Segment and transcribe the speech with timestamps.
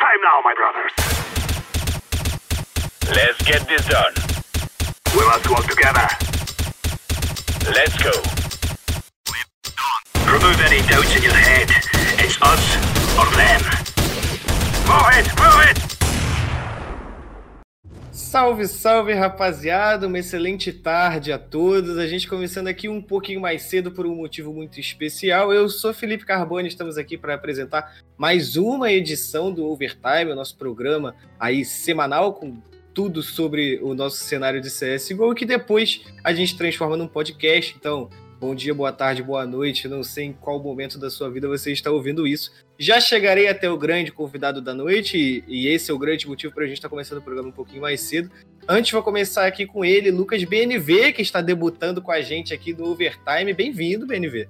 [0.00, 0.92] time now, my brothers.
[3.14, 4.14] Let's get this done.
[5.14, 6.08] We must work together.
[7.68, 8.12] Let's go.
[10.32, 11.68] Remove any doubts in your head.
[12.18, 12.64] It's us
[13.18, 13.60] or them.
[14.88, 15.89] Move it, move it!
[18.30, 21.98] Salve, salve rapaziada, uma excelente tarde a todos.
[21.98, 25.52] A gente começando aqui um pouquinho mais cedo por um motivo muito especial.
[25.52, 30.56] Eu sou Felipe Carbone, estamos aqui para apresentar mais uma edição do Overtime, o nosso
[30.56, 32.62] programa aí semanal com
[32.94, 37.74] tudo sobre o nosso cenário de CSGO, que depois a gente transforma num podcast.
[37.76, 39.86] Então, bom dia, boa tarde, boa noite.
[39.86, 42.50] Não sei em qual momento da sua vida você está ouvindo isso.
[42.78, 46.64] Já chegarei até o grande convidado da noite, e, esse é o grande motivo para
[46.64, 48.30] a gente estar tá começando o programa um pouquinho mais cedo.
[48.66, 52.72] Antes, vou começar aqui com ele, Lucas BNV, que está debutando com a gente aqui
[52.72, 53.52] no Overtime.
[53.52, 54.48] Bem-vindo, BNV.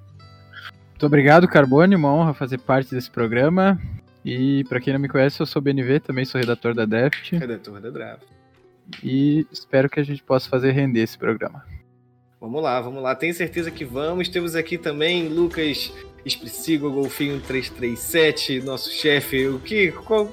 [0.90, 1.96] Muito obrigado, Carbone.
[1.96, 3.80] Uma honra fazer parte desse programa.
[4.24, 7.32] E para quem não me conhece, eu sou BNV, também sou redator da Draft.
[7.32, 8.22] Redator da Draft.
[9.02, 11.64] E espero que a gente possa fazer render esse programa.
[12.40, 13.14] Vamos lá, vamos lá.
[13.14, 14.28] Tenho certeza que vamos.
[14.28, 15.92] Temos aqui também Lucas
[16.24, 19.46] Expressivo, Golfinho 337, nosso chefe.
[19.46, 20.32] O que, qual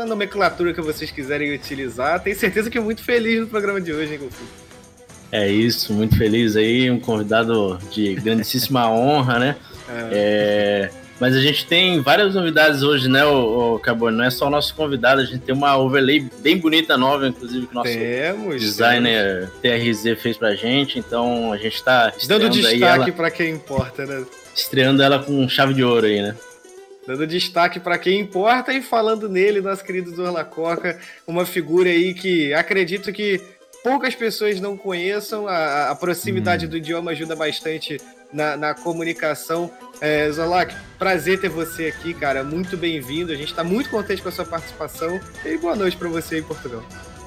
[0.00, 2.20] a nomenclatura que vocês quiserem utilizar.
[2.22, 4.50] Tenho certeza que é muito feliz no programa de hoje, hein, Golfinho?
[5.32, 6.90] É isso, muito feliz aí.
[6.90, 9.56] Um convidado de grandíssima honra, né?
[9.88, 10.90] É.
[10.90, 14.16] É mas a gente tem várias novidades hoje, né, o, o Carbone?
[14.16, 17.66] Não é só o nosso convidado, a gente tem uma overlay bem bonita nova, inclusive,
[17.66, 20.00] que o nosso temos, designer temos.
[20.02, 20.98] TRZ fez pra gente.
[20.98, 24.24] Então a gente tá dando destaque para quem importa, né?
[24.54, 26.34] Estreando ela com chave de ouro aí, né?
[27.06, 32.14] Dando destaque para quem importa e falando nele, nosso querido Zorla Coca, uma figura aí
[32.14, 33.40] que acredito que
[33.84, 35.46] poucas pessoas não conheçam.
[35.46, 36.70] A, a proximidade hum.
[36.70, 38.00] do idioma ajuda bastante
[38.32, 39.70] na, na comunicação.
[40.00, 42.42] É, Zolak, prazer ter você aqui, cara.
[42.42, 43.30] Muito bem-vindo.
[43.30, 45.20] A gente está muito contente com a sua participação.
[45.44, 46.82] E boa noite para você em Portugal.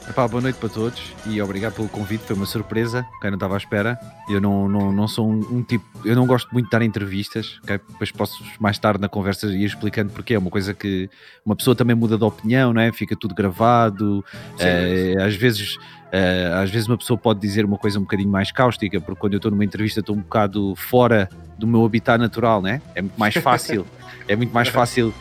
[0.10, 3.56] Epá, boa noite para todos e obrigado pelo convite, foi uma surpresa, quem não estava
[3.56, 4.00] à espera.
[4.30, 7.60] Eu não, não, não sou um, um, tipo, eu não gosto muito de dar entrevistas,
[7.62, 7.78] okay?
[7.90, 11.10] depois posso mais tarde na conversa ir explicando porque é uma coisa que
[11.46, 12.90] uma pessoa também muda de opinião, não é?
[12.94, 15.22] Fica tudo gravado, sim, é, sim.
[15.22, 19.00] às vezes Uh, às vezes uma pessoa pode dizer uma coisa um bocadinho mais cáustica,
[19.02, 22.82] porque quando eu estou numa entrevista estou um bocado fora do meu habitat natural, né?
[22.96, 23.86] É muito mais fácil,
[24.28, 25.14] é muito mais fácil.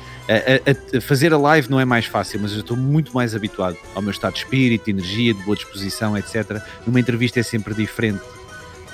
[1.02, 4.10] Fazer a live não é mais fácil, mas eu estou muito mais habituado ao meu
[4.10, 6.60] estado de espírito, de energia, de boa disposição, etc.
[6.86, 8.22] Numa entrevista é sempre diferente.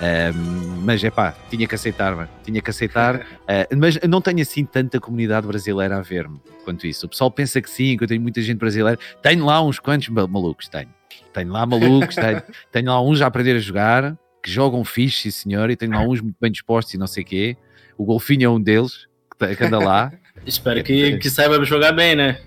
[0.02, 0.34] Uh,
[0.82, 2.28] mas é pá, tinha que aceitar, mano.
[2.42, 3.16] tinha que aceitar.
[3.16, 7.06] Uh, mas não tenho assim tanta comunidade brasileira a ver-me quanto isso.
[7.06, 8.98] O pessoal pensa que sim, que eu tenho muita gente brasileira.
[9.22, 10.88] Tenho lá uns quantos malucos, tenho
[11.32, 15.50] tenho lá malucos, tenho, tenho lá uns a aprender a jogar, que jogam fixe, sim
[15.50, 17.56] senhor, e tenho lá uns muito bem dispostos e não sei o quê.
[17.96, 19.06] O Golfinho é um deles,
[19.38, 20.12] que, que anda lá.
[20.46, 22.38] Espero que, que saiba jogar bem, né?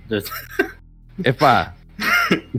[1.23, 1.73] Epá,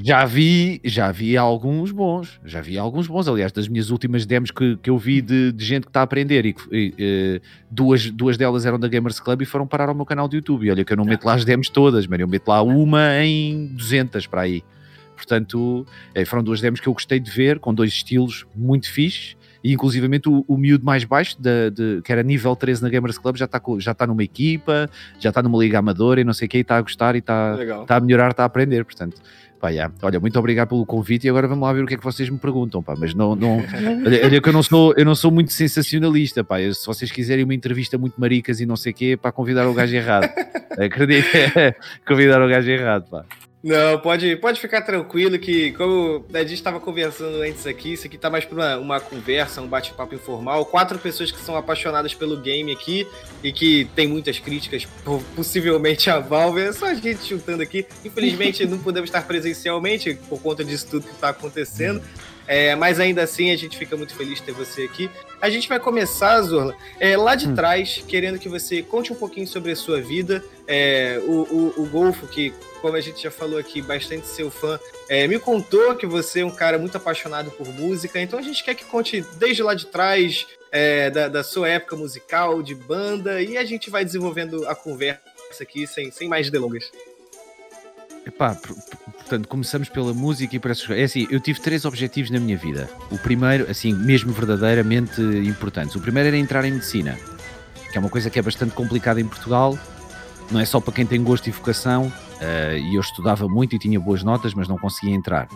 [0.02, 3.28] já vi, já vi alguns bons, já vi alguns bons.
[3.28, 6.04] Aliás, das minhas últimas demos que, que eu vi de, de gente que está a
[6.04, 9.94] aprender, e, e, e, duas, duas delas eram da Gamers Club e foram parar ao
[9.94, 10.66] meu canal de YouTube.
[10.66, 13.22] E olha que eu não meto lá as demos todas, mas eu meto lá uma
[13.22, 14.62] em 200 para aí.
[15.16, 19.36] Portanto, eh, foram duas demos que eu gostei de ver, com dois estilos muito fixes.
[19.64, 23.18] E inclusivamente o, o miúdo mais baixo, de, de, que era nível 13 na Gamers
[23.18, 24.88] Club, já está já tá numa equipa,
[25.18, 27.18] já está numa liga amadora e não sei o que, e está a gostar e
[27.18, 28.84] está, está a melhorar, está a aprender.
[28.84, 29.20] Portanto,
[29.66, 29.92] pá, yeah.
[30.02, 32.28] olha, muito obrigado pelo convite e agora vamos lá ver o que é que vocês
[32.28, 33.58] me perguntam, pá, mas não, não
[34.24, 37.44] olha, que eu não sou, eu não sou muito sensacionalista, pá, eu, se vocês quiserem
[37.44, 40.30] uma entrevista muito maricas e não sei o quê, para convidar o gajo errado,
[40.78, 41.26] acredito,
[42.06, 43.24] convidar o gajo errado, pá.
[43.66, 48.16] Não, pode, pode ficar tranquilo que, como a gente estava conversando antes aqui, isso aqui
[48.16, 50.64] tá mais para uma, uma conversa, um bate-papo informal.
[50.66, 53.08] Quatro pessoas que são apaixonadas pelo game aqui
[53.42, 54.86] e que tem muitas críticas,
[55.34, 56.60] possivelmente a Valve.
[56.60, 57.84] É só a gente juntando aqui.
[58.04, 62.00] Infelizmente não podemos estar presencialmente por conta disso tudo que está acontecendo.
[62.46, 65.10] É, mas ainda assim a gente fica muito feliz de ter você aqui.
[65.40, 67.54] A gente vai começar, Zorla, é, lá de hum.
[67.54, 70.44] trás, querendo que você conte um pouquinho sobre a sua vida.
[70.66, 74.78] É, o, o, o Golfo, que como a gente já falou aqui, bastante seu fã,
[75.08, 78.62] é, me contou que você é um cara muito apaixonado por música, então a gente
[78.62, 83.42] quer que conte desde lá de trás, é, da, da, sua época musical, de banda,
[83.42, 85.20] e a gente vai desenvolvendo a conversa
[85.60, 86.90] aqui sem, sem mais delongas.
[88.24, 88.56] Epá,
[89.26, 91.02] portanto, começamos pela música e por essas coisas.
[91.02, 92.88] É assim, eu tive três objetivos na minha vida.
[93.10, 95.96] O primeiro, assim, mesmo verdadeiramente importantes.
[95.96, 97.18] O primeiro era entrar em medicina,
[97.90, 99.76] que é uma coisa que é bastante complicada em Portugal.
[100.50, 103.78] Não é só para quem tem gosto e vocação, uh, e eu estudava muito e
[103.80, 105.48] tinha boas notas, mas não conseguia entrar.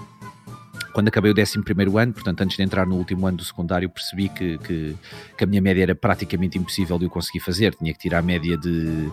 [0.93, 1.61] Quando acabei o 11
[1.97, 4.97] ano, portanto, antes de entrar no último ano do secundário, percebi que, que,
[5.39, 7.77] que, a minha média era praticamente impossível de eu conseguir fazer.
[7.77, 9.09] Tinha que tirar a média de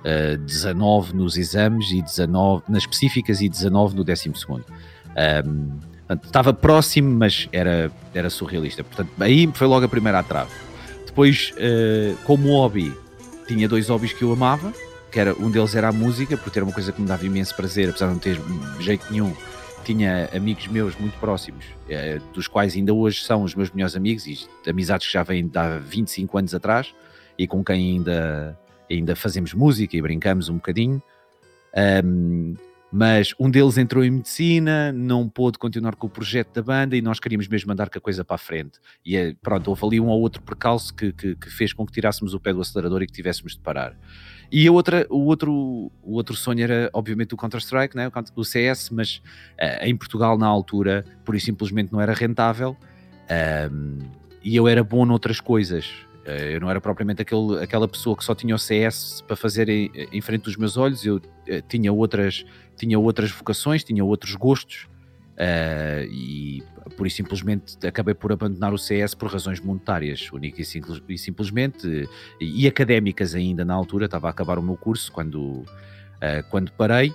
[0.00, 4.64] uh, 19 nos exames e 19 nas específicas e 19 no 12 segundo.
[5.46, 5.78] Um,
[6.24, 8.82] estava próximo, mas era, era surrealista.
[8.82, 10.50] Portanto, aí foi logo a primeira trave.
[11.06, 12.94] Depois, uh, como hobby,
[13.46, 14.72] tinha dois hobbies que eu amava,
[15.10, 17.54] que era, um deles era a música, porque era uma coisa que me dava imenso
[17.54, 18.40] prazer, apesar de não ter
[18.80, 19.34] jeito nenhum.
[19.84, 24.26] Tinha amigos meus muito próximos, uh, dos quais ainda hoje são os meus melhores amigos,
[24.26, 24.38] e
[24.68, 26.94] amizades que já vêm de há 25 anos atrás,
[27.36, 28.58] e com quem ainda,
[28.90, 31.02] ainda fazemos música e brincamos um bocadinho.
[32.04, 32.54] Um,
[32.92, 37.00] mas um deles entrou em medicina, não pôde continuar com o projeto da banda e
[37.00, 38.80] nós queríamos mesmo mandar com a coisa para a frente.
[39.06, 41.92] E eh, pronto, houve ali um ou outro percalço que, que, que, fez com que
[41.92, 43.96] tirássemos o pé do acelerador e que tivéssemos de parar.
[44.50, 45.52] E a outra, o, outro,
[46.02, 48.10] o outro sonho era, obviamente, o Counter-Strike, né?
[48.34, 49.22] o CS, mas
[49.60, 52.76] uh, em Portugal, na altura, por isso simplesmente não era rentável.
[53.70, 53.98] Um,
[54.42, 55.92] e eu era bom noutras coisas.
[56.24, 59.68] Eh, eu não era propriamente aquele, aquela pessoa que só tinha o CS para fazer
[59.68, 61.22] em, em frente dos meus olhos, eu uh,
[61.68, 62.44] tinha, outras,
[62.76, 64.86] tinha outras vocações, tinha outros gostos
[65.36, 66.62] uh, e
[66.96, 71.16] por isso simplesmente acabei por abandonar o CS por razões monetárias, única e, simples, e
[71.16, 72.08] simplesmente,
[72.40, 75.66] e, e, académicas ainda na altura, estava a acabar o meu curso quando, uh,
[76.50, 77.14] quando parei,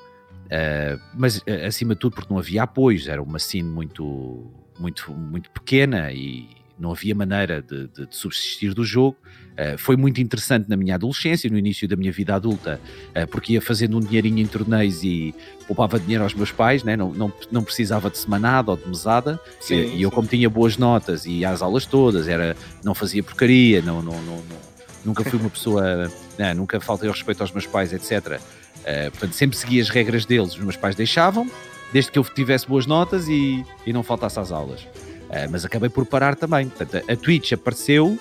[1.16, 4.46] mas acima de tudo porque não havia apoios, era uma cena muito,
[4.80, 9.18] muito, muito pequena e não havia maneira de, de, de subsistir do jogo.
[9.54, 12.80] Uh, foi muito interessante na minha adolescência, no início da minha vida adulta,
[13.10, 15.33] uh, porque ia fazendo um dinheirinho em torneios e
[15.66, 16.98] poupava dinheiro aos meus pais, né?
[16.98, 19.39] não, não, não precisava de semanada ou de mesada.
[19.62, 20.01] Sim, e, sim.
[20.01, 24.21] eu, como tinha boas notas e às aulas todas, era, não fazia porcaria, não, não,
[24.21, 24.75] não, não
[25.06, 28.12] nunca fui uma pessoa, não, nunca faltei ao respeito aos meus pais, etc.
[28.12, 28.42] Uh,
[28.83, 31.50] eh, portanto, sempre segui as regras deles, os meus pais deixavam,
[31.94, 34.86] desde que eu tivesse boas notas e, e não faltasse às aulas.
[35.35, 36.69] Uh, mas acabei por parar também.
[36.69, 38.17] Portanto, a, Twitch apareceu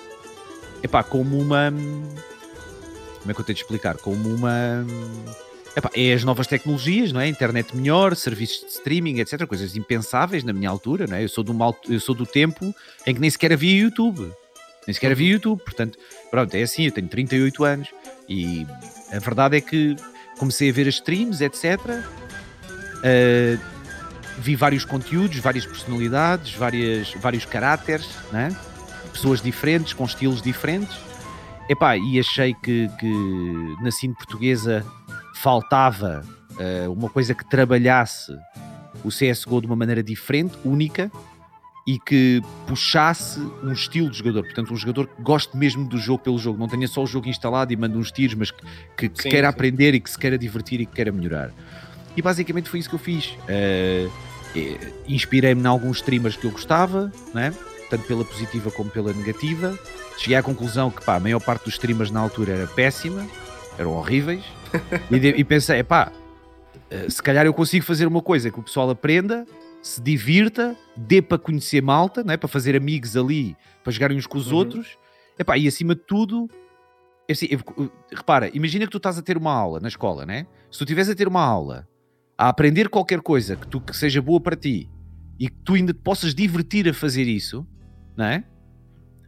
[0.83, 1.71] epá, como uma.
[1.71, 3.95] Como é que eu tenho de explicar?
[3.97, 4.85] Como uma.
[5.77, 7.27] Epá, é as novas tecnologias, não é?
[7.27, 9.45] Internet melhor, serviços de streaming, etc.
[9.45, 11.23] Coisas impensáveis na minha altura, não é?
[11.23, 12.73] Eu sou do, mal, eu sou do tempo
[13.05, 14.31] em que nem sequer havia YouTube.
[14.85, 15.61] Nem sequer havia YouTube.
[15.63, 15.97] Portanto,
[16.29, 17.89] pronto, é assim, eu tenho 38 anos
[18.27, 18.67] e
[19.11, 19.95] a verdade é que
[20.37, 21.79] comecei a ver as streams, etc.
[22.99, 23.74] Uh,
[24.37, 28.55] vi vários conteúdos, várias personalidades, várias, vários caráteres, né?
[29.11, 30.95] pessoas diferentes, com estilos diferentes.
[31.69, 33.11] Epá, e achei que, que
[33.81, 34.85] na cine portuguesa
[35.35, 38.37] faltava uh, uma coisa que trabalhasse
[39.03, 41.11] o CSGO de uma maneira diferente, única,
[41.87, 44.43] e que puxasse um estilo de jogador.
[44.43, 47.27] Portanto, um jogador que goste mesmo do jogo pelo jogo, não tenha só o jogo
[47.27, 48.63] instalado e manda uns tiros, mas que,
[48.97, 49.53] que, que sim, queira sim.
[49.53, 51.51] aprender e que se queira divertir e que queira melhorar.
[52.15, 53.37] E basicamente foi isso que eu fiz.
[53.49, 54.11] Uh,
[55.07, 57.53] Inspirei-me em alguns streamers que eu gostava, né?
[57.89, 59.77] tanto pela positiva como pela negativa.
[60.17, 63.27] Cheguei à conclusão que pá, a maior parte dos streamers na altura era péssima,
[63.77, 64.43] eram horríveis.
[65.11, 66.11] e, de, e pensei, pá,
[66.89, 69.45] eh, se calhar eu consigo fazer uma coisa que o pessoal aprenda,
[69.81, 72.37] se divirta, dê para conhecer malta, né?
[72.37, 74.57] para fazer amigos ali, para jogarem uns com os uhum.
[74.57, 74.97] outros.
[75.37, 76.49] Epá, e acima de tudo,
[77.29, 80.47] assim, eu, repara, imagina que tu estás a ter uma aula na escola, né?
[80.71, 81.85] Se tu estiveres a ter uma aula
[82.37, 84.89] a aprender qualquer coisa que, tu, que seja boa para ti
[85.39, 87.65] e que tu ainda te possas divertir a fazer isso,
[88.15, 88.43] não é?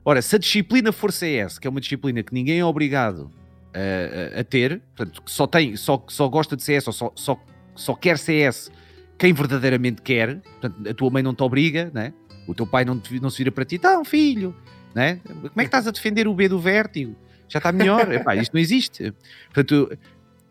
[0.04, 3.30] Ora, se a disciplina for CS, que é uma disciplina que ninguém é obrigado
[3.74, 7.40] a, a, a ter, portanto, só, tem, só, só gosta de CS ou só, só,
[7.76, 8.72] só quer CS
[9.18, 12.14] quem verdadeiramente quer, portanto, a tua mãe não te obriga, né?
[12.48, 14.56] o teu pai não, te, não se vira para ti, então, filho,
[14.96, 15.20] né?
[15.26, 17.16] como é que estás a defender o B do vértigo?
[17.50, 19.14] Já está melhor, Epá, isto não existe.
[19.54, 19.98] Portanto,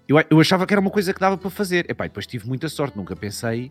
[0.09, 1.91] eu, eu achava que era uma coisa que dava para fazer.
[1.91, 3.71] Epá, depois tive muita sorte, nunca pensei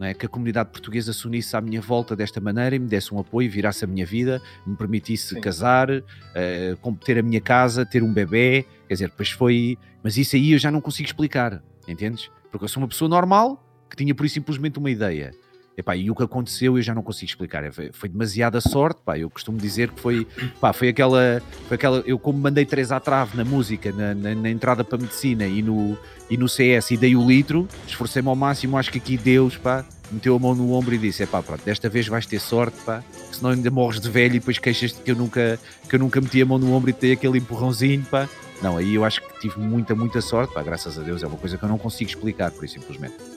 [0.00, 3.14] é, que a comunidade portuguesa se unisse à minha volta desta maneira e me desse
[3.14, 5.40] um apoio, virasse a minha vida, me permitisse Sim.
[5.40, 8.64] casar, uh, ter a minha casa, ter um bebê.
[8.88, 9.78] Quer dizer, depois foi.
[10.02, 12.30] Mas isso aí eu já não consigo explicar, entendes?
[12.50, 15.32] Porque eu sou uma pessoa normal que tinha por isso simplesmente uma ideia.
[15.76, 17.70] Epá, e o que aconteceu eu já não consigo explicar.
[17.72, 19.00] Foi, foi demasiada sorte.
[19.04, 19.18] Pá.
[19.18, 20.26] Eu costumo dizer que foi,
[20.60, 22.02] pá, foi, aquela, foi aquela.
[22.06, 25.46] Eu, como mandei três à trave na música, na, na, na, entrada para a medicina
[25.46, 25.98] e no,
[26.30, 28.78] e no CS e dei o litro, esforcei-me ao máximo.
[28.78, 31.88] Acho que aqui Deus pá, meteu a mão no ombro e disse: pá, pronto, desta
[31.88, 33.02] vez vais ter sorte, pá,
[33.32, 36.40] senão ainda morres de velho e depois queixas-te que eu nunca, que eu nunca meti
[36.40, 38.04] a mão no ombro e dei aquele empurrãozinho.
[38.04, 38.28] Pá.
[38.62, 40.54] Não, aí eu acho que tive muita, muita sorte.
[40.54, 43.33] Pá, graças a Deus é uma coisa que eu não consigo explicar, por isso simplesmente.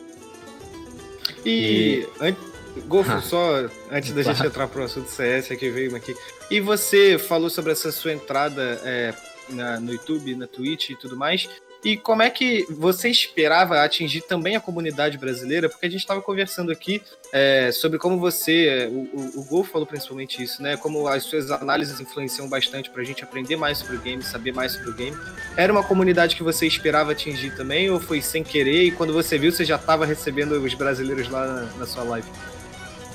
[1.47, 2.57] E, e...
[2.81, 6.15] Golfo, ah, só antes da gente entrar pro assunto CS, que veio aqui.
[6.51, 9.13] E você falou sobre essa sua entrada é,
[9.49, 11.49] na, no YouTube, na Twitch e tudo mais.
[11.87, 15.69] E como é que você esperava atingir também a comunidade brasileira?
[15.69, 17.01] Porque a gente estava conversando aqui
[17.31, 20.75] é, sobre como você, o, o, o Gol falou principalmente isso, né?
[20.75, 24.53] Como as suas análises influenciam bastante para a gente aprender mais sobre o game, saber
[24.53, 25.17] mais sobre o game.
[25.55, 28.83] Era uma comunidade que você esperava atingir também, ou foi sem querer?
[28.83, 32.27] E quando você viu, você já estava recebendo os brasileiros lá na, na sua live?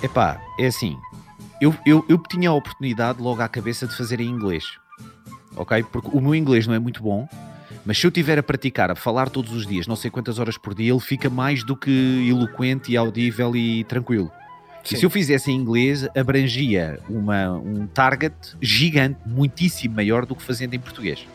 [0.02, 0.96] Epá, é assim.
[1.60, 4.64] Eu, eu, eu tinha a oportunidade logo à cabeça de fazer em inglês.
[5.56, 5.84] Ok?
[5.92, 7.28] Porque o meu inglês não é muito bom.
[7.84, 10.56] Mas se eu tiver a praticar, a falar todos os dias, não sei quantas horas
[10.56, 14.30] por dia, ele fica mais do que eloquente e audível e tranquilo.
[14.84, 14.94] Sim.
[14.94, 20.42] E se eu fizesse em inglês, abrangia uma, um target gigante, muitíssimo maior do que
[20.42, 21.26] fazendo em português.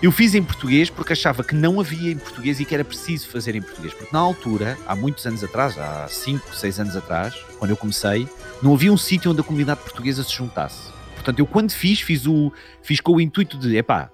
[0.00, 3.28] Eu fiz em português porque achava que não havia em português e que era preciso
[3.28, 3.92] fazer em português.
[3.92, 8.28] Porque na altura, há muitos anos atrás, há 5, 6 anos atrás, quando eu comecei,
[8.62, 10.92] não havia um sítio onde a comunidade portuguesa se juntasse.
[11.14, 14.08] Portanto, eu quando fiz, fiz, o, fiz com o intuito de, epá,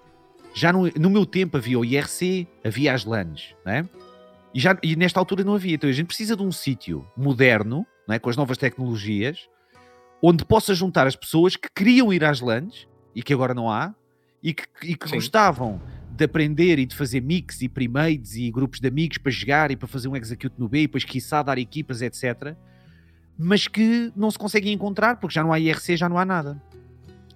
[0.55, 3.87] já no, no meu tempo havia o IRC, havia as LANs, né?
[4.55, 5.75] E, já, e nesta altura não havia.
[5.75, 9.49] Então a gente precisa de um sítio moderno, né, com as novas tecnologias,
[10.23, 13.93] onde possa juntar as pessoas que queriam ir às LANs e que agora não há,
[14.41, 15.81] e que, e que gostavam
[16.11, 19.77] de aprender e de fazer mix e primeiros e grupos de amigos para jogar e
[19.77, 22.55] para fazer um execute no B e depois quiçá dar equipas, etc.
[23.37, 26.63] Mas que não se conseguem encontrar porque já não há IRC, já não há nada.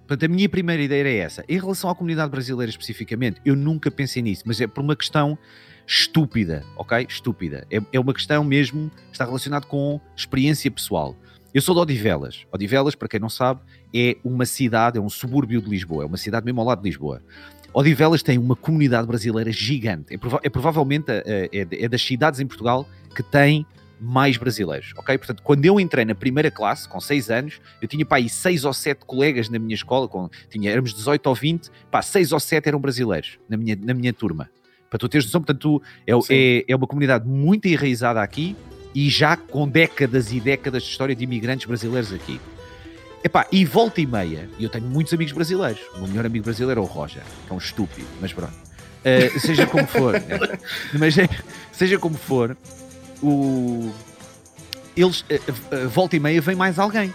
[0.09, 1.45] Portanto, a minha primeira ideia era essa.
[1.47, 5.37] Em relação à comunidade brasileira especificamente, eu nunca pensei nisso, mas é por uma questão
[5.85, 7.05] estúpida, ok?
[7.07, 7.67] Estúpida.
[7.69, 11.15] É, é uma questão mesmo, está relacionado com experiência pessoal.
[11.53, 12.47] Eu sou de Odivelas.
[12.51, 13.61] Odivelas, para quem não sabe,
[13.93, 16.89] é uma cidade, é um subúrbio de Lisboa, é uma cidade mesmo ao lado de
[16.89, 17.21] Lisboa.
[17.71, 20.11] Odivelas tem uma comunidade brasileira gigante.
[20.11, 23.63] É, prova é provavelmente é, é, das cidades em Portugal que tem
[23.99, 25.17] mais brasileiros, ok?
[25.17, 28.65] Portanto, quando eu entrei na primeira classe, com 6 anos, eu tinha pá, aí 6
[28.65, 32.39] ou 7 colegas na minha escola, com, tinha, éramos 18 ou 20, pá, 6 ou
[32.39, 34.49] 7 eram brasileiros na minha, na minha turma.
[34.89, 38.55] Para tu teres noção, portanto, é, é, é uma comunidade muito enraizada aqui
[38.93, 42.39] e já com décadas e décadas de história de imigrantes brasileiros aqui.
[43.23, 45.81] Epá, e volta e meia, e eu tenho muitos amigos brasileiros.
[45.93, 48.53] O meu melhor amigo brasileiro é o Roger, que é um estúpido, mas pronto.
[48.53, 50.39] Uh, seja como for, né?
[50.97, 51.15] mas
[51.71, 52.57] seja como for,
[53.21, 53.91] o,
[54.95, 55.25] eles, uh,
[55.85, 57.13] uh, volta e meia, vem mais alguém.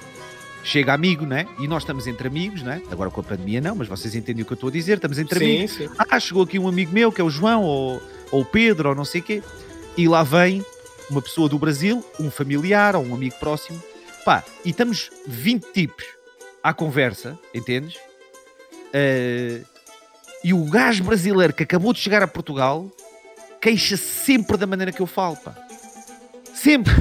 [0.63, 1.47] Chega amigo, né?
[1.59, 2.81] E nós estamos entre amigos, né?
[2.91, 5.19] Agora com a pandemia não, mas vocês entendem o que eu estou a dizer, estamos
[5.19, 5.77] entre sim, amigos.
[5.77, 5.91] Sim.
[5.99, 8.95] Ah, chegou aqui um amigo meu, que é o João, ou, ou o Pedro, ou
[8.95, 9.43] não sei o quê.
[9.97, 10.65] E lá vem
[11.11, 13.81] uma pessoa do Brasil, um familiar ou um amigo próximo,
[14.25, 16.05] pá, e estamos 20 tipos
[16.63, 17.97] à conversa, entendes?
[17.97, 19.65] Uh,
[20.43, 22.91] e o gajo brasileiro que acabou de chegar a Portugal
[23.61, 25.64] queixa sempre da maneira que eu falo, pá.
[26.55, 26.93] Sempre.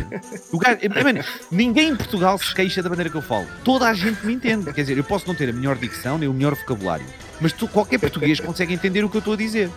[0.52, 3.48] O gajo, mano, ninguém em Portugal se queixa da maneira que eu falo.
[3.64, 4.66] Toda a gente me entende.
[4.74, 7.06] Quer dizer, eu posso não ter a melhor dicção nem o melhor vocabulário,
[7.40, 9.70] mas tu, qualquer português consegue entender o que eu estou a dizer.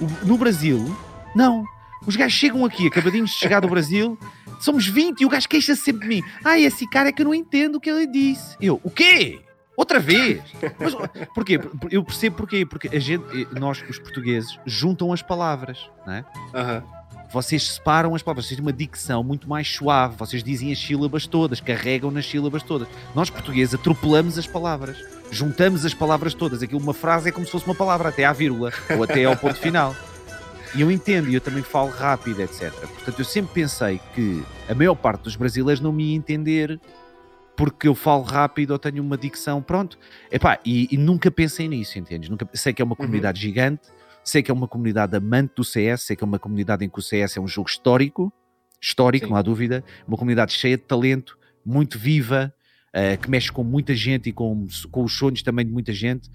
[0.00, 0.96] O, no Brasil,
[1.34, 1.64] não.
[2.06, 4.18] Os gajos chegam aqui, acabadinhos de chegar do Brasil,
[4.60, 6.22] somos 20 e o gajo queixa-se sempre de mim.
[6.44, 8.56] Ah, esse cara é que eu não entendo o que ele disse.
[8.60, 9.40] Eu, o quê?
[9.76, 10.42] Outra vez?
[10.78, 10.94] Mas,
[11.34, 11.58] porquê?
[11.90, 12.66] Eu percebo porquê.
[12.66, 13.24] Porque a gente,
[13.58, 16.24] nós, os portugueses, juntam as palavras, não é?
[16.54, 17.01] Uhum.
[17.32, 21.26] Vocês separam as palavras, vocês têm uma dicção muito mais suave, vocês dizem as sílabas
[21.26, 22.86] todas, carregam nas sílabas todas.
[23.14, 24.98] Nós, portugueses, atropelamos as palavras,
[25.30, 26.62] juntamos as palavras todas.
[26.62, 29.34] Aquilo, uma frase é como se fosse uma palavra, até à vírgula, ou até ao
[29.34, 29.96] ponto final.
[30.74, 32.70] E eu entendo, e eu também falo rápido, etc.
[32.70, 36.78] Portanto, eu sempre pensei que a maior parte dos brasileiros não me ia entender
[37.56, 39.98] porque eu falo rápido ou tenho uma dicção, pronto.
[40.30, 42.28] Epá, e, e nunca pensei nisso, entendes?
[42.28, 42.96] Nunca, sei que é uma uhum.
[42.96, 43.48] comunidade uhum.
[43.48, 43.88] gigante,
[44.24, 46.98] sei que é uma comunidade amante do CS, sei que é uma comunidade em que
[46.98, 48.32] o CS é um jogo histórico,
[48.80, 49.30] histórico, Sim.
[49.30, 52.52] não há dúvida, uma comunidade cheia de talento, muito viva,
[52.94, 56.28] uh, que mexe com muita gente e com, com os sonhos também de muita gente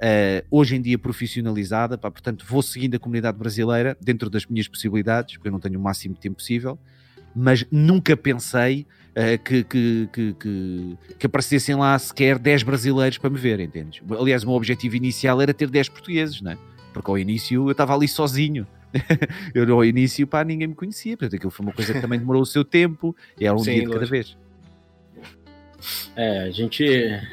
[0.00, 4.66] uh, hoje em dia profissionalizada, pá, portanto vou seguindo a comunidade brasileira dentro das minhas
[4.66, 6.78] possibilidades, porque eu não tenho o máximo de tempo possível,
[7.36, 10.36] mas nunca pensei uh, que, que, que,
[11.18, 14.02] que, aparecessem lá sequer 10 brasileiros para me ver, entendes?
[14.18, 16.56] Aliás, o meu objetivo inicial era ter 10 portugueses, né?
[16.92, 18.66] Porque ao início eu estava ali sozinho.
[19.54, 22.42] eu ao início, pá, ninguém me conhecia, portanto aquilo foi uma coisa que também demorou
[22.42, 24.36] o seu tempo, e era um Sim, dia de cada vez.
[26.14, 26.84] É, a gente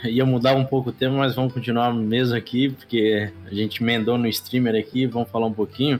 [0.05, 4.17] ia mudar um pouco o tema, mas vamos continuar mesmo aqui, porque a gente emendou
[4.17, 5.99] no streamer aqui, vamos falar um pouquinho,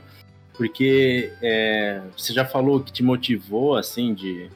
[0.54, 4.48] porque é, você já falou que te motivou, assim, de,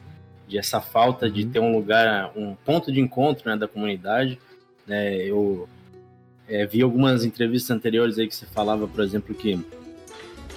[0.47, 1.49] de essa falta de uhum.
[1.51, 4.39] ter um lugar, um ponto de encontro né, da comunidade.
[4.87, 5.67] Né, eu
[6.53, 9.59] é, vi algumas entrevistas anteriores aí que você falava, por exemplo, que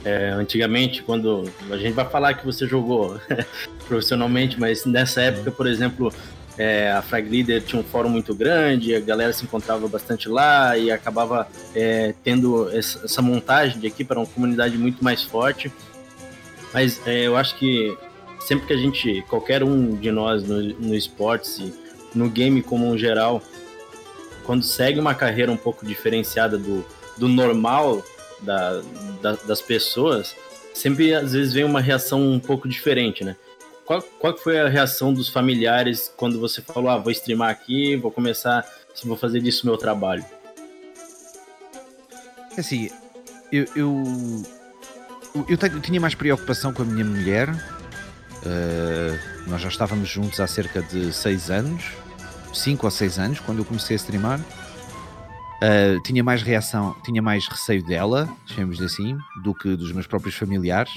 [0.04, 3.18] é, antigamente, quando a gente vai falar que você jogou
[3.88, 6.12] profissionalmente, mas nessa época, por exemplo,
[6.58, 10.76] é, a Frag Leader tinha um fórum muito grande, a galera se encontrava bastante lá
[10.76, 15.72] e acabava é, tendo essa, montagem de equipe para uma comunidade muito mais forte.
[16.74, 17.96] Mas é, eu acho que
[18.40, 21.74] sempre que a gente, qualquer um de nós no, no esportes e
[22.14, 23.42] no game como um geral,
[24.46, 26.86] quando segue uma carreira um pouco diferenciada do,
[27.18, 28.02] do normal
[28.40, 28.80] da,
[29.20, 30.36] da, das pessoas,
[30.72, 33.36] sempre às vezes vem uma reação um pouco diferente, né?
[33.84, 38.10] Qual, qual foi a reação dos familiares quando você falou, ah, vou streamar aqui, vou
[38.10, 38.64] começar,
[39.04, 40.24] vou fazer disso meu trabalho?
[42.56, 42.90] É assim,
[43.52, 44.02] eu, eu,
[45.48, 47.50] eu, eu tinha mais preocupação com a minha mulher.
[47.50, 51.84] Uh, nós já estávamos juntos há cerca de seis anos,
[52.58, 54.40] cinco ou seis anos, quando eu comecei a streamar.
[54.40, 60.34] Uh, tinha mais reação, tinha mais receio dela, chamemos assim, do que dos meus próprios
[60.34, 60.92] familiares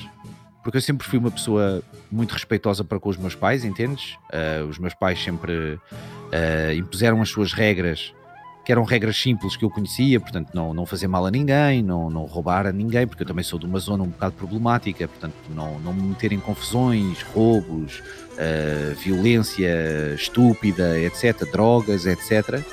[0.64, 4.18] porque eu sempre fui uma pessoa muito respeitosa para com os meus pais, entendes?
[4.32, 8.14] Uh, os meus pais sempre uh, impuseram as suas regras,
[8.66, 12.10] que eram regras simples que eu conhecia, portanto, não, não fazer mal a ninguém, não,
[12.10, 15.34] não roubar a ninguém, porque eu também sou de uma zona um bocado problemática, portanto,
[15.56, 18.04] não, não me meter em confusões, roubos,
[18.40, 22.64] uh, violência estúpida, etc., drogas, etc.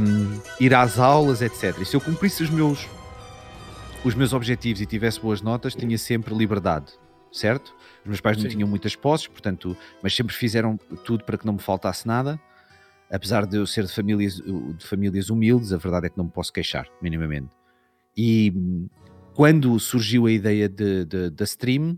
[0.00, 1.78] Um, ir às aulas, etc.
[1.80, 2.88] E se eu cumprisse os meus
[4.04, 6.92] os meus objetivos e tivesse boas notas, tinha sempre liberdade,
[7.30, 7.72] certo?
[8.00, 8.50] Os meus pais não Sim.
[8.50, 12.40] tinham muitas posses, portanto, mas sempre fizeram tudo para que não me faltasse nada.
[13.08, 16.30] Apesar de eu ser de famílias, de famílias humildes, a verdade é que não me
[16.30, 17.50] posso queixar, minimamente.
[18.16, 18.52] E
[19.34, 21.96] quando surgiu a ideia da stream,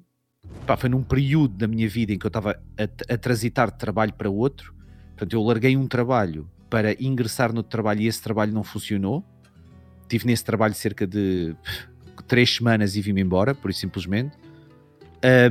[0.64, 3.78] pá, foi num período da minha vida em que eu estava a, a transitar de
[3.78, 4.74] trabalho para outro.
[5.10, 9.24] Portanto, eu larguei um trabalho para ingressar no trabalho e esse trabalho não funcionou.
[10.08, 11.54] Tive nesse trabalho cerca de
[12.26, 14.36] três semanas e vim-me embora, por isso simplesmente.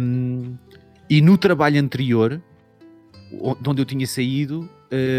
[0.01, 0.57] Um,
[1.09, 2.41] e no trabalho anterior,
[3.31, 4.69] de onde eu tinha saído,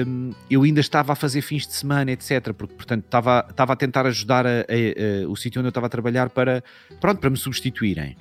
[0.06, 2.52] um, eu ainda estava a fazer fins de semana, etc.
[2.52, 5.86] Porque, portanto, estava, estava a tentar ajudar a, a, a, o sítio onde eu estava
[5.86, 6.62] a trabalhar para,
[7.00, 8.16] pronto, para me substituírem.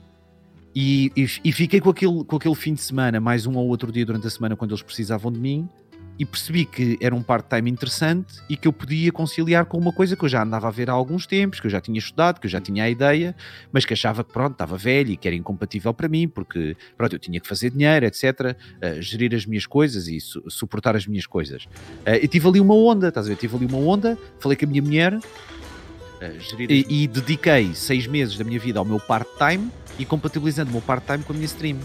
[0.75, 3.91] E, e, e, fiquei com aquele, com aquele fim de semana, mais um ou outro
[3.91, 5.69] dia durante a semana, quando eles precisavam de mim,
[6.17, 10.15] e percebi que era um part-time interessante e que eu podia conciliar com uma coisa
[10.15, 12.45] que eu já andava a ver há alguns tempos, que eu já tinha estudado, que
[12.45, 13.35] eu já tinha a ideia,
[13.71, 17.13] mas que achava que pronto, estava velho e que era incompatível para mim, porque pronto,
[17.13, 18.23] eu tinha que fazer dinheiro, etc.,
[18.55, 21.63] uh, gerir as minhas coisas e su suportar as minhas coisas.
[22.05, 23.35] Uh, eu tive ali uma onda, estás a ver?
[23.35, 25.21] Tive ali uma onda, falei com a minha mulher uh,
[26.69, 30.81] e, e, dediquei seis meses da minha vida ao meu part-time e compatibilizando o meu
[30.81, 31.77] part-time com a minha stream.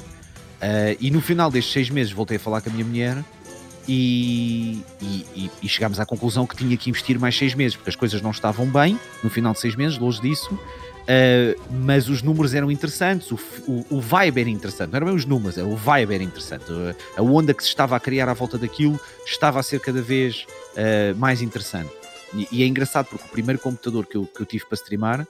[1.01, 3.25] e no final destes seis meses voltei a falar com a minha mulher
[3.89, 7.97] e, e, e, chegámos à conclusão que tinha que investir mais seis meses, porque as
[7.97, 12.53] coisas não estavam bem no final de seis meses, longe disso, uh, mas os números
[12.53, 16.15] eram interessantes, o, o, o, vibe era interessante, não eram bem os números, o vibe
[16.15, 16.65] era interessante,
[17.17, 20.47] a onda que se estava a criar à volta daquilo estava a ser cada vez
[20.75, 21.91] uh, mais interessante.
[22.35, 25.23] E, e, é engraçado porque o primeiro computador que eu, que eu tive para streamar
[25.23, 25.27] uh,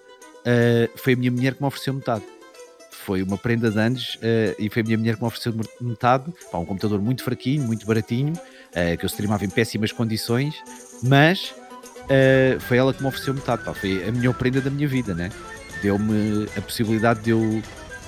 [0.96, 2.24] foi a minha mulher que me ofereceu metade
[3.08, 6.30] foi uma prenda de anos uh, e foi a minha mulher que me ofereceu metade.
[6.52, 10.54] Pá, um computador muito fraquinho, muito baratinho, uh, que eu streamava em péssimas condições,
[11.02, 11.54] mas
[12.02, 13.64] uh, foi ela que me ofereceu metade.
[13.64, 15.30] Pá, foi a melhor prenda da minha vida, né?
[15.80, 17.62] Deu-me a possibilidade de eu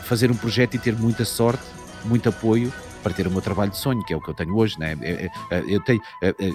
[0.05, 1.65] fazer um projeto e ter muita sorte,
[2.05, 2.71] muito apoio
[3.03, 4.99] para ter o meu trabalho de sonho, que é o que eu tenho hoje, né?
[5.67, 6.03] Eu, tenho,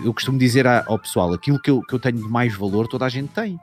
[0.03, 3.05] eu costumo dizer ao pessoal: aquilo que eu, que eu tenho de mais valor, toda
[3.05, 3.59] a gente tem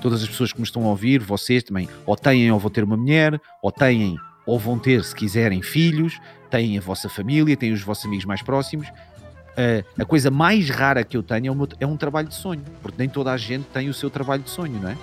[0.00, 2.84] todas as pessoas que me estão a ouvir, vocês também, ou têm ou vão ter
[2.84, 7.72] uma mulher, ou têm ou vão ter, se quiserem, filhos, têm a vossa família, têm
[7.72, 8.88] os vossos amigos mais próximos.
[8.88, 12.62] Uh, a coisa mais rara que eu tenho é, meu, é, um trabalho de sonho,
[12.80, 14.96] porque nem toda a gente tem o seu trabalho de sonho, não é?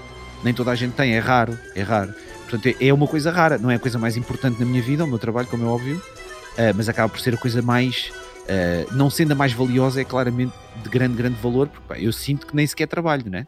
[0.44, 2.14] Nem toda a gente tem, é raro, é raro.
[2.50, 5.04] Portanto, é, é uma coisa rara, não é a coisa mais importante na minha vida,
[5.04, 8.12] o meu trabalho, como é óbvio, uh, mas acaba por ser a coisa mais,
[8.46, 12.12] uh, não sendo a mais valiosa, é claramente de grande, grande valor, porque pá, eu
[12.12, 13.48] sinto que nem sequer trabalho, não é?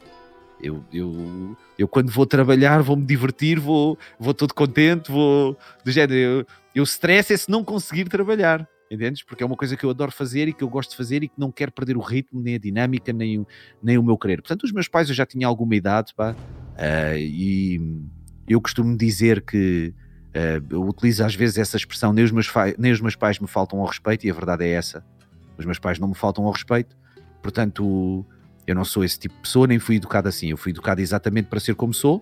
[0.62, 5.92] Eu, eu, eu quando vou trabalhar vou me divertir, vou, vou todo contente, vou do
[5.92, 6.14] género.
[6.14, 6.46] Eu,
[6.76, 9.24] eu stress é se não conseguir trabalhar, entendes?
[9.24, 11.28] Porque é uma coisa que eu adoro fazer e que eu gosto de fazer e
[11.28, 13.48] que não quero perder o ritmo, nem a dinâmica, nem o,
[13.82, 14.42] nem o meu querer.
[14.42, 17.80] Portanto, os meus pais eu já tinha alguma idade, pá, uh, e
[18.48, 19.94] eu costumo dizer que
[20.36, 23.48] uh, eu utilizo às vezes essa expressão, nem os, meus nem os meus pais me
[23.48, 25.04] faltam ao respeito, e a verdade é essa.
[25.58, 26.96] Os meus pais não me faltam ao respeito,
[27.42, 28.26] portanto
[28.72, 30.50] eu não sou esse tipo de pessoa, nem fui educado assim.
[30.50, 32.22] Eu fui educado exatamente para ser como sou.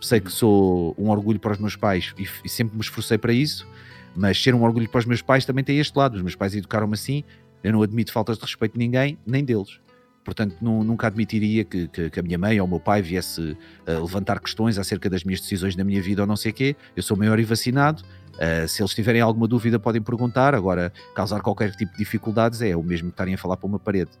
[0.00, 3.32] Sei que sou um orgulho para os meus pais e, e sempre me esforcei para
[3.32, 3.66] isso.
[4.14, 6.16] Mas ser um orgulho para os meus pais também tem este lado.
[6.16, 7.24] Os meus pais educaram-me assim.
[7.62, 9.80] Eu não admito faltas de respeito de ninguém, nem deles.
[10.24, 13.40] Portanto, nunca admitiria que, que, que, a minha mãe ou o meu pai viesse
[13.86, 16.76] uh, levantar questões acerca das minhas decisões na minha vida ou não sei o quê.
[16.96, 18.02] Eu sou maior e vacinado.
[18.34, 20.54] Uh, se eles tiverem alguma dúvida, podem perguntar.
[20.54, 23.78] Agora, causar qualquer tipo de dificuldades é o mesmo que estarem a falar para uma
[23.78, 24.12] parede.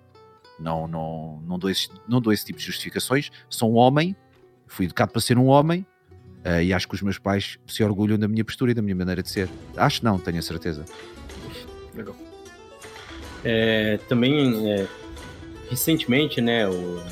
[0.58, 3.30] Não, não, não, dou esse, não dou esse tipo de justificações.
[3.48, 4.14] Sou um homem,
[4.66, 5.86] fui educado para ser um homem,
[6.44, 8.94] Uh, e acho que os meus pais se orgulham da minha postura e da minha
[8.94, 9.48] maneira de ser.
[9.78, 10.84] Acho não, tenho a certeza.
[11.94, 12.14] Legal.
[13.42, 14.86] É, também, é,
[15.70, 17.02] recentemente, né, o,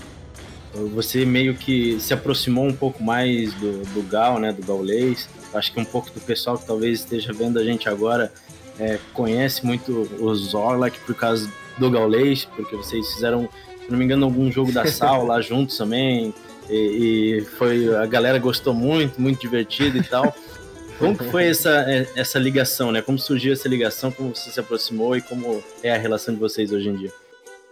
[0.94, 5.31] você meio que se aproximou um pouco mais do, do Gal, né, do Gaulês.
[5.55, 8.31] Acho que um pouco do pessoal que talvez esteja vendo a gente agora
[8.78, 13.48] é, conhece muito o Zorlak por causa do Gaulês, porque vocês fizeram,
[13.85, 16.35] se não me engano, algum jogo da Sal lá juntos também.
[16.70, 20.35] E, e, foi a galera gostou muito, muito divertido e tal.
[20.98, 23.02] Como que foi essa, essa ligação, né?
[23.02, 26.70] Como surgiu essa ligação, como você se aproximou e como é a relação de vocês
[26.70, 27.12] hoje em dia?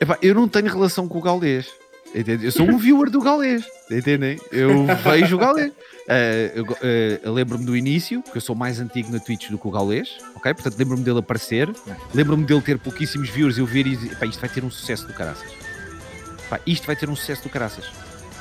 [0.01, 1.69] Epá, eu não tenho relação com o Gaulês.
[2.15, 2.45] Entende?
[2.45, 4.39] Eu sou um viewer do Gaulês, entendem?
[4.51, 5.73] Eu vejo o Gaulês.
[5.73, 9.71] Uh, uh, lembro-me do início, porque eu sou mais antigo na Twitch do que o
[9.71, 10.53] Gaulês, ok?
[10.55, 11.71] Portanto, lembro-me dele aparecer,
[12.13, 15.07] lembro-me dele ter pouquíssimos viewers e eu ver e dizer, isto vai ter um sucesso
[15.07, 15.49] do caraças.
[16.49, 17.89] Pá, isto vai ter um sucesso do caraças.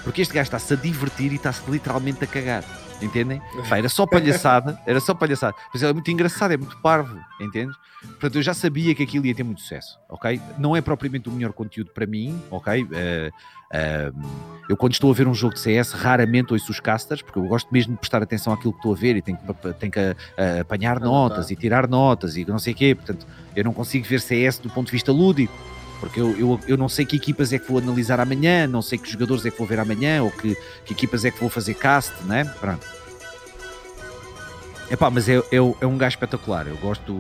[0.04, 2.64] Porque este gajo está-se a divertir e está-se literalmente a cagar.
[3.02, 3.42] Entendem?
[3.70, 5.56] Pá, era só palhaçada, era só palhaçada.
[5.74, 7.76] Mas é muito engraçado, é muito parvo, entendes?
[8.02, 10.42] Portanto, eu já sabia que aquilo ia ter muito sucesso, ok?
[10.58, 12.84] Não é propriamente o melhor conteúdo para mim, ok?
[12.84, 13.30] Uh,
[14.68, 17.44] eu, quando estou a ver um jogo de CS, raramente ouço os casters, porque eu
[17.44, 20.00] gosto mesmo de prestar atenção àquilo que estou a ver e tenho que, tenho que
[20.00, 22.96] uh, apanhar notas e tirar notas e não sei o quê.
[22.96, 25.54] Portanto, eu não consigo ver CS do ponto de vista lúdico
[26.00, 28.98] porque eu, eu, eu, não sei que equipas é que vou analisar amanhã, não sei
[28.98, 31.74] que jogadores é que vou ver amanhã, ou que, que equipas é que vou fazer
[31.74, 32.46] cast, né?
[32.60, 33.00] Pronto.
[34.92, 36.66] Epá, mas é, é, é um gajo espetacular.
[36.66, 37.14] Eu gosto,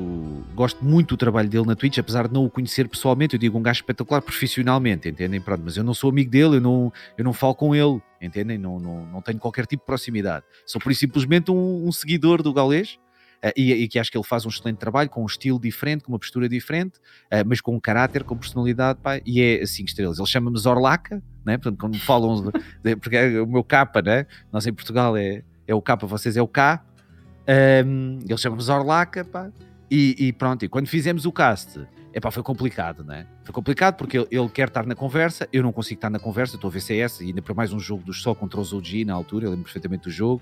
[0.55, 3.35] gosto muito do trabalho dele na Twitch, apesar de não o conhecer pessoalmente.
[3.35, 5.39] Eu digo um gajo espetacular profissionalmente, entendem?
[5.39, 8.57] Pronto, mas eu não sou amigo dele, eu não, eu não falo com ele, entendem?
[8.57, 10.43] Não, não, não tenho qualquer tipo de proximidade.
[10.65, 13.08] Sou por simplesmente um, um seguidor do galês uh,
[13.55, 16.11] e, e, que acho que ele faz um excelente trabalho, com um estilo diferente, com
[16.11, 20.19] uma postura diferente, uh, mas com um caráter, com personalidade, pá, e é 5 estrelas.
[20.19, 21.57] Ele chama-me Zorlaca, né?
[21.57, 22.51] Portanto, quando falam,
[22.83, 24.25] de, porque é o meu capa, né?
[24.51, 26.83] Nós em Portugal é, é o capa, vocês é o K.
[27.85, 29.49] Um, ele chama-me Zorlaca, pá,
[29.89, 31.79] e, e, pronto, e quando fizemos o cast,
[32.13, 33.25] epá, foi complicado, né?
[33.43, 36.55] Foi complicado porque ele, ele, quer estar na conversa, eu não consigo estar na conversa,
[36.55, 39.13] estou a VCS, e ainda para mais um jogo dos só contra os OG na
[39.13, 40.41] altura, eu lembro perfeitamente do jogo.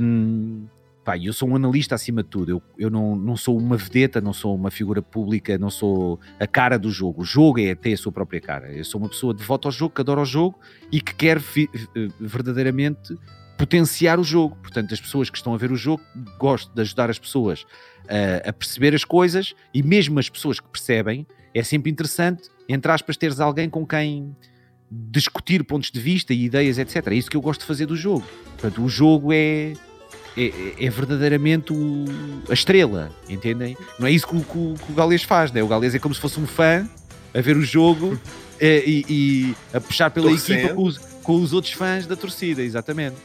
[0.00, 0.66] Um,
[1.04, 2.50] pá, eu sou um analista acima de tudo.
[2.50, 6.46] Eu, eu não, não sou uma vedeta, não sou uma figura pública, não sou a
[6.46, 7.22] cara do jogo.
[7.22, 8.72] O jogo é ter a sua própria cara.
[8.72, 10.58] Eu sou uma pessoa devota ao jogo, que adora o jogo
[10.90, 13.16] e que quer eh, verdadeiramente
[13.58, 14.56] potenciar o jogo.
[14.56, 16.02] Portanto, as pessoas que estão a ver o jogo,
[16.38, 17.66] gosto de ajudar as pessoas
[18.08, 22.90] a, a perceber as coisas e mesmo as pessoas que percebem, é sempre interessante, entre
[22.90, 24.34] aspas, teres alguém com quem
[24.90, 27.06] discutir pontos de vista e ideias, etc.
[27.08, 28.24] É isso que eu gosto de fazer do jogo.
[28.58, 29.74] Portanto, o jogo é
[30.36, 32.04] é, é, verdadeiramente o,
[32.48, 33.76] a estrela, entendem?
[33.98, 35.62] Não é isso que o, que, que o Galês faz, né?
[35.62, 36.88] O Galês é como se fosse um fã
[37.32, 38.18] a ver o jogo
[38.60, 40.58] é, e, e, a puxar pela Torcendo.
[40.58, 43.16] equipa com os, com os, outros fãs da torcida, exatamente.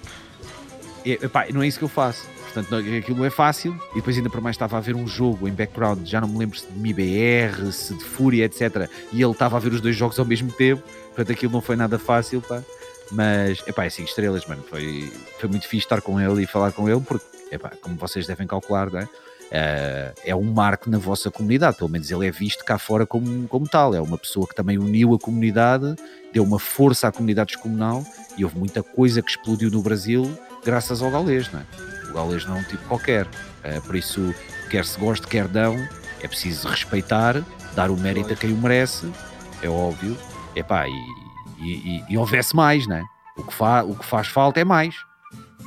[1.04, 2.28] E, epá, não é isso que eu faço.
[2.54, 3.80] Portanto, não, aquilo não é fácil.
[3.92, 6.38] E depois, ainda por mais, estava a ver um jogo em background, já não me
[6.38, 8.90] lembro se de MIBR, se de Fúria, etc.
[9.12, 10.84] E ele estava a ver os dois jogos ao mesmo tempo.
[11.08, 12.64] Portanto, aquilo não foi nada fácil, pá.
[13.12, 14.64] Mas, epá, é 5 estrelas, mano.
[14.70, 18.28] Foi, foi muito fixe estar com ele e falar com ele, porque, epá, como vocês
[18.28, 19.08] devem calcular, né?
[19.50, 23.48] Uh, é um marco na vossa comunidade, pelo menos ele é visto cá fora como,
[23.48, 23.96] como tal.
[23.96, 25.96] É uma pessoa que também uniu a comunidade,
[26.32, 28.06] deu uma força à comunidade descomunal
[28.38, 31.66] e houve muita coisa que explodiu no Brasil graças ao galês, né?
[32.10, 34.36] O galês não é um tipo qualquer, uh, por isso,
[34.70, 35.76] quer se goste, quer não,
[36.22, 37.44] é preciso respeitar,
[37.76, 39.12] dar o mérito a quem o merece,
[39.64, 40.16] é óbvio.
[40.56, 41.29] Epá, e,
[41.60, 43.04] e, e, e houvesse mais, né?
[43.38, 44.96] O que, fa, o que faz falta é mais.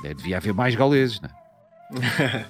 [0.04, 1.30] É, devia haver mais gauleses, né?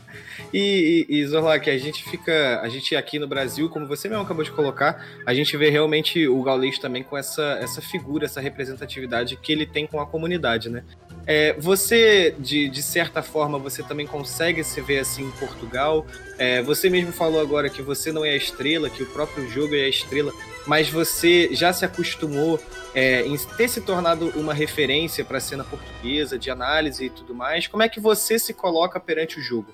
[0.53, 4.23] e, e, e Zorlak, a gente fica, a gente aqui no Brasil, como você mesmo
[4.23, 8.41] acabou de colocar, a gente vê realmente o gaulês também com essa, essa figura, essa
[8.41, 10.85] representatividade que ele tem com a comunidade, né?
[11.27, 16.07] É, você, de, de certa forma, você também consegue se ver assim em Portugal.
[16.39, 19.75] É, você mesmo falou agora que você não é a estrela, que o próprio jogo
[19.75, 20.33] é a estrela,
[20.67, 22.61] mas você já se acostumou
[22.95, 27.35] é, em ter se tornado uma referência para a cena portuguesa, de análise e tudo
[27.35, 27.67] mais.
[27.67, 29.73] Como é que você se coloca perante o jogo?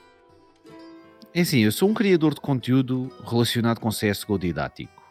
[1.35, 5.03] É assim, eu sou um criador de conteúdo relacionado com CSGO didático.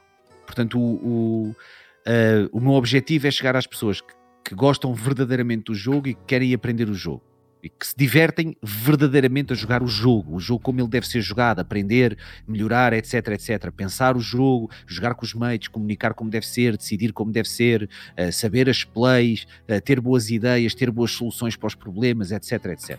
[0.45, 5.65] Portanto, o, o, uh, o meu objetivo é chegar às pessoas que que gostam verdadeiramente
[5.65, 7.21] do jogo e que querem aprender o jogo.
[7.61, 11.21] E que se divertem verdadeiramente a jogar o jogo, o jogo como ele deve ser
[11.21, 12.17] jogado, aprender,
[12.47, 13.71] melhorar, etc, etc.
[13.71, 17.89] Pensar o jogo, jogar com os mates, comunicar como deve ser, decidir como deve ser,
[18.17, 22.65] uh, saber as plays, uh, ter boas ideias, ter boas soluções para os problemas, etc,
[22.67, 22.97] etc.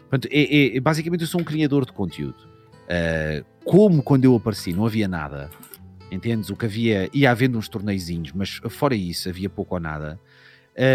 [0.00, 2.38] Portanto, é, é, basicamente eu sou um criador de conteúdo.
[2.84, 5.50] Uh, como quando eu apareci não havia nada,
[6.10, 6.50] entendes?
[6.50, 10.20] O que havia, ia havendo uns torneizinhos, mas fora isso havia pouco ou nada.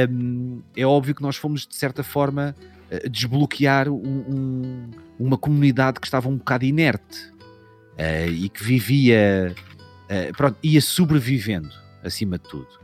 [0.10, 2.56] Um, é óbvio que nós fomos, de certa forma,
[3.10, 7.32] desbloquear um, um, uma comunidade que estava um bocado inerte
[7.97, 11.71] uh, e que vivia, uh, pronto, ia sobrevivendo
[12.04, 12.82] acima de tudo.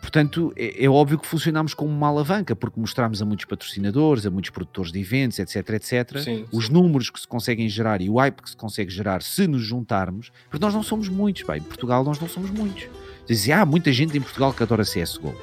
[0.00, 4.30] Portanto, é, é, óbvio que funcionámos como uma alavanca, porque mostramos a muitos patrocinadores, a
[4.30, 6.72] muitos produtores de eventos, etc, etc, sim, os sim.
[6.72, 10.30] números que se conseguem gerar e o hype que se consegue gerar se nos juntarmos,
[10.50, 12.88] porque nós não somos muitos, bem, em Portugal nós não somos muitos.
[13.26, 15.34] Dizem, ah, muita gente em Portugal que adora CSGO.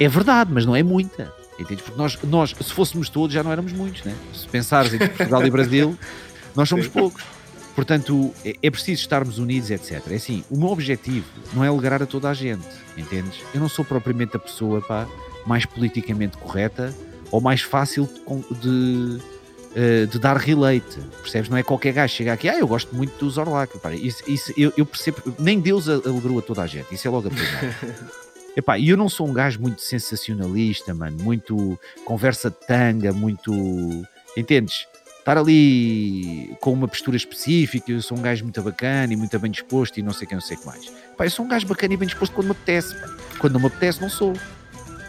[0.00, 1.41] É verdade, mas não é muita.
[1.58, 1.84] Entendes?
[1.84, 4.14] Porque nós, nós, se fôssemos todos, já não éramos muitos, né?
[4.34, 5.98] Se pensares em Portugal e Brasil,
[6.54, 7.22] nós somos poucos.
[7.74, 10.02] Portanto, é, é preciso estarmos unidos, etc.
[10.10, 13.40] É assim, o meu objetivo não é alegrar a toda a gente, entendes?
[13.54, 15.06] Eu não sou propriamente a pessoa pá,
[15.46, 16.94] mais politicamente correta
[17.30, 18.08] ou mais fácil
[18.50, 19.22] de, de,
[19.74, 21.48] eh, de dar relate, percebes?
[21.48, 24.70] Não é qualquer gajo chegar aqui, ah, eu gosto muito do Zorlak, isso, isso, eu,
[24.76, 27.76] eu percebo, nem Deus alegrou a toda a gente, isso é logo a primeira.
[28.56, 33.52] Epá, eu não sou um gajo muito sensacionalista, mano, muito conversa de tanga, muito.
[34.36, 34.86] Entendes?
[35.18, 39.52] Estar ali com uma postura específica, eu sou um gajo muito bacana e muito bem
[39.52, 40.84] disposto e não sei quem, não sei o que mais.
[40.86, 43.16] Epá, eu sou um gajo bacana e bem disposto quando me apetece, mano.
[43.38, 44.34] Quando não me apetece, não sou.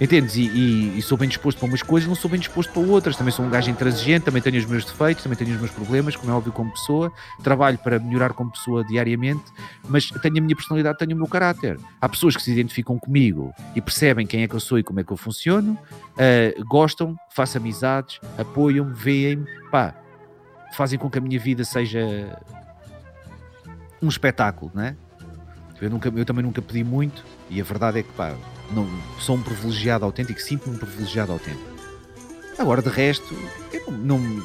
[0.01, 0.35] Entendes?
[0.35, 3.15] E, e, e, sou bem disposto para umas coisas, não sou bem disposto para outras.
[3.15, 6.15] Também sou um gajo intransigente, também tenho os meus defeitos, também tenho os meus problemas,
[6.15, 7.11] como é óbvio, como pessoa.
[7.43, 9.43] Trabalho para melhorar como pessoa diariamente,
[9.87, 11.79] mas tenho a minha personalidade, tenho o meu caráter.
[12.01, 14.99] Há pessoas que se identificam comigo e percebem quem é que eu sou e como
[14.99, 19.95] é que eu funciono, uh, gostam, faço amizades, apoiam-me, veem-me, pá,
[20.73, 22.39] fazem com que a minha vida seja
[24.01, 24.95] um espetáculo, não é?
[25.81, 28.35] Eu, nunca, eu também nunca pedi muito e a verdade é que, pá,
[28.71, 28.89] não,
[29.19, 31.71] sou um privilegiado autêntico, sinto-me um privilegiado autêntico.
[32.57, 33.35] Agora, de resto,
[33.71, 34.43] eu não, não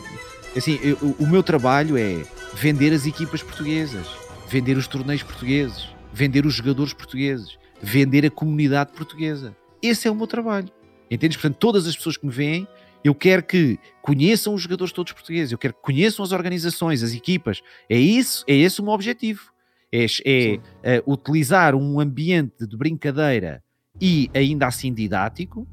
[0.57, 2.23] assim, eu, o meu trabalho é
[2.55, 4.07] vender as equipas portuguesas,
[4.49, 9.57] vender os torneios portugueses, vender os jogadores portugueses, vender a comunidade portuguesa.
[9.83, 10.69] Esse é o meu trabalho.
[11.11, 11.37] Entendes?
[11.37, 12.69] Portanto, todas as pessoas que me veem,
[13.03, 17.15] eu quero que conheçam os jogadores todos portugueses, eu quero que conheçam as organizações, as
[17.15, 17.63] equipas.
[17.89, 19.51] É isso, é esse o meu objetivo.
[19.93, 23.63] É, é, é utilizar um ambiente de brincadeira
[24.01, 25.67] e ainda assim didático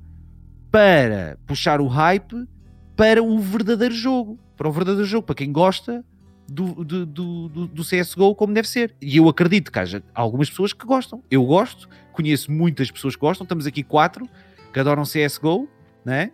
[0.72, 2.48] para puxar o hype
[2.96, 6.04] para o verdadeiro jogo, para o verdadeiro jogo, para quem gosta
[6.48, 8.96] do, do, do, do, CSGO como deve ser.
[9.02, 11.24] E eu acredito que haja algumas pessoas que gostam.
[11.30, 14.28] Eu gosto, conheço muitas pessoas que gostam, estamos aqui quatro
[14.72, 15.68] que adoram CSGO,
[16.04, 16.32] né?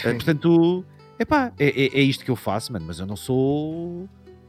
[0.00, 0.84] Uh, portanto,
[1.18, 4.08] epá, é, é, é isto que eu faço, mano, mas eu não sou.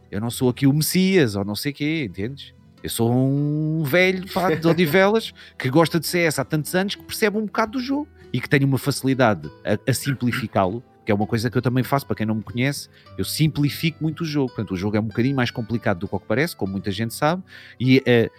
[0.10, 2.54] Eu não sou aqui o Messias ou não sei o quê, entendes?
[2.86, 7.02] Eu sou um velho pá, de Odivelas que gosta de CS há tantos anos que
[7.02, 11.16] percebe um bocado do jogo e que tem uma facilidade a, a simplificá-lo, que é
[11.16, 12.88] uma coisa que eu também faço para quem não me conhece.
[13.18, 14.50] Eu simplifico muito o jogo.
[14.50, 16.92] Portanto, o jogo é um bocadinho mais complicado do que o que parece, como muita
[16.92, 17.42] gente sabe,
[17.80, 18.30] e uh,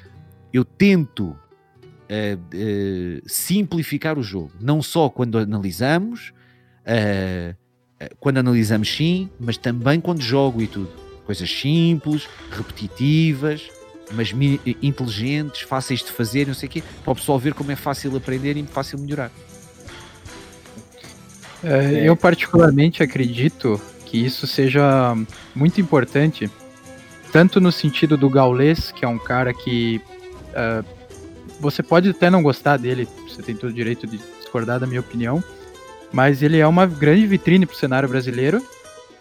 [0.53, 1.37] eu tento uh,
[2.07, 6.33] uh, simplificar o jogo, não só quando analisamos,
[8.21, 10.93] quando analisamos sim, mas também quando jogo e tudo.
[11.25, 13.69] Coisas simples, repetitivas,
[14.13, 14.33] mas
[14.83, 18.17] inteligentes, fáceis de fazer, não sei o quê, para o pessoal ver como é fácil
[18.17, 19.31] aprender e fácil melhorar.
[21.65, 25.17] É, eu particularmente acredito que isso seja
[25.55, 26.51] muito importante,
[27.33, 30.01] tanto no sentido do Gaules, que é um cara que
[30.51, 30.85] uh,
[31.61, 35.01] você pode até não gostar dele, você tem todo o direito de discordar da minha
[35.01, 35.43] opinião,
[36.13, 38.63] mas ele é uma grande vitrine para o cenário brasileiro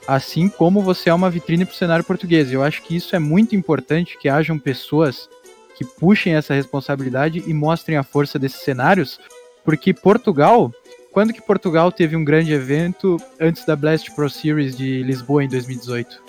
[0.08, 2.52] assim como você é uma vitrine para o cenário português.
[2.52, 5.30] Eu acho que isso é muito importante que hajam pessoas
[5.76, 9.20] que puxem essa responsabilidade e mostrem a força desses cenários,
[9.63, 10.72] porque Portugal,
[11.12, 15.50] quando que Portugal teve um grande evento antes da Blast Pro Series de Lisboa em
[15.50, 16.24] 2018?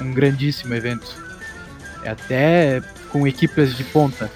[0.00, 1.06] Um grandíssimo evento.
[2.02, 4.30] É até com equipes de ponta.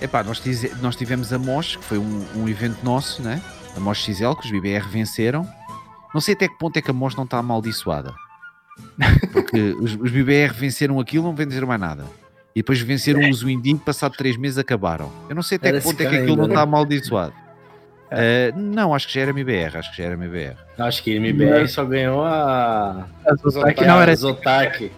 [0.00, 0.42] Epá, nós,
[0.82, 3.40] nós tivemos a MOS, que foi um, um evento nosso, né?
[3.74, 5.48] A MOS XL, que os BBR venceram
[6.12, 8.14] não sei até que ponto é que a MOS não está amaldiçoada.
[9.32, 12.04] Porque os, os BBR venceram aquilo, não venceram mais nada.
[12.54, 13.28] E depois venceram é.
[13.28, 15.12] os Winding, passado 3 meses acabaram.
[15.28, 17.34] Eu não sei até Era que ponto é que aquilo não está amaldiçoado.
[18.10, 18.52] É.
[18.54, 20.56] Uh, não, acho que já era MBR, acho que já era MBR.
[20.78, 21.68] Acho que MBR não.
[21.68, 23.06] só ganhou a.
[23.26, 24.92] A Zotac não era Zotac.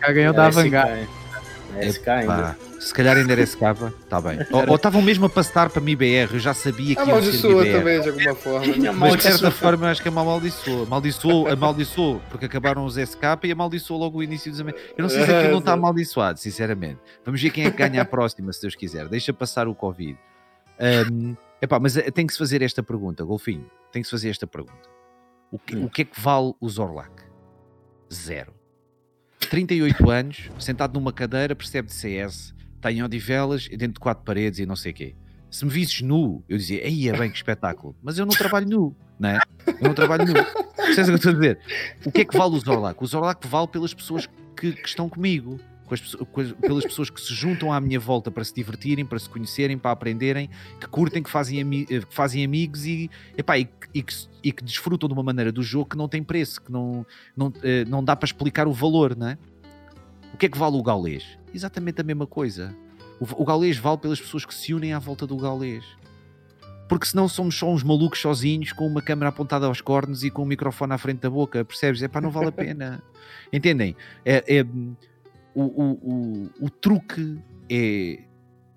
[0.00, 1.08] Já ganhou da Vanguard.
[1.76, 2.56] É SK ainda.
[2.82, 3.62] Se calhar ainda era SK,
[4.02, 4.38] está bem.
[4.68, 7.72] Ou estavam mesmo a passar para mim BR, eu já sabia que ia ser MIBR.
[7.72, 8.76] também, de alguma forma.
[8.76, 8.90] Né?
[8.92, 10.82] Mas de certa forma acho que é amaldiçoou.
[10.82, 15.24] Amaldiçoou, amaldiçoou, porque acabaram os SK e amaldiçoou logo o início dos Eu não sei
[15.24, 16.98] se aquilo não está amaldiçoado, sinceramente.
[17.24, 19.08] Vamos ver quem é que ganha a próxima, se Deus quiser.
[19.08, 20.18] Deixa passar o Covid.
[21.10, 23.70] Um, epá, mas eh, tem que se fazer esta pergunta, Golfinho.
[23.92, 24.90] Tem que se fazer esta pergunta.
[25.52, 25.84] O que, hum.
[25.84, 27.12] o que é que vale o Zorlac?
[28.12, 28.52] Zero.
[29.48, 34.66] 38 anos, sentado numa cadeira, percebe de CS, tem odivelas dentro de quatro paredes e
[34.66, 35.14] não sei o quê.
[35.48, 37.94] Se me visses nu, eu dizia, aí é bem que espetáculo.
[38.02, 39.38] Mas eu não trabalho nu, não é?
[39.66, 40.32] Eu não trabalho nu.
[40.32, 41.58] O que estou a dizer?
[42.04, 43.02] O que é que vale o Zorlac?
[43.02, 45.60] O Zorlac vale pelas pessoas que, que estão comigo
[46.60, 49.90] pelas pessoas que se juntam à minha volta para se divertirem, para se conhecerem, para
[49.90, 50.48] aprenderem,
[50.80, 54.52] que curtem, que fazem, ami eh, que fazem amigos e, epá, e, e, que, e
[54.52, 57.04] que desfrutam de uma maneira do jogo que não tem preço, que não,
[57.36, 59.38] não, eh, não dá para explicar o valor, não é?
[60.32, 61.38] O que é que vale o gaulês?
[61.54, 62.74] Exatamente a mesma coisa.
[63.20, 65.84] O, o gaulês vale pelas pessoas que se unem à volta do gaulês
[66.92, 70.42] porque senão somos só uns malucos sozinhos com uma câmera apontada aos cornos e com
[70.42, 72.02] um microfone à frente da boca, percebes?
[72.02, 73.02] É pá, não vale a pena.
[73.50, 73.96] Entendem?
[74.26, 74.62] É, é,
[75.54, 77.38] o, o, o, o truque
[77.70, 78.18] é,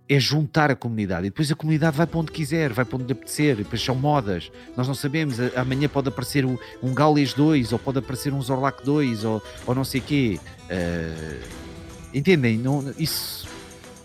[0.08, 3.06] é juntar a comunidade e depois a comunidade vai para onde quiser, vai para onde
[3.06, 7.74] lhe apetecer, depois são modas, nós não sabemos, amanhã pode aparecer um, um Gaules 2
[7.74, 10.40] ou pode aparecer um Zorlac 2 ou, ou não sei o quê.
[10.70, 11.65] Uh,
[12.16, 12.58] entendem?
[12.58, 13.48] Não, isso,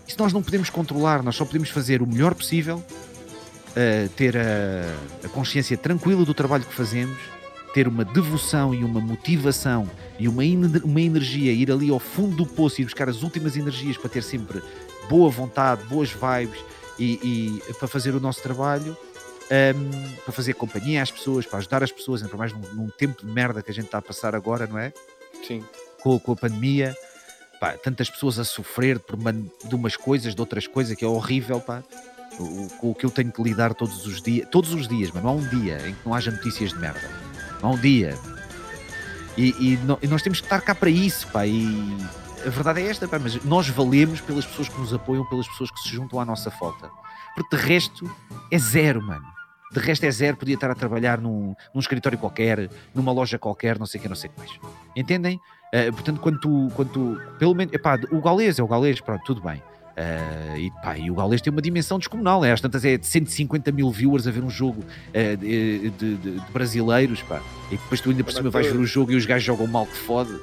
[0.07, 5.25] isso nós não podemos controlar, nós só podemos fazer o melhor possível, uh, ter a,
[5.25, 7.17] a consciência tranquila do trabalho que fazemos
[7.73, 10.43] ter uma devoção e uma motivação e uma,
[10.83, 14.23] uma energia, ir ali ao fundo do poço e buscar as últimas energias para ter
[14.23, 14.61] sempre
[15.09, 16.59] boa vontade, boas vibes
[16.99, 18.95] e, e para fazer o nosso trabalho,
[19.75, 23.25] um, para fazer companhia às pessoas, para ajudar as pessoas, ainda mais num, num, tempo
[23.25, 24.93] de merda que a gente está a passar agora, não é?
[25.45, 25.63] Sim.
[26.01, 26.95] Com, com a pandemia,
[27.61, 31.07] pá, tantas pessoas a sofrer por uma, de umas coisas, de outras coisas, que é
[31.07, 31.81] horrível, pá.
[32.79, 35.29] Com o que eu tenho que lidar todos os dias, todos os dias, mas não
[35.29, 38.17] há um dia em que não haja notícias de merda não um dia.
[39.37, 41.45] E, e, e, nós temos que estar cá para isso, pá.
[41.45, 41.97] E
[42.45, 45.71] a verdade é esta, pá, mas nós valemos pelas pessoas que nos apoiam, pelas pessoas
[45.71, 46.89] que se juntam à nossa falta.
[47.35, 48.11] Porque de resto
[48.51, 49.25] é zero, mano.
[49.71, 53.79] De resto é zero, podia estar a trabalhar num, num escritório qualquer, numa loja qualquer,
[53.79, 54.51] não sei o que, não sei o que mais.
[54.95, 55.39] Entendem?
[55.73, 59.23] Uh, portanto, quando tu, quando tu, pelo menos, epá, o galês é o galês, pronto,
[59.23, 59.61] tudo bem.
[59.91, 62.51] Uh, e, pá, e o Gaules tem uma dimensão descomunal, é?
[62.51, 66.41] às tantas é de 150 mil viewers a ver um jogo uh, de, de, de,
[66.51, 67.41] brasileiros, pá.
[67.69, 69.85] e depois tu ainda por cima vais ver o jogo e os gajos jogam mal
[69.85, 70.39] que fode.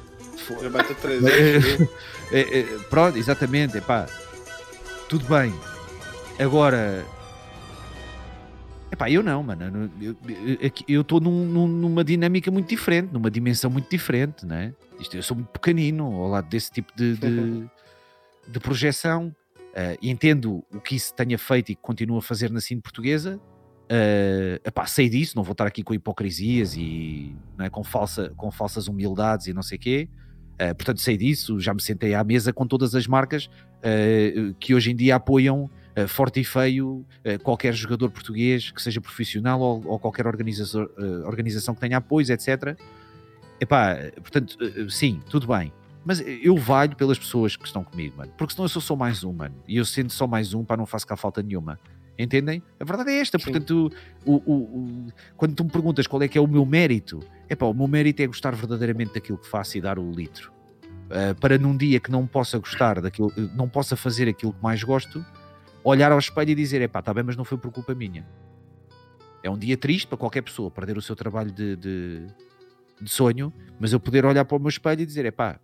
[0.62, 4.06] Já bate 3 é, é, Pronto, exatamente, pá.
[5.08, 5.52] tudo bem.
[6.38, 7.04] Agora,
[8.90, 9.90] Epá, eu não, mano.
[10.86, 14.72] Eu estou num, num, numa dinâmica muito diferente, numa dimensão muito diferente, né?
[14.98, 17.70] Isto, eu sou muito pequenino ao lado desse tipo de, de,
[18.48, 19.34] de projeção.
[19.68, 23.40] Uh, entendo o que isso tenha feito e que continua a fazer na cine portuguesa.
[23.90, 28.50] Uh, epá, sei disso, não vou estar aqui com hipocrisias e é, com, falsa, com
[28.50, 30.08] falsas humildades e não sei o quê.
[30.54, 34.74] Uh, portanto, sei disso, já me sentei à mesa com todas as marcas uh, que
[34.74, 35.70] hoje em dia apoiam
[36.06, 37.04] forte e feio
[37.42, 40.88] qualquer jogador português que seja profissional ou, ou qualquer organização,
[41.26, 42.78] organização que tenha apoios, etc.
[43.60, 44.56] Epá, portanto,
[44.90, 45.72] sim, tudo bem.
[46.04, 48.32] Mas eu valho pelas pessoas que estão comigo, mano.
[48.36, 49.54] Porque senão eu sou só mais um, mano.
[49.66, 51.78] E eu sendo só mais um, para não faço cá falta nenhuma.
[52.18, 52.62] Entendem?
[52.80, 53.38] A verdade é esta.
[53.38, 53.44] Sim.
[53.44, 53.92] Portanto,
[54.24, 57.54] o, o, o, quando tu me perguntas qual é que é o meu mérito, é
[57.54, 60.52] pá, o meu mérito é gostar verdadeiramente daquilo que faço e dar o litro.
[61.06, 64.82] Uh, para num dia que não possa gostar daquilo, não possa fazer aquilo que mais
[64.82, 65.24] gosto,
[65.84, 68.26] olhar ao espelho e dizer: é pá, está bem, mas não foi por culpa minha.
[69.42, 72.26] É um dia triste para qualquer pessoa perder o seu trabalho de, de,
[73.00, 75.58] de sonho, mas eu poder olhar para o meu espelho e dizer: é pá,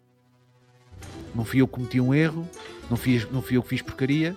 [1.34, 2.48] não fui eu que cometi um erro,
[2.88, 4.36] não, fiz, não fui eu que fiz porcaria,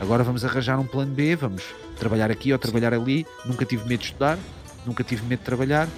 [0.00, 1.62] agora vamos arranjar um plano B, vamos
[1.98, 4.38] trabalhar aqui ou trabalhar ali, nunca tive medo de estudar,
[4.86, 5.88] nunca tive medo de trabalhar,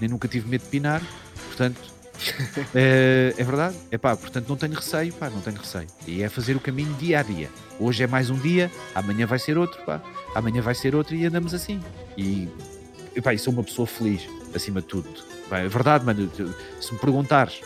[0.00, 1.02] nem nunca tive medo de pinar,
[1.48, 1.80] portanto,
[2.74, 6.28] é, é, verdade, é pá, portanto não tenho receio, pá, não tenho receio, e é
[6.28, 9.82] fazer o caminho dia a dia, hoje é mais um dia, amanhã vai ser outro,
[9.84, 10.02] pá,
[10.34, 11.82] amanhã vai ser outro e andamos assim,
[12.16, 12.48] e,
[13.22, 14.22] pá, e sou uma pessoa feliz,
[14.54, 15.08] acima de tudo,
[15.48, 16.30] pá, é verdade, mano,
[16.80, 17.60] se me perguntares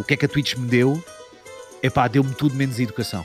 [0.00, 1.02] o que é que a Twitch me deu?
[1.82, 3.24] É pá, deu-me tudo menos educação.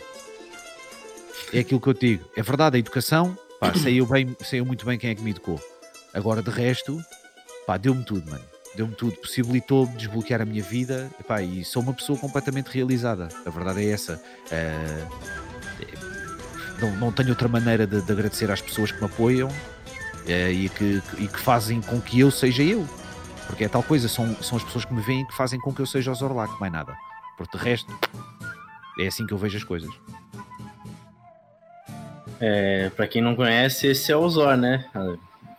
[1.54, 2.30] É aquilo que eu te digo.
[2.36, 5.58] É verdade, a educação, pá, saiu, bem, saiu muito bem quem é que me educou.
[6.14, 7.02] Agora, de resto,
[7.66, 8.44] pá, deu-me tudo, mano.
[8.76, 9.16] Deu-me tudo.
[9.18, 13.30] Possibilitou-me desbloquear a minha vida epá, e sou uma pessoa completamente realizada.
[13.46, 14.22] A verdade é essa.
[14.48, 15.36] Uh,
[16.82, 20.68] não, não tenho outra maneira de, de, agradecer às pessoas que me apoiam uh, e,
[20.68, 22.86] que, e que fazem com que eu seja eu.
[23.48, 25.82] Porque é tal coisa, são, são as pessoas que me veem que fazem com que
[25.82, 26.96] eu seja o Zorlac, mais nada.
[27.38, 27.94] Porque de resto,
[29.00, 29.90] É assim que eu vejo as coisas.
[32.40, 34.86] É, para quem não conhece, esse é o Zor, né?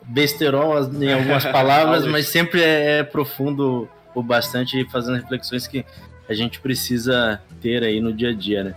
[0.03, 5.85] Besterol em algumas palavras, mas sempre é, é profundo o bastante fazendo reflexões que
[6.29, 8.75] a gente precisa ter aí no dia a dia, né?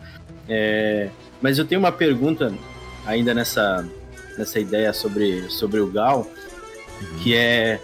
[0.48, 1.10] É,
[1.42, 2.54] mas eu tenho uma pergunta
[3.06, 3.88] ainda nessa,
[4.38, 6.28] nessa ideia sobre, sobre o Gal,
[7.02, 7.20] uhum.
[7.20, 7.80] que é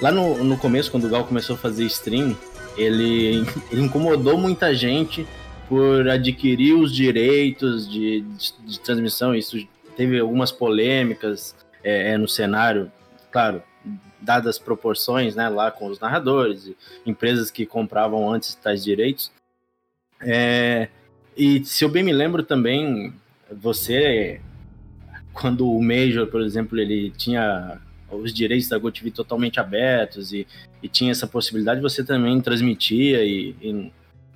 [0.00, 2.36] lá no, no começo, quando o Gal começou a fazer stream,
[2.76, 5.26] ele, ele incomodou muita gente
[5.68, 9.34] por adquirir os direitos de, de, de transmissão.
[9.34, 9.56] Isso
[9.96, 12.90] teve algumas polêmicas é, é, no cenário,
[13.30, 13.62] claro,
[14.20, 16.72] dadas proporções, né, lá com os narradores,
[17.06, 19.30] empresas que compravam antes tais direitos.
[20.20, 20.88] É,
[21.36, 23.14] e se eu bem me lembro também,
[23.50, 24.40] você,
[25.32, 27.80] quando o Major, por exemplo, ele tinha
[28.10, 30.46] os direitos da GoTV totalmente abertos e,
[30.82, 33.92] e tinha essa possibilidade, você também transmitia e, e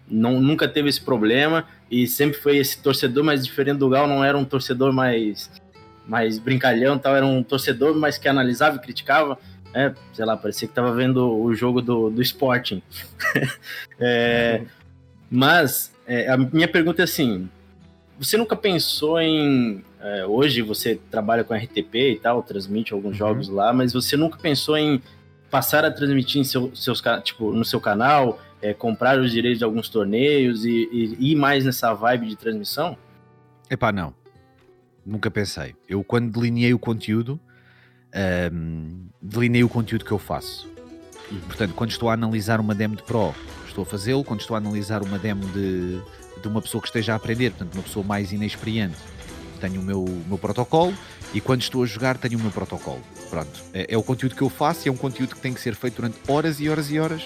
[0.08, 4.24] não, nunca teve esse problema e sempre foi esse torcedor mais diferente do Gal, não
[4.24, 5.50] era um torcedor mais
[6.06, 9.38] mais brincalhão, tal, era um torcedor mais que analisava e criticava,
[9.72, 9.94] né?
[10.12, 12.82] Sei lá, parecia que estava vendo o jogo do, do Sporting.
[13.98, 14.62] é,
[15.30, 17.48] mas é, a minha pergunta é assim:
[18.18, 23.14] você nunca pensou em é, hoje você trabalha com RTP e tal, transmite alguns uhum.
[23.14, 25.02] jogos lá, mas você nunca pensou em
[25.50, 29.64] passar a transmitir em seu, seus, tipo, no seu canal, é, comprar os direitos de
[29.64, 32.98] alguns torneios e, e, ir mais nessa vibe de transmissão?
[33.70, 34.12] Epá, não.
[35.06, 35.74] Nunca pensei.
[35.88, 37.40] Eu, quando delineei o conteúdo,
[38.52, 40.68] um, delineei o conteúdo que eu faço.
[41.32, 43.34] E, portanto, quando estou a analisar uma demo de Pro,
[43.66, 44.22] estou a fazê-lo.
[44.22, 45.98] Quando estou a analisar uma demo de,
[46.42, 48.96] de uma pessoa que esteja a aprender, portanto, uma pessoa mais inexperiente,
[49.60, 50.94] tenho o meu, meu protocolo.
[51.32, 53.00] E quando estou a jogar, tenho o meu protocolo.
[53.30, 53.62] Pronto.
[53.72, 55.74] É, é o conteúdo que eu faço e é um conteúdo que tem que ser
[55.74, 57.24] feito durante horas e horas e horas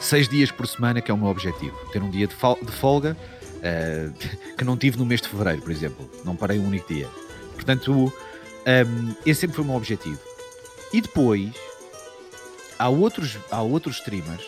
[0.00, 1.76] seis dias por semana, que é o meu objetivo.
[1.92, 3.16] Ter um dia de, folga
[3.56, 4.12] uh,
[4.56, 6.10] que não tive no mês de fevereiro, por exemplo.
[6.24, 7.08] Não parei um único dia.
[7.54, 8.10] Portanto, um,
[8.64, 10.18] ehm, esse sempre foi o meu objetivo.
[10.92, 11.50] E depois,
[12.78, 14.44] há outros, há outros streamers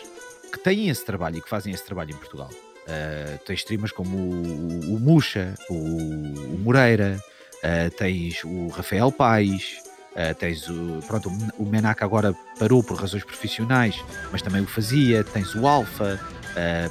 [0.51, 2.49] que têm esse trabalho e que fazem esse trabalho em Portugal.
[2.83, 7.17] Uh, tens streamers como o, o Muxa, o, o Moreira,
[7.59, 9.81] uh, tens o Rafael Paes,
[10.13, 11.27] Uh, tens o, pronto,
[11.57, 13.99] o Menac agora parou por razões profissionais,
[14.31, 15.23] mas também o fazia.
[15.23, 16.19] Tens o Alfa.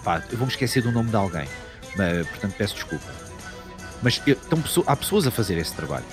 [0.02, 3.06] Pá, eu vou me esquecer do nome de alguém, uh, portanto peço desculpa.
[4.02, 4.36] Mas eu,
[4.88, 6.04] há pessoas a fazer esse trabalho.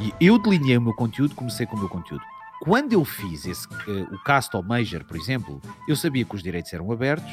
[0.00, 2.24] E eu delineei o meu conteúdo, comecei com o meu conteúdo.
[2.60, 3.66] Quando eu fiz esse,
[4.10, 7.30] o cast ao Major, por exemplo, eu sabia que os direitos eram abertos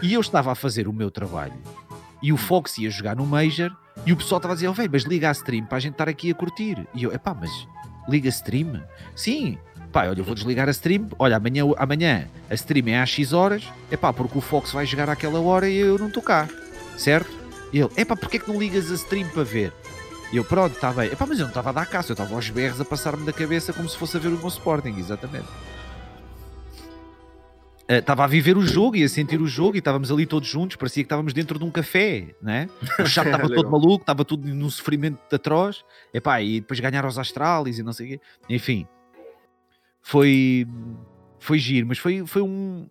[0.00, 1.54] e eu estava a fazer o meu trabalho.
[2.22, 3.74] E o Fox ia jogar no Major
[4.06, 5.92] e o pessoal estava a dizer: oh, velho, mas liga a stream para a gente
[5.92, 6.86] estar aqui a curtir.
[6.94, 7.50] E eu, epá, mas
[8.08, 8.82] liga stream?
[9.14, 9.58] Sim.
[9.92, 11.08] Pá, olha, eu vou desligar a stream.
[11.18, 13.64] Olha, amanhã, amanhã a stream é às X horas.
[13.90, 16.48] É pá, porque o Fox vai jogar àquela hora e eu não estou cá.
[16.96, 17.30] Certo?
[17.72, 19.72] E ele, é pá, porquê que não ligas a stream para ver?
[20.32, 21.10] E eu, pronto, está bem.
[21.10, 23.24] É pá, mas eu não estava a dar caça, eu estava aos berros a passar-me
[23.24, 25.48] da cabeça como se fosse a ver o meu Sporting, exatamente.
[27.88, 30.24] Eh, estava uh, a viver o jogo e a sentir o jogo e estávamos ali
[30.24, 32.68] todos juntos, parecia que estávamos dentro de um café, né?
[33.00, 37.18] O chat estava todo maluco, estava tudo num sofrimento atroz, Epá, e depois ganhar os
[37.18, 38.20] Astralis e não sei o quê.
[38.48, 38.86] Enfim,
[40.00, 40.68] foi,
[41.40, 42.88] foi giro, mas foi, foi, um,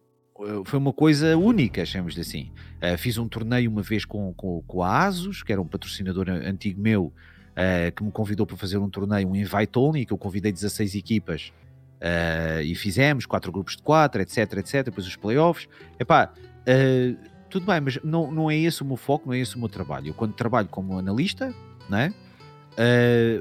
[0.65, 2.51] foi uma coisa única, chamamos-lhe assim.
[2.81, 6.29] Uh, fiz um torneio uma vez com, com, com a Asus, que era um patrocinador
[6.29, 10.17] antigo meu, uh, que me convidou para fazer um torneio, um invite only, que eu
[10.17, 11.51] convidei 16 equipas
[11.99, 14.85] Uh, e fizemos quatro grupos de quatro, etc, etc.
[14.85, 15.67] Depois os playoffs.
[15.99, 19.57] Epá, uh, tudo bem, mas não, não é esse o meu foco, não é esse
[19.57, 20.07] o meu trabalho.
[20.07, 21.53] Eu, quando trabalho como analista,
[21.89, 22.13] né,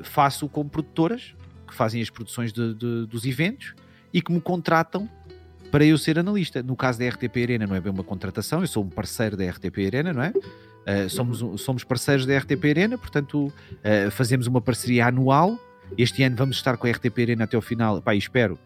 [0.02, 1.36] faço com produtoras
[1.68, 3.74] que fazem as produções de, de, dos eventos
[4.12, 5.08] e que me contratam
[5.70, 6.62] para eu ser analista.
[6.62, 9.48] No caso da RTP Arena, não é bem uma contratação, eu sou um parceiro da
[9.48, 10.30] RTP Arena, não é?
[10.30, 15.58] Uh, somos, somos parceiros da RTP Arena, portanto, uh, fazemos uma parceria anual
[15.96, 18.58] este ano vamos estar com a RTP Arena até o final, pá, espero.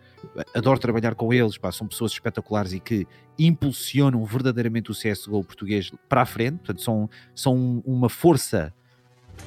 [0.55, 3.07] Adoro trabalhar com eles, pá, são pessoas espetaculares e que
[3.39, 8.73] impulsionam verdadeiramente o CSGO português para a frente, portanto, são, são uma força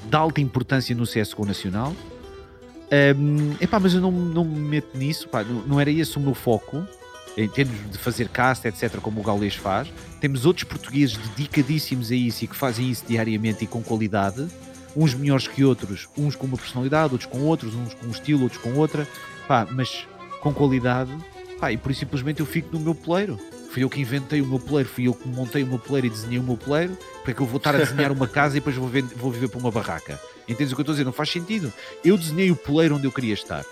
[0.10, 1.96] de alta importância no CSGO nacional.
[3.18, 6.20] Um, epá, mas eu não, não me meto nisso, pá, não, não era esse o
[6.20, 6.86] meu foco
[7.38, 9.88] em termos de fazer cast, etc., como o Gaulês faz.
[10.20, 14.48] Temos outros portugueses dedicadíssimos a isso e que fazem isso diariamente e com qualidade
[14.96, 18.44] uns melhores que outros, uns com uma personalidade, outros com outros, uns com um estilo,
[18.44, 19.08] outros com outra,
[19.48, 20.08] pá, mas
[20.40, 21.12] com qualidade,
[21.60, 23.38] pá, e por isso simplesmente eu fico no meu poleiro.
[23.72, 26.10] Fui eu que inventei o meu poleiro, fui eu que montei o meu poleiro e
[26.10, 28.76] desenhei o meu poleiro, para que eu vou estar a desenhar uma casa e depois
[28.78, 30.18] vou, vender, vou viver para uma barraca.
[30.48, 31.04] Entendes o que eu estou a dizer?
[31.04, 31.74] Não faz sentido.
[32.04, 33.66] Eu desenhei o poleiro onde eu queria estar.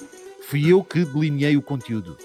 [0.49, 2.17] Fui eu que delineei o conteúdo.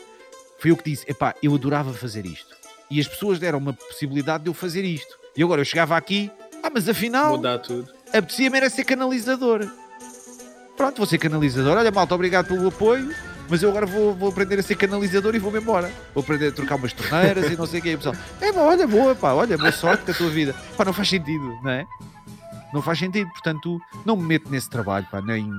[0.58, 2.56] Fui eu que disse, epá, eu adorava fazer isto.
[2.90, 5.16] E as pessoas deram uma possibilidade de eu fazer isto.
[5.36, 6.30] E agora eu chegava aqui
[6.62, 7.88] Ah, mas afinal, Mudar tudo.
[8.08, 9.66] apetecia-me era ser canalizador.
[10.76, 11.76] Pronto, vou ser canalizador.
[11.76, 13.12] Olha, malta, obrigado pelo apoio.
[13.50, 15.90] Mas eu agora vou, vou aprender a ser canalizador e vou-me embora.
[16.14, 17.88] Vou aprender a trocar umas torneiras e não sei o que.
[17.90, 20.54] E o pessoal, é, olha, boa, pá, olha, boa sorte com a tua vida.
[20.76, 21.86] Pá, não faz sentido, não é?
[22.74, 23.28] Não faz sentido.
[23.30, 25.50] Portanto, não me meto nesse trabalho, pá, nem,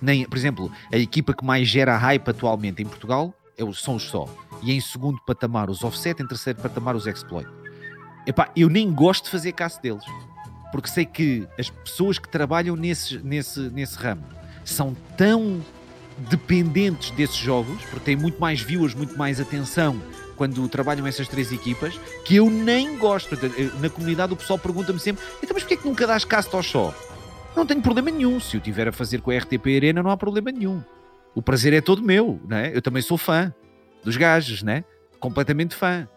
[0.00, 0.24] nem.
[0.26, 3.32] Por exemplo, a equipa que mais gera hype atualmente em Portugal
[3.74, 4.28] são os só.
[4.62, 7.48] E em segundo patamar, os offset, em terceiro patamar, os exploit.
[8.26, 10.04] Epá, eu nem gosto de fazer caso deles.
[10.70, 14.24] Porque sei que as pessoas que trabalham nesse, nesse, nesse ramo
[14.64, 15.60] são tão
[16.30, 20.00] dependentes desses jogos, porque têm muito mais viewers, muito mais atenção
[20.36, 23.36] quando trabalham essas três equipas, que eu nem gosto.
[23.80, 26.62] Na comunidade o pessoal pergunta-me sempre, então mas porquê é que nunca dás cast ao
[26.62, 26.94] show?
[27.54, 28.40] Não tenho problema nenhum.
[28.40, 30.82] Se eu tiver a fazer com a RTP Arena, não há problema nenhum.
[31.34, 32.70] O prazer é todo meu, né?
[32.74, 33.52] Eu também sou fã
[34.04, 34.84] dos gajos, né?
[35.18, 36.08] Completamente fã.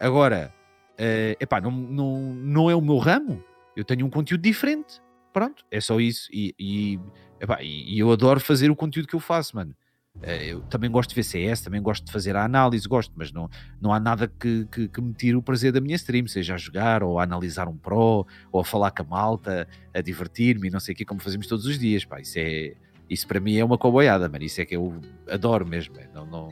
[0.00, 0.52] Agora,
[0.96, 3.42] eh, epá, não, não, não é o meu ramo.
[3.76, 5.00] Eu tenho um conteúdo diferente.
[5.32, 6.28] Pronto, é só isso.
[6.32, 7.00] E, e,
[7.40, 9.74] epá, e- e eu adoro fazer o conteúdo que eu faço, mano.
[10.22, 13.32] Eh, Eu também gosto de ver CS, também gosto de fazer a análise, gosto, mas
[13.32, 13.48] não,
[13.80, 16.58] não há nada que, que, que me tire o prazer da minha stream, seja a
[16.58, 20.80] jogar, ou a analisar um pro, ou a falar com a malta, a divertir-me não
[20.80, 22.20] sei o que, como fazemos todos os dias, pá.
[22.20, 22.74] Isso, é,
[23.12, 24.44] isso para mim é uma coboiada, mano.
[24.44, 25.00] Isso é que eu
[25.30, 25.98] adoro mesmo.
[25.98, 26.48] é, Não, não,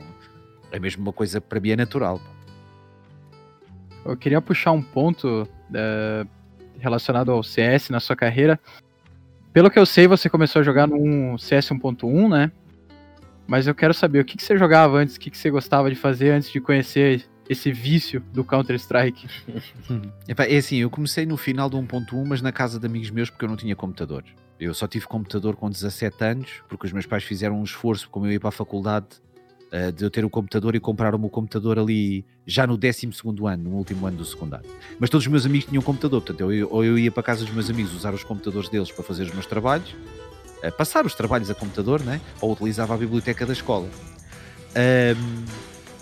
[0.71, 2.21] é mesmo uma coisa para mim é natural.
[4.05, 6.25] Eu queria puxar um ponto eh,
[6.79, 8.59] relacionado ao CS na sua carreira.
[9.53, 12.51] Pelo que eu sei, você começou a jogar no CS 1.1, né?
[13.45, 15.89] Mas eu quero saber o que, que você jogava antes, o que, que você gostava
[15.89, 19.27] de fazer antes de conhecer esse vício do Counter-Strike.
[20.27, 23.43] É assim, eu comecei no final do 1.1, mas na casa de amigos meus porque
[23.43, 24.23] eu não tinha computador.
[24.61, 28.27] Eu só tive computador com 17 anos, porque os meus pais fizeram um esforço, como
[28.27, 29.07] eu ia para a faculdade,
[29.71, 33.09] eh, de eu ter o computador e comprar o meu computador ali já no 12
[33.47, 34.69] ano, no último ano do secundário.
[34.99, 37.43] Mas todos os meus amigos tinham computador, portanto, eu, ou eu ia para a casa
[37.43, 39.95] dos meus amigos usar os computadores deles para fazer os meus trabalhos,
[40.61, 42.21] eh, passar os trabalhos a computador, né?
[42.39, 43.89] ou utilizava a biblioteca da escola.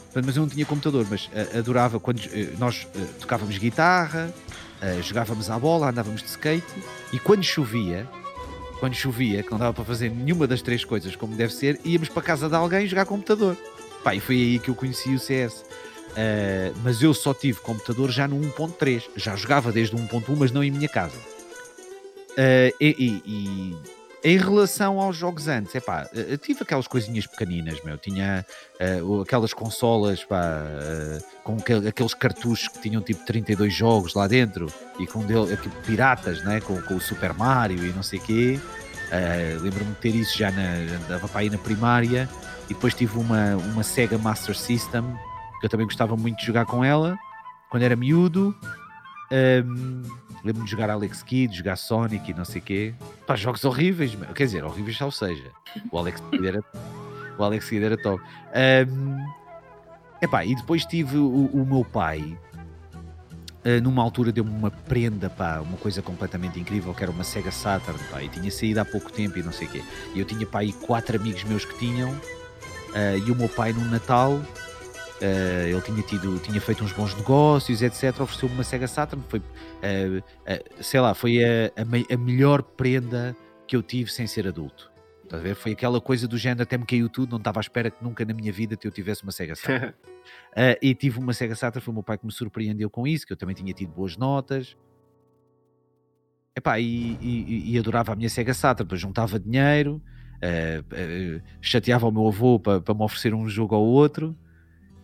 [0.06, 2.20] Portanto, mas eu não tinha computador, mas eh, adorava quando
[2.58, 2.86] nós
[3.22, 4.34] tocávamos guitarra,
[5.02, 6.66] jogávamos à bola, andávamos de skate
[7.14, 8.08] e quando chovia,
[8.80, 12.10] quando chovia, que não dava para fazer nenhuma das três coisas como deve ser, íamos
[12.10, 13.56] para casa de alguém jogar computador.
[14.04, 15.66] Pá, e foi aí que eu conheci o CS.
[16.16, 19.04] Eh, mas eu só tive computador já no 1.3.
[19.16, 21.18] Já jogava desde o 1.1, mas não em minha casa.
[22.38, 23.78] Eh, e, e- e
[24.24, 26.06] em relação aos jogos antes, é pá,
[26.42, 27.98] tive aquelas coisinhas pequeninas, meu.
[27.98, 28.46] Tinha
[28.80, 34.14] eh, o- aquelas consolas pá, eh, com aquel- aqueles cartuchos que tinham tipo 32 jogos
[34.16, 34.68] lá dentro
[35.00, 36.60] e com dele, tipo, piratas, né?
[36.60, 38.60] com, com o Super Mario e não sei o quê.
[39.12, 40.62] Eh, Lembro-me de ter isso já na,
[41.06, 42.30] andava para aí na primária
[42.66, 45.04] e depois tive uma, uma Sega Master System
[45.62, 47.18] que eu também gostava muito de jogar com ela
[47.70, 48.54] quando era miúdo.
[50.44, 52.94] Lembro-me de jogar Alex Kidd, jogar Sonic e não sei o quê.
[53.28, 55.52] Pá, jogos horríveis, quer dizer, horríveis ou seja.
[55.92, 56.64] O Alex Kidd era,
[57.38, 58.24] o Alex Kidd era top.
[58.54, 59.18] Ahm,
[60.22, 62.38] epá, e depois tive o, o meu pai,
[63.64, 67.52] ah, numa altura deu-me uma prenda, pá, uma coisa completamente incrível, que era uma Sega
[67.52, 69.84] Saturn, pá, e tinha saído há pouco tempo e não sei o quê.
[70.16, 72.10] E eu tinha, pá, aí quatro amigos meus que tinham,
[72.96, 74.42] ah, e o meu pai no Natal,
[75.22, 79.42] ah, ele tinha, tido, tinha feito uns bons negócios, etc, ofereceu-me uma Sega Saturn, foi,
[79.84, 83.36] ah, ah, sei lá, foi a, a a melhor prenda
[83.68, 84.90] que eu tive sem ser adulto.
[85.24, 85.54] Estás a ver?
[85.56, 88.26] Foi aquela coisa do género, até me caiu tudo, não estava à espera que nunca
[88.26, 89.90] na minha vida eu tivesse uma Sega Saturn.
[89.90, 89.94] Uh,
[90.82, 93.34] e tive uma Sega Saturn, foi o meu pai que me surpreendeu com isso, que
[93.34, 94.76] eu também tinha tido boas notas.
[96.58, 100.02] Epá, e, e- e adorava a minha Sega Saturn, depois juntava dinheiro,
[100.44, 104.36] uh, uh, chateava o meu avô para me oferecer um jogo ao outro.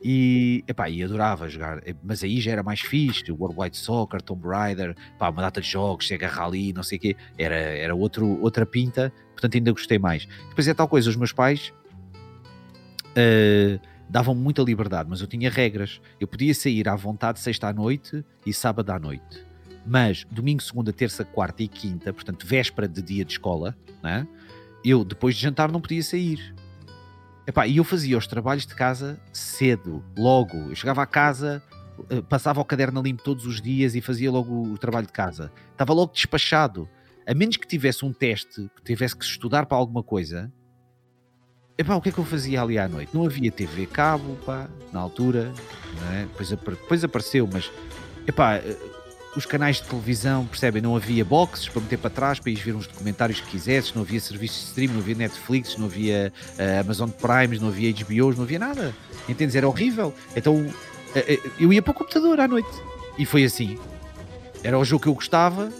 [0.07, 4.21] E, epá, e adorava jogar, Eh, mas aí já era mais fixe, World Wide Soccer,
[4.21, 7.95] Tomb Raider, pá, uma data de jogos, Sega Rally, não sei o quê, era, era
[7.95, 10.27] outro, outra pinta, portanto ainda gostei mais.
[10.49, 11.73] Depois é tal coisa, os meus pais
[13.17, 15.99] uh, davam muita liberdade, mas eu tinha regras.
[16.19, 19.43] Eu podia sair à vontade sexta à noite e sábado à noite.
[19.87, 24.27] Mas domingo, segunda, terça, quarta e quinta, portanto véspera de dia de escola, né?
[24.83, 26.53] eu depois de jantar não podia sair.
[27.47, 30.57] Epá, e eu fazia os trabalhos de casa cedo, logo.
[30.69, 31.61] Eu chegava à casa,
[32.09, 35.13] eh, passava o caderno a limpo todos os dias e fazia logo o trabalho de
[35.13, 35.51] casa.
[35.71, 36.89] Estava logo despachado.
[37.27, 40.51] A menos que tivesse um teste, que tivesse que estudar para alguma coisa,
[41.77, 43.13] Epá, o que é que eu fazia ali à noite?
[43.13, 45.51] Não havia TV cabo, pá, na altura,
[46.13, 46.21] é?
[46.21, 47.69] depois, depois apareceu, mas
[48.25, 48.77] epá, eh,
[49.35, 50.81] os canais de televisão, percebem?
[50.81, 54.01] Não havia boxes para meter para trás para ir ver uns documentários que quisesses, não
[54.01, 58.37] havia serviços de streaming, não havia Netflix, não havia eh, Amazon Primes, não havia HBOs,
[58.37, 58.95] não havia nada.
[59.27, 59.55] Entendes?
[59.55, 60.13] Era horrível.
[60.35, 60.65] Então
[61.15, 62.69] eh, eu ia para o computador à noite
[63.17, 63.77] e foi assim.
[64.63, 65.71] Era o jogo que eu gostava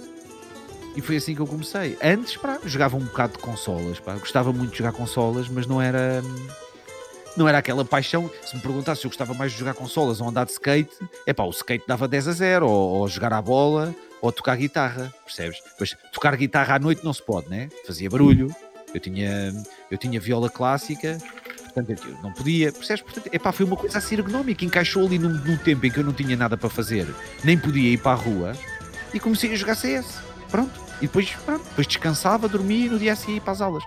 [0.95, 1.97] E foi assim que eu comecei.
[2.01, 4.13] Antes, pá, jogava um bocado de consolas, pá.
[4.13, 6.21] Gostava muito de jogar consolas, mas não era.
[7.35, 8.29] Não era aquela paixão.
[8.45, 10.91] Se me perguntasse se eu gostava mais de jogar consolas ou andar de skate,
[11.25, 14.55] é pá, o skate dava 10 a 0, ou, ou jogar a bola, ou tocar
[14.55, 15.59] guitarra, percebes?
[15.79, 17.69] Mas tocar guitarra à noite não se pode, né?
[17.85, 18.53] Fazia barulho.
[18.93, 19.53] Eu tinha,
[19.91, 21.17] eu tinha viola clássica,
[21.73, 23.01] portanto eu não podia, percebes?
[23.01, 26.03] Portanto, epá, foi uma coisa assim ergonómica, encaixou ali num, num tempo em que eu
[26.03, 27.05] não tinha nada para fazer,
[27.43, 28.53] nem podia ir para a rua,
[29.13, 30.19] e comecei a jogar CS.
[30.49, 30.79] Pronto.
[30.99, 33.83] E depois, pronto, depois descansava, dormia e no dia a seguir ia para as aulas.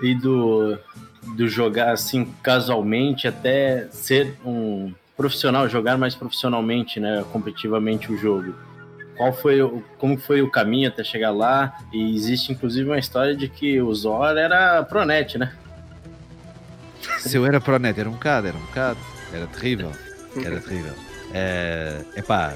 [0.00, 0.78] E do,
[1.36, 8.54] do jogar assim casualmente até ser um profissional, jogar mais profissionalmente, né, competitivamente o jogo.
[9.16, 11.76] Qual foi o, como foi o caminho até chegar lá?
[11.92, 15.52] E existe inclusive uma história de que o Zor era pronet, né?
[17.18, 18.98] Se eu era pronet, era um bocado, era um bocado,
[19.32, 19.90] era terrível,
[20.36, 20.92] era terrível.
[21.34, 22.54] É, epá,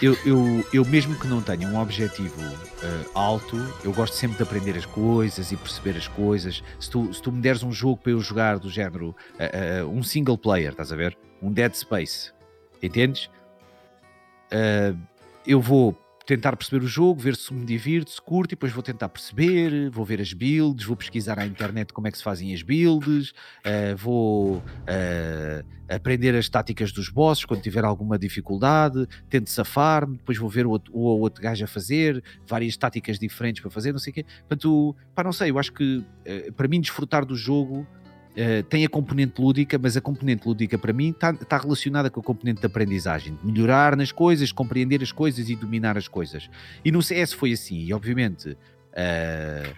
[0.00, 2.40] eu, eu, eu mesmo que não tenha um objetivo
[2.84, 6.62] uh, alto, eu gosto sempre de aprender as coisas e perceber as coisas.
[6.78, 9.88] Se tu, se tu me deres um jogo para eu jogar do género uh, uh,
[9.88, 11.16] um single player, estás a ver?
[11.42, 12.32] Um Dead Space,
[12.82, 13.30] entendes?
[15.44, 18.82] eu vou tentar perceber o jogo, ver se me divirto, se curto, e depois vou
[18.82, 22.54] tentar perceber, vou ver as builds, vou pesquisar na internet como é que se fazem
[22.54, 29.50] as builds, uh, vou uh, aprender as táticas dos bosses quando tiver alguma dificuldade, tento
[29.50, 33.70] safar-me, depois vou ver o outro, o outro gajo a fazer, várias táticas diferentes para
[33.70, 34.24] fazer, não sei o quê.
[34.48, 37.86] Portanto, pá, não sei, eu acho que uh, para mim desfrutar do jogo
[38.34, 42.18] Uh, tem a componente lúdica, mas a componente lúdica para mim está tá relacionada com
[42.18, 46.50] a componente de aprendizagem, de melhorar nas coisas, compreender as coisas e dominar as coisas.
[46.84, 49.74] E no CS foi assim, e obviamente uh,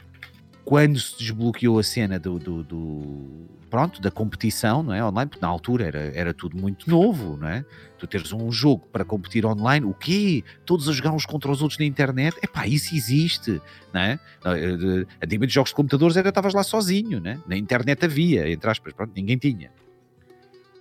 [0.67, 5.41] quando se desbloqueou a cena do, do, do, pronto, da competição, não é, online, porque
[5.41, 7.65] na altura era, era tudo muito novo, não é?
[7.97, 10.43] Tu teres um jogo para competir online, o quê?
[10.65, 12.37] Todos a jogar uns contra os outros na internet?
[12.43, 13.63] É pá, isso existe,
[13.95, 14.19] não é?
[14.45, 17.39] Eh, antigamente jogos de computadores era estavas lá sozinho, né?
[17.47, 19.71] Na internet havia, entre aspas, pronto, ninguém tinha.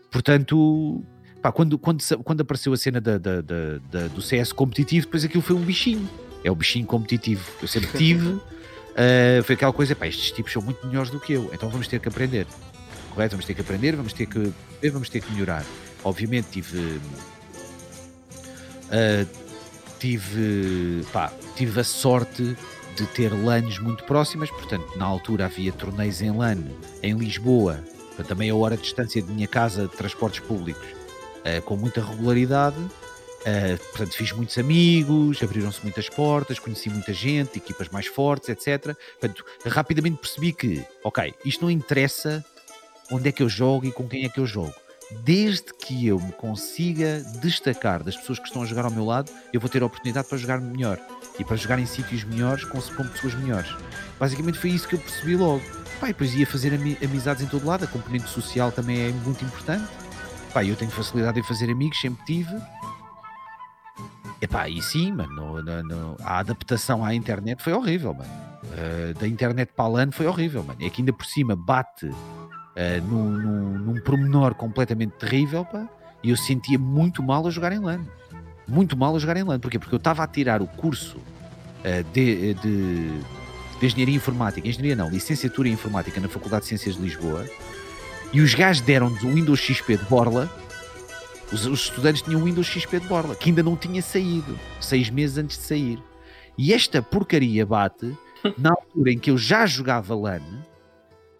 [0.10, 1.04] Portanto,
[1.44, 5.44] pá, quando, quando, quando apareceu a cena da, da, da, do CS competitivo, depois aquilo
[5.44, 6.10] foi um bichinho.
[6.44, 8.42] É o bichinho competitivo que eu sempre tive.
[8.96, 11.88] Uh, foi aquela coisa, pá, estes tipos são muito melhores do que eu, então vamos
[11.88, 12.48] ter que aprender.
[13.14, 13.32] Correto?
[13.32, 14.54] Vamos ter que aprender, vamos ter que,
[14.90, 15.66] vamos ter que melhorar.
[16.04, 17.00] Obviamente tive.
[18.88, 19.28] Uh,
[20.00, 22.56] tive, pá, tive a sorte
[22.96, 26.64] de ter LANs muito próximas, portanto, na altura havia torneios em LAN
[27.04, 27.84] em Lisboa,
[28.28, 32.78] também a hora de distância de minha casa de transportes públicos, uh, com muita regularidade
[33.46, 38.98] Uh, portanto, fiz muitos amigos, abriram-se muitas portas, conheci muita gente, equipas mais fortes, etc.
[39.20, 42.44] Portanto, rapidamente percebi que, ok, isto não interessa
[43.12, 44.74] onde é que eu jogo e com quem é que eu jogo.
[45.24, 49.32] Desde que eu me consiga destacar das pessoas que estão a jogar ao meu lado,
[49.54, 51.00] eu vou ter a oportunidade para jogar melhor
[51.38, 53.70] e para jogar em sítios melhores com, com pessoas melhores.
[54.20, 55.62] Basicamente foi isso que eu percebi logo.
[56.00, 59.46] Pá, e depois ia fazer amizades em todo lado, a componente social também é muito
[59.46, 59.88] importante.
[60.52, 62.56] Pá, eu tenho facilidade em fazer amigos, sempre tive
[64.46, 68.30] Epá, e sim, mano, no, no, a adaptação à internet foi horrível, mano.
[68.66, 70.78] Uh, da internet para a LAN foi horrível, mano.
[70.80, 72.16] É que ainda por cima bate uh,
[73.10, 75.90] num, num, num pormenor completamente terrível, pá,
[76.24, 78.06] e eu sentia muito mal a jogar em LAN.
[78.68, 79.60] Muito mal a jogar em LAN.
[79.60, 79.80] Porquê?
[79.80, 83.20] Porque eu estava a tirar o curso uh, de, de,
[83.80, 87.48] de Engenharia Informática, Engenharia não, Licenciatura em Informática na Faculdade de Ciências de Lisboa,
[88.32, 90.48] e os gajos deram-nos o Windows XP de borla
[91.52, 95.10] os, os estudantes tinham o Windows XP de borla, que ainda não tinha saído, seis
[95.10, 96.00] meses antes de sair.
[96.58, 98.16] E esta porcaria bate
[98.58, 100.42] na altura em que eu já jogava LAN,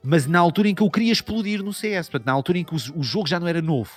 [0.04, 2.74] mas na altura em que eu queria explodir no CS, portanto, na altura em que
[2.74, 3.92] o, o jogo já não era novo.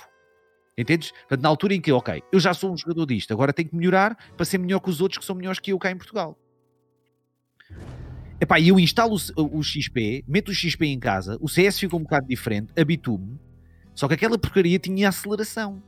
[0.77, 1.11] Entendes?
[1.11, 3.75] Portanto, na altura em que, ok, eu já sou um jogador disto, agora tenho que
[3.75, 6.37] melhorar para ser melhor que os outros que são melhores que eu cá em Portugal.
[8.41, 12.03] Epá, eu instalo o, o XP, meto o XP em casa, o CS fica um
[12.03, 13.37] bocado diferente, habituo-me,
[13.93, 15.83] só que aquela porcaria tinha aceleração.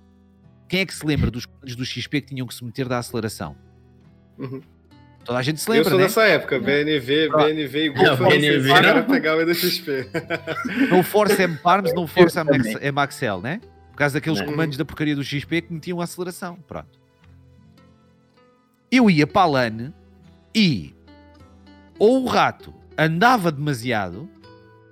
[0.72, 2.97] Quem é que se lembra dos comandos do XP que tinham que se meter da
[2.97, 3.57] aceleração?
[4.38, 4.61] Uhum.
[5.26, 6.05] Toda a gente se lembra, Eu sou né?
[6.05, 10.07] dessa época, BNV, BNV e Google foi BNV, para pegar o XP.
[10.89, 13.59] No Force M Parms, no Force M Axel, né?
[13.91, 16.57] Por causa daqueles comandos da porcaria do XP que metiam a aceleração.
[16.65, 16.97] Pronto.
[18.89, 19.93] Eu ia para a LAN
[20.55, 20.95] e
[21.99, 24.30] ou o rato andava demasiado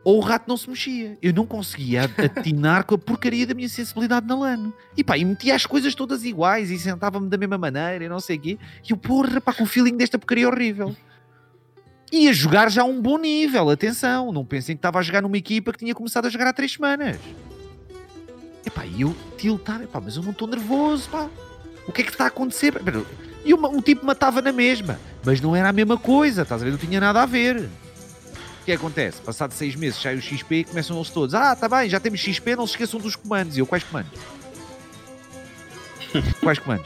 [0.09, 1.19] ou o rato não se mexia.
[1.21, 4.73] Eu não conseguia atinar com a porcaria da minha sensibilidade na LAN.
[4.97, 8.19] E pá, e metia as coisas todas iguais e sentava-me da mesma maneira e não
[8.19, 8.57] sei o quê.
[8.83, 10.95] E eu, porra, pá, com o feeling desta porcaria horrível.
[12.11, 14.31] E a jogar já a um bom nível, atenção.
[14.31, 16.71] Não pensem que estava a jogar numa equipa que tinha começado a jogar há três
[16.71, 17.19] semanas.
[18.65, 21.29] Epá, e eu tiltava, epá, mas eu não estou nervoso, pá.
[21.87, 22.73] O que é que está a acontecer?
[23.45, 26.65] E uma, um tipo matava na mesma, mas não era a mesma coisa, estás a
[26.65, 26.71] ver?
[26.71, 27.69] Não tinha nada a ver.
[28.69, 29.19] O que acontece?
[29.21, 31.33] Passado seis meses sai o XP e começam eles todos.
[31.33, 33.57] Ah, tá bem, já temos XP, não se esqueçam dos comandos.
[33.57, 34.11] E eu, quais comandos?
[36.39, 36.85] quais comandos?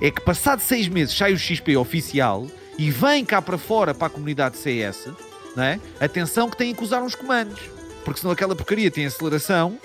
[0.00, 4.08] É que passado seis meses sai o XP oficial e vem cá para fora para
[4.08, 5.06] a comunidade CS,
[5.54, 5.78] não é?
[6.00, 7.60] Atenção que têm que usar uns comandos.
[8.04, 9.78] Porque senão aquela porcaria tem aceleração.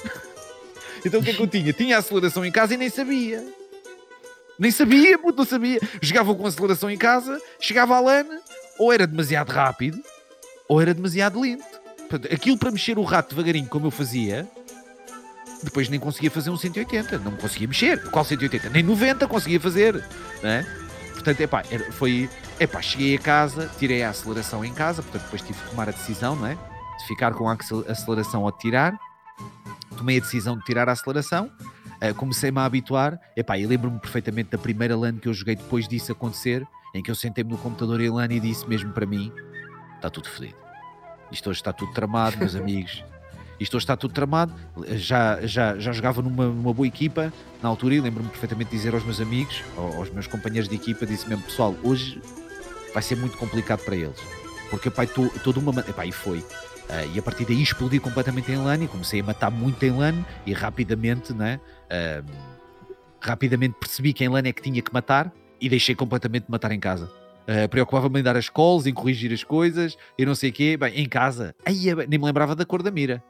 [1.06, 1.72] então o que é que eu tinha?
[1.74, 3.45] Tinha aceleração em casa e nem sabia.
[4.58, 5.80] Nem sabia, puto, não sabia.
[6.02, 8.26] Jogava com aceleração em casa, chegava à LAN,
[8.80, 10.02] ou era demasiado rápido,
[10.68, 11.63] ou era demasiado lento.
[12.32, 14.47] Aquilo para mexer o rato devagarinho, como eu fazia,
[15.63, 18.01] depois nem conseguia fazer um 180, não conseguia mexer.
[18.09, 18.70] Qual 180?
[18.70, 20.03] Nem 90 conseguia fazer,
[20.41, 20.65] né?
[21.13, 22.30] Portanto, epá, foi.
[22.59, 25.91] Epá, cheguei a casa, tirei a aceleração em casa, portanto, depois tive que tomar a
[25.91, 26.55] decisão, não é?
[26.55, 27.57] De ficar com a
[27.88, 28.97] aceleração ou de tirar.
[29.97, 31.51] Tomei a decisão de tirar a aceleração
[31.97, 33.20] uh, comecei-me a habituar.
[33.36, 37.11] Epá, e lembro-me perfeitamente da primeira LAN que eu joguei depois disso acontecer, em que
[37.11, 39.32] eu sentei-me no computador em LAN e disse mesmo para mim:
[39.98, 40.56] está tudo fodido.
[41.32, 43.04] Isto hoje está tudo tramado, meus amigos.
[43.60, 44.54] Isto hoje está tudo tramado.
[44.95, 48.93] Já, já, já jogava numa, numa boa equipa na altura e lembro-me perfeitamente de dizer
[48.93, 52.22] aos meus amigos, aos meus companheiros de equipa, disse mesmo: pessoal, hoje
[52.93, 54.20] vai ser muito complicado para eles.
[54.70, 55.82] Porque, pai, toda uma.
[55.82, 56.39] Epá, e foi.
[56.39, 59.91] Uh, e a partir daí explodi completamente em LAN e comecei a matar muito em
[59.91, 61.60] LAN e rapidamente, né,
[61.91, 62.26] uh,
[63.20, 65.30] rapidamente percebi que em LAN é que tinha que matar
[65.60, 67.12] e deixei completamente de matar em casa.
[67.48, 70.76] Uh, Preocupava-me em dar as calls, em corrigir as coisas e não sei o quê.
[70.76, 73.24] Bem, em casa, aí, nem me lembrava da cor da mira.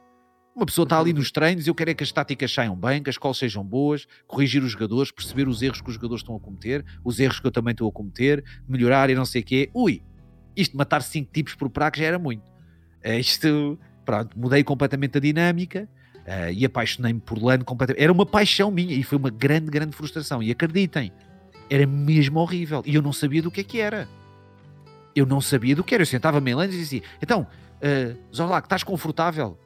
[0.58, 3.00] Uma pessoa está ali nos treinos e eu quero é que as táticas saiam bem,
[3.00, 6.34] que as calls sejam boas, corrigir os jogadores, perceber os erros que os jogadores estão
[6.34, 9.44] a cometer, os erros que eu também estou a cometer, melhorar e não sei o
[9.44, 9.70] quê.
[9.72, 10.02] Ui,
[10.56, 12.42] isto matar 5 tipos por prazo já era muito.
[13.06, 15.88] Uh, isto, pronto, mudei completamente a dinâmica
[16.26, 18.02] uh, e apaixonei-me por LAN completamente.
[18.02, 20.42] Era uma paixão minha e foi uma grande, grande frustração.
[20.42, 21.12] E acreditem,
[21.70, 22.82] era mesmo horrível.
[22.86, 24.08] E eu não sabia do que é que era.
[25.14, 26.02] Eu não sabia do que era.
[26.02, 29.58] Eu sentava-me em LAN e dizia então, uh, Zorlac, estás confortável?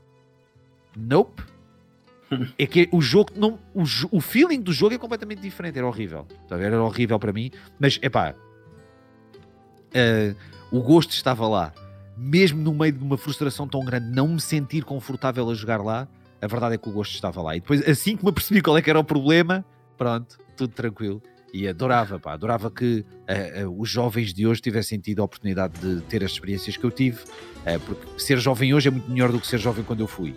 [0.97, 1.43] Nope.
[2.59, 6.27] é que o jogo não o, o feeling do jogo é completamente diferente era horrível
[6.49, 8.35] tá era horrível para mim mas é pá
[9.95, 10.37] uh,
[10.71, 11.75] o gosto estava lá
[12.17, 16.07] mesmo no meio de uma frustração tão grande, não me sentir confortável a jogar lá,
[16.41, 17.57] a verdade é que o gosto estava lá.
[17.57, 19.65] E depois, assim que me apercebi qual é que era o problema,
[19.97, 21.23] pronto, tudo tranquilo.
[21.53, 23.05] E adorava, pá, adorava que
[23.61, 26.85] uh, uh, os jovens de hoje tivessem tido a oportunidade de ter as experiências que
[26.85, 30.01] eu tive, uh, porque ser jovem hoje é muito melhor do que ser jovem quando
[30.01, 30.35] eu fui.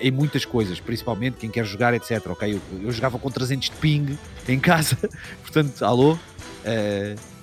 [0.00, 2.26] em muitas coisas, principalmente quem quer jogar, etc.
[2.28, 4.96] Ok, eu, eu jogava com 300 de ping em casa,
[5.42, 6.18] portanto, alô.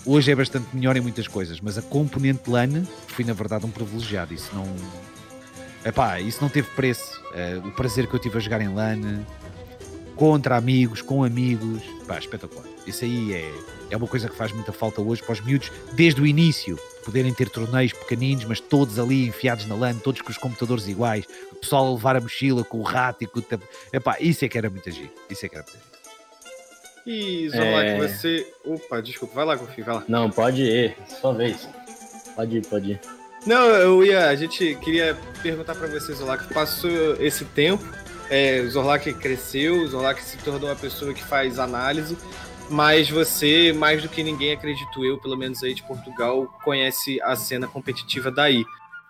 [0.05, 3.70] Hoje é bastante melhor em muitas coisas, mas a componente LAN fui na verdade um
[3.70, 4.34] privilegiado.
[4.34, 4.66] Isso não.
[5.86, 7.22] Epá, isso não teve preço.
[7.66, 9.24] O prazer que eu tive a jogar em LAN,
[10.18, 12.72] contra amigos, com amigos, pá, espetacular.
[12.86, 13.53] Isso aí é,
[13.91, 17.34] é uma coisa que faz muita falta hoje para os miúdos, desde o início, poderem
[17.34, 21.55] ter torneios pequeninos, mas todos ali enfiados na LAN, todos com os computadores iguais, o
[21.55, 23.45] pessoal a levar a mochila com o rato e com o.
[23.91, 25.11] Epá, isso é que era muito giro.
[25.29, 25.93] Isso é que era muito giro.
[27.05, 28.07] E Zolac, é...
[28.07, 28.53] você.
[28.65, 30.03] Opa, desculpa, vai lá, Gofi, vai lá.
[30.07, 31.67] Não, pode ir, sua vez.
[32.36, 33.01] Pode ir, pode ir.
[33.45, 34.29] Não, eu ia.
[34.29, 37.84] A gente queria perguntar para você, Zolac, passou esse tempo,
[38.29, 42.17] é, o Zorlak cresceu, o Zorlak se tornou uma pessoa que faz análise,
[42.70, 47.36] mas você, mais do que ninguém, acredito eu, pelo menos aí de Portugal, conhece a
[47.36, 48.66] cena competitiva daí.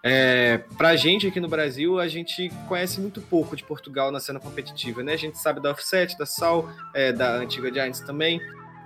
[0.06, 4.38] É, pra gente aqui no Brasil, a gente conhece muito pouco de Portugal na cena
[4.40, 5.14] competitiva, né?
[5.14, 8.42] A gente sabe da Offset, da Sal, é, da antiga Giants também.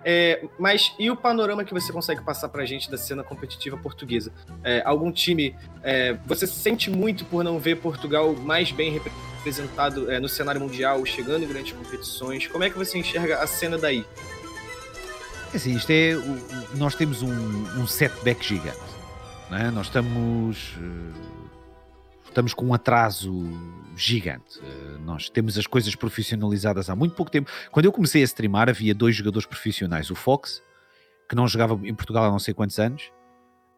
[0.06, 4.32] É, mas e o panorama que você consegue passar pra gente da cena competitiva portuguesa?
[4.64, 10.20] É, algum time, é, você sente muito por não ver Portugal mais bem representado é,
[10.20, 12.48] no cenário mundial, chegando em grandes competições?
[12.48, 14.06] Como é que você enxerga a cena daí?
[15.58, 16.14] É assim, isto é.
[16.78, 17.32] Nós temos um,
[17.82, 18.78] um setback gigante
[19.52, 19.72] é?
[19.72, 23.34] Nós estamos, eh, estamos com um atraso
[23.96, 24.60] gigante.
[24.62, 27.50] Eh, nós temos as coisas profissionalizadas há muito pouco tempo.
[27.72, 30.62] Quando eu comecei a streamar, havia dois jogadores profissionais: o Fox,
[31.28, 33.12] que não jogava em Portugal há não sei quantos anos,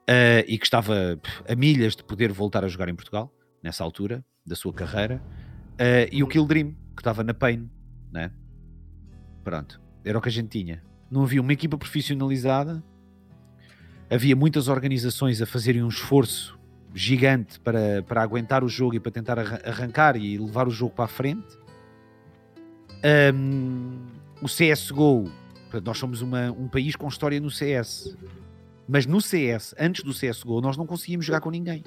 [0.10, 1.18] uh, e que estava
[1.48, 3.32] a milhas de poder voltar a jogar em Portugal,
[3.64, 5.22] nessa altura da sua carreira,
[6.12, 7.70] e o Kill Dream, que estava na Pain.
[8.12, 8.32] Né?
[9.46, 10.89] Pronto, era o que a gente tinha.
[11.10, 12.84] Não havia uma equipa profissionalizada
[14.10, 16.58] havia muitas organizações a fazerem um esforço
[16.94, 21.06] gigante para, para aguentar o jogo e para tentar arrancar e levar o jogo para
[21.06, 21.48] a frente.
[23.34, 24.00] Um,
[24.42, 25.32] o CSGO,
[25.84, 28.18] nós somos uma, um país com história no CS,
[28.88, 31.84] mas no CS, antes do CSGO, nós não conseguíamos jogar com ninguém.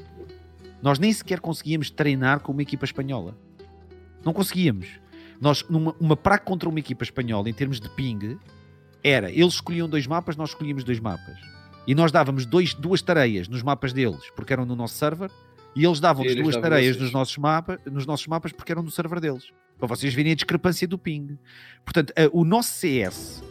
[0.81, 3.37] Nós nem sequer conseguíamos treinar com uma equipa espanhola.
[4.25, 5.01] Não conseguíamos.
[5.41, 8.39] Nós, numa uma praga contra uma equipa espanhola, em termos de ping,
[9.03, 11.39] era, eles escolhiam dois mapas, nós escolhíamos dois mapas.
[11.87, 15.31] E nós dávamos dois, duas tareias nos mapas deles, porque eram no nosso server,
[15.75, 19.21] e eles davam-nos duas tareias nos nossos, mapa, nos nossos mapas, porque eram no server
[19.21, 19.51] deles.
[19.79, 21.37] Para vocês verem a discrepância do ping.
[21.85, 23.43] Portanto, o nosso CS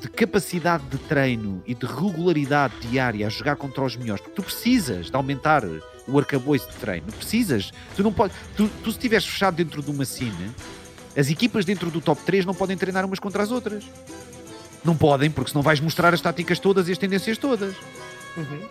[0.00, 4.42] de capacidade de treino e de regularidade diária a jogar contra os melhores, porque tu
[4.42, 5.64] precisas de aumentar
[6.06, 7.72] o arcabouço de treino, precisas.
[7.94, 8.36] Tu não podes.
[8.56, 10.50] Tu, tu se estiveres fechado dentro de uma cine,
[11.16, 13.84] as equipas dentro do top 3 não podem treinar umas contra as outras.
[14.84, 17.74] Não podem, porque senão vais mostrar as táticas todas e as tendências todas.
[18.36, 18.68] Uhum.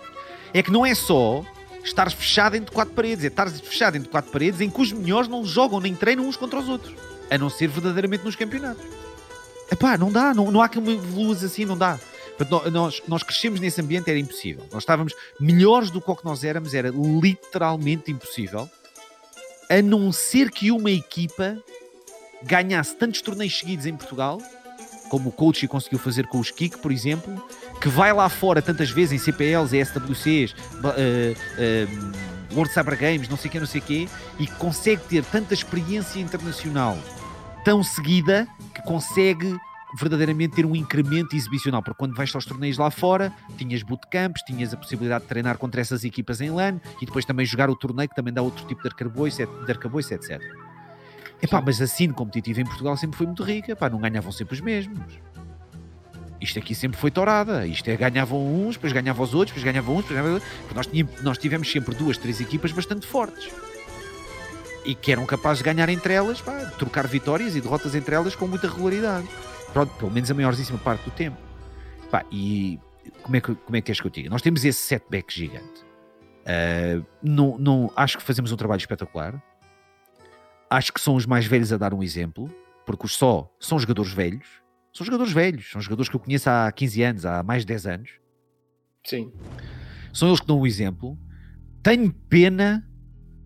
[0.54, 1.44] É que não é só
[1.84, 5.28] estar fechado entre quatro paredes, é estar fechado entre quatro paredes em que os melhores
[5.28, 6.96] não jogam nem treinam uns contra os outros,
[7.30, 8.84] a não ser verdadeiramente nos campeonatos.
[9.72, 12.00] Epá, não dá, não, não há que luz assim, não dá.
[12.72, 14.66] Nós, nós crescemos nesse ambiente, era impossível.
[14.72, 18.70] Nós estávamos melhores do que o que nós éramos, era literalmente impossível,
[19.70, 21.58] a não ser que uma equipa
[22.44, 24.40] ganhasse tantos torneios seguidos em Portugal
[25.10, 27.34] como o coach conseguiu fazer com os Kik, por exemplo,
[27.82, 33.38] que vai lá fora tantas vezes em CPLs, SWCs, uh, uh, World Cyber Games, não
[33.38, 34.08] sei que, não sei o quê,
[34.40, 36.98] e consegue ter tanta experiência internacional
[37.64, 39.58] tão seguida que consegue
[39.98, 44.74] verdadeiramente ter um incremento exibicional, porque quando vais aos torneios lá fora, tinhas bootcamps, tinhas
[44.74, 48.10] a possibilidade de treinar contra essas equipas em LAN e depois também jogar o torneio,
[48.10, 50.42] que também dá outro tipo de arcabouço, de arcabouço etc.
[51.42, 54.56] Epá, mas a cena competitiva em Portugal sempre foi muito rica, epá, não ganhavam sempre
[54.56, 55.20] os mesmos.
[56.40, 57.66] Isto aqui sempre foi torada.
[57.66, 60.76] Isto é, ganhavam uns, depois ganhavam os outros, depois ganhavam uns, depois ganhavam outros.
[60.76, 63.52] Nós, tínhamos, nós tivemos sempre duas, três equipas bastante fortes.
[64.86, 68.36] E que eram capazes de ganhar entre elas, pá, trocar vitórias e derrotas entre elas
[68.36, 69.28] com muita regularidade.
[69.74, 71.38] Pronto, pelo menos a maioríssima parte do tempo.
[72.12, 72.80] Pá, e
[73.24, 74.30] como é, que, como é que és que eu diga?
[74.30, 75.84] Nós temos esse setback gigante.
[76.46, 79.42] Uh, não, não, acho que fazemos um trabalho espetacular
[80.76, 82.54] acho que são os mais velhos a dar um exemplo,
[82.86, 84.46] porque os só são jogadores velhos.
[84.94, 87.88] São jogadores velhos, são jogadores que eu conheço há 15 anos, há mais de 10
[87.88, 88.10] anos.
[89.06, 89.32] Sim.
[90.14, 91.18] São eles que dão o um exemplo.
[91.84, 92.88] Tenho pena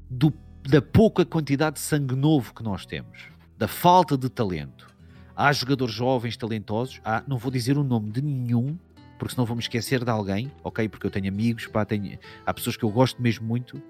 [0.09, 0.31] do,
[0.67, 4.87] da pouca quantidade de sangue novo que nós temos, da falta de talento.
[5.35, 8.77] Há jogadores jovens, talentosos, há, não vou dizer o nome de nenhum,
[9.17, 10.87] porque senão me esquecer de alguém, ok?
[10.87, 13.81] Porque eu tenho amigos, pá, tenho, há pessoas que eu gosto mesmo muito,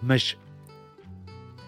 [0.00, 0.36] mas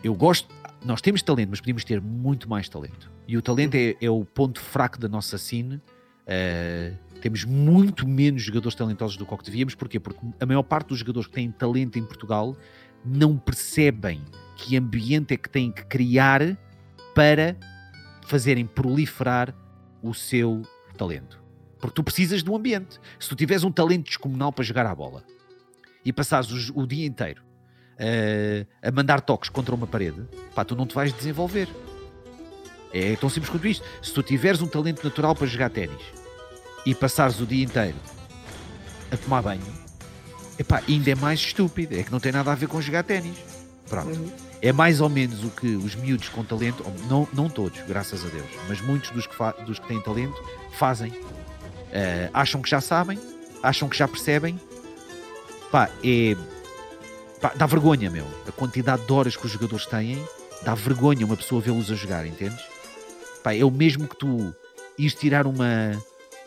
[0.05, 0.55] eu gosto,
[0.85, 3.11] nós temos talento, mas podíamos ter muito mais talento.
[3.27, 5.77] E o talento é, é o ponto fraco da nossa cine.
[5.77, 9.75] Uh, temos muito menos jogadores talentosos do que o que devíamos.
[9.75, 9.99] Porquê?
[9.99, 12.55] Porque a maior parte dos jogadores que têm talento em Portugal
[13.03, 14.23] não percebem
[14.57, 16.57] que ambiente é que têm que criar
[17.15, 17.57] para
[18.27, 19.55] fazerem proliferar
[20.03, 20.63] o seu
[20.99, 21.43] talento.
[21.79, 23.01] Porque tu precisas de um ambiente.
[23.19, 25.25] Se tu tiveres um talento descomunal para jogar à bola
[26.05, 27.43] e passares o, o dia inteiro
[27.95, 30.23] uh, a mandar toques contra uma parede,
[30.55, 31.69] pá, tu não te vais desenvolver.
[32.93, 33.85] É tão simples quanto isto.
[34.01, 36.01] Se tu tiveres um talento natural para jogar ténis
[36.87, 37.97] e passares o dia inteiro
[39.11, 39.63] a tomar banho,
[40.59, 41.99] epá, ainda é mais estúpido.
[41.99, 43.37] É que não tem nada a ver com jogar ténis.
[43.89, 44.17] Pronto.
[44.17, 44.31] Uhum.
[44.63, 48.29] É mais ou menos o que os miúdos com talento, não, não todos, graças a
[48.29, 49.37] Deus, mas muitos dos que,
[49.67, 50.43] dos que têm talento
[50.79, 51.11] fazem.
[51.11, 53.19] Uh, acham que já sabem,
[53.63, 54.59] acham que já percebem.
[55.71, 56.35] Pá, é
[57.45, 58.27] Pá, dá vergonha, meu.
[58.49, 60.19] A quantidade de horas que os jogadores têm,
[60.63, 62.65] dá vergonha uma pessoa vê-los a jogar, entendes?
[63.43, 64.57] Pá, é o mesmo que tu
[64.97, 65.93] ires tirar uma.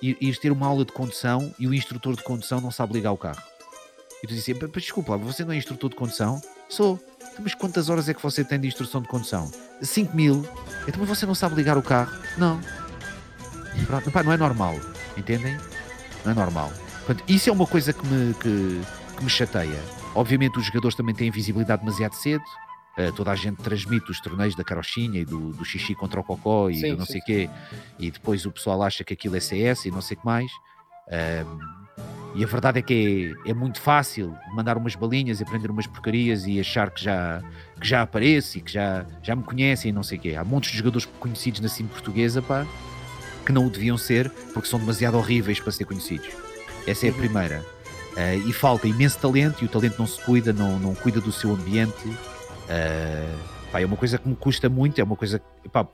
[0.02, 3.18] ires ter uma aula de condução e o instrutor de condução não sabe ligar o
[3.18, 3.44] carro.
[4.24, 6.42] E tu dizes assim, desculpa, você não é instrutor de condução?
[6.68, 7.00] Sou.
[7.20, 9.52] Então, mas quantas horas é que você tem de instrução de condução?
[9.80, 10.50] 5 mil.
[10.88, 12.12] Então, você não sabe ligar o carro?
[12.40, 12.60] Não.
[14.12, 14.74] Pá, não é normal.
[15.16, 15.60] Entendem?
[16.26, 16.74] Não é normal.
[17.06, 18.82] Portanto, isso é uma coisa que me, que,
[19.16, 22.44] que me chateia Obviamente os jogadores também têm visibilidade demasiado cedo.
[22.98, 26.24] Uh, toda a gente transmite os torneios da carochinha e do, do xixi contra o
[26.24, 27.50] cocó e sim, do não sim, sei o quê.
[28.00, 30.52] E depois o pessoal acha que aquilo é CS e não sei o que mais.
[32.34, 35.86] e a verdade é que é, é, muito fácil mandar umas balinhas e aprender umas
[35.86, 37.44] porcarias e achar que já,
[37.80, 40.36] que já aparece e que já, já me conhecem e não sei o quê.
[40.36, 42.66] Há muitos de jogadores conhecidos na cima portuguesa, pá,
[43.46, 46.30] que não o deviam ser porque são demasiado horríveis para ser conhecidos.
[46.88, 47.20] Essa é a uhum.
[47.20, 47.77] primeira.
[48.18, 51.32] Uh, e falta imenso talento e o talento não se cuida, não, não cuida do
[51.32, 52.08] seu ambiente.
[52.08, 53.38] Uh,
[53.72, 55.88] pá, é uma coisa que me custa muito, é uma coisa que, pá,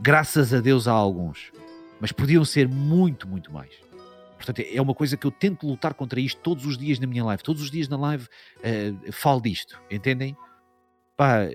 [0.00, 1.52] graças a Deus há alguns,
[2.00, 3.70] mas podiam ser muito, muito mais.
[4.36, 7.24] Portanto, é uma coisa que eu tento lutar contra isto todos os dias na minha
[7.24, 7.42] live.
[7.44, 10.36] Todos os dias na live uh, falo disto, entendem?
[11.16, 11.48] Pá,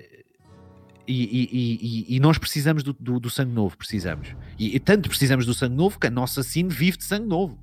[1.06, 4.34] e, e, e, e, nós precisamos do, do, do, sangue novo, precisamos.
[4.58, 7.58] E, tanto precisamos do sangue novo que a nossa sim vive de sangue novo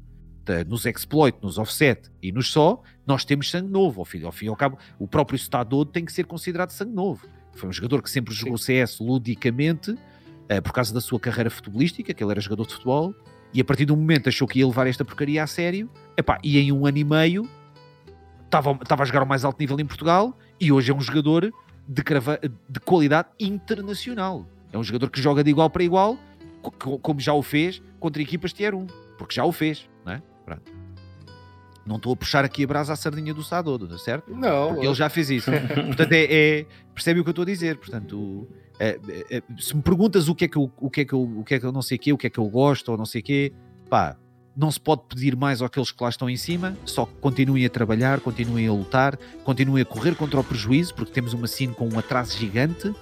[0.67, 4.01] nos exploit, nos offset e nos só, nós temos sangue novo.
[4.01, 6.93] Ao fim, ao fim e ao cabo, o próprio Stadod tem que ser considerado sangue
[6.93, 7.27] novo.
[7.53, 8.57] Foi um jogador que sempre jogou.
[8.57, 13.13] CS ludicamente, uh, por causa da sua carreira futebolística, que ele era jogador de futebol,
[13.53, 16.57] e a partir do momento achou que ia levar esta porcaria a sério, epá, e
[16.59, 17.49] em um ano e meio
[18.45, 21.51] estava, estava a jogar ao mais alto nível em Portugal e hoje é um jogador
[21.87, 24.45] de, crava, de qualidade internacional.
[24.71, 26.17] É um jogador que joga de igual para igual,
[27.01, 28.85] como já o fez contra equipas Tier 1,
[29.17, 29.88] porque já o fez,
[31.85, 34.33] não estou a puxar aqui a brasa à sardinha do Sadodo, certo?
[34.33, 34.73] Não.
[34.73, 35.49] Porque ele já fez isso.
[35.87, 37.77] Portanto, é, é, percebe o que eu estou a dizer.
[37.77, 38.47] Portanto,
[38.79, 41.13] é, é, é, se me perguntas o que é que eu, o que é que
[41.13, 42.89] eu, o que é que eu não sei quê, o que é que eu gosto
[42.89, 43.51] ou não sei quê,
[43.89, 44.15] pá,
[44.55, 47.69] não se pode pedir mais àqueles que lá estão em cima, só que continuem a
[47.69, 51.89] trabalhar, continuem a lutar, continuem a correr contra o prejuízo, porque temos uma cena com
[51.89, 52.93] um atraso gigante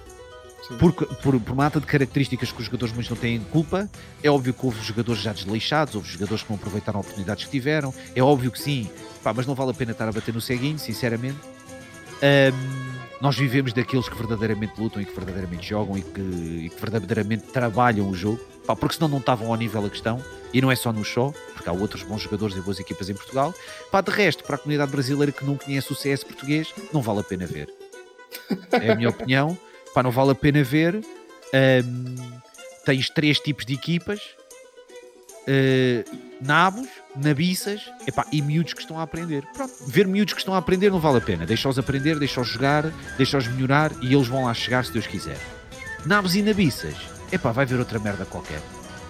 [0.78, 3.88] por, por, por mata de características que os jogadores muitos não têm culpa.
[4.22, 7.94] É óbvio que houve jogadores já desleixados, houve jogadores que não aproveitaram oportunidades que tiveram.
[8.14, 8.90] É óbvio que sim,
[9.22, 11.38] pá, mas não vale a pena estar a bater no ceguinho, sinceramente.
[12.20, 16.80] Um, nós vivemos daqueles que verdadeiramente lutam e que verdadeiramente jogam e que, e que
[16.80, 20.22] verdadeiramente trabalham o jogo, pá, porque senão não estavam ao nível da questão.
[20.52, 23.14] E não é só no show, porque há outros bons jogadores e boas equipas em
[23.14, 23.54] Portugal.
[23.90, 27.20] Pá, de resto, para a comunidade brasileira que não conhece o CS português, não vale
[27.20, 27.68] a pena ver.
[28.72, 29.58] É a minha opinião
[29.94, 30.96] pá, não vale a pena ver.
[30.96, 32.40] Um,
[32.84, 34.20] tens três tipos de equipas:
[35.48, 39.44] uh, nabos, nabiças epá, e miúdos que estão a aprender.
[39.54, 41.46] Pronto, ver miúdos que estão a aprender não vale a pena.
[41.46, 42.84] Deixa-os aprender, deixa-os jogar,
[43.16, 45.38] deixa-os melhorar e eles vão lá chegar se Deus quiser.
[46.06, 46.94] Nabos e nabiças,
[47.32, 48.60] epá, vai ver outra merda qualquer.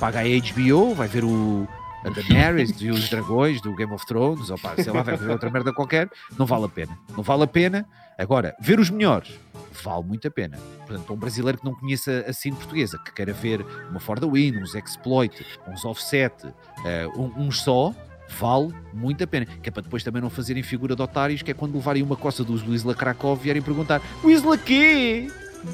[0.00, 1.68] Paga a HBO, vai ver o,
[2.04, 5.30] a Daenerys e os dragões do Game of Thrones, ou pá, sei lá, vai ver
[5.30, 6.98] outra merda qualquer, não vale a pena.
[7.16, 7.86] Não vale a pena.
[8.16, 9.38] Agora, ver os melhores,
[9.82, 10.58] vale muito a pena.
[10.86, 14.18] Portanto, para um brasileiro que não conheça a cena portuguesa, que queira ver uma For
[14.18, 17.94] the Win, uns Exploit, uns Offset, uh, uns só,
[18.28, 19.46] vale muito a pena.
[19.46, 22.16] Que é para depois também não fazerem figura de otários, que é quando levarem uma
[22.16, 25.28] coça dos Wisla Krakow vierem perguntar: Wisla quê?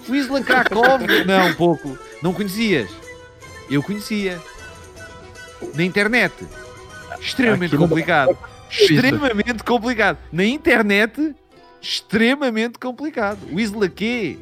[0.09, 0.99] Wisla Krakow?
[1.27, 1.99] não, um pouco.
[2.22, 2.91] Não conhecias?
[3.70, 4.39] Eu conhecia
[5.75, 6.33] na internet.
[7.21, 8.37] Extremamente complicado.
[8.71, 10.19] Extremamente complicado.
[10.33, 11.35] Na internet,
[11.81, 13.39] extremamente complicado.
[13.51, 14.39] O Isla quê?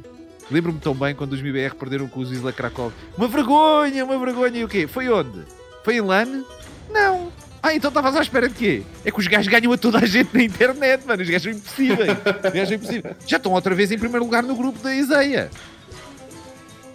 [0.51, 2.93] Lembro-me tão bem quando os MIBR perderam com os Isla Krakow.
[3.17, 4.61] Uma vergonha, uma vergonha.
[4.61, 4.87] E o quê?
[4.87, 5.43] Foi onde?
[5.85, 6.45] Foi em LAN?
[6.91, 7.33] Não.
[7.63, 8.83] Ah, então estavas à espera de quê?
[9.05, 11.23] É que os gajos ganham a toda a gente na internet, mano.
[11.23, 12.11] Os gajos são impossíveis.
[12.11, 13.17] Os gajos são impossíveis.
[13.27, 15.51] Já estão outra vez em primeiro lugar no grupo da Iseia.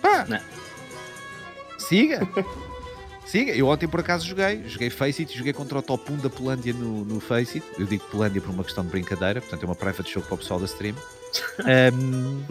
[0.01, 0.25] Pá.
[0.27, 0.39] Não.
[1.77, 2.27] Siga.
[3.27, 6.71] Siga, eu ontem por acaso joguei, joguei Faceit, joguei contra o top 1 da Polândia
[6.71, 7.61] no, no Faceit.
[7.77, 10.37] Eu digo Polândia por uma questão de brincadeira, portanto é uma private show para o
[10.37, 10.95] pessoal da stream.
[11.93, 12.41] Um,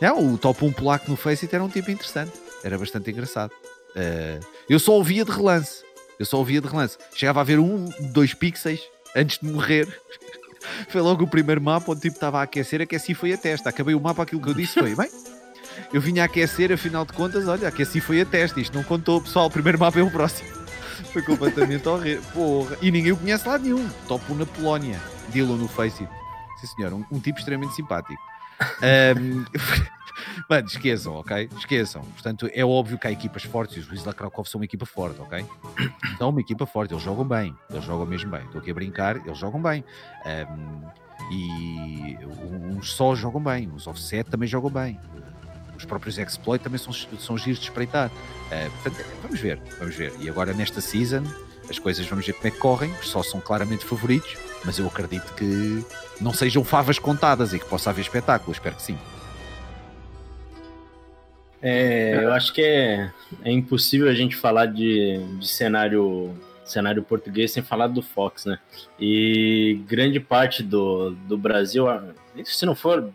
[0.00, 3.50] não, o top 1 polaco no Faceit era um tipo interessante, era bastante engraçado.
[3.90, 5.82] Uh, eu só ouvia de relance,
[6.18, 6.96] eu só ouvia de relance.
[7.14, 8.80] Chegava a ver um, dois pixels
[9.16, 9.88] antes de morrer.
[10.88, 13.68] foi logo o primeiro mapa onde tipo estava a aquecer, aqueci foi a testa.
[13.68, 15.10] Acabei o mapa, aquilo que eu disse foi, bem,
[15.94, 18.60] eu vinha a aquecer, afinal de contas, olha, aqueci foi a teste.
[18.60, 19.46] Isto não contou, pessoal.
[19.46, 20.50] O primeiro mapa é o próximo.
[21.12, 22.20] Foi completamente horrível.
[22.32, 22.76] Porra.
[22.82, 23.88] E ninguém o conhece lá nenhum.
[24.08, 25.00] Top 1 na Polónia.
[25.28, 25.98] Dylan no Face.
[26.60, 26.92] Sim, senhor.
[26.92, 28.20] Um, um tipo extremamente simpático.
[28.82, 29.44] Um...
[30.50, 31.48] Mano, esqueçam, ok?
[31.56, 32.02] Esqueçam.
[32.02, 35.20] Portanto, é óbvio que há equipas fortes e os Wisla Krakow são uma equipa forte,
[35.20, 35.46] ok?
[36.18, 38.42] São uma equipa forte, eles jogam bem, eles jogam mesmo bem.
[38.44, 39.84] Estou aqui a brincar, eles jogam bem.
[40.26, 40.82] Um,
[41.32, 44.98] e uns só jogam bem, os offset também jogam bem
[45.76, 48.08] os próprios exploit também são, são giros de espreitar.
[48.08, 50.12] Uh, portanto, vamos ver, vamos ver.
[50.20, 51.24] E agora nesta season,
[51.68, 55.34] as coisas vamos ver como é que correm, só são claramente favoritos, mas eu acredito
[55.34, 55.84] que
[56.20, 58.98] não sejam favas contadas e que possa haver espetáculo, espero que sim.
[61.62, 63.10] É, eu acho que é,
[63.42, 68.58] é impossível a gente falar de, de cenário cenário português sem falar do Fox, né?
[68.98, 71.86] E grande parte do, do Brasil,
[72.44, 73.10] se não for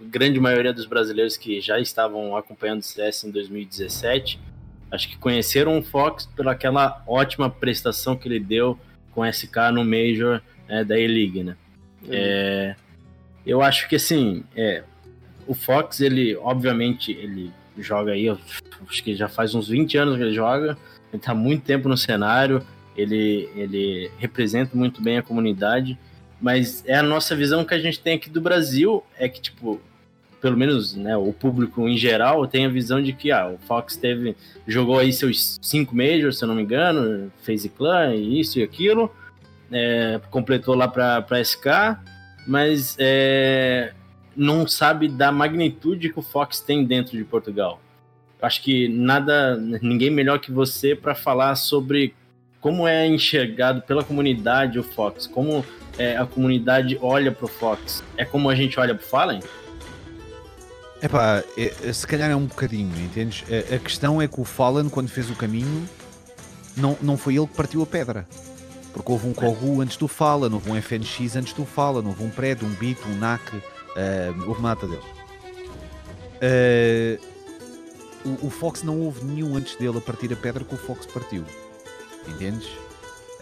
[0.00, 4.40] grande maioria dos brasileiros que já estavam acompanhando o CS em 2017,
[4.90, 8.78] acho que conheceram o Fox pelaquela ótima prestação que ele deu
[9.12, 11.56] com SK no Major né, da E-League, né?
[12.02, 12.10] Uhum.
[12.12, 12.76] É,
[13.46, 14.82] eu acho que assim, é,
[15.46, 20.22] o Fox, ele obviamente ele joga aí, acho que já faz uns 20 anos que
[20.22, 20.76] ele joga,
[21.12, 22.62] ele tá muito tempo no cenário,
[22.96, 25.98] ele, ele representa muito bem a comunidade
[26.44, 29.80] mas é a nossa visão que a gente tem aqui do Brasil, é que, tipo,
[30.42, 33.96] pelo menos né, o público em geral tem a visão de que ah, o Fox
[33.96, 34.36] teve,
[34.68, 39.10] jogou aí seus cinco majors, se eu não me engano, fez clã, isso e aquilo,
[39.72, 41.96] é, completou lá para SK,
[42.46, 43.94] mas é,
[44.36, 47.80] não sabe da magnitude que o Fox tem dentro de Portugal.
[48.42, 52.14] Acho que nada, ninguém melhor que você para falar sobre
[52.60, 55.64] como é enxergado pela comunidade o Fox, como
[55.98, 58.02] é, a comunidade olha pro Fox?
[58.16, 59.40] É como a gente olha pro Fallen?
[61.02, 63.44] Epá, é, se calhar é um bocadinho, entendes?
[63.50, 65.88] A, a, questão é que o Fallen, quando fez o caminho,
[66.76, 68.26] não, não foi ele que partiu a pedra.
[68.92, 70.08] Porque houve um Kogu antes do
[70.48, 73.62] não houve um FNX antes do não houve um Pred, um Bit, um NAC, uh,
[74.46, 75.04] houve uma data deles.
[76.40, 77.34] Uh,
[78.24, 81.06] o, o, Fox não houve nenhum antes dele a partir a pedra que o Fox
[81.06, 81.44] partiu.
[82.28, 82.68] Entendes?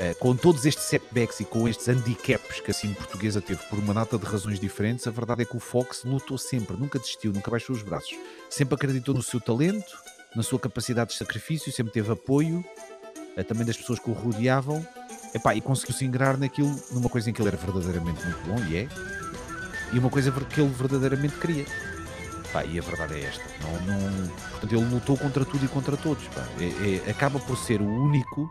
[0.02, 3.94] Uh, com todos estes setbacks e com estes handicaps que assim portuguesa teve por uma
[3.94, 7.48] data de razões diferentes, a verdade é que o Fox lutou sempre, nunca desistiu, nunca
[7.48, 8.12] baixou os braços.
[8.50, 9.96] Sempre acreditou no seu talento,
[10.34, 12.64] na sua capacidade de sacrifício, sempre teve apoio
[13.36, 14.84] uh, também das pessoas que o rodeavam
[15.32, 18.58] epá, e conseguiu se ingrar naquilo, numa coisa em que ele era verdadeiramente muito bom,
[18.70, 18.88] e é,
[19.92, 21.64] e uma coisa que ele verdadeiramente queria.
[22.70, 23.42] E a verdade é esta.
[23.62, 24.28] Não, não...
[24.50, 26.22] Portanto, ele lutou contra tudo e contra todos.
[26.60, 28.50] É, é, acaba por ser o único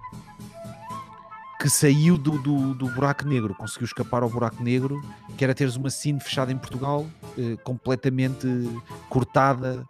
[1.61, 4.99] que saiu do, do, do, buraco negro, conseguiu escapar ao buraco negro,
[5.37, 7.05] que era teres uma cine fechada em Portugal,
[7.37, 8.47] eh, completamente
[9.07, 9.85] cortada,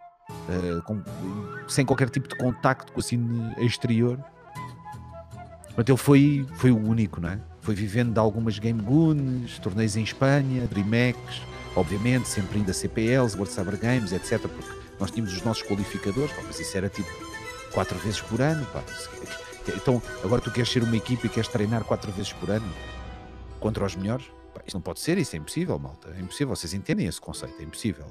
[0.49, 1.01] eh, com,
[1.69, 4.19] sem qualquer tipo de contacto com a cine exterior.
[5.67, 7.39] Portanto, ele foi, foi o único, não é?
[7.61, 11.17] Foi vivendo de algumas Game Goons, torneios em Espanha, DreamHack,
[11.73, 14.41] obviamente, sempre ainda CPLs, World Cyber Games, etc.
[14.41, 14.69] Porque
[14.99, 17.09] nós tínhamos os nossos qualificadores, pá, mas isso era tipo
[17.71, 18.65] quatro vezes por ano.
[18.73, 18.83] Pá.
[19.67, 22.67] Então, agora tu queres ser uma equipa e queres treinar quatro vezes por ano
[23.59, 24.25] contra os melhores?
[24.65, 26.13] Isso não pode ser, isso é impossível, malta.
[26.15, 28.05] É impossível, vocês entendem esse conceito, é impossível.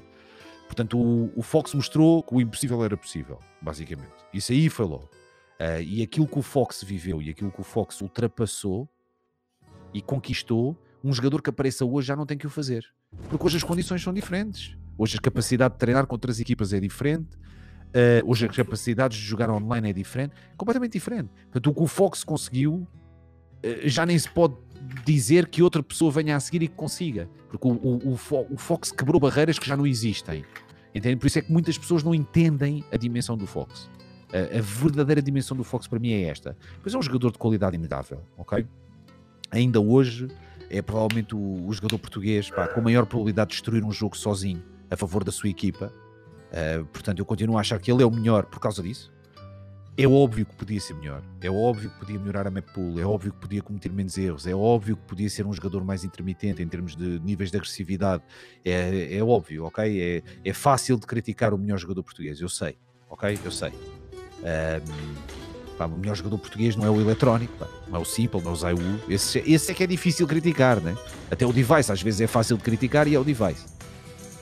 [0.67, 4.13] Portanto, o, o Fox mostrou que o impossível era possível, basicamente.
[4.33, 5.11] Isso aí foi logo.
[5.61, 8.89] Uh, e aquilo que o Fox viveu e aquilo que o Fox ultrapassou
[9.93, 12.87] e conquistou, um jogador que apareça hoje já não tem que o fazer.
[13.29, 14.77] Porque hoje as condições são diferentes.
[14.97, 17.29] Hoje a capacidade de treinar com outras equipas é diferente.
[17.91, 20.34] Uh, hoje as capacidades de jogar online é diferente.
[20.57, 21.28] Completamente diferente.
[21.51, 22.86] Portanto, o que o Fox conseguiu
[23.64, 24.55] uh, já nem se pode
[25.05, 27.28] dizer que outra pessoa venha a seguir e que consiga.
[27.49, 30.45] Porque o, o, o, Fox quebrou barreiras que já não existem.
[30.95, 31.16] Entende?
[31.16, 33.91] Por isso é que muitas pessoas não entendem a dimensão do Fox.
[34.32, 36.57] A, a verdadeira dimensão do Fox para mim é esta.
[36.82, 38.66] Pois é um jogador de qualidade inegável, ok?
[39.51, 40.28] Ainda hoje
[40.70, 44.62] é provavelmente o, o jogador português pá, com maior probabilidade de destruir um jogo sozinho
[44.88, 45.93] a favor da sua equipa.
[46.51, 49.13] Uh, portanto, eu continuo a achar que ele é o melhor por causa disso.
[49.97, 53.05] É óbvio que podia ser melhor, é óbvio que podia melhorar a map pool, é
[53.05, 56.63] óbvio que podia cometer menos erros, é óbvio que podia ser um jogador mais intermitente
[56.63, 58.23] em termos de níveis de agressividade.
[58.65, 60.01] É, é óbvio, ok?
[60.01, 62.79] É, é fácil de criticar o melhor jogador português, eu sei,
[63.11, 63.39] ok?
[63.45, 63.73] Eu sei.
[64.41, 65.41] Um,
[65.81, 68.51] Pá, o melhor jogador português não é o eletrónico, pá, não é o Simple, não
[68.51, 69.01] é o Zaiwu.
[69.09, 70.95] Esse, esse é que é difícil criticar, né?
[71.31, 73.65] Até o device, às vezes é fácil de criticar e é o device.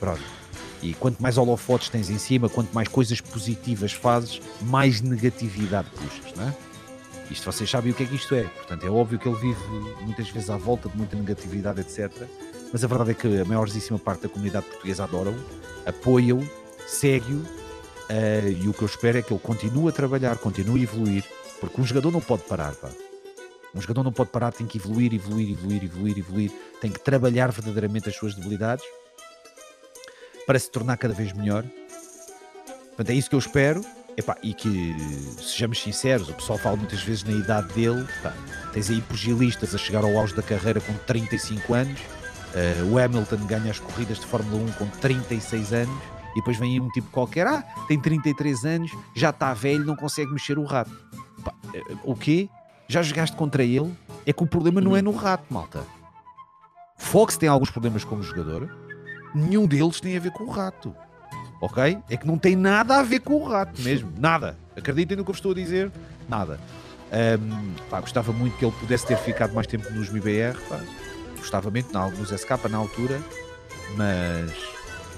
[0.00, 0.37] Pronto.
[0.82, 6.34] E quanto mais holofotes tens em cima, quanto mais coisas positivas fazes, mais negatividade puxas,
[6.36, 6.54] não é?
[7.30, 8.44] Isto vocês sabem o que é que isto é.
[8.44, 9.60] Portanto, é óbvio que ele vive
[10.02, 12.10] muitas vezes à volta de muita negatividade, etc.
[12.72, 15.36] Mas a verdade é que a maiorzíssima parte da comunidade portuguesa adora-o,
[15.86, 16.40] apoia-o,
[16.86, 17.44] segue-o
[18.08, 21.24] Uh, e o que eu espero é que ele continue a trabalhar, continue a evoluir,
[21.60, 22.88] porque um jogador não pode parar, pá.
[23.74, 27.52] Um jogador não pode parar, tem que evoluir, evoluir, evoluir, evoluir, evoluir, tem que trabalhar
[27.52, 28.84] verdadeiramente as suas debilidades
[30.48, 31.62] para se tornar cada vez melhor.
[32.86, 33.84] Portanto, é isso que eu espero.
[34.42, 34.96] E que
[35.40, 38.04] sejamos sinceros, o pessoal fala muitas vezes na idade dele.
[38.20, 38.32] Pá,
[38.72, 42.00] tens aí pugilistas a chegar ao auge da carreira com 35 anos.
[42.00, 46.80] Uh, o Hamilton ganha as corridas de Fórmula 1 com 36 anos e depois vem
[46.80, 50.90] um tipo qualquer, ah, tem 33 anos, já está velho, não consegue mexer o rato.
[51.74, 52.48] Eh, o quê?
[52.88, 53.94] Já jogaste contra ele?
[54.24, 55.84] É que o problema não é no rato, malta.
[56.96, 58.87] Fox tem alguns problemas como jogador,
[59.34, 60.94] nenhum deles tem a ver com o rato.
[61.60, 61.98] Ok?
[62.08, 64.12] É que não tem nada a ver com o rato mesmo.
[64.16, 64.56] Nada.
[64.76, 65.90] Acreditem no que eu estou a dizer?
[66.28, 66.60] Nada.
[67.10, 70.56] Um, pá, gostava muito que ele pudesse ter ficado mais tempo nos MIBR.
[70.68, 70.80] Pá.
[71.36, 73.20] Gostava muito, nos SK na altura,
[73.96, 74.52] mas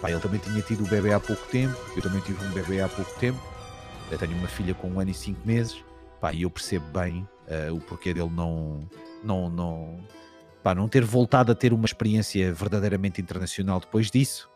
[0.00, 2.80] Pá, ele também tinha tido o bebê há pouco tempo, eu também tive um bebê
[2.80, 3.38] há pouco tempo.
[4.10, 5.84] Eu tenho uma filha com um ano e cinco meses.
[6.20, 8.88] Pá, e eu percebo bem uh, o porquê dele não,
[9.22, 10.00] não, não,
[10.62, 14.48] pá, não ter voltado a ter uma experiência verdadeiramente internacional depois disso.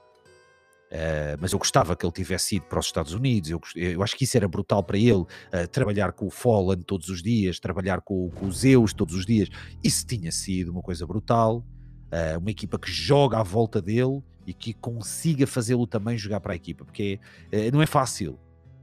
[0.92, 3.50] Uh, mas eu gostava que ele tivesse ido para os Estados Unidos.
[3.50, 5.12] Eu, eu acho que isso era brutal para ele.
[5.12, 5.26] Uh,
[5.72, 9.48] trabalhar com o Fallen todos os dias, trabalhar com, com os Zeus todos os dias.
[9.82, 11.64] Isso tinha sido uma coisa brutal.
[12.12, 16.52] Uh, uma equipa que joga à volta dele e que consiga fazê-lo também jogar para
[16.52, 17.18] a equipa, porque
[17.51, 18.39] é, não é fácil.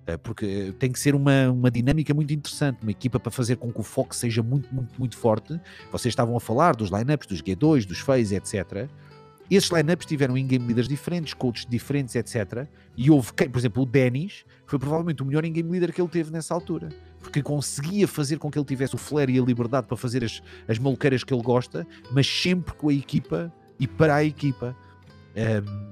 [0.05, 3.71] É, porque tem que ser uma, uma dinâmica muito interessante, uma equipa para fazer com
[3.71, 5.59] que o foco seja muito, muito, muito forte.
[5.91, 8.89] Vocês estavam a falar dos lineups, dos G2, dos FaZe, etc.
[9.49, 12.65] Esses lineups tiveram in-game leaders diferentes, coaches diferentes, etc.
[12.95, 16.09] E houve quem, por exemplo, o Dennis foi provavelmente o melhor in-game leader que ele
[16.09, 16.87] teve nessa altura.
[17.19, 20.41] Porque conseguia fazer com que ele tivesse o flare e a liberdade para fazer as,
[20.69, 24.75] as maluqueiras que ele gosta, mas sempre com a equipa e para a equipa.
[25.35, 25.90] Um,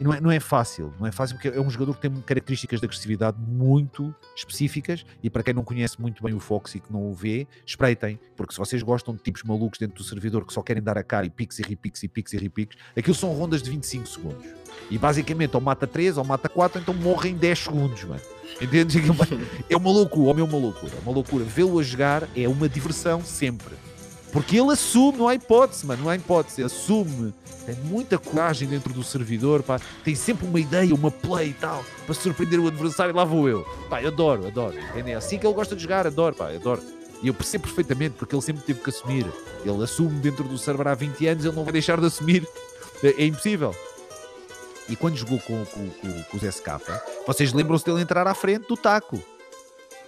[0.00, 2.10] E não é, não é fácil, não é fácil porque é um jogador que tem
[2.22, 6.80] características de agressividade muito específicas e para quem não conhece muito bem o Fox e
[6.80, 10.46] que não o vê, espreitem, porque se vocês gostam de tipos malucos dentro do servidor
[10.46, 13.14] que só querem dar a cara e piques e repiques e piques e repiques, aquilo
[13.14, 14.46] são rondas de 25 segundos.
[14.90, 18.22] E basicamente ou mata 3 ou mata 4, então morre em 10 segundos, mano.
[18.60, 18.96] Entendes?
[19.68, 20.92] É uma loucura, homem, é uma loucura.
[20.96, 21.44] É uma loucura.
[21.44, 23.74] Vê-lo a jogar é uma diversão sempre.
[24.32, 26.62] Porque ele assume, não há hipótese, mano, não há hipótese.
[26.62, 27.34] Assume
[27.66, 29.80] tem muita coragem dentro do servidor, pá.
[30.04, 33.48] Tem sempre uma ideia, uma play e tal, para surpreender o adversário e lá vou
[33.48, 33.62] eu.
[33.88, 34.76] Pá, eu adoro, adoro.
[34.94, 36.82] É assim que ele gosta de jogar, adoro, pá, adoro.
[37.22, 39.26] E eu percebo perfeitamente, porque ele sempre teve que assumir.
[39.64, 42.46] Ele assume dentro do server há 20 anos, ele não vai deixar de assumir.
[43.02, 43.74] É, é impossível.
[44.88, 46.66] E quando jogou com, com, com, com os SK,
[47.26, 49.22] vocês lembram-se dele entrar à frente do taco.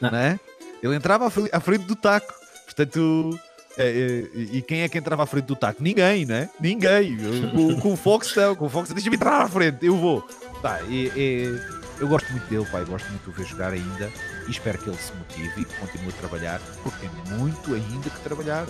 [0.00, 0.40] Não, não é?
[0.82, 2.34] Ele entrava à frente do taco.
[2.64, 3.38] Portanto,
[3.77, 5.82] é, é, e quem é que entrava à frente do taco?
[5.82, 6.51] Ninguém, né?
[6.61, 7.16] Ninguém.
[7.51, 10.23] Com, com o Fox não, com o Fox deixa-me entrar à frente, eu vou.
[10.61, 11.61] Tá, e, e,
[11.99, 14.11] eu gosto muito dele, pai, gosto muito de o ver jogar ainda
[14.47, 18.20] e espero que ele se motive e continue a trabalhar, porque tem muito ainda que
[18.20, 18.66] trabalhar.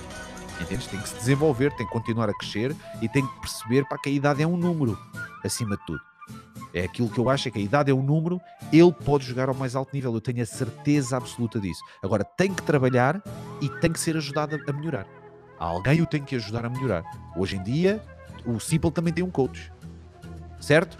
[0.60, 0.86] Entendes?
[0.86, 4.10] Tem que se desenvolver, tem que continuar a crescer e tem que perceber para que
[4.10, 4.98] a idade é um número,
[5.42, 6.00] acima de tudo.
[6.74, 8.40] É aquilo que eu acho, é que a idade é um número,
[8.72, 11.80] ele pode jogar ao mais alto nível, eu tenho a certeza absoluta disso.
[12.02, 13.22] Agora, tem que trabalhar
[13.62, 15.06] e tem que ser ajudado a melhorar.
[15.58, 17.04] Alguém o tem que ajudar a melhorar.
[17.36, 18.02] Hoje em dia,
[18.44, 19.72] o Simple também tem um coach,
[20.60, 20.98] certo?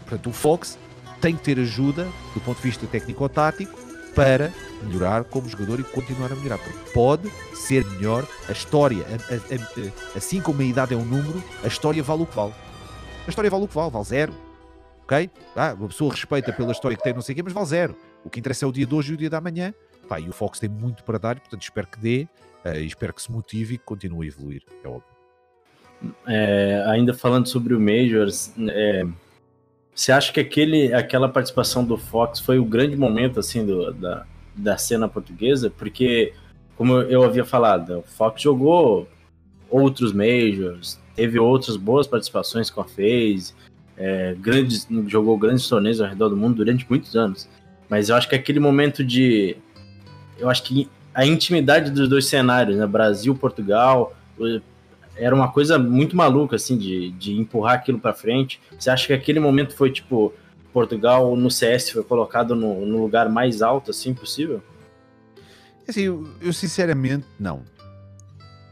[0.00, 0.78] Portanto, o Fox
[1.20, 3.76] tem que ter ajuda do ponto de vista técnico-tático
[4.14, 4.52] para
[4.82, 8.24] melhorar como jogador e continuar a melhorar, porque pode ser melhor.
[8.48, 12.22] A história, a, a, a, assim como a idade é um número, a história vale
[12.22, 12.54] o que vale.
[13.26, 14.34] A história vale o que vale, vale zero,
[15.02, 15.30] ok?
[15.56, 17.96] Ah, uma pessoa respeita pela história que tem, não sei o quê, mas vale zero.
[18.24, 19.74] O que interessa é o dia de hoje e o dia da manhã.
[20.08, 22.28] Pá, e o Fox tem muito para dar, portanto espero que dê
[22.64, 25.14] uh, espero que se motive e que continue a evoluir, é óbvio.
[26.26, 29.06] É, ainda falando sobre o Majors, é,
[29.94, 34.26] você acha que aquele, aquela participação do Fox foi o grande momento assim do, da,
[34.54, 35.70] da cena portuguesa?
[35.70, 36.34] Porque,
[36.76, 39.08] como eu havia falado, o Fox jogou
[39.70, 43.54] outros Majors, teve outras boas participações com a FaZe,
[43.96, 47.48] é, grandes, jogou grandes torneios ao redor do mundo durante muitos anos.
[47.88, 49.56] Mas eu acho que aquele momento de.
[50.38, 52.86] Eu acho que a intimidade dos dois cenários, né?
[52.86, 54.16] Brasil, Portugal,
[55.16, 58.60] era uma coisa muito maluca, assim, de, de empurrar aquilo para frente.
[58.78, 60.32] Você acha que aquele momento foi tipo.
[60.72, 64.60] Portugal no CS foi colocado no, no lugar mais alto, assim, possível?
[65.88, 67.62] Assim, eu, eu sinceramente não.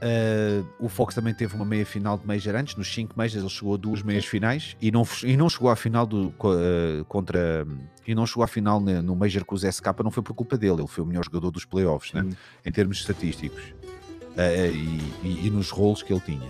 [0.02, 3.48] Uh, o Fox também teve uma meia final de Major antes, nos 5 Majors ele
[3.48, 7.64] chegou a duas meias finais e não, e não chegou à final do, uh, contra
[8.04, 10.80] e não chegou à final no Major com os SK, não foi por culpa dele,
[10.80, 12.28] ele foi o melhor jogador dos playoffs, né?
[12.66, 16.48] em termos estatísticos uh, e, e, e, nos roles que ele tinha.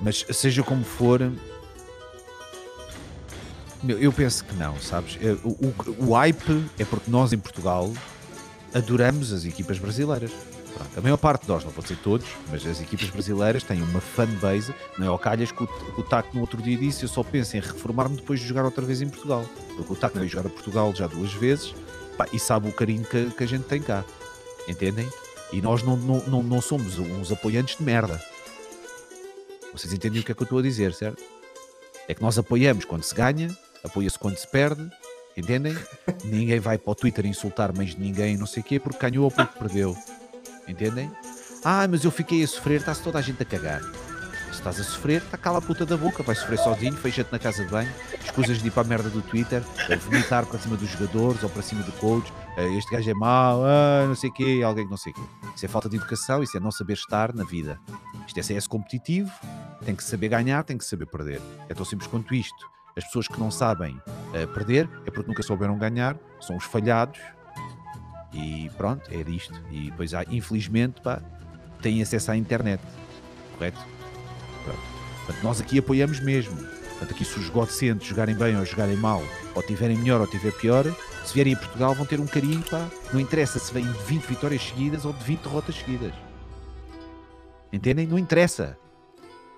[0.00, 1.20] Mas seja como for,
[3.88, 5.18] eu penso que não, sabes?
[5.42, 7.92] O, o, o hype é porque nós em Portugal
[8.72, 10.30] adoramos as equipas brasileiras
[10.74, 13.80] Pronto, a maior parte de nós, não pode ser todos, mas as equipas brasileiras têm
[13.80, 17.08] uma fanbase, não é ao calhas que o, o TAC no outro dia disse, eu
[17.08, 19.44] só penso em reformar-me depois de jogar outra vez em Portugal.
[19.76, 21.74] Porque o TAC veio jogar a Portugal já duas vezes
[22.16, 24.04] pá, e sabe o carinho que, que, a gente tem cá.
[24.66, 25.08] Entendem?
[25.52, 28.20] E nós não, não, não, não somos uns apoiantes de merda.
[29.72, 31.22] Vocês entendem o que é que eu estou a dizer, certo?
[32.08, 34.88] É que nós apoiamos quando se ganha, apoia-se quando se perde,
[35.36, 35.76] entendem?
[36.24, 39.24] ninguém vai para o Twitter insultar mais de ninguém, não sei o quê, porque ganhou
[39.24, 39.96] ou porque perdeu.
[40.66, 41.10] Entendem?
[41.64, 43.80] Ah, mas eu fiquei a sofrer, está-se toda a gente a cagar.
[44.50, 47.38] Se estás a sofrer, está cala a puta da boca, vai sofrer sozinho, fecha-te na
[47.38, 47.90] casa de banho,
[48.22, 51.50] escusas de ir para a merda do Twitter, a vomitar para cima dos jogadores ou
[51.50, 54.84] para cima do coach, ah, este gajo é mau, ah, não sei o quê, alguém
[54.84, 55.22] que não sei o quê.
[55.56, 57.80] Isso é falta de educação, isso é não saber estar na vida.
[58.26, 59.30] Isto é CS competitivo,
[59.84, 61.40] tem que saber ganhar, tem que saber perder.
[61.68, 62.74] É tão simples quanto isto.
[62.96, 67.18] As pessoas que não sabem uh, perder é porque nunca souberam ganhar, são os falhados,
[68.34, 69.54] e pronto, é disto.
[69.70, 71.20] E depois há, infelizmente, pá,
[71.80, 72.82] têm acesso à internet.
[73.54, 73.78] Correto?
[74.64, 74.80] Pronto.
[75.24, 76.56] Portanto, nós aqui apoiamos mesmo.
[76.56, 79.22] Portanto, aqui se os godcentes jogarem bem ou jogarem mal,
[79.54, 80.84] ou tiverem melhor ou tiver pior,
[81.24, 82.88] se vierem a Portugal vão ter um carinho, pá.
[83.12, 86.12] Não interessa se vêm de 20 vitórias seguidas ou de 20 derrotas seguidas.
[87.72, 88.06] Entendem?
[88.06, 88.78] Não interessa.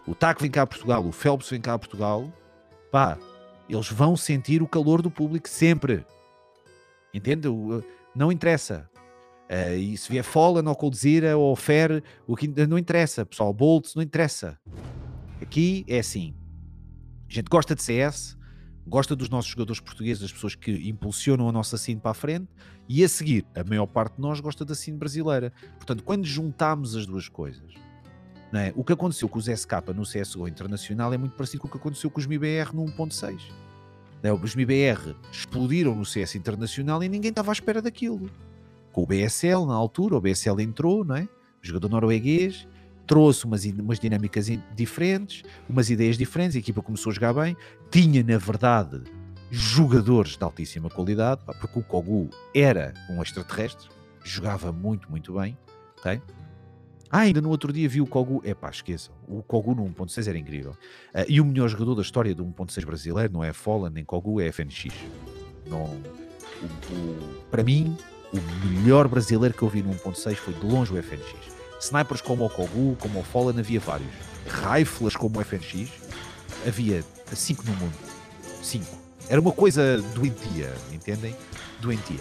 [0.06, 2.32] O TAC vem cá a Portugal, o Phelps vem cá a Portugal,
[2.92, 3.18] pá,
[3.68, 6.06] eles vão sentir o calor do público sempre.
[7.12, 7.48] Entende?
[8.16, 8.88] Não interessa.
[9.48, 13.52] Uh, e se vier Fallen ou Coldzera ou Fer, o que não interessa, pessoal.
[13.52, 14.58] Bolts não interessa.
[15.40, 16.34] Aqui é assim:
[17.30, 18.36] a gente gosta de CS,
[18.86, 22.48] gosta dos nossos jogadores portugueses, das pessoas que impulsionam a nossa cena para a frente,
[22.88, 25.52] e a seguir, a maior parte de nós gosta da cena brasileira.
[25.76, 27.74] Portanto, quando juntamos as duas coisas,
[28.52, 28.72] é?
[28.76, 31.76] O que aconteceu com os SK no CSGO Internacional é muito parecido com o que
[31.76, 33.65] aconteceu com os MIBR no 1.6.
[34.22, 34.32] Não é?
[34.32, 38.30] Os MIBR explodiram no CS Internacional e ninguém estava à espera daquilo.
[38.92, 41.22] Com o BSL na altura, o BSL entrou, não é?
[41.22, 42.66] O jogador norueguês
[43.06, 47.56] trouxe umas, umas dinâmicas diferentes, umas ideias diferentes, a equipa começou a jogar bem,
[47.90, 49.02] tinha na verdade
[49.50, 53.88] jogadores de altíssima qualidade, porque o Kogu era um extraterrestre,
[54.24, 55.56] jogava muito, muito bem,
[55.98, 56.20] ok?
[57.10, 60.28] Ah, ainda no outro dia vi o Kogu, é pá, esqueçam, o Kogu no 1.6
[60.28, 60.72] era incrível.
[61.14, 64.40] Uh, e o melhor jogador da história do 1.6 brasileiro não é Fallen nem Kogu,
[64.40, 64.92] é FNX.
[65.68, 67.96] Não, o, o, para mim,
[68.32, 71.56] o melhor brasileiro que eu vi no 1.6 foi de longe o FNX.
[71.80, 74.08] Snipers como o Kogu, como o Fallen, havia vários.
[74.46, 75.90] Rifles como o FNX,
[76.66, 77.94] havia 5 no mundo.
[78.62, 78.84] 5.
[79.28, 81.34] Era uma coisa doentia, entendem?
[81.80, 82.20] Doentia.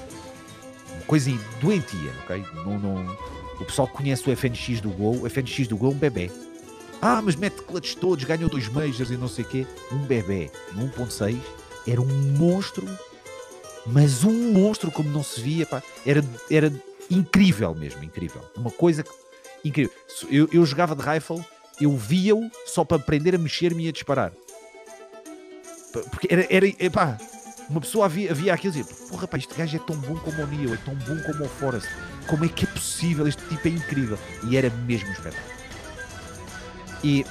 [0.93, 1.31] Uma coisa
[1.61, 2.45] doentia, ok?
[2.55, 3.17] Não, não...
[3.59, 5.23] O pessoal conhece o FNX do Gol.
[5.23, 6.31] O FNX do Gol é um bebê.
[7.01, 9.67] Ah, mas mete clutches todos, ganhou dois majors e não sei o quê.
[9.91, 11.37] Um bebê no 1.6
[11.87, 12.05] era um
[12.37, 12.87] monstro,
[13.85, 15.83] mas um monstro como não se via, pá.
[16.05, 16.73] Era, era
[17.09, 18.41] incrível mesmo, incrível.
[18.55, 19.03] Uma coisa
[19.63, 19.93] incrível.
[20.29, 21.43] Eu, eu jogava de rifle,
[21.79, 24.31] eu via-o só para aprender a mexer-me e a disparar.
[26.09, 27.17] Porque era, era epá,
[27.69, 30.43] uma pessoa havia, havia aquilo e dizia, porra, rapaz, este gajo é tão bom como
[30.43, 31.87] o Neo, é tão bom como o Forrest.
[32.27, 33.27] Como é que é possível?
[33.27, 34.17] Este tipo é incrível.
[34.43, 35.55] E era mesmo espetáculo.
[37.03, 37.25] E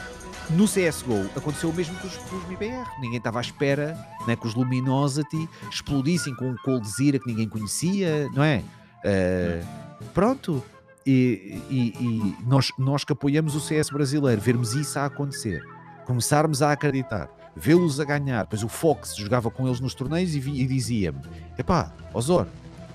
[0.51, 2.87] no CSGO aconteceu o mesmo com os, com os MIBR.
[3.01, 3.97] Ninguém estava à espera
[4.27, 8.63] né, que os Luminosity explodissem com um Cold Zero que ninguém conhecia, não é?
[9.05, 10.63] Uh, pronto.
[11.07, 15.63] E, e, e, nós, nós que apoiamos o CS brasileiro, vermos isso a acontecer,
[16.07, 18.47] começarmos a acreditar vê-los a ganhar.
[18.47, 21.21] Pois o Fox jogava com eles nos torneios e, e dizia-me:
[21.59, 22.47] Epá, Osor,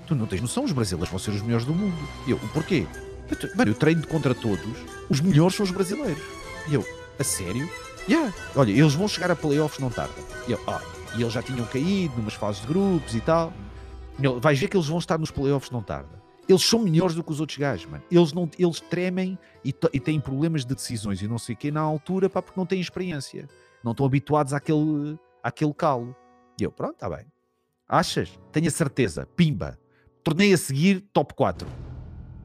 [0.06, 1.96] tu não tens noção, os brasileiros vão ser os melhores do mundo.
[2.26, 2.86] E eu, o porquê?
[3.56, 4.66] Mano, eu treino contra todos,
[5.08, 6.22] os melhores são os brasileiros.
[6.68, 6.84] E eu,
[7.18, 7.70] a sério?
[8.08, 8.32] Yeah.
[8.56, 10.14] Olha, eles vão chegar a playoffs não tarda.
[10.48, 10.82] E eu, ah,
[11.16, 13.52] e eles já tinham caído numas fases de grupos e tal.
[14.18, 16.20] E eu, vais ver que eles vão estar nos playoffs não tarda.
[16.48, 18.02] Eles são melhores do que os outros gajos, mano.
[18.10, 21.70] Eles, não, eles tremem e, e têm problemas de decisões e não sei o quê
[21.70, 23.48] na altura, pá, porque não têm experiência
[23.82, 26.14] não estão habituados àquele, àquele calo.
[26.58, 27.26] E eu, pronto, está bem.
[27.88, 28.38] Achas?
[28.52, 29.26] Tenho certeza.
[29.36, 29.78] Pimba.
[30.22, 31.66] Tornei a seguir top 4.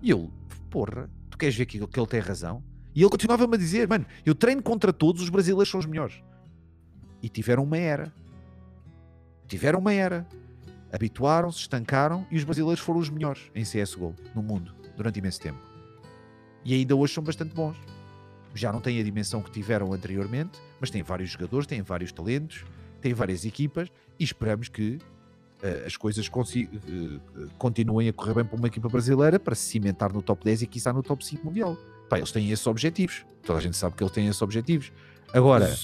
[0.02, 0.32] E eu,
[0.70, 2.64] porra, tu queres ver que, que ele tem razão?
[2.94, 6.24] E ele continuava-me a dizer, mano, eu treino contra todos, os brasileiros são os melhores.
[7.22, 8.14] E tiveram uma era.
[9.48, 10.26] Tiveram uma era.
[10.94, 15.60] Habituaram-se, estancaram e os brasileiros foram os melhores em CSGO no mundo durante imenso tempo.
[16.64, 17.76] E ainda hoje são bastante bons
[18.56, 22.64] já não têm a dimensão que tiveram anteriormente, mas têm vários jogadores, têm vários talentos,
[23.02, 23.90] têm várias equipas
[24.20, 25.00] e esperamos que
[25.64, 30.14] uh, as coisas uh, continuem a correr bem para uma equipa brasileira para se cimentar
[30.14, 31.76] no top 10 e quiçá no top 5 mundial.
[32.08, 33.26] Pá, eles têm esses objetivos.
[33.42, 34.92] Toda a gente sabe que eles têm esses objetivos.
[35.34, 35.76] Agora,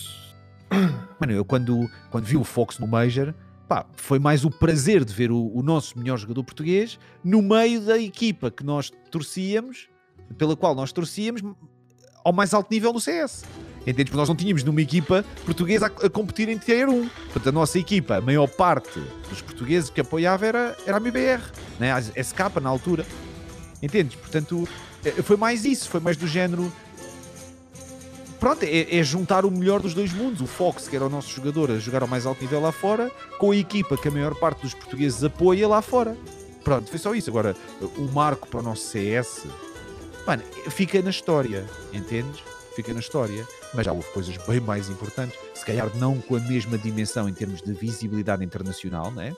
[1.19, 3.33] mano, eu quando, quando vi o Fox no Major,
[3.67, 7.81] pá, foi mais o prazer de ver o, o nosso melhor jogador português no meio
[7.81, 9.89] da equipa que nós torcíamos,
[10.37, 11.41] pela qual nós torcíamos,
[12.23, 13.43] ao mais alto nível no CS.
[13.81, 14.05] Entendes?
[14.05, 17.09] Porque nós não tínhamos numa equipa portuguesa a, a competir em Tier 1.
[17.09, 18.99] Portanto, a nossa equipa, a maior parte
[19.29, 21.41] dos portugueses que apoiava era, era a MBR,
[21.79, 21.91] né?
[21.91, 23.05] a SK na altura.
[23.81, 24.15] Entendes?
[24.15, 24.67] Portanto,
[25.03, 26.71] é, foi mais isso, foi mais do género.
[28.39, 30.41] Pronto, é, é, juntar o melhor dos dois mundos.
[30.41, 33.11] O Fox, que era o nosso jogador, a jogar ao mais alto nível lá fora,
[33.39, 36.15] com a equipa que a maior parte dos portugueses apoia lá fora.
[36.63, 37.29] Pronto, foi só isso.
[37.29, 37.55] Agora,
[37.97, 39.47] o marco para o nosso CS
[40.25, 42.41] Mano, fica na história, entendes?
[42.75, 43.47] Fica na história.
[43.73, 45.37] Mas já houve coisas bem mais importantes.
[45.53, 49.35] Se calhar não com a mesma dimensão em termos de visibilidade internacional, né?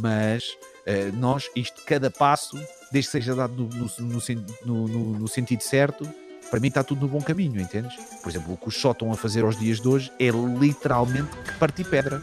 [0.00, 0.56] Mas
[0.86, 2.56] uh, nós, isto, cada passo,
[2.90, 6.08] desde que seja dado no, no, no, no, sentido certo,
[6.50, 7.94] para mim está tudo no bom caminho, entendes?
[8.22, 11.30] Por exemplo, o que os só estão a fazer aos dias de hoje é literalmente
[11.58, 12.20] partir pedra.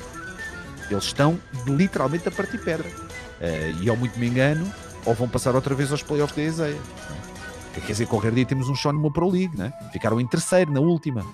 [0.90, 2.88] Eles estão literalmente a partir pedra.
[2.88, 4.72] Uh, e ao muito me engano,
[5.06, 6.82] ou vão passar outra vez aos playoffs da ESEA.
[7.74, 9.72] Quer dizer, qualquer dia temos um show numa Pro League, né?
[9.92, 11.26] Ficaram em terceiro na última.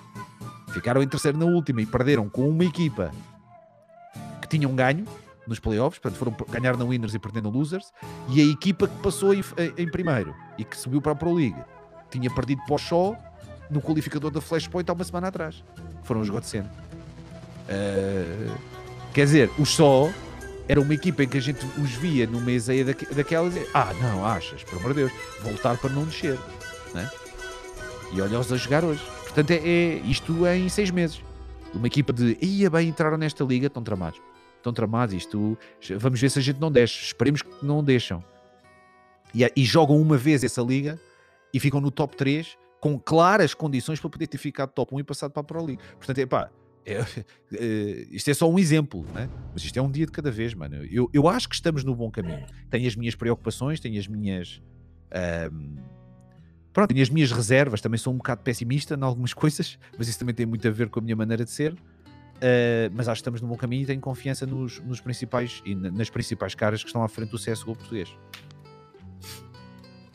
[0.72, 3.10] Ficaram em terceiro na última e perderam com uma equipa
[4.40, 5.04] que tinham ganho
[5.46, 7.90] nos playoffs, portanto foram ganhar na Winners e perder na Losers,
[8.28, 9.42] e a equipa que passou em,
[9.76, 11.56] em primeiro e que subiu para a Pro League
[12.10, 13.16] tinha perdido para o Shaw
[13.70, 15.64] no qualificador da Flashpoint há uma semana atrás.
[16.04, 16.66] Foram os Godsend.
[17.68, 18.54] Uh,
[19.12, 20.12] quer dizer, o Shaw
[20.68, 24.24] era uma equipa em que a gente os via numa ideia daquelas e ah, não,
[24.24, 25.12] achas, por amor de Deus,
[25.42, 26.38] voltar para não descer.
[26.94, 27.10] Né?
[28.12, 29.02] E olha-os a jogar hoje.
[29.22, 31.22] Portanto, é, é, isto é em seis meses.
[31.74, 34.20] Uma equipa de ia bem, entraram nesta liga, estão tramados.
[34.56, 35.56] Estão tramados, isto
[35.96, 36.94] vamos ver se a gente não desce.
[37.02, 38.22] Esperemos que não deixam.
[39.34, 41.00] E, e jogam uma vez essa liga
[41.52, 45.04] e ficam no top 3 com claras condições para poder ter ficado top 1 e
[45.04, 45.82] passado para a Pro League.
[45.96, 46.50] Portanto, é pá,
[46.88, 47.04] é,
[47.54, 49.28] é, isto é só um exemplo, né?
[49.52, 50.84] mas isto é um dia de cada vez, mano.
[50.84, 52.44] Eu, eu acho que estamos no bom caminho.
[52.70, 54.62] Tenho as minhas preocupações, tenho as minhas.
[56.72, 57.80] Pronto, tenho as minhas reservas.
[57.80, 60.88] Também sou um bocado pessimista em algumas coisas, mas isso também tem muito a ver
[60.88, 61.72] com a minha maneira de ser.
[61.72, 65.74] Uh, mas acho que estamos no bom caminho e tenho confiança nos, nos principais e
[65.74, 68.16] nas principais caras que estão à frente do CSGO português.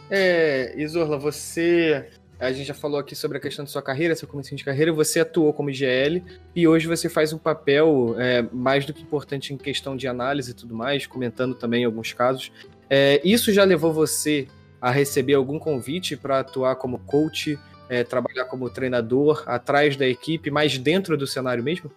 [0.09, 2.09] É, Isorla, você
[2.43, 4.91] a gente já falou aqui sobre a questão da sua carreira, seu começo de carreira.
[4.91, 6.21] Você atuou como IGL
[6.53, 10.51] e hoje você faz um papel é, mais do que importante em questão de análise
[10.51, 12.51] e tudo mais, comentando também alguns casos.
[12.89, 14.47] É, isso já levou você
[14.81, 17.57] a receber algum convite para atuar como coach,
[17.87, 21.89] é, trabalhar como treinador, atrás da equipe, mais dentro do cenário mesmo?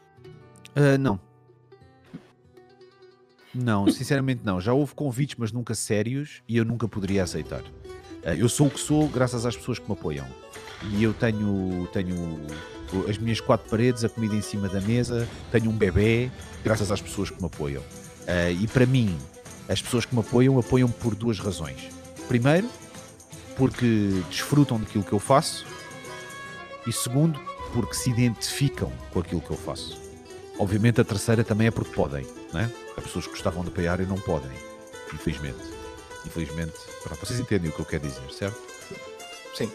[0.76, 1.18] Uh, não.
[3.52, 4.60] Não, sinceramente não.
[4.60, 7.62] Já houve convites, mas nunca sérios, e eu nunca poderia aceitar.
[8.26, 10.26] Eh, eu sou o que sou graças às pessoas que me apoiam.
[10.90, 12.40] E eu tenho, tenho
[13.08, 16.30] as minhas quatro paredes, a comida em cima da mesa, tenho um bebê,
[16.62, 17.82] graças às pessoas que me apoiam.
[17.82, 19.16] Uh, e para mim,
[19.68, 21.88] as pessoas que me apoiam, apoiam por duas razões.
[22.28, 22.68] Primeiro,
[23.56, 25.64] porque desfrutam daquilo que eu faço.
[26.86, 27.40] E segundo,
[27.72, 29.96] porque se identificam com aquilo que eu faço.
[30.58, 32.70] Obviamente a terceira também é porque podem, né?
[32.96, 34.50] Há pessoas que gostavam de apoiar e não podem,
[35.12, 35.75] infelizmente.
[36.26, 38.60] Infelizmente, pronto, vocês entendem o que eu quero dizer, certo?
[39.54, 39.70] Sim.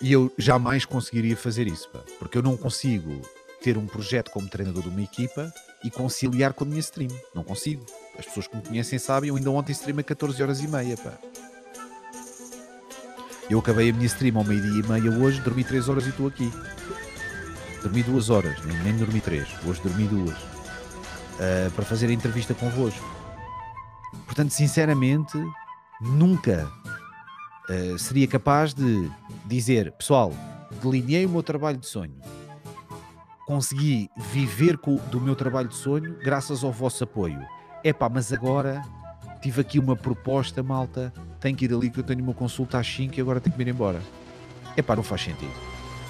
[0.00, 3.20] E eu jamais conseguiria fazer isso, pá, porque eu não consigo
[3.62, 7.10] ter um projeto como treinador de uma equipa e conciliar com a minha stream.
[7.34, 7.84] Não consigo.
[8.18, 10.96] As pessoas que me conhecem sabem, eu ainda ontem stream a 14 horas e meia,
[10.96, 11.18] pá.
[13.48, 16.26] Eu acabei a minha stream ao meio-dia e meia hoje, dormi 3 horas e estou
[16.26, 16.52] aqui.
[17.82, 20.30] Dormi 2 horas, nem, nem dormi 3, hoje dormi 2.
[20.30, 20.34] Uh,
[21.38, 23.15] ah, para fazer a entrevista convosco.
[24.24, 25.38] Portanto, sinceramente,
[26.00, 26.70] nunca
[27.68, 29.10] uh, seria capaz de
[29.44, 30.32] dizer, pessoal,
[30.82, 32.16] delineei o meu trabalho de sonho,
[33.46, 37.40] consegui viver com, do meu trabalho de sonho graças ao vosso apoio.
[37.84, 38.82] Epá, mas agora
[39.40, 42.86] tive aqui uma proposta, malta, tenho que ir ali que eu tenho uma consulta às
[42.86, 44.00] 5 e agora tenho que ir embora.
[44.76, 45.52] Epá, não faz sentido.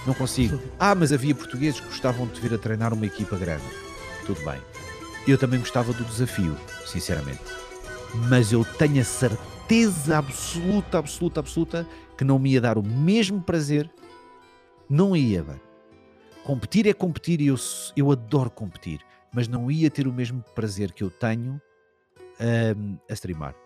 [0.06, 0.58] Não consigo.
[0.78, 3.64] Ah, mas havia portugueses que gostavam de vir a treinar uma equipa grande.
[4.24, 4.60] Tudo bem.
[5.26, 6.56] Eu também gostava do desafio,
[6.86, 7.66] sinceramente
[8.28, 11.86] mas eu tenho a certeza absoluta, absoluta, absoluta
[12.16, 13.90] que não me ia dar o mesmo prazer.
[14.88, 15.60] Não ia, mano.
[16.44, 17.56] Competir é competir e eu,
[17.96, 19.00] eu adoro competir,
[19.32, 21.60] mas não ia ter o mesmo prazer que eu tenho
[22.40, 23.65] um, a streamar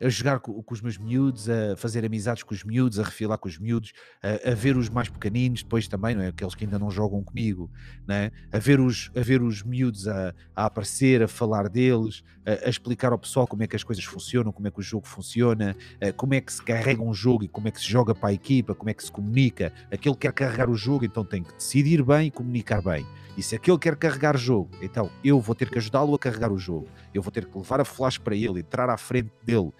[0.00, 3.38] a jogar com, com, os meus miúdos, a fazer amizades com os miúdos, a refilar
[3.38, 3.92] com os miúdos,
[4.22, 6.28] a, a, ver os mais pequeninos depois também, não é?
[6.28, 7.70] Aqueles que ainda não jogam comigo,
[8.06, 8.30] não é?
[8.52, 12.70] a, ver os, a ver os miúdos a, a aparecer, a falar deles, a, a,
[12.70, 15.76] explicar ao pessoal como é que as coisas funcionam, como é que o jogo funciona,
[16.16, 18.32] como é que se carrega um jogo e como é que se joga para a
[18.32, 19.72] equipa, como é que se comunica.
[19.90, 23.06] Aquele que quer carregar o jogo, então tem que decidir bem e comunicar bem.
[23.38, 26.58] E se aquele quer carregar jogo, então eu vou ter que ajudá-lo a carregar o
[26.58, 26.88] jogo.
[27.14, 29.72] Eu vou ter que levar a flash para ele, entrar à frente dele, uh,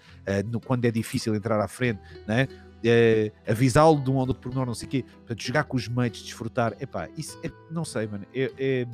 [0.49, 2.47] no, quando é difícil entrar à frente, né?
[2.77, 5.03] Uh, avisá-lo de um ou pormenor, não sei o quê.
[5.03, 6.73] Portanto, jogar com os mates, desfrutar.
[6.79, 8.25] Epá, isso é, não sei, mano.
[8.33, 8.87] É, é...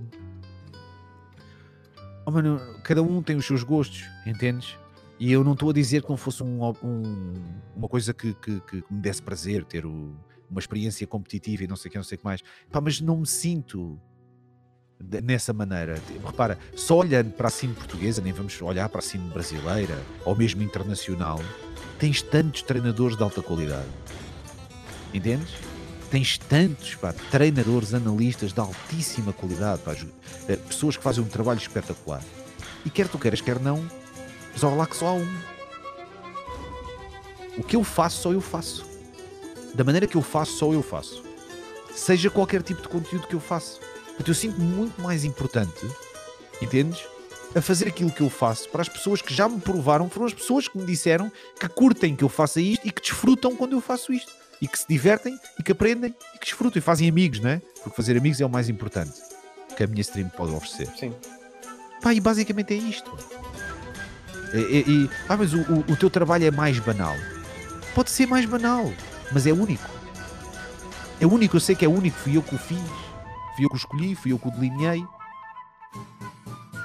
[2.26, 4.76] Oh, mano, cada um tem os seus gostos, entendes?
[5.20, 7.34] E eu não estou a dizer que não fosse um, um,
[7.76, 10.16] uma coisa que, que, que, me desse prazer ter o,
[10.50, 12.42] uma experiência competitiva e não sei o que, não sei o que mais.
[12.72, 14.02] Pá, mas não me sinto
[14.99, 16.01] nessa maneira.
[16.26, 20.35] Repara, só olhando para a cine portuguesa, nem vamos olhar para a cine brasileira ou
[20.35, 21.39] mesmo internacional,
[21.99, 23.88] tens tantos treinadores de alta qualidade.
[25.13, 25.53] Entendes?
[26.11, 29.95] Tens tantos pá, treinadores, analistas de altíssima qualidade, pá,
[30.47, 32.23] eh, pessoas que fazem um trabalho espetacular.
[32.85, 33.89] E quer tu queiras, quer não,
[34.55, 35.38] só lá que só há um.
[37.57, 38.85] O que eu faço, só eu faço.
[39.73, 41.23] Da maneira que eu faço, só eu faço.
[41.93, 43.80] Seja qualquer tipo de conteúdo que eu faço.
[44.16, 45.86] Portanto, eu sinto muito mais importante,
[46.62, 47.04] entendes?
[47.54, 50.34] A fazer aquilo que eu faço para as pessoas que já me provaram, foram as
[50.34, 53.82] pessoas que me disseram que curtem que eu faça isto e que desfrutam quando eu
[53.82, 54.32] faço isto.
[54.62, 57.62] E que se divertem e que aprendem e que desfrutam e fazem amigos, não é?
[57.84, 59.22] Porque fazer amigos é o mais importante
[59.76, 60.88] que a minha stream pode oferecer.
[60.98, 61.14] Sim.
[62.02, 63.12] Pá, e basicamente é isto.
[64.54, 67.16] E, e, e ah, mas o, o, o teu trabalho é mais banal.
[67.94, 68.92] Pode ser mais banal,
[69.32, 69.90] mas é único.
[71.20, 73.05] É único, eu sei que é único, fui eu que o fiz.
[73.56, 75.06] Fui eu que o escolhi, fui eu que o delineei.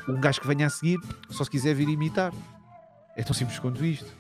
[0.09, 0.99] Um gajo que venha a seguir,
[1.29, 2.33] só se quiser vir imitar.
[3.17, 4.11] É tão simples quanto isto.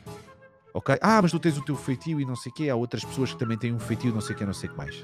[0.74, 0.97] Ok?
[1.01, 2.68] Ah, mas tu tens o teu feitio e não sei o quê.
[2.68, 4.72] Há outras pessoas que também têm um feitio, não sei o quê, não sei o
[4.72, 5.02] que mais.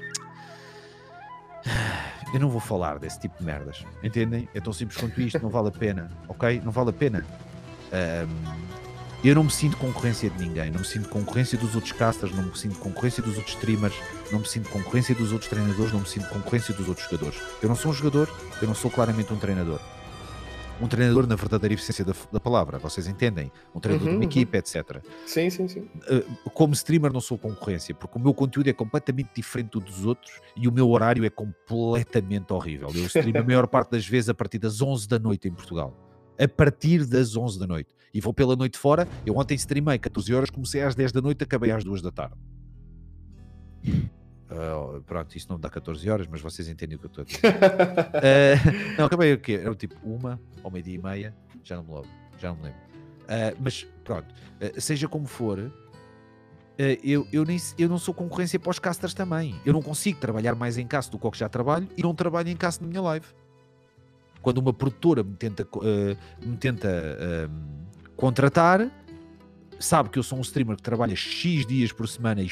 [2.33, 3.85] Eu não vou falar desse tipo de merdas.
[4.03, 4.49] Entendem?
[4.53, 5.39] É tão simples quanto isto.
[5.41, 6.11] Não vale a pena.
[6.27, 6.61] Ok?
[6.63, 7.25] Não vale a pena.
[7.93, 8.86] Um,
[9.23, 12.43] Eu não me sinto concorrência de ninguém, não me sinto concorrência dos outros casters, não
[12.43, 13.95] me sinto concorrência dos outros streamers,
[14.31, 17.41] não me sinto concorrência dos outros treinadores, não me sinto concorrência dos outros jogadores.
[17.61, 18.29] Eu não sou um jogador,
[18.61, 19.79] eu não sou claramente um treinador.
[20.79, 23.51] Um treinador na verdadeira essência da, da palavra, vocês entendem?
[23.73, 24.29] Um treinador Uhum, de uma uhum.
[24.29, 25.01] equipa, etc.
[25.25, 25.79] Sim, sim, sim.
[25.79, 30.05] Uh, como streamer não sou concorrência, porque o meu conteúdo é completamente diferente do dos
[30.05, 32.89] outros e o meu horário é completamente horrível.
[32.93, 35.97] Eu streamo a maior parte das vezes a partir das 11 da noite em Portugal.
[36.39, 37.96] A partir das 11 da noite.
[38.13, 39.07] E vou pela noite fora.
[39.25, 42.35] Eu ontem streamei 14 horas, comecei às 10 da noite, acabei às 2 da tarde.
[43.85, 47.25] Uh, pronto, isto não dá 14 horas, mas vocês entendem o que eu estou a
[47.25, 47.47] dizer.
[47.47, 49.59] Uh, não, acabei o quê?
[49.63, 52.09] Era tipo uma ou meio-dia e meia, já não me lembro.
[52.39, 52.79] Já não me lembro.
[53.23, 54.33] Uh, mas pronto,
[54.77, 55.71] seja como for,
[57.03, 59.59] eu, eu, nem, eu não sou concorrência para os casters também.
[59.65, 62.47] Eu não consigo trabalhar mais em casa do que que já trabalho e não trabalho
[62.47, 63.25] em casa na minha live.
[64.41, 65.67] Quando uma produtora me tenta,
[66.41, 67.49] me tenta
[68.17, 68.91] contratar,
[69.79, 72.49] sabe que eu sou um streamer que trabalha X dias por semana e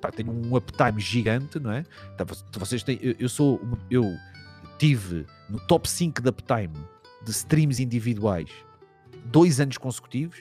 [0.00, 1.84] pá, tenho um uptime gigante, não é?
[2.16, 3.60] Tá, vo- Vocês têm, eu, eu sou,
[3.90, 4.04] eu
[4.78, 6.72] tive no top 5 de uptime
[7.24, 8.48] de streams individuais
[9.26, 10.38] dois anos consecutivos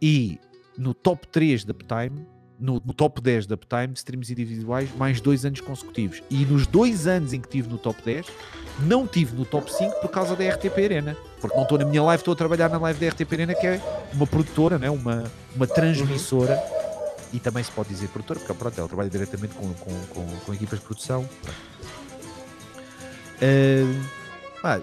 [0.00, 0.38] e
[0.76, 2.26] no top 3 de uptime,
[2.60, 6.22] no, no top 10 de uptime streams individuais, mais dois anos consecutivos.
[6.30, 8.26] E nos dois anos em que tive no top 10,
[8.80, 11.16] não tive no top 5 por causa da RTP Arena.
[11.40, 13.66] Porque não estou na minha live, estou a trabalhar na live da RTP Arena, que
[13.66, 13.80] é
[14.12, 14.90] uma produtora, né?
[14.90, 15.24] uma,
[15.56, 16.58] uma transmissora.
[17.32, 20.54] E também se pode dizer produtora, porque pronto, ela trabalha diretamente com, com, com, com
[20.54, 21.28] equipas de produção.
[23.40, 24.00] Ah,
[24.60, 24.80] pá,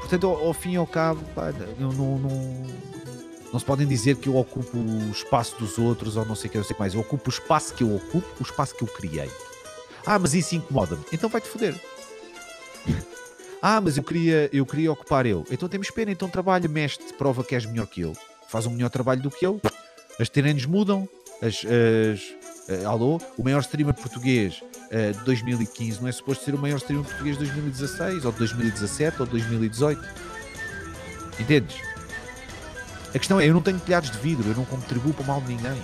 [0.00, 2.18] portanto, ao, ao fim e ao cabo, pá, não, não,
[3.52, 6.52] não se podem dizer que eu ocupo o espaço dos outros ou não sei o
[6.52, 6.94] que, eu sei o que mais.
[6.94, 9.30] Eu ocupo o espaço que eu ocupo, o espaço que eu criei.
[10.04, 11.02] Ah, mas isso incomoda-me.
[11.12, 11.80] Então vai-te foder.
[13.62, 15.44] Ah, mas eu queria, eu queria ocupar eu.
[15.50, 18.12] Então temos pena, então trabalha, mexe-te, prova que és melhor que eu.
[18.48, 19.60] Faz um melhor trabalho do que eu.
[20.20, 21.08] As treinos mudam.
[21.42, 22.34] As, as,
[22.68, 23.18] eh, alô?
[23.36, 27.36] O maior streamer português eh, de 2015 não é suposto ser o maior streamer português
[27.38, 30.00] de 2016, ou de 2017, ou de 2018.
[31.40, 31.76] Entendes?
[33.16, 35.40] A questão é, eu não tenho telhados de vidro, eu não contribuo para o mal
[35.40, 35.80] de ninguém.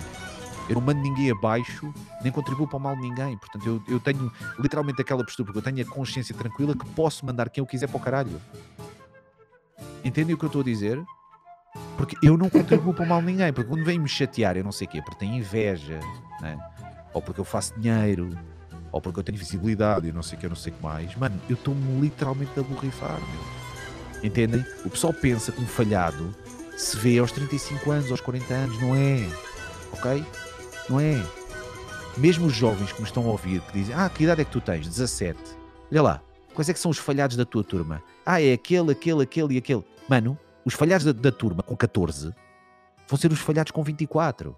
[0.69, 1.91] Eu não mando ninguém abaixo,
[2.21, 3.35] nem contribuo para o mal de ninguém.
[3.39, 7.25] Portanto, eu, eu tenho literalmente aquela postura, porque eu tenho a consciência tranquila que posso
[7.25, 8.39] mandar quem eu quiser para o caralho.
[10.05, 11.03] Entendem o que eu estou a dizer?
[11.97, 13.51] Porque eu não contribuo para o mal de ninguém.
[13.51, 15.99] Porque quando vem me chatear, eu não sei o quê, porque tem inveja,
[16.39, 16.55] né?
[17.13, 18.29] ou porque eu faço dinheiro,
[18.91, 20.83] ou porque eu tenho visibilidade, eu não sei o que, eu não sei o que
[20.83, 21.15] mais.
[21.15, 24.23] Mano, eu estou-me literalmente a borrifar, meu.
[24.23, 24.63] Entendem?
[24.85, 26.31] O pessoal pensa que um falhado
[26.77, 29.27] se vê aos 35 anos, aos 40 anos, não é?
[29.91, 30.25] Ok?
[30.89, 31.23] Não é?
[32.17, 34.51] Mesmo os jovens que me estão a ouvir, que dizem, ah, que idade é que
[34.51, 34.87] tu tens?
[34.87, 35.39] 17.
[35.91, 36.21] Olha lá,
[36.53, 38.03] quais é que são os falhados da tua turma?
[38.25, 39.83] Ah, é aquele, aquele, aquele e aquele.
[40.07, 42.33] Mano, os falhados da, da turma com 14
[43.07, 44.55] vão ser os falhados com 24.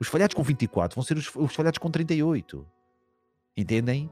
[0.00, 2.66] Os falhados com 24 vão ser os, os falhados com 38.
[3.56, 4.10] Entendem?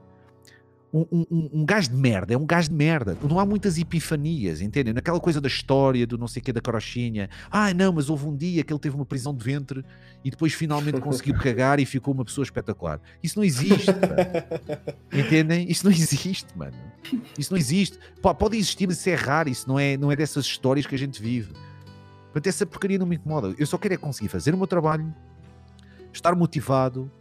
[0.93, 3.17] Um, um, um- gajo de merda é um gajo de merda.
[3.29, 4.93] Não há muitas epifanias, entendem?
[4.93, 7.29] Naquela coisa da história, do não sei o que, da carochinha.
[7.51, 9.83] Ah, não, mas houve um dia que ele teve uma prisão de ventre
[10.23, 13.01] e depois finalmente conseguiu cagar e ficou uma pessoa espetacular.
[13.21, 14.87] Isso não existe, mano.
[15.11, 15.69] Entendem?
[15.69, 16.75] Isso não existe, mano.
[17.37, 17.99] Isso não existe.
[18.21, 19.49] Pá, Pode existir, mas isso é raro.
[19.49, 21.51] Isso não é, não é dessas histórias que a gente vive.
[22.31, 23.53] Portanto, essa porcaria não me incomoda.
[23.57, 25.13] Eu só quero é conseguir fazer o meu trabalho,
[26.13, 27.11] estar motivado,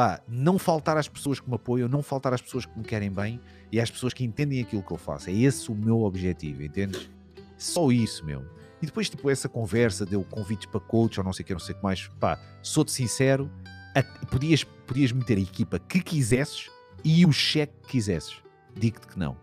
[0.00, 3.10] pá, não faltar às pessoas que me apoiam, não faltar às pessoas que me querem
[3.10, 3.38] bem
[3.70, 5.28] e às pessoas que entendem aquilo que eu faço.
[5.28, 7.10] É esse o meu objetivo, entendes?
[7.58, 8.42] Só isso, meu.
[8.80, 11.60] E depois, tipo, essa conversa, deu convites para coach ou não sei o que, não
[11.60, 12.08] sei o que mais.
[12.18, 13.50] Pá, sou-te sincero,
[13.94, 16.70] a- podias, podias meter a equipa que quisesses
[17.04, 18.36] e o cheque que quisesses.
[18.74, 19.36] Digo-te que não.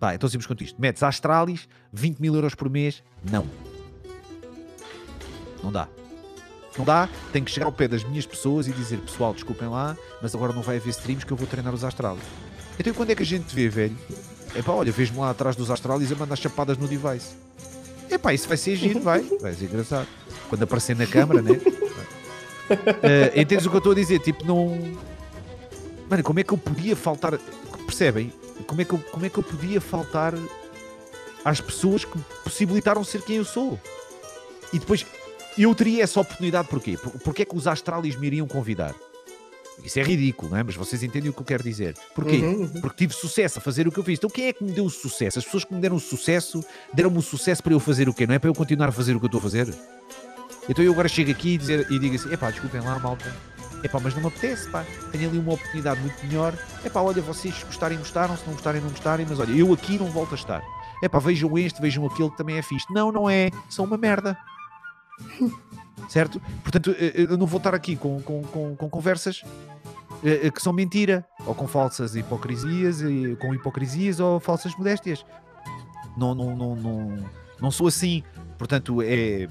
[0.00, 0.80] Pá, então simples quanto isto.
[0.80, 3.46] Metes Astralis, 20 mil euros por mês, não.
[5.62, 5.86] Não dá.
[6.78, 9.96] Não dá, tenho que chegar ao pé das minhas pessoas e dizer, pessoal, desculpem lá,
[10.22, 12.22] mas agora não vai haver streams que eu vou treinar os Astralis.
[12.78, 13.98] Então quando é que a gente vê, velho?
[14.54, 17.34] É pá, olha, vejo-me lá atrás dos Astralis a mandar chapadas no device.
[18.08, 19.20] É pá, isso vai ser giro, vai.
[19.42, 20.06] Vai ser engraçado.
[20.48, 21.60] Quando aparecer na câmara, né?
[23.02, 24.18] Eh, entendes o que eu estou a dizer?
[24.20, 24.78] Tipo, não.
[26.08, 27.38] Mano, como é que eu podia faltar.
[27.86, 28.32] Percebem?
[28.66, 30.34] Como é que eu, como é que eu podia faltar
[31.44, 33.78] às pessoas que me possibilitaram ser quem eu sou?
[34.72, 35.04] E depois,
[35.62, 36.96] eu teria essa oportunidade porquê?
[36.96, 38.94] Por, porque é que os Astralis me iriam convidar?
[39.82, 40.62] Isso é ridículo, não é?
[40.62, 41.94] Mas vocês entendem o que eu quero dizer.
[42.14, 42.36] Porquê?
[42.36, 42.80] Uhum, uhum.
[42.80, 44.18] Porque tive sucesso a fazer o que eu fiz.
[44.18, 45.38] Então quem é que me deu o sucesso?
[45.38, 48.26] As pessoas que me deram o sucesso, deram-me o sucesso para eu fazer o quê?
[48.26, 49.72] Não é para eu continuar a fazer o que eu estou a fazer?
[50.68, 53.34] Então eu agora chego aqui e, dizer, e digo assim, epá, desculpem lá, malta.
[53.82, 54.84] Epá, mas não me apetece, pá.
[55.12, 56.52] Tenho ali uma oportunidade muito melhor.
[56.84, 58.36] Epá, olha, vocês gostarem, gostaram.
[58.36, 59.24] Se não gostarem, não gostarem.
[59.28, 60.62] Mas olha, eu aqui não volto a estar.
[61.02, 62.86] é pá, vejam este, vejam aquele que também é fixe.
[62.92, 63.50] Não, não é.
[63.68, 64.36] São uma merda.
[66.08, 66.40] certo?
[66.62, 69.44] Portanto, eh, eh, eu não vou estar aqui com, com, com, com conversas
[70.24, 73.00] eh, que são mentira, ou com falsas hipocrisias,
[73.38, 75.24] com hipocrisias ou falsas modéstias.
[76.16, 77.16] Não, não, não, não,
[77.60, 78.22] não sou assim.
[78.56, 79.48] Portanto, é.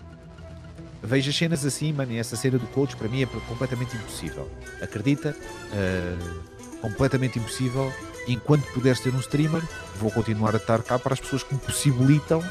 [1.02, 4.50] Vejo as cenas assim, mano, e essa cena do coach para mim é completamente impossível.
[4.82, 5.38] Acredita?
[5.72, 7.94] Uh, completamente impossível.
[8.28, 9.62] Enquanto puder ser um streamer,
[9.96, 12.44] vou continuar a estar cá para as pessoas que me possibilitam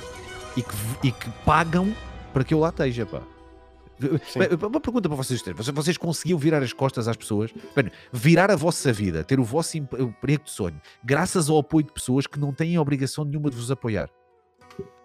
[0.56, 1.92] e que, e que pagam
[2.36, 3.22] para que eu lá esteja, pá.
[3.98, 4.40] Sim.
[4.68, 5.56] Uma pergunta para vocês três.
[5.68, 7.50] Vocês conseguiam virar as costas às pessoas?
[7.74, 11.92] Bem, virar a vossa vida, ter o vosso emprego de sonho, graças ao apoio de
[11.94, 14.10] pessoas que não têm obrigação nenhuma de vos apoiar.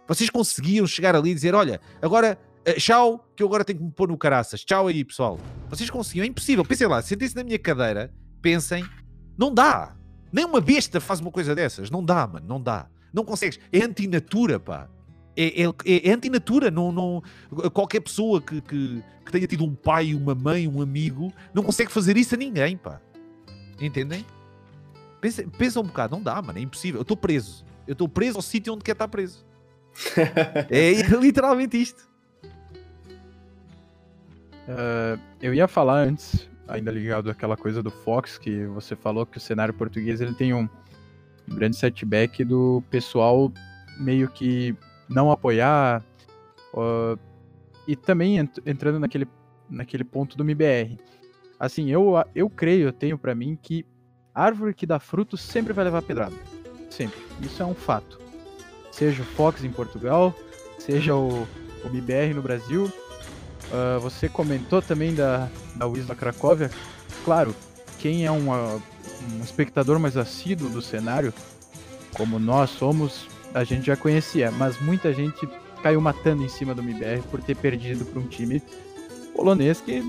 [0.10, 3.86] Vocês conseguiam chegar ali e dizer: Olha, agora Uh, tchau, que eu agora tenho que
[3.86, 4.64] me pôr no caraças.
[4.64, 5.40] Tchau aí, pessoal.
[5.68, 6.26] Vocês conseguiam?
[6.26, 6.64] É impossível.
[6.64, 8.86] Pensem lá, sentem-se na minha cadeira, pensem.
[9.36, 9.95] Não dá.
[10.32, 11.90] Nem uma besta faz uma coisa dessas.
[11.90, 12.45] Não dá, mano.
[12.48, 12.88] Não dá.
[13.12, 13.58] Não consegues.
[13.72, 14.88] É antinatura, pá.
[15.36, 16.70] É, é, é, é antinatura.
[16.70, 17.24] Não, não,
[17.72, 21.91] qualquer pessoa que, que, que, tenha tido um pai, uma mãe, um amigo, não consegue
[21.91, 22.99] fazer isso a ninguém, pá.
[23.80, 24.26] Entendem?
[25.20, 26.16] Pensa, pensa um bocado.
[26.16, 26.60] Não dá, mano.
[26.60, 26.99] É impossível.
[26.99, 27.66] Eu estou preso.
[27.88, 29.45] Eu estou preso ao sítio onde quer estar preso.
[30.70, 32.10] é literalmente isto.
[34.68, 39.38] Uh, eu ia falar antes, ainda ligado àquela coisa do Fox, que você falou que
[39.38, 40.70] o cenário português ele tem um
[41.48, 43.52] grande setback do pessoal
[43.99, 44.76] meio que
[45.11, 46.03] não apoiar,
[46.73, 47.19] uh,
[47.88, 49.27] e também ent entrando naquele,
[49.69, 50.97] naquele ponto do MBR.
[51.59, 53.85] Assim, eu, eu creio, eu tenho para mim que
[54.33, 56.35] árvore que dá fruto sempre vai levar pedrada.
[56.89, 57.19] Sempre.
[57.41, 58.19] Isso é um fato.
[58.91, 60.33] Seja o Fox em Portugal,
[60.79, 61.43] seja o,
[61.83, 62.91] o MBR no Brasil,
[63.71, 66.69] Uh, você comentou também da, da Wisla Cracóvia.
[67.23, 67.55] Claro,
[67.99, 68.81] quem é uma,
[69.31, 71.33] um espectador mais assíduo do cenário,
[72.13, 75.48] como nós somos, a gente já conhecia, mas muita gente
[75.82, 78.61] caiu matando em cima do MBR por ter perdido para um time
[79.36, 80.03] polonês que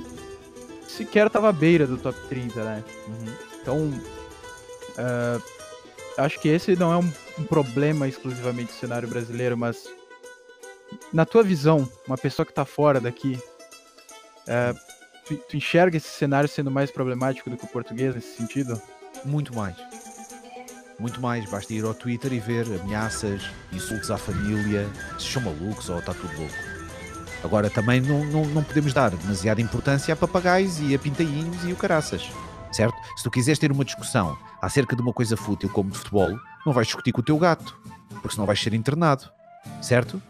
[0.86, 2.84] sequer estava à beira do top 30, né?
[3.08, 3.34] Uhum.
[3.60, 3.88] Então,
[4.98, 5.42] uh,
[6.18, 9.88] acho que esse não é um, um problema exclusivamente do cenário brasileiro, mas
[11.12, 13.38] na tua visão, uma pessoa que está fora daqui,
[14.46, 14.74] é,
[15.24, 18.80] tu, tu, enxerga esse cenário sendo mais problemático do que o português nesse sentido?
[19.24, 19.76] Muito mais.
[20.98, 21.48] Muito mais.
[21.50, 23.42] Basta ir ao Twitter e ver ameaças,
[23.72, 24.88] insultos à família,
[25.18, 26.54] se são malucos ou está tudo louco.
[27.44, 31.72] Agora também não, não, não podemos dar demasiada importância a papagaios e a pintainhos e
[31.72, 32.30] o caraças.
[32.70, 32.94] Certo?
[33.16, 36.72] Se tu quiseres ter uma discussão acerca de uma coisa fútil como de futebol, não
[36.72, 37.78] vais discutir com o teu gato,
[38.12, 39.24] porque senão vais ser internado.
[39.80, 40.22] Certo?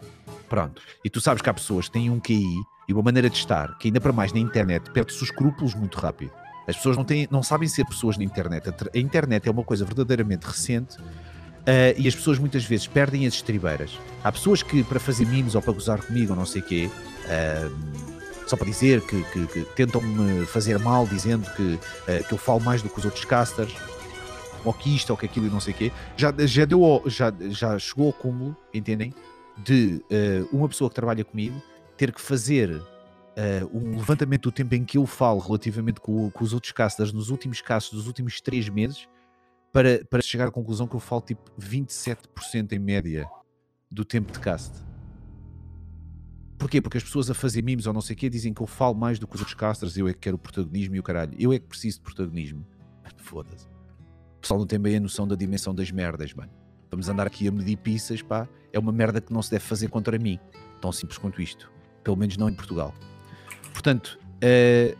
[0.49, 0.81] Pronto.
[1.05, 3.77] E tu sabes que há pessoas que têm um QI e uma maneira de estar
[3.77, 6.42] que, ainda para mais na internet, perde-se os escrúpulos muito rápido.
[6.67, 8.69] As pessoas não, têm, não sabem ser pessoas na internet.
[8.69, 13.33] A, internet é uma coisa verdadeiramente recente uh, e as pessoas muitas vezes perdem as
[13.33, 13.99] estribeiras.
[14.23, 16.89] Há pessoas que, para fazer memes ou para gozar comigo ou não sei o quê,
[17.25, 22.37] uh, só para dizer que, que, que tentam-me fazer mal, dizendo que, uh, que eu
[22.37, 23.73] falo mais do que os outros casters,
[24.63, 27.33] ou que isto ou que aquilo e não sei o quê, já, já, deu, já,
[27.49, 29.13] já chegou ao cúmulo, entendem?
[29.57, 30.01] De
[30.51, 31.61] uma pessoa que trabalha comigo
[31.97, 32.81] ter que fazer
[33.37, 37.29] uh, levantamento do tempo em que eu falo relativamente com, com os outros casters nos
[37.29, 39.07] últimos casos dos últimos três meses
[39.71, 43.27] para, para chegar à conclusão que eu falo tipo 27% em média
[43.91, 44.71] do tempo de cast.
[46.57, 46.81] Porquê?
[46.81, 48.95] Porque as pessoas a fazer memes ou não sei o quê dizem que eu falo
[48.95, 51.33] mais do que os outros casters, eu é que quero protagonismo e o caralho.
[51.37, 52.65] Eu é que preciso de protagonismo.
[53.17, 53.67] Foda-se.
[54.37, 56.51] O pessoal não tem bem a noção da dimensão das merdas, mano.
[56.89, 58.47] Vamos andar aqui a medir pizzas, pá.
[58.71, 60.39] É uma merda que não se deve fazer contra mim.
[60.79, 61.73] Tão simples quanto isto
[62.03, 62.93] pelo menos não em Portugal.
[63.73, 64.97] Portanto, uh,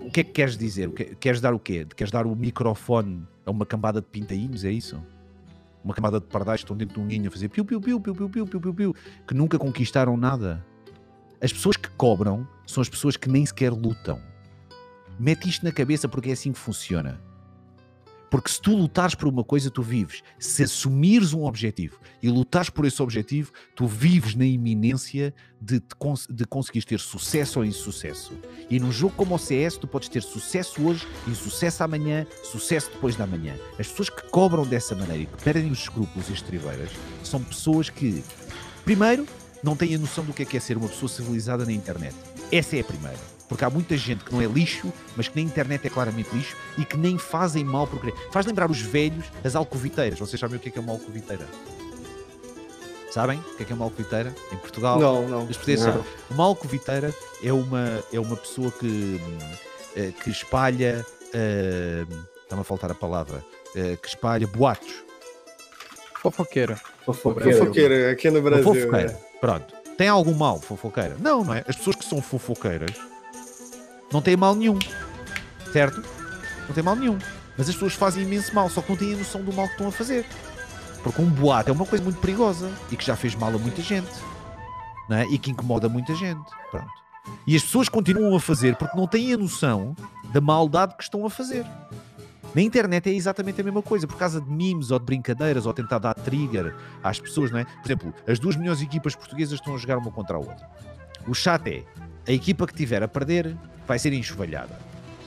[0.00, 0.90] o que é que queres dizer?
[1.18, 1.86] Queres dar o quê?
[1.96, 4.64] Queres dar o microfone a uma cambada de pintainhos?
[4.64, 5.02] É isso?
[5.82, 7.98] Uma camada de pardais que estão dentro de um ninho a fazer piu, piu, piu,
[7.98, 8.94] piu, piu, piu, piu, piu, piu,
[9.26, 10.64] que nunca conquistaram nada.
[11.40, 14.20] As pessoas que cobram são as pessoas que nem sequer lutam.
[15.18, 17.20] Mete isto na cabeça porque é assim que funciona.
[18.30, 20.22] Porque se tu lutares por uma coisa, tu vives.
[20.38, 26.26] Se assumires um objetivo e lutares por esse objetivo, tu vives na iminência de, cons
[26.30, 28.32] de conseguires ter sucesso ou insucesso.
[28.70, 33.16] E num jogo como o CS, tu podes ter sucesso hoje, insucesso amanhã, sucesso depois
[33.16, 33.56] da manhã.
[33.78, 36.90] As pessoas que cobram dessa maneira e que perdem os escrúpulos e as tribeiras
[37.24, 38.22] são pessoas que,
[38.84, 39.26] primeiro,
[39.62, 42.14] não têm a noção do que é, que é ser uma pessoa civilizada na internet.
[42.52, 43.39] Essa é a primeira.
[43.50, 46.56] Porque há muita gente que não é lixo, mas que na internet é claramente lixo
[46.78, 48.14] e que nem fazem mal por querer.
[48.30, 50.20] Faz lembrar os velhos, as alcoviteiras.
[50.20, 51.44] Vocês sabem o que é, que é uma alcoviteira?
[53.10, 54.32] Sabem o que é, que é uma alcoviteira?
[54.52, 55.00] Em Portugal?
[55.00, 55.48] Não, não.
[55.48, 56.04] As pessoas sabem.
[56.30, 57.12] Uma alcoviteira
[57.42, 59.20] é uma, é uma pessoa que,
[59.96, 61.04] eh, que espalha.
[61.34, 63.44] Uh, Está-me a faltar a palavra.
[63.74, 65.02] Uh, que espalha boatos.
[66.22, 66.80] Fofoqueira.
[67.04, 67.58] Fofoqueiro.
[67.58, 68.62] Fofoqueira, aqui no Brasil.
[68.62, 69.08] fofoqueira.
[69.08, 69.18] né?
[69.40, 69.74] Pronto.
[69.98, 71.16] Tem algum mal, fofoqueira?
[71.18, 71.64] Não, não é?
[71.66, 73.10] As pessoas que são fofoqueiras
[74.12, 74.78] não têm mal nenhum.
[75.72, 76.02] Certo?
[76.66, 77.18] Não tem mal nenhum.
[77.56, 79.72] Mas as pessoas fazem imenso mal, só que não têm a noção do mal que
[79.72, 80.26] estão a fazer.
[81.02, 83.82] Porque um boato é uma coisa muito perigosa e que já fez mal a muita
[83.82, 84.10] gente.
[85.08, 85.26] Não é?
[85.26, 86.50] E que incomoda muita gente.
[86.70, 86.88] Pronto.
[87.46, 89.94] E as pessoas continuam a fazer porque não têm a noção
[90.32, 91.66] da maldade que estão a fazer.
[92.54, 95.72] Na internet é exatamente a mesma coisa, por causa de memes ou de brincadeiras ou
[95.72, 97.64] tentar dar trigger às pessoas, não é?
[97.64, 100.68] Por exemplo, as duas melhores equipas portuguesas estão a jogar uma contra a outra.
[101.28, 101.84] O chat é
[102.30, 104.78] a equipa que tiver a perder vai ser enxovalhada.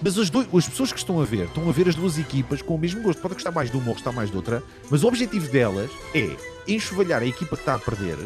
[0.02, 2.62] Mas as, dois- as pessoas que estão a ver estão a ver as duas equipas
[2.62, 3.22] com o mesmo gosto.
[3.22, 6.36] Pode gostar mais de uma ou gostar mais de outra, mas o objetivo delas é
[6.68, 8.18] enxovalhar a equipa que está a perder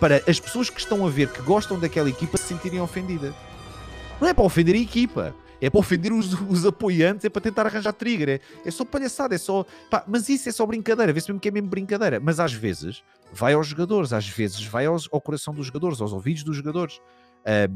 [0.00, 3.34] para as pessoas que estão a ver que gostam daquela equipa se sentirem ofendidas.
[4.20, 7.66] Não é para ofender a equipa, é para ofender os, os apoiantes, é para tentar
[7.66, 8.28] arranjar trigger.
[8.28, 9.64] É, é só palhaçada, é só.
[9.90, 12.20] pá, mas isso é só brincadeira, vê-se mesmo que é mesmo brincadeira.
[12.20, 13.02] Mas às vezes
[13.32, 16.98] vai aos jogadores, às vezes vai aos- ao coração dos jogadores, aos ouvidos dos jogadores.
[17.44, 17.70] Eu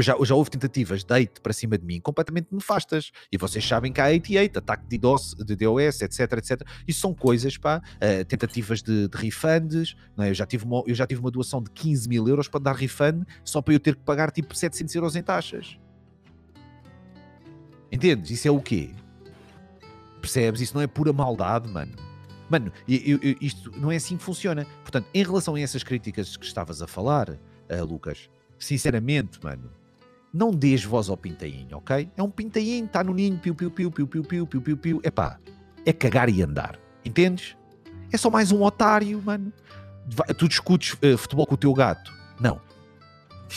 [0.00, 3.10] já, já houve tentativas de hate para cima de mim completamente nefastas.
[3.30, 6.62] E vocês sabem que há 88, ataque de DOS, de DOS, etc, etc.
[6.88, 9.94] Isso são coisas, pá, ah, tentativas de, de refunds.
[10.18, 10.30] é?
[10.30, 12.74] eu, já tive uma, eu já tive uma doação de 15 mil euros para dar
[12.74, 15.76] refund só para eu ter que pagar tipo 700 euros em taxas.
[17.90, 18.30] Entendes?
[18.30, 18.90] Isso é o quê?
[20.20, 20.60] Percebes?
[20.62, 21.92] Isso não é pura maldade, mano.
[22.48, 24.66] Mano, eu- eu- isto não é assim que funciona.
[24.82, 27.38] Portanto, em relação a essas críticas que estavas a falar,
[27.68, 29.70] ah, Lucas, sinceramente, mano,
[30.32, 32.10] não dês voz ao pintainho, ok?
[32.16, 35.00] É um pintainho, está no ninho, piu, piu, piu, piu, piu, piu, piu, piu, piu.
[35.04, 35.38] Epá,
[35.84, 36.78] é cagar e andar.
[37.04, 37.56] Entendes?
[38.10, 39.52] É só mais um otário, mano.
[40.36, 42.12] Tu discutes eh, futebol com o teu gato.
[42.40, 42.60] Não.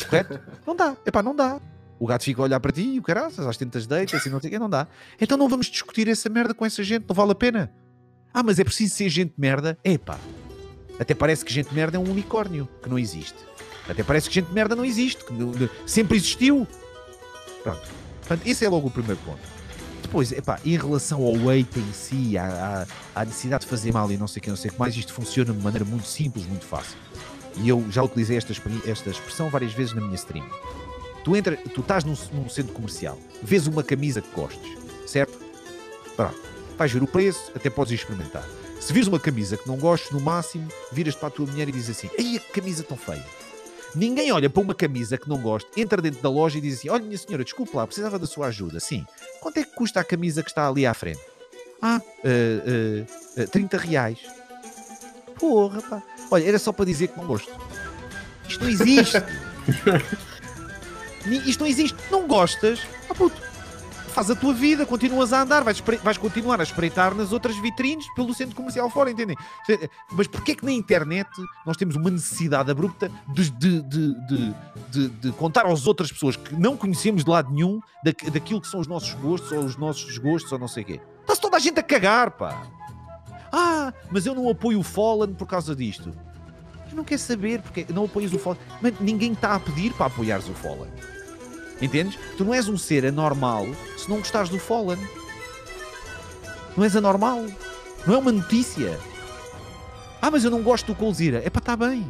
[0.04, 0.40] Correto?
[0.68, 0.98] não dá.
[1.06, 1.62] Epá, não dá.
[1.98, 4.42] O gato fica a olhar para ti e o caraças, às tentas deitas e não
[4.42, 4.88] sei o quê, não dá.
[5.20, 7.72] Então não vamos discutir essa merda com essa gente, não vale a pena.
[8.34, 9.78] Ah, mas é preciso ser gente merda?
[9.84, 10.20] Epá.
[11.00, 13.38] Até parece que gente merda é um unicórnio, que não existe.
[13.88, 16.68] Até parece que gente merda não existe, que sempre existiu.
[17.64, 17.88] Pronto.
[18.20, 19.40] Portanto, esse é logo o primeiro ponto.
[20.02, 22.86] Depois, epá, em relação ao hate em si, à,
[23.16, 24.80] à, à necessidade de fazer mal e não sei o que, não sei o que
[24.80, 26.98] mais, isto funciona de maneira muito simples, muito fácil.
[27.58, 28.54] E eu já utilizei esta,
[28.86, 30.48] esta expressão várias vezes na minha stream.
[31.24, 35.38] Tu, entra, tu estás num, num centro comercial, vês uma camisa que gostes, certo?
[36.16, 36.40] Pronto.
[36.78, 38.44] Vais ver o preço, até podes experimentar.
[38.80, 41.72] Se vires uma camisa que não gostes, no máximo, viras para a tua mulher e
[41.72, 43.26] dizes assim: Ei, que camisa tão feia.
[43.96, 46.90] Ninguém olha para uma camisa que não gosta, entra dentro da loja e diz assim:
[46.90, 48.80] Olha, minha senhora, desculpe lá, precisava da sua ajuda.
[48.80, 49.06] Sim.
[49.40, 51.22] Quanto é que custa a camisa que está ali à frente?
[51.82, 53.06] Ah, eh,
[53.38, 54.20] eh, eh, 30 reais.
[55.40, 56.04] Porra, pá.
[56.32, 57.52] Olha, era só para dizer que não gosto.
[58.48, 59.18] Isto não existe.
[61.46, 61.98] Isto não existe.
[62.12, 62.80] Não gostas?
[63.10, 63.45] Ah, puto.
[64.16, 68.08] Faz a tua vida, continuas a andar, vais, vais continuar a espreitar nas outras vitrines
[68.16, 69.36] pelo centro comercial fora, entendem?
[70.10, 71.30] Mas porquê é que na internet
[71.66, 76.78] nós temos uma necessidade abrupta de, de, de, de, contar às outras pessoas que não
[76.78, 80.50] conhecemos de lado nenhum da, daquilo que são os nossos gostos ou os nossos desgostos
[80.50, 81.02] ou não sei o quê?
[81.20, 82.66] Está-se toda a gente a cagar, pá!
[83.52, 86.14] Ah, mas eu não apoio o Fallen por causa disto.
[86.86, 88.60] Mas não quer saber porque não apoias o Fallen.
[88.82, 91.15] Mas ninguém está a pedir para apoiares o Fallen.
[91.82, 92.18] Entendes?
[92.38, 93.66] Tu não és um ser anormal
[93.98, 95.00] se não gostares do Fallen.
[96.76, 97.46] Não és anormal.
[98.06, 99.00] Não é uma notícia.
[100.22, 101.42] Ah, mas eu não gosto do Coldzera.
[101.44, 102.06] É para estar bem.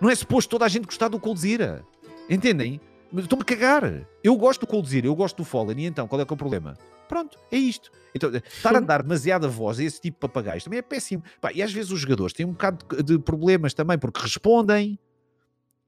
[0.00, 1.84] Não é suposto toda a gente gostar do Coldzera.
[2.28, 2.80] Entendem?
[3.16, 4.06] Estou-me a cagar.
[4.22, 5.78] Eu gosto do Coldzera, eu gosto do Fallen.
[5.80, 6.76] E então, qual é que é o problema?
[7.08, 7.90] Pronto, é isto.
[8.14, 11.22] Então, estar a dar demasiada voz a esse tipo de papagaios também é péssimo.
[11.40, 14.96] Pá, e às vezes os jogadores têm um bocado de problemas também, porque respondem,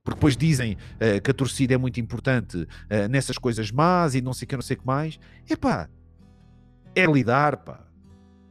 [0.05, 4.21] porque depois dizem eh, que a torcida é muito importante eh, nessas coisas más e
[4.21, 5.19] não sei o que, não sei o que mais.
[5.49, 5.89] Epá,
[6.95, 7.87] é lidar, pá.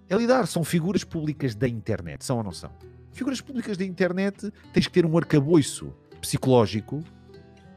[0.10, 0.48] É lidar.
[0.48, 2.72] São figuras públicas da internet, são ou não são?
[3.12, 7.04] Figuras públicas da internet tens que ter um arcabouço psicológico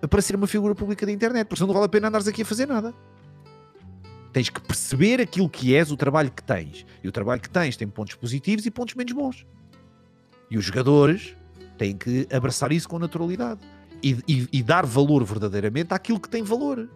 [0.08, 2.42] para ser uma figura pública da internet, porque senão não vale a pena andares aqui
[2.42, 2.94] a fazer nada.
[4.32, 6.86] Tens que perceber aquilo que és, o trabalho que tens.
[7.02, 9.46] E o trabalho que tens tem pontos positivos e pontos menos bons.
[10.50, 11.36] E os jogadores
[11.78, 13.60] têm que abraçar isso com naturalidade
[14.02, 16.88] e, e- e dar valor verdadeiramente àquilo que tem valor.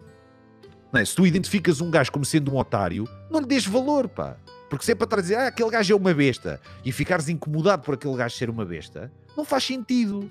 [0.92, 1.04] É?
[1.04, 4.36] Se tu identificas um gajo como sendo um otário, não lhe dês valor, pá.
[4.70, 7.94] Porque se é para dizer, ah, aquele gajo é uma besta, e ficares incomodado por
[7.94, 10.30] aquele gajo ser uma besta, não faz sentido.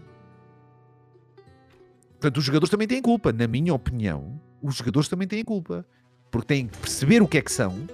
[2.11, 3.31] Portanto, os jogadores também têm culpa.
[3.31, 5.85] Na minha opinião, os jogadores também têm culpa.
[6.31, 7.87] Porque têm que perceber o que é que são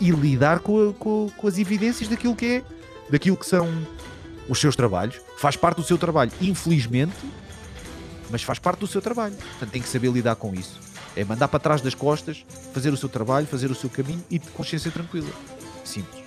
[0.00, 2.64] e lidar com, a- com- com as evidências daquilo que é,
[3.08, 3.68] daquilo que são
[4.48, 5.20] os seus trabalhos.
[5.38, 7.14] Faz parte do seu trabalho, infelizmente,
[8.30, 9.34] mas faz parte do seu trabalho.
[9.34, 10.80] Portanto, tem que saber lidar com isso.
[11.14, 14.38] É mandar para trás das costas, fazer o seu trabalho, fazer o seu caminho e
[14.38, 15.28] de consciência tranquila.
[15.84, 16.22] Simples.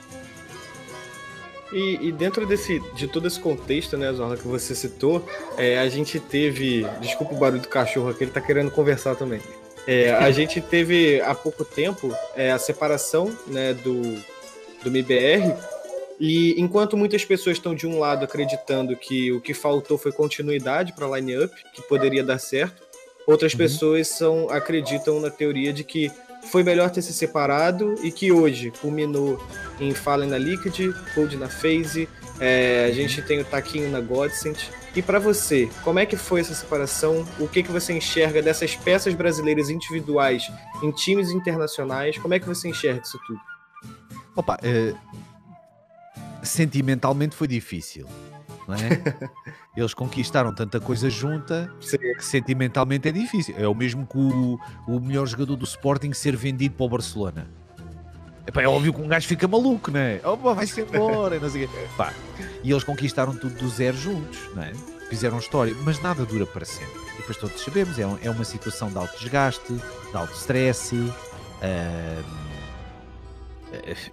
[1.74, 5.28] E, e, dentro desse, de todo esse contexto, né, Zorla, que você citou,
[5.58, 6.86] é, a gente teve.
[7.02, 9.42] Desculpa o barulho do cachorro aqui, ele tá querendo conversar também.
[9.88, 14.02] É, a gente teve há pouco tempo é, a separação né, do,
[14.84, 15.54] do MBR.
[16.20, 20.94] E enquanto muitas pessoas estão de um lado acreditando que o que faltou foi continuidade
[20.94, 22.84] para a line-up, que poderia dar certo,
[23.28, 23.58] outras uhum.
[23.58, 26.12] pessoas são, acreditam na teoria de que
[26.46, 29.42] foi melhor ter se separado e que hoje culminou
[29.80, 32.08] em Fallen na Liquid, Cold na FaZe,
[32.40, 34.70] é, a gente tem o Taquinho na Godsend.
[34.96, 37.26] E para você, como é que foi essa separação?
[37.40, 40.50] O que, que você enxerga dessas peças brasileiras individuais
[40.82, 42.18] em times internacionais?
[42.18, 43.40] Como é que você enxerga isso tudo?
[44.36, 44.94] Opa, é...
[46.46, 48.08] sentimentalmente foi difícil.
[48.68, 49.30] Não é?
[49.76, 51.98] Eles conquistaram tanta coisa junta Sim.
[51.98, 53.56] que sentimentalmente é difícil.
[53.58, 57.48] É o mesmo que o, o melhor jogador do Sporting ser vendido para o Barcelona.
[58.48, 60.22] Epá, é óbvio que um gajo fica maluco, não é?
[60.24, 61.88] Opa, vai-se embora, não sei o quê.
[62.64, 64.72] e eles conquistaram tudo do zero juntos, não é?
[65.10, 67.00] Fizeram história, mas nada dura para sempre.
[67.14, 70.96] E depois todos sabemos, é, um, é uma situação de alto desgaste, de alto stress.
[70.96, 72.45] Uh,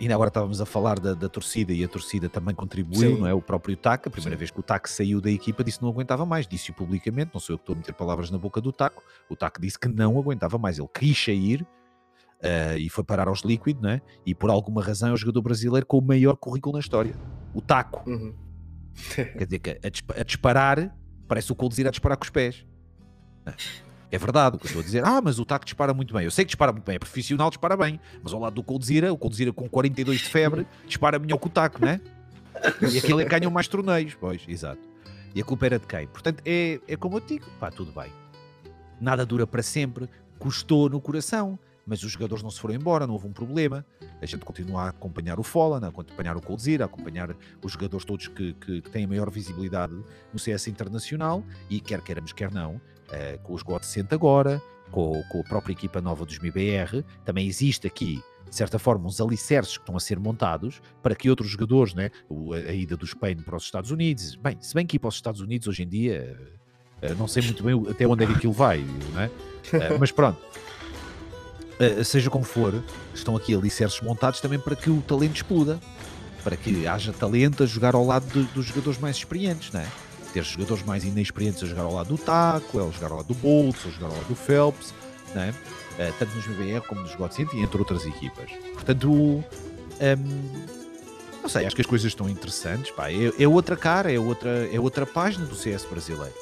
[0.00, 3.20] ainda agora estávamos a falar da, da, torcida e a torcida também contribuiu, Sim.
[3.20, 3.34] não é?
[3.34, 4.38] O próprio TAC, a primeira Sim.
[4.38, 7.40] vez que o TAC saiu da equipa, disse que não aguentava mais, disse-o publicamente, não
[7.40, 8.96] sou eu que estou a meter palavras na boca do TAC,
[9.28, 11.62] o TAC disse que não aguentava mais, ele quis sair
[12.42, 14.00] uh, e foi parar aos Liquid, não é?
[14.26, 17.14] E por alguma razão é o jogador brasileiro com o maior currículo na história,
[17.54, 18.08] o Taco.
[18.08, 18.34] Uhum.
[19.14, 20.94] Quer dizer que a, a disparar,
[21.26, 22.66] parece o Coldzera a disparar com os pés.
[24.12, 25.02] É verdade o que eu estou a dizer.
[25.06, 26.24] Ah, mas o Taco dispara muito bem.
[26.24, 27.98] Eu sei que dispara muito bem, é profissional, dispara bem.
[28.22, 31.50] Mas ao lado do Coldzera, o Coldzera com 42 de febre, dispara melhor que o
[31.50, 31.98] Taco, né?
[32.92, 34.14] E aquele é ganham mais torneios.
[34.14, 34.82] Pois, exato.
[35.34, 36.06] E a culpa era de quem?
[36.06, 38.12] Portanto, é, é como eu digo, pá, tudo bem.
[39.00, 40.06] Nada dura para sempre,
[40.38, 43.84] custou no coração, mas os jogadores não se foram embora, não houve um problema.
[44.20, 47.34] A gente continua a acompanhar o Fallen, a acompanhar o Coldzera, a acompanhar
[47.64, 49.94] os jogadores todos que, que, que, têm maior visibilidade
[50.32, 52.78] no CS internacional e quer queiramos, quer não,
[53.12, 57.86] uh, com os Godsent agora, com, com, a própria equipa nova dos MIBR, também existe
[57.86, 61.94] aqui, de certa forma, uns alicerces que estão a ser montados para que outros jogadores,
[61.94, 62.10] né,
[62.68, 65.14] a, ida do Spain para os Estados Unidos, bem, se bem que ir para os
[65.14, 66.36] Estados Unidos hoje em dia,
[67.02, 68.80] uh, não sei muito bem até onde é que aquilo vai,
[69.14, 69.30] né?
[69.98, 70.40] Mas pronto.
[72.04, 72.82] seja como for,
[73.14, 75.80] estão aqui alicerces montados também para que o talento exploda,
[76.44, 79.86] para que haja talento a jogar ao lado de, dos jogadores mais experientes, não é?
[80.32, 83.34] Ter jogadores mais inexperientes a jogar ao lado do Taco, a jogar ao lado do
[83.34, 84.92] Boltz, a jogar ao lado do Phelps,
[85.34, 85.54] né?
[85.92, 88.50] Uh, tanto nos BBR como nos Godsent e entre outras equipas.
[88.72, 89.42] Portanto, um,
[91.42, 92.90] não sei, acho que as coisas estão interessantes.
[92.92, 93.10] Pá.
[93.10, 96.34] É, é, outra cara, é outra, é outra página do CS brasileiro.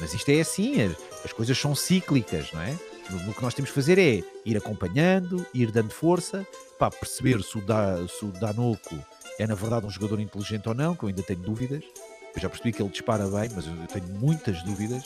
[0.00, 0.92] Mas isto é assim, as,
[1.24, 2.76] as coisas são cíclicas, não é?
[3.28, 6.46] O que nós temos que fazer é ir acompanhando, ir dando força,
[6.78, 8.96] para perceber se o, da, se o Danoco
[9.38, 11.82] é na verdade um jogador inteligente ou não, que eu ainda tenho dúvidas.
[12.34, 15.04] Eu já percebi que ele dispara bem, mas eu tenho muitas dúvidas.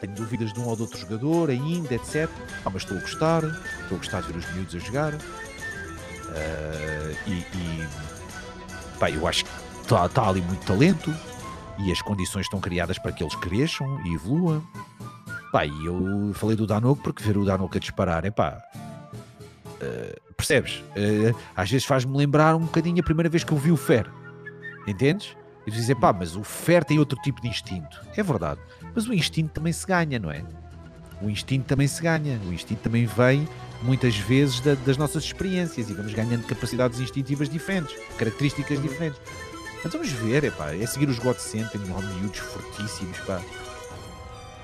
[0.00, 2.28] Tenho dúvidas de um ou de outro jogador ainda, etc.
[2.64, 5.14] Ah, mas estou a gostar, estou a gostar de ver os miúdos a jogar.
[5.14, 5.18] Uh,
[7.26, 7.88] e, e
[8.98, 9.50] pá, eu acho que
[9.82, 11.14] está tá ali muito talento
[11.78, 14.62] e as condições estão criadas para que eles cresçam e evoluam.
[15.52, 18.60] Pá, e eu falei do Danoco porque ver o Danoco a disparar, é pá.
[19.80, 20.82] Uh, percebes?
[20.96, 24.10] Uh, às vezes faz-me lembrar um bocadinho a primeira vez que eu vi o Fer.
[24.86, 25.36] Entendes?
[25.66, 28.00] E dizer, pá, mas o Fer tem outro tipo de instinto.
[28.16, 28.60] É verdade.
[28.94, 30.44] Mas o instinto também se ganha, não é?
[31.22, 32.38] O instinto também se ganha.
[32.46, 33.48] O instinto também vem,
[33.82, 39.20] muitas vezes, da, das nossas experiências e vamos ganhando capacidades instintivas diferentes, características diferentes.
[39.82, 43.40] Mas vamos ver, é pá, é seguir os God Center, miúdos fortíssimos, pá.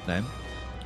[0.07, 0.25] Não é?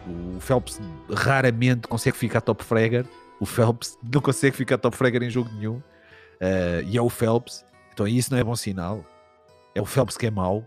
[0.07, 0.81] O Phelps
[1.11, 3.05] raramente consegue ficar top fragger.
[3.41, 5.77] O Phelps não consegue ficar top fragger em jogo nenhum.
[5.77, 7.65] Uh, e é o Phelps.
[7.93, 9.05] Então isso não é bom sinal
[9.75, 10.67] é o Phelps que é mau,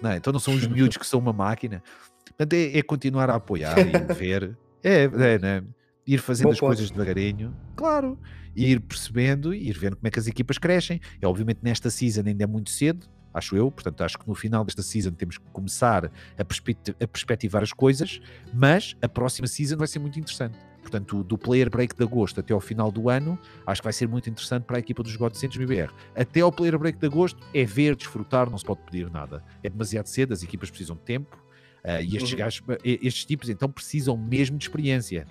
[0.00, 0.16] não é?
[0.16, 1.82] então não são os miúdos que são uma máquina.
[2.24, 5.64] Portanto, é, é continuar a apoiar e ver, é, é né?
[6.06, 6.68] ir fazendo as ponto.
[6.68, 8.18] coisas devagarinho, claro,
[8.54, 11.00] ir percebendo e ir vendo como é que as equipas crescem.
[11.20, 14.64] É obviamente nesta season ainda é muito cedo, acho eu, portanto acho que no final
[14.64, 16.10] desta season temos que começar a,
[16.42, 18.20] a perspectivar as coisas,
[18.52, 20.58] mas a próxima season vai ser muito interessante.
[20.82, 24.08] Portanto, do player break de agosto até ao final do ano, acho que vai ser
[24.08, 25.92] muito interessante para a equipa dos Godcentes MBR.
[26.14, 29.42] Até ao player break de agosto é ver, desfrutar, não se pode pedir nada.
[29.62, 31.36] É demasiado cedo, as equipas precisam de tempo
[31.84, 32.38] uh, e estes, uhum.
[32.38, 35.24] gajos, estes tipos então precisam mesmo de experiência.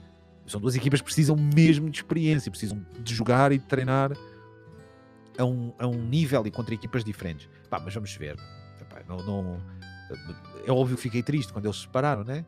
[0.48, 4.14] São duas equipas que precisam mesmo de experiência, precisam de jogar e de treinar
[5.38, 7.49] a um, a um nível e contra equipas diferentes.
[7.69, 8.38] Pá, mas vamos ver.
[9.07, 9.61] não, não,
[10.65, 12.45] é óbvio que fiquei triste quando eles se separaram, né?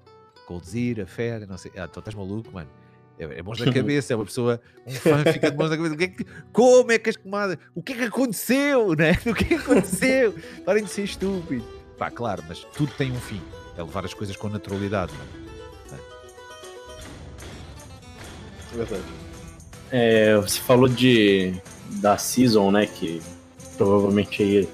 [0.48, 1.72] Coldzera, Fer, não sei.
[1.78, 2.70] Ah, tu estás maluco, mano
[3.18, 5.96] É, é mãos na cabeça, é uma pessoa, um fã fica de mãos na cabeça.
[5.96, 7.58] O que é que, como é que as comadas.
[7.76, 8.96] O que é que aconteceu?
[8.96, 9.18] Né?
[9.26, 10.36] O que é que aconteceu?
[10.66, 11.66] Parem de ser estúpidos.
[11.98, 13.42] Pá, claro, mas tudo tem um fim.
[13.78, 15.14] É levar as coisas com naturalidade.
[15.14, 15.44] Não?
[18.74, 19.04] É verdade.
[19.92, 21.54] É, você falou de
[22.02, 22.88] da season, né?
[22.88, 23.22] Que
[23.78, 24.70] provavelmente aí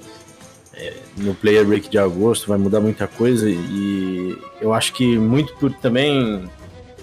[0.73, 5.53] é, no Player Break de agosto vai mudar muita coisa e eu acho que muito
[5.55, 6.49] por também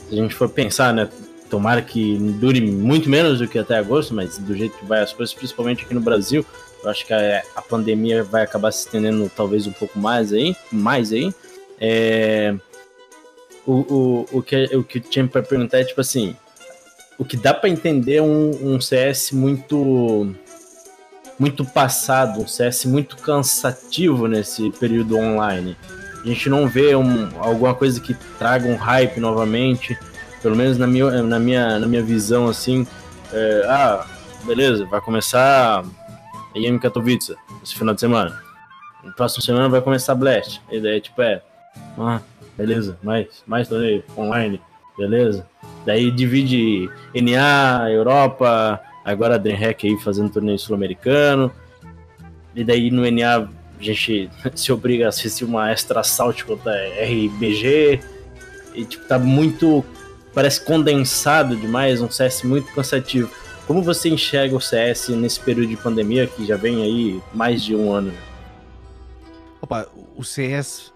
[0.09, 1.09] se a gente for pensar, né?
[1.51, 5.13] Tomara que dure muito menos do que até agosto, mas do jeito que vai as
[5.13, 6.45] coisas, principalmente aqui no Brasil,
[6.83, 10.57] eu acho que a, a pandemia vai acabar se estendendo talvez um pouco mais aí,
[10.73, 11.33] mais aí.
[11.81, 12.55] É,
[13.67, 16.37] o, o, o, que, o que eu tinha para perguntar é tipo assim,
[17.19, 20.35] o que dá para entender um, um CS muito
[21.39, 25.77] muito passado, um CS muito cansativo nesse período online.
[26.23, 29.99] A gente não vê um, alguma coisa que traga um hype novamente,
[30.47, 32.87] pelo menos na minha, na minha, na minha visão, assim.
[33.33, 34.07] É, ah,
[34.45, 35.85] beleza, vai começar
[36.55, 38.41] IM Katowice esse final de semana.
[39.03, 40.63] No próximo semana vai começar Blast.
[40.71, 41.43] A ideia tipo é,
[41.99, 42.21] ah,
[42.57, 44.61] beleza, mais, mais torneio online,
[44.97, 45.45] beleza.
[45.85, 51.51] Daí divide NA, Europa, agora a DreamHack aí fazendo torneio sul-americano.
[52.55, 53.49] E daí no NA a
[53.83, 57.99] gente se obriga a assistir uma extra assault contra RBG.
[58.77, 59.85] E tipo, tá muito.
[60.37, 63.31] Parece condensado demais, um CS muito cansativo.
[63.67, 67.75] Como você enxerga o CS nesse período de pandemia que já vem aí mais de
[67.75, 68.13] um ano?
[69.63, 70.93] Opa, o CS,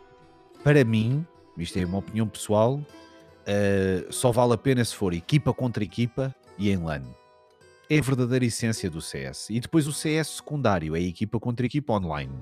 [0.63, 1.27] para mim,
[1.57, 6.35] isto é uma opinião pessoal, uh, só vale a pena se for equipa contra equipa
[6.59, 7.05] e em LAN
[7.89, 9.51] é a verdadeira essência do CS.
[9.51, 12.33] E depois o CS secundário é equipa contra equipa online.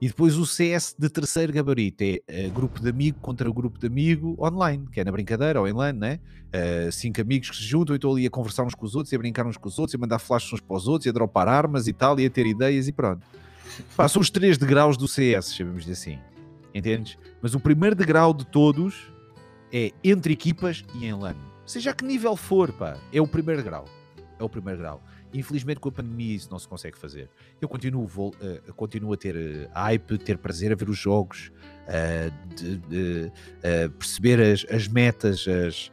[0.00, 3.86] E depois o CS de terceiro gabarito é uh, grupo de amigo contra grupo de
[3.86, 6.20] amigo online, que é na brincadeira ou LAN, né?
[6.48, 9.12] Uh, cinco amigos que se juntam e estão ali a conversar uns com os outros,
[9.12, 11.06] e a brincar uns com os outros, e a mandar flashes uns para os outros,
[11.06, 13.26] e a dropar armas e tal, e a ter ideias e pronto.
[14.08, 16.18] São os três degraus do CS, chamemos de assim.
[16.74, 17.16] Entendes?
[17.40, 19.10] Mas o primeiro degrau de todos
[19.72, 21.36] é entre equipas e em LAN.
[21.64, 23.86] Seja a que nível for, pá, é o primeiro grau
[24.38, 25.02] é o primeiro grau.
[25.36, 27.28] Infelizmente, com a pandemia, isso não se consegue fazer.
[27.60, 31.52] Eu continuo, vou, uh, continuo a ter uh, hype, ter prazer a ver os jogos,
[31.82, 33.32] uh, de, de
[33.98, 35.92] perceber as, as metas, as,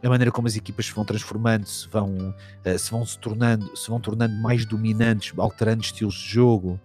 [0.00, 2.34] a maneira como as equipas se vão transformando, se vão,
[2.78, 6.78] se vão se tornando, se vão tornando mais dominantes, alterando estilos de jogo.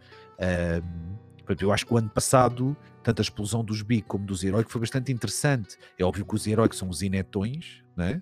[1.60, 4.82] eu acho que o ano passado, tanto a explosão dos Big como dos Heróicos foi
[4.82, 5.78] bastante interessante.
[5.98, 8.22] É óbvio que os Heróicos são os inetões, né?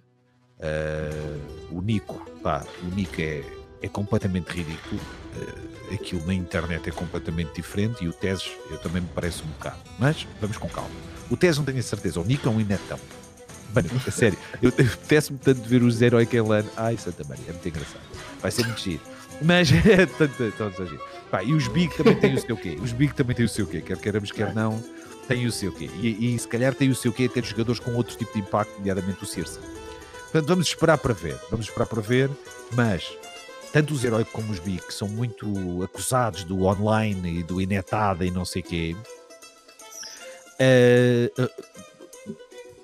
[0.60, 3.44] Uh, o Nico, pá, o Nico é,
[3.82, 5.02] é completamente ridículo.
[5.36, 9.48] Uh, aquilo na internet é completamente diferente e o Teses eu também me parece um
[9.48, 9.78] bocado.
[9.98, 10.90] Mas vamos com calma.
[11.30, 13.00] O Teses não tenho a certeza, o é um inetão.
[13.74, 16.66] Mano, a sério, eu apetece-me tanto ver os Heroic em LAN.
[16.76, 18.02] Ai, Santa Maria, é muito engraçado.
[18.42, 19.02] Vai ser muito giro.
[19.42, 21.02] Mas é tanto, tanto giro.
[21.30, 22.78] Pá, e os Big também têm o seu quê?
[22.82, 23.82] Os Big também têm o seu quê?
[23.82, 24.82] Quer queiramos, quer não,
[25.28, 25.90] têm o seu quê?
[26.02, 28.78] E, e se calhar têm o seu quê ter jogadores com outro tipo de impacto,
[28.78, 29.60] nomeadamente o Circe.
[30.24, 31.38] Portanto, vamos esperar para ver.
[31.50, 32.30] Vamos esperar para ver,
[32.74, 33.12] mas
[33.78, 38.26] tanto os heróicos como os bi, que são muito acusados do online e do inetada
[38.26, 38.96] e não sei quê,
[40.60, 41.50] uh,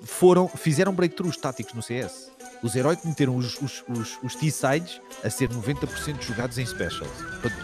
[0.04, 2.30] foram, fizeram breakthroughs táticos no CS.
[2.62, 7.10] Os heróicos meteram os, os, os, os T-sides a ser 90% jogados em specials.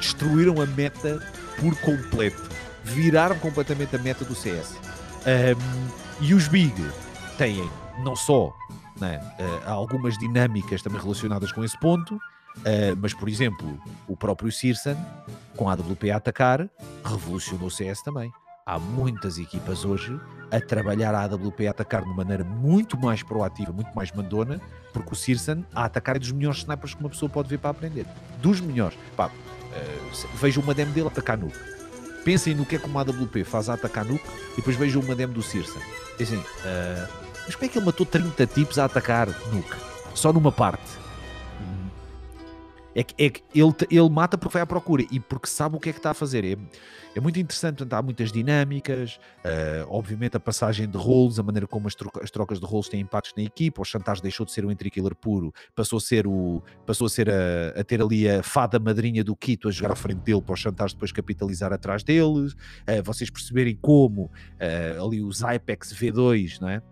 [0.00, 1.24] Destruíram a meta
[1.60, 2.50] por completo.
[2.82, 4.74] Viraram completamente a meta do CS.
[4.74, 6.74] Um, e os Big
[7.38, 7.70] têm
[8.02, 8.52] não só
[9.00, 9.18] né?
[9.64, 12.20] Há algumas dinâmicas também relacionadas com esse ponto,
[12.58, 14.96] uh, mas, por exemplo, o próprio Searson,
[15.56, 16.68] com a AWP a atacar,
[17.04, 18.32] revolucionou o CS também.
[18.66, 20.18] Há muitas equipas hoje
[20.50, 24.60] a trabalhar a AWP a atacar de maneira muito mais proativa, muito mais mandona,
[24.92, 27.70] porque o Searson a atacar é dos melhores snipers que uma pessoa pode ver para
[27.70, 28.06] aprender.
[28.40, 28.96] Dos melhores.
[29.16, 31.58] Pá, uh, veja uma demo dele atacar nuke.
[32.24, 35.14] Pensem no que é que uma AWP faz a atacar nuke e depois vejam uma
[35.14, 35.40] demo do.
[35.40, 39.74] É assim, uh, mas como é que ele matou 30 tipos a atacar Nuke?
[40.14, 40.99] Só numa parte.
[42.94, 45.80] É que, é que ele, ele mata porque vai à procura e porque sabe o
[45.80, 46.44] que é que está a fazer.
[46.44, 46.56] É,
[47.14, 51.66] é muito interessante, portanto, há muitas dinâmicas, uh, obviamente a passagem de roles, a maneira
[51.66, 54.52] como as, troca, as trocas de roles têm impactos na equipa, o Chantage deixou de
[54.52, 58.00] ser um entry killer puro, passou a ser, o, passou a, ser a, a, ter
[58.00, 61.12] ali a fada madrinha do Quito a jogar à frente dele para o Chantage depois
[61.12, 66.82] capitalizar atrás deles, uh, vocês perceberem como uh, ali os Ipex V2, não é?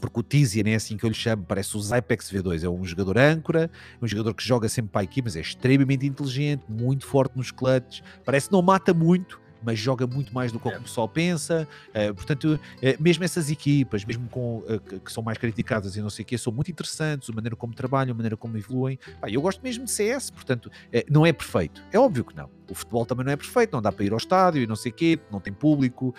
[0.00, 2.84] Porque o Tizian é assim que eu lhe chamo, parece o Zypex V2, é um
[2.84, 3.70] jogador âncora,
[4.00, 7.50] um jogador que joga sempre para a equipe, mas é extremamente inteligente, muito forte nos
[7.50, 11.68] clutches, parece que não mata muito, mas joga muito mais do que o pessoal pensa.
[11.88, 16.10] Uh, portanto, uh, mesmo essas equipas, mesmo com, uh, que são mais criticadas e não
[16.10, 18.98] sei o quê, são muito interessantes, a maneira como trabalham, a maneira como evoluem.
[19.20, 20.70] Pá, eu gosto mesmo de CS, portanto,
[21.10, 21.82] não é perfeito.
[21.92, 22.48] É óbvio que não.
[22.68, 24.92] O futebol também não é perfeito, não dá para ir ao estádio e não sei
[24.92, 26.14] o quê, não tem público.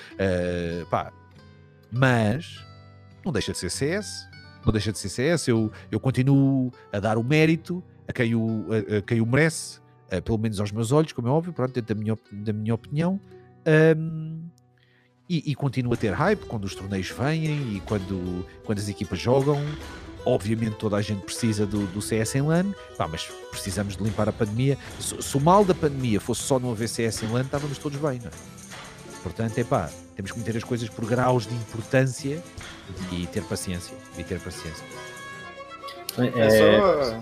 [0.89, 1.11] pá,
[1.91, 2.63] mas
[3.23, 4.30] não deixa de ser CS.
[4.65, 5.48] Não deixa de ser CS.
[5.48, 9.80] Eu, eu continuo a dar o mérito a quem o, a, a quem o merece
[10.11, 12.76] uh, pelo menos aos meus olhos, como é óbvio, pronto, dentro da minha, da minha
[12.76, 13.19] opinião.
[13.98, 14.41] Um,
[15.30, 19.18] e, e continua a ter hype quando os torneios vêm e quando, quando as equipas
[19.18, 19.57] jogam.
[20.26, 24.30] Obviamente toda a gente precisa do, do CS em LAN, pá, mas precisamos de limpar
[24.30, 24.77] a pandemia.
[24.99, 27.98] Se, se, o mal da pandemia fosse só não haver CS em LAN, estávamos todos
[27.98, 29.22] bem, não é?
[29.23, 29.89] Portanto, é pá,
[30.22, 32.41] temos que meter as coisas por graus de importância
[33.11, 33.93] e ter paciência.
[34.18, 34.84] E ter paciência.
[36.18, 37.19] É, é só.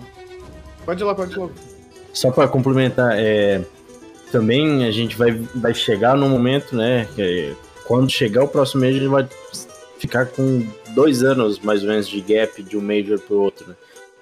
[0.84, 1.48] Pode ir lá, pode ir lá.
[2.12, 3.64] Só para complementar, é,
[4.30, 7.08] também a gente vai, vai chegar no momento, né?
[7.14, 7.54] Que
[7.86, 9.28] quando chegar o próximo Major, a gente vai
[9.98, 13.68] ficar com dois anos mais ou menos de gap de um Major para o outro.
[13.68, 13.74] Né?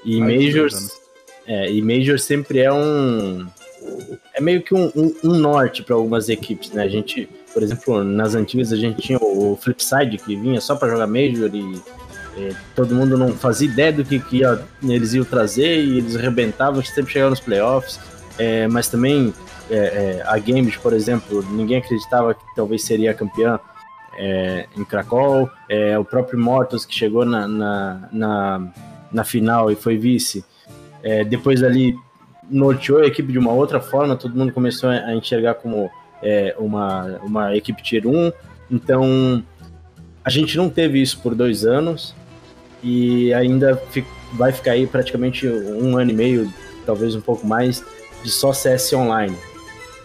[0.04, 1.00] E Ai, Majors.
[1.46, 3.46] É, e Major sempre é um.
[4.34, 6.82] É meio que um, um, um norte para algumas equipes, né?
[6.82, 10.90] A gente, por exemplo, nas antigas a gente tinha o Flipside que vinha só para
[10.90, 11.82] jogar Major e
[12.36, 16.14] é, todo mundo não fazia ideia do que, que ia, eles iam trazer e eles
[16.14, 17.98] arrebentavam, sempre chegavam nos playoffs.
[18.38, 19.34] É, mas também
[19.68, 23.58] é, é a Games, por exemplo, ninguém acreditava que talvez seria campeã
[24.16, 25.50] é, em Krakow.
[25.68, 28.72] É, o próprio Mortos que chegou na, na, na,
[29.12, 30.44] na final e foi vice.
[31.28, 31.92] depois ali
[32.48, 35.90] norteou a equipe de uma outra forma, todo mundo começou a enxergar como
[36.58, 38.32] uma, uma equipe tier 1.
[38.70, 39.42] Então
[40.24, 42.14] a gente não teve isso por dois anos
[42.82, 43.80] e ainda
[44.34, 46.52] vai ficar aí praticamente um ano e meio,
[46.84, 47.84] talvez um pouco mais,
[48.22, 49.36] de só CS online.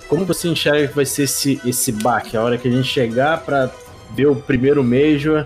[0.08, 2.38] Como você enxerga que vai ser esse, esse baque?
[2.38, 3.72] A hora que a gente chegar para
[4.16, 5.46] ver o primeiro Major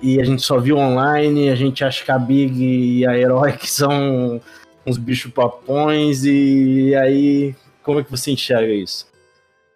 [0.00, 3.68] e a gente só viu online, a gente acha que a Big e a Heroic
[3.70, 4.40] são
[4.86, 9.06] uns bichos papões, e aí como é que você enxerga isso?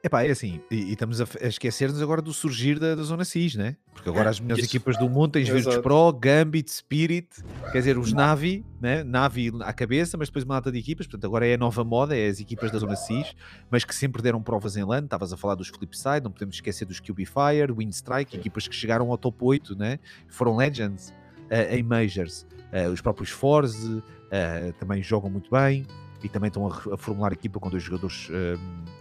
[0.02, 3.24] Epá, é assim, e, e estamos a, a esquecer-nos agora do surgir da, da Zona
[3.24, 3.76] CIS, né?
[3.92, 7.28] Porque agora as melhores equipas do mundo tens Virtus Pro, Gambit, Spirit,
[7.72, 9.02] quer dizer, os Navi, né?
[9.02, 12.16] Navi à cabeça, mas depois uma data de equipas, portanto agora é a nova moda,
[12.16, 13.34] é as equipas da Zona CIS,
[13.68, 16.84] mas que sempre deram provas em LAN, estavas a falar dos Flipside, não podemos esquecer
[16.84, 19.98] dos QB Fire, Windstrike, equipas que chegaram ao top 8, né?
[20.28, 21.12] Foram Legends
[21.50, 25.84] uh, em Majors, uh, os próprios Force uh, também jogam muito bem
[26.22, 28.28] e também estão a, a formular equipa com dois jogadores,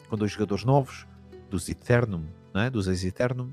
[0.10, 1.08] com dois jogadores novos,
[1.50, 2.24] dos Eternum,
[2.54, 2.70] não é?
[2.70, 3.52] dos ex-Eternum,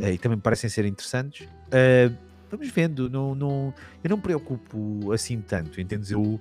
[0.00, 1.46] uh, e também parecem ser interessantes.
[1.46, 2.14] Uh,
[2.50, 6.10] vamos vendo, não, não, eu não me preocupo assim tanto, entendes?
[6.10, 6.40] Eu,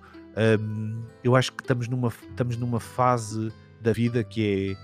[0.60, 3.52] um, eu acho que estamos numa, estamos numa fase
[3.82, 4.78] da vida que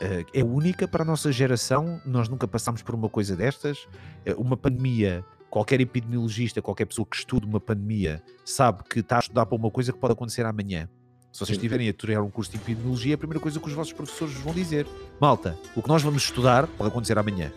[0.00, 3.88] é, uh, é única para a nossa geração, nós nunca passámos por uma coisa destas,
[4.36, 9.44] uma pandemia qualquer epidemiologista, qualquer pessoa que estude uma pandemia, sabe que está a estudar
[9.44, 10.88] para uma coisa que pode acontecer amanhã.
[11.32, 13.92] Se vocês estiverem a tirar um curso de epidemiologia, a primeira coisa que os vossos
[13.92, 14.86] professores vão dizer:
[15.18, 17.50] Malta, o que nós vamos estudar pode acontecer amanhã.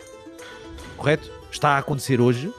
[0.95, 1.30] Correto?
[1.52, 2.53] Está a acontecer hoje,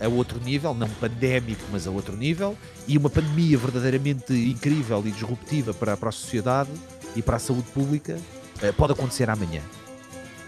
[0.00, 2.56] a outro nível, não pandémico, mas a outro nível,
[2.86, 6.70] e uma pandemia verdadeiramente incrível e disruptiva para, para a sociedade
[7.16, 8.16] e para a saúde pública
[8.62, 9.62] eh, pode acontecer amanhã.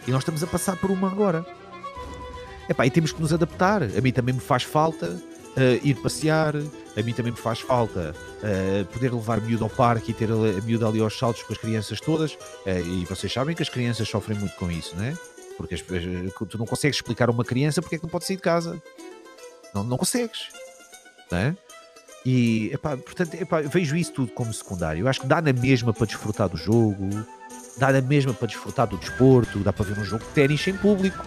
[0.06, 1.44] E nós estamos a passar por uma agora.
[2.68, 3.82] Epá, e temos que nos adaptar.
[3.82, 6.54] A mim também me faz falta uh, ir passear,
[6.96, 10.34] a mim também me faz falta uh, poder levar miúdo ao parque e ter a,
[10.34, 12.34] a miúdo ali aos saltos com as crianças todas.
[12.34, 15.16] Uh, e vocês sabem que as crianças sofrem muito com isso, né?
[15.56, 18.36] Porque as, tu não consegues explicar a uma criança porque é que não pode sair
[18.36, 18.82] de casa.
[19.74, 20.48] Não, não consegues.
[21.30, 21.56] Né?
[22.24, 25.00] E, epá, portanto, epá, vejo isso tudo como secundário.
[25.00, 27.08] Eu acho que dá na mesma para desfrutar do jogo,
[27.76, 30.76] dá na mesma para desfrutar do desporto, dá para ver um jogo de ténis sem
[30.76, 31.24] público.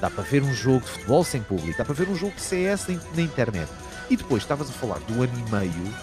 [0.00, 2.42] Dá para ver um jogo de futebol sem público, dá para ver um jogo de
[2.42, 3.70] CS na, internet.
[4.12, 5.94] E depois estavas a falar do ano e meio.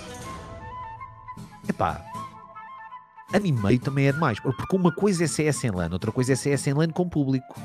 [1.70, 2.04] Epá,
[3.32, 4.40] ano e meio também é demais.
[4.40, 7.56] Porque uma coisa é CS em LAN, outra coisa é CS em LAN com público.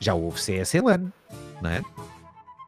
[0.00, 1.12] Já houve CS em LAN,
[1.60, 1.82] não é?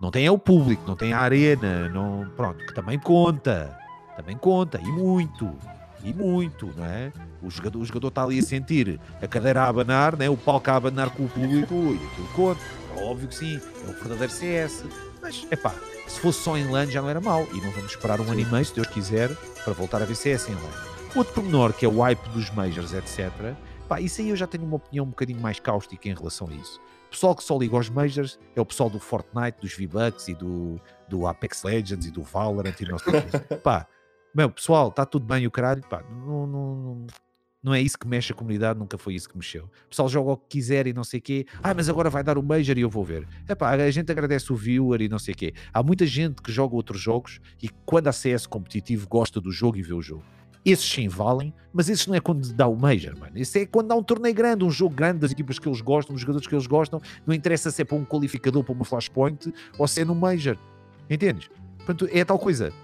[0.02, 3.74] Não tem é o público, não tem a arena, não, pronto, que também conta.
[4.18, 5.50] Também conta, e muito.
[6.02, 7.10] E muito, não é?
[7.42, 10.28] O jogador, o jogador está ali a sentir a cadeira a abanar, né?
[10.28, 12.60] o palco a abanar com o público e aquilo conta.
[12.98, 14.84] Óbvio que sim, é o verdadeiro CS.
[15.24, 15.74] Mas, é pá,
[16.06, 17.48] se fosse só em LAN já não era mau.
[17.54, 19.34] E não vamos esperar um ano e meio, se Deus quiser,
[19.64, 20.70] para voltar a ver CS em LAN.
[21.16, 23.32] Outro pormenor, que é o hype dos Majors, etc.
[23.88, 26.52] Pá, isso aí eu já tenho uma opinião um bocadinho mais cáustica em relação a
[26.52, 26.78] isso.
[27.06, 30.34] O pessoal que só liga aos Majors é o pessoal do Fortnite, dos V-Bucks e
[30.34, 30.78] do,
[31.08, 33.86] do Apex Legends e do Valorant e não sei o Pá,
[34.34, 37.06] meu, pessoal, está tudo bem o caralho, pá, não, não, não,
[37.64, 39.64] Não é isso que mexe a comunidade, nunca foi isso que mexeu.
[39.64, 41.46] O pessoal joga o que quiser e não sei o quê.
[41.62, 43.26] Ah, mas agora vai dar o Major e eu vou ver.
[43.48, 45.54] Epá, a gente agradece o viewer e não sei o quê.
[45.72, 49.78] Há muita gente que joga outros jogos e quando há CS competitivo gosta do jogo
[49.78, 50.22] e vê o jogo.
[50.62, 53.32] Esses sim valem, mas esses não é quando dá o Major, mano.
[53.34, 56.12] Esse é quando dá um torneio grande, um jogo grande das equipas que eles gostam,
[56.12, 57.00] dos jogadores que eles gostam.
[57.26, 60.58] Não interessa se é para um qualificador, para uma Flashpoint ou se é no Major.
[61.08, 61.48] Entendes?
[61.78, 62.74] Portanto, é tal coisa.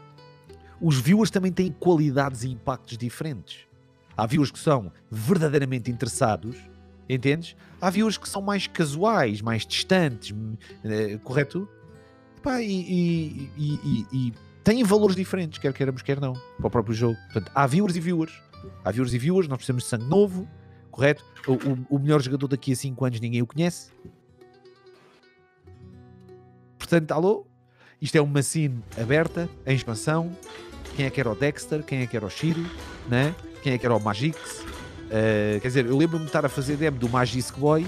[0.80, 3.69] Os viewers também têm qualidades e impactos diferentes.
[4.20, 6.54] Há viewers que são verdadeiramente interessados,
[7.08, 7.56] entendes?
[7.80, 10.36] Há viewers que são mais casuais, mais distantes,
[10.84, 11.66] eh, correto?
[12.42, 16.94] Pá, e, e, e, e, têm valores diferentes, quer queiramos, quer não, para o próprio
[16.94, 17.16] jogo.
[17.32, 18.42] Portanto, há viewers e viewers.
[18.84, 20.46] Há viewers e viewers, nós precisamos de sangue novo,
[20.90, 21.24] correto?
[21.46, 23.90] O, o, o melhor jogador daqui a 5 anos ninguém o conhece.
[26.78, 27.46] Portanto, alô?
[28.02, 30.30] Isto é uma scene aberta, em expansão.
[30.94, 31.82] Quem é que era o Dexter?
[31.82, 32.60] Quem é que era o Shiro?
[33.08, 33.34] Né?
[33.62, 34.38] Quem é que era o Magix.
[34.60, 37.86] Uh, quer dizer, eu lembro-me de estar a fazer demo do Magisk Boy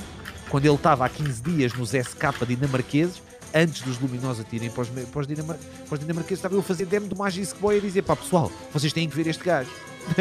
[0.49, 3.23] quando ele estava há 15 dias nos SK dinamarqueses,
[3.55, 6.63] antes dos Luminosa tirem para os, para os, dinamar, para os dinamarqueses, estava eu a
[6.63, 9.71] fazer demo do Magisk Boy a dizer: pá, pessoal, vocês têm que ver este gajo.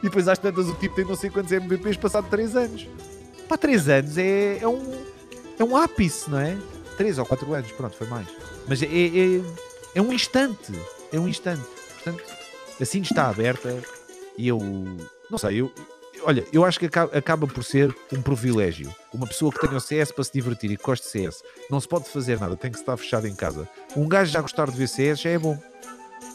[0.00, 2.86] e depois às tantas o tipo tem não sei quantos MVPs passado 3 anos.
[3.48, 5.14] Pá, 3 anos é, é um
[5.58, 6.56] é um ápice, não é?
[6.96, 8.26] 3 ou 4 anos, pronto, foi mais.
[8.68, 9.40] Mas é, é,
[9.94, 10.72] é um instante.
[11.12, 11.64] É um instante.
[12.02, 12.22] Portanto,
[12.80, 13.78] assim está aberta
[14.36, 14.58] e eu
[15.30, 15.72] não sei, eu,
[16.24, 18.94] olha, eu acho que acaba, acaba, por ser um privilégio.
[19.12, 21.80] Uma pessoa que tenha o CS para se divertir e que goste de CS, não
[21.80, 23.68] se pode fazer nada, tem que estar fechado em casa.
[23.96, 25.58] Um gajo já gostar de ver CS já é bom.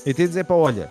[0.06, 0.38] Entendes?
[0.38, 0.90] É para, olha,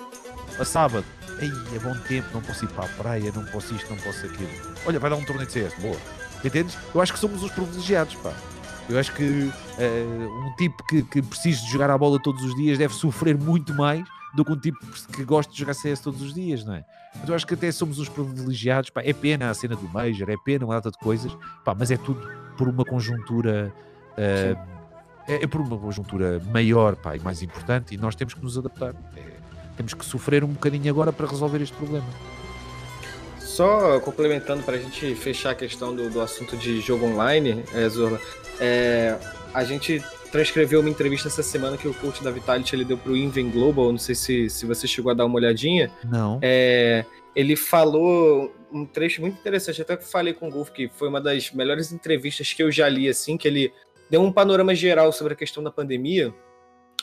[0.59, 1.05] a sábado,
[1.41, 4.27] ei, é bom tempo, não posso ir para a praia, não posso isto, não posso
[4.27, 4.51] aquilo.
[4.87, 5.97] Olha, vai dar um torneio de CS, boa.
[6.45, 6.77] Entendes?
[6.95, 8.33] Eu acho que somos os privilegiados, pá.
[8.89, 12.55] Eu acho que uh, um tipo que, que precisa de jogar a bola todos os
[12.55, 14.03] dias deve sofrer muito mais
[14.39, 14.79] do que um tipo
[15.13, 16.85] que gosta de jogar CS todos os dias, não é?
[17.19, 20.31] Mas eu acho que até somos os privilegiados, pá, é pena a cena do Major,
[20.31, 22.21] é pena uma data de coisas, pá, mas é tudo
[22.57, 23.75] por uma conjuntura.
[24.13, 24.79] Uh,
[25.27, 28.57] é, é, por uma conjuntura maior pá, e mais importante, e nós temos que nos
[28.57, 28.95] adaptar.
[29.17, 29.23] É,
[29.77, 32.07] temos que sofrer um bocadinho agora para resolver este problema.
[33.41, 37.89] Só complementando para a gente fechar a questão do, do assunto de jogo online, é,
[37.89, 38.21] Zorla,
[38.61, 39.19] é,
[39.53, 40.01] a gente
[40.31, 43.91] transcreveu uma entrevista essa semana que o coach da Vitality ele deu pro Inven Global,
[43.91, 45.91] não sei se, se você chegou a dar uma olhadinha.
[46.05, 46.39] Não.
[46.43, 51.09] É, ele falou um trecho muito interessante, até que falei com o Golf, que foi
[51.09, 53.73] uma das melhores entrevistas que eu já li, assim, que ele
[54.11, 56.33] deu um panorama geral sobre a questão da pandemia,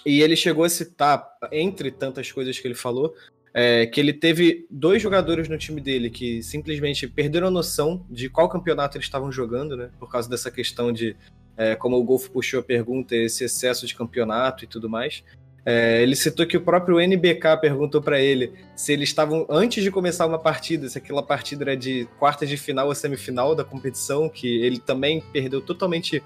[0.05, 3.13] e ele chegou a citar, entre tantas coisas que ele falou,
[3.53, 8.29] é, que ele teve dois jogadores no time dele que simplesmente perderam a noção de
[8.29, 9.89] qual campeonato eles estavam jogando, né?
[9.97, 11.15] Por causa dessa questão de
[11.57, 15.23] é, como o Golfo puxou a pergunta, esse excesso de campeonato e tudo mais.
[15.65, 19.89] É, ele citou que o próprio NBK perguntou para ele se eles estavam, antes de
[19.89, 24.29] começar uma partida, se aquela partida era de quartas de final ou semifinal da competição,
[24.29, 26.21] que ele também perdeu totalmente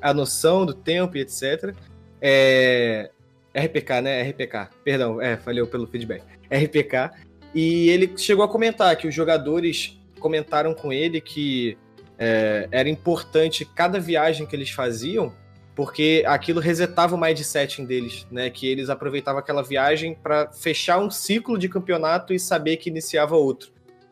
[0.00, 1.74] a noção do tempo e etc.
[2.20, 3.10] É,
[3.54, 4.22] RPK, né?
[4.22, 4.70] RPK.
[4.82, 6.22] Perdão, é, falhou pelo feedback.
[6.50, 7.10] RPK.
[7.54, 11.76] E ele chegou a comentar que os jogadores comentaram com ele que
[12.18, 15.32] é, era importante cada viagem que eles faziam,
[15.74, 18.50] porque aquilo resetava o mindsetting deles, né?
[18.50, 23.36] Que eles aproveitavam aquela viagem para fechar um ciclo de campeonato e saber que iniciava
[23.36, 23.70] outro.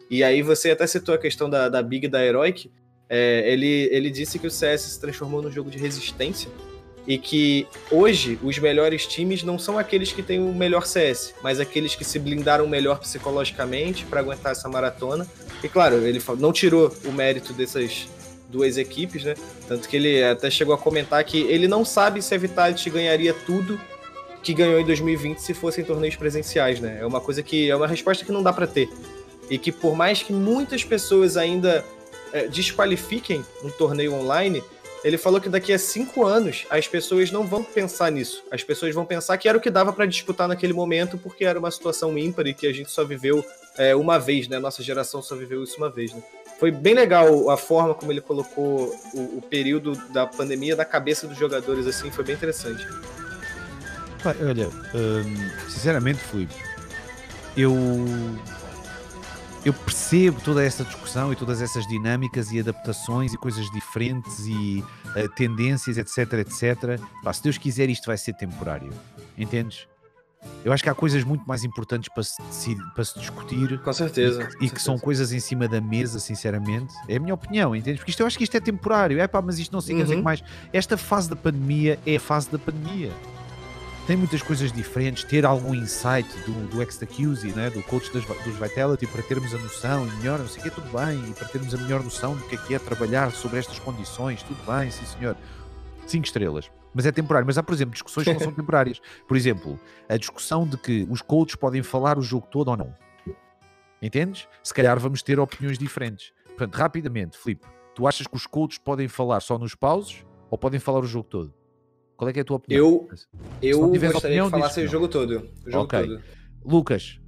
[0.09, 2.71] E aí você até citou a questão da, da Big da Heroic.
[3.09, 6.51] É, ele, ele disse que o CS se transformou num jogo de resistência
[7.07, 11.61] e que hoje os melhores times não são aqueles que têm o melhor CS, mas
[11.61, 15.27] aqueles que se blindaram melhor psicologicamente para aguentar essa maratona.
[15.63, 18.09] E claro, ele não tirou o mérito dessas
[18.49, 19.35] duas equipes, né?
[19.69, 23.33] Tanto que ele até chegou a comentar que ele não sabe se a Vitality ganharia
[23.33, 23.81] tudo
[24.43, 26.99] que ganhou em 2020 se fossem torneios presenciais, né?
[27.01, 28.89] É uma coisa que é uma resposta que não dá para ter.
[29.51, 31.85] E que por mais que muitas pessoas ainda
[32.33, 34.63] é, desqualifiquem um torneio online,
[35.07, 38.43] ele falou que daqui a cinco anos as pessoas não vão pensar nisso.
[38.51, 41.61] As pessoas vão pensar que era o que dava para disputar naquele momento, porque era
[41.61, 43.47] uma situação ímpar e que a gente só viveu
[43.79, 44.59] é, uma vez, né?
[44.59, 46.21] Nossa geração só viveu isso uma vez, né?
[46.59, 51.29] Foi bem legal a forma como ele colocou o, o período da pandemia na cabeça
[51.29, 52.85] dos jogadores, assim, foi bem interessante.
[54.25, 56.55] Olha, hum, sinceramente, Filipe,
[57.57, 57.73] eu
[59.67, 64.85] eu percebo toda essa discussão e todas essas dinâmicas e adaptações e coisas diferentes e
[65.07, 67.01] uh, tendências, etc, etc.
[67.25, 68.93] Pá, se Deus quiser, isto vai ser temporário.
[69.37, 69.89] Entendes?
[70.65, 73.81] Eu acho que há coisas muito mais importantes para se, para se discutir.
[73.81, 74.35] Com certeza.
[74.35, 74.75] E, com e certeza.
[74.75, 76.95] que são coisas em cima da mesa, sinceramente.
[77.09, 77.99] É a minha opinião, entendes?
[77.99, 79.21] Porque isto, eu acho que isto é temporário.
[79.21, 80.23] É pá, mas isto não significa uhum.
[80.23, 80.45] mais.
[80.73, 83.11] Esta fase da pandemia é a fase da pandemia.
[84.07, 88.57] Tem muitas coisas diferentes, ter algum insight do, do ex-accuse, né, do coach das, dos
[88.57, 91.75] Vitality, para termos a noção melhor, não sei o que, tudo bem, e para termos
[91.75, 95.05] a melhor noção do que é que é trabalhar sobre estas condições, tudo bem, sim
[95.07, 95.37] senhor.
[96.07, 96.71] Cinco estrelas.
[96.95, 97.47] Mas é temporário.
[97.47, 99.01] Mas há, por exemplo, discussões que não são temporárias.
[99.27, 99.79] Por exemplo,
[100.09, 102.95] a discussão de que os coaches podem falar o jogo todo ou não.
[104.01, 104.47] Entendes?
[104.63, 106.33] Se calhar vamos ter opiniões diferentes.
[106.47, 110.79] Portanto, rapidamente, Filipe, tu achas que os coaches podem falar só nos pauses ou podem
[110.79, 111.53] falar o jogo todo?
[112.17, 112.81] Qual é, é a tua opinião?
[112.81, 113.09] Eu,
[113.63, 115.49] eu gostaria opinião, que falasse o jogo todo.
[115.67, 116.07] O jogo okay.
[116.07, 116.23] todo.
[116.65, 117.21] Lucas,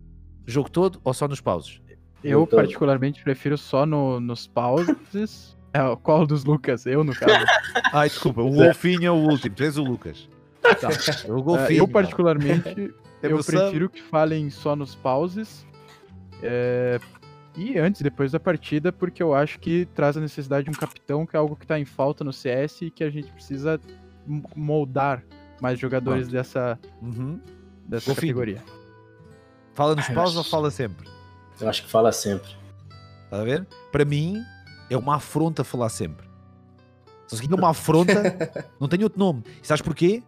[0.46, 1.80] jogo todo ou só nos pauses?
[2.24, 5.56] Eu, particularmente, prefiro só no, nos pauses.
[5.70, 6.86] É, qual dos Lucas?
[6.86, 7.44] Eu, no caso.
[7.92, 10.26] Ai, desculpa, o Golfinho é o último, tu és o Lucas.
[10.62, 10.88] Tá.
[11.30, 15.66] O golfinho, eu, particularmente, eu prefiro que falem só nos pauses.
[16.42, 16.98] É,
[17.56, 21.26] e antes, depois da partida, porque eu acho que traz a necessidade de um capitão,
[21.26, 23.80] que é algo que está em falta no CS e que a gente precisa
[24.54, 25.24] moldar
[25.60, 26.32] mais jogadores Pronto.
[26.32, 27.40] dessa, uhum.
[27.86, 28.62] dessa categoria.
[29.74, 31.08] Fala nos paus ou fala sempre?
[31.60, 32.50] Eu acho que fala sempre.
[33.24, 33.66] Está a ver?
[33.92, 34.42] Para mim,
[34.90, 36.26] é uma afronta falar sempre.
[37.26, 38.12] Se é uma afronta,
[38.80, 39.44] não tem outro nome.
[39.62, 40.22] E sabes porquê?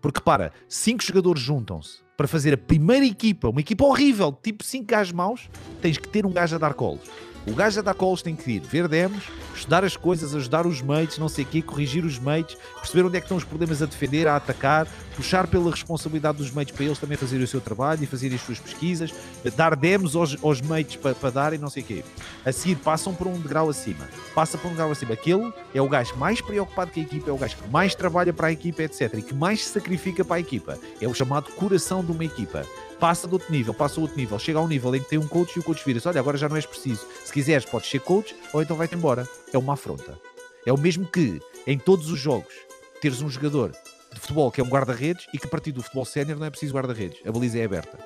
[0.00, 4.86] Porque, para, cinco jogadores juntam-se para fazer a primeira equipa, uma equipa horrível, tipo cinco
[4.86, 5.50] gajos maus,
[5.80, 7.10] tens que ter um gajo a dar colos.
[7.46, 10.80] O gajo a dar calls tem que ir ver demos, estudar as coisas, ajudar os
[10.80, 13.82] mates, não sei o quê, corrigir os mates, perceber onde é que estão os problemas
[13.82, 17.60] a defender, a atacar, puxar pela responsabilidade dos mates para eles também fazerem o seu
[17.60, 19.12] trabalho e fazerem as suas pesquisas,
[19.54, 22.04] dar demos aos, aos mates para, para darem, não sei o quê.
[22.46, 24.08] A seguir passam por um degrau acima.
[24.34, 25.12] Passa por um degrau acima.
[25.12, 28.32] Aquele é o gajo mais preocupado com a equipa, é o gajo que mais trabalha
[28.32, 29.12] para a equipa, etc.
[29.18, 30.78] E que mais se sacrifica para a equipa.
[30.98, 32.64] É o chamado coração de uma equipa
[33.04, 35.18] passa de outro nível, passa a outro nível, chega a um nível em que tem
[35.18, 37.06] um coach e o coach vira-se: olha, agora já não és preciso.
[37.22, 39.28] Se quiseres, podes ser coach ou então vai-te embora.
[39.52, 40.18] É uma afronta.
[40.64, 42.54] É o mesmo que em todos os jogos
[43.02, 43.72] teres um jogador
[44.10, 46.50] de futebol que é um guarda-redes e que a partir do futebol sénior não é
[46.50, 47.98] preciso guarda-redes, a baliza é aberta.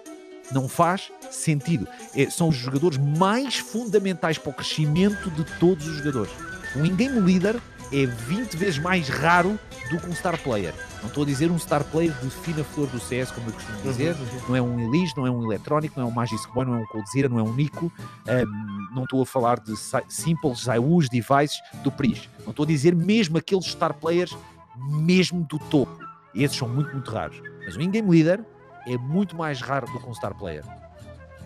[0.51, 1.87] Não faz sentido.
[2.16, 6.33] É, são os jogadores mais fundamentais para o crescimento de todos os jogadores.
[6.75, 7.55] Um in-game leader
[7.93, 9.57] é 20 vezes mais raro
[9.93, 10.75] do que um star player.
[11.01, 13.81] Não estou a dizer um star player de fina flor do CS, como eu costumo
[13.83, 14.15] dizer.
[14.15, 14.49] Uhum, uhum.
[14.49, 16.79] Não é um Elise, não é um eletrónico, não é um Magic Boy, não é
[16.79, 17.93] um Coldzera, não é um Nico.
[18.27, 19.75] Um, não estou a falar de
[20.09, 22.29] simples Zaius devices do PRIS.
[22.45, 24.37] Não estou a dizer mesmo aqueles star players
[24.77, 25.99] mesmo do topo.
[26.35, 27.41] Esses são muito, muito raros.
[27.65, 28.45] Mas o in-game leader
[28.87, 30.65] é muito mais raro do que um star player.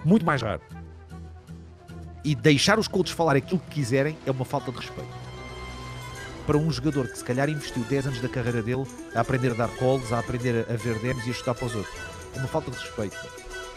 [0.05, 0.63] Muito mais raro.
[2.25, 5.32] E deixar os coaches falar aquilo que quiserem é uma falta de respeito
[6.47, 9.55] para um jogador que se calhar investiu 10 anos da carreira dele a aprender a
[9.55, 11.95] dar calls, a aprender a ver demos e a estudar para os outros.
[12.35, 13.17] É uma falta de respeito.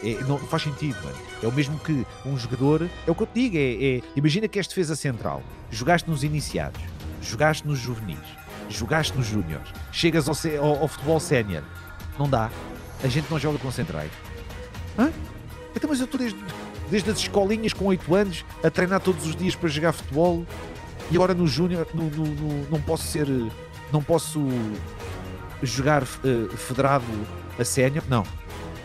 [0.02, 1.16] É, não faz sentido, mano.
[1.42, 2.88] É o mesmo que um jogador.
[3.06, 3.56] É o que eu te digo.
[3.56, 5.42] É, é, imagina que és defesa central.
[5.70, 6.80] Jogaste nos iniciados,
[7.22, 8.18] jogaste nos juvenis,
[8.68, 11.62] jogaste nos júniores, chegas ao, ao, ao futebol sénior.
[12.18, 12.50] Não dá.
[13.02, 14.10] A gente não joga com centrais.
[14.98, 15.10] Hã?
[15.74, 16.38] Então, mas eu estou desde,
[16.90, 20.46] desde as escolinhas com 8 anos a treinar todos os dias para jogar futebol
[21.10, 21.86] e agora no Júnior
[22.70, 23.26] não posso ser.
[23.92, 24.44] Não posso
[25.62, 27.04] jogar uh, federado
[27.58, 28.04] a sénior.
[28.08, 28.24] Não.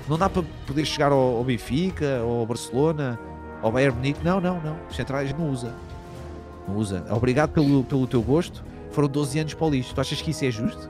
[0.07, 3.19] Não dá para poder chegar ao, ao Benfica, ao Barcelona,
[3.61, 4.23] ao Bayern Munique.
[4.23, 4.77] Não, não, não.
[4.89, 5.73] Os centrais não usa.
[6.67, 7.05] Não usa.
[7.09, 8.63] Obrigado pelo, pelo teu gosto.
[8.91, 9.95] Foram 12 anos para o lixo.
[9.95, 10.89] Tu achas que isso é justo?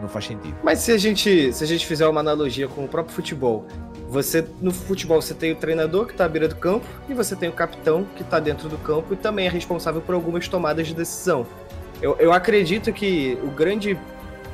[0.00, 0.56] Não faz sentido.
[0.62, 3.66] Mas se a gente, se a gente fizer uma analogia com o próprio futebol,
[4.08, 7.34] você no futebol você tem o treinador que está à beira do campo e você
[7.34, 10.86] tem o capitão que está dentro do campo e também é responsável por algumas tomadas
[10.86, 11.46] de decisão.
[12.00, 13.98] Eu, eu acredito que o grande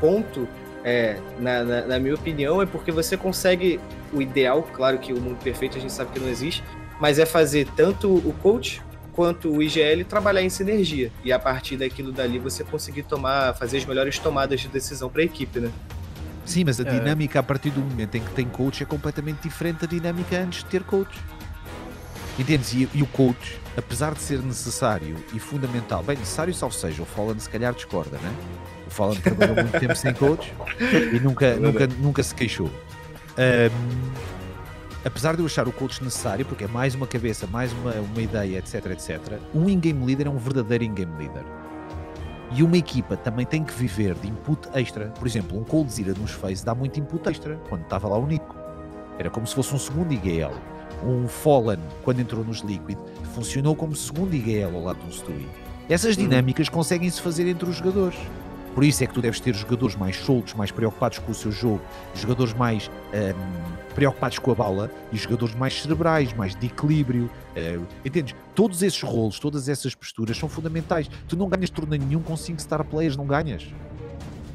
[0.00, 0.48] ponto,
[0.84, 3.78] é, na, na, na minha opinião, é porque você consegue
[4.12, 6.62] o ideal, claro que o mundo perfeito a gente sabe que não existe,
[7.00, 11.76] mas é fazer tanto o coach quanto o IGL trabalhar em sinergia e a partir
[11.76, 15.70] daquilo dali você conseguir tomar, fazer as melhores tomadas de decisão para a equipe, né?
[16.44, 16.98] Sim, mas a é.
[16.98, 20.62] dinâmica a partir do momento em que tem coach é completamente diferente da dinâmica antes
[20.62, 21.18] de ter coach.
[22.38, 22.72] Entendes?
[22.72, 27.06] E, e o coach, apesar de ser necessário e fundamental, bem, necessário salvo seja, o
[27.06, 28.34] Fallen se calhar discorda, né?
[28.86, 30.52] O Fallen trabalhou muito tempo sem coach
[31.12, 32.70] e nunca, é nunca, nunca se queixou.
[33.38, 34.12] Um,
[35.04, 38.20] apesar de eu achar o coach necessário, porque é mais uma cabeça, mais uma, uma
[38.22, 41.44] ideia, etc, etc, um in-game leader é um verdadeiro in-game leader.
[42.54, 45.06] E uma equipa também tem que viver de input extra.
[45.06, 48.54] Por exemplo, um Coldzera nos Face dá muito input extra quando estava lá o Nico.
[49.18, 50.52] Era como se fosse um segundo IGL.
[51.04, 52.98] Um Fallen, quando entrou nos Liquid,
[53.34, 55.48] funcionou como segundo IGL ao lado do Stewie.
[55.88, 56.24] Essas uhum.
[56.24, 58.18] dinâmicas conseguem-se fazer entre os jogadores.
[58.74, 61.52] Por isso é que tu deves ter jogadores mais soltos, mais preocupados com o seu
[61.52, 61.80] jogo,
[62.14, 67.30] jogadores mais um, preocupados com a bola e jogadores mais cerebrais, mais de equilíbrio.
[67.56, 68.34] Uh, entendes?
[68.54, 71.10] Todos esses rolos, todas essas posturas são fundamentais.
[71.28, 73.66] Tu não ganhas torneio nenhum com 5 star players, não ganhas.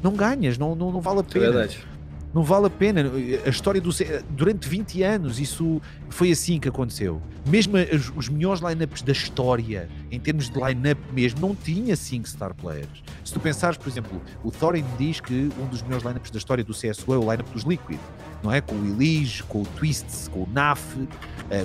[0.02, 1.44] Não ganhas, não, não, não vale a é pena.
[1.44, 1.86] É verdade.
[2.34, 3.10] Não vale a pena.
[3.44, 3.90] A história do
[4.30, 5.80] durante 20 anos, isso
[6.10, 7.22] foi assim que aconteceu.
[7.46, 12.28] Mesmo os, os melhores lineups da história, em termos de lineup mesmo, não tinha 5
[12.28, 13.02] star players.
[13.24, 16.62] Se tu pensares, por exemplo, o Thorin diz que um dos melhores lineups da história
[16.62, 17.98] do CSGO é o lineup dos Liquid,
[18.42, 18.60] não é?
[18.60, 21.08] Com o Elige, com o Twists, com o Naf, uh,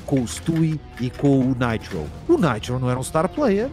[0.06, 2.06] com o Stewie e com o Nitro.
[2.28, 3.70] O Nitro não era um star player.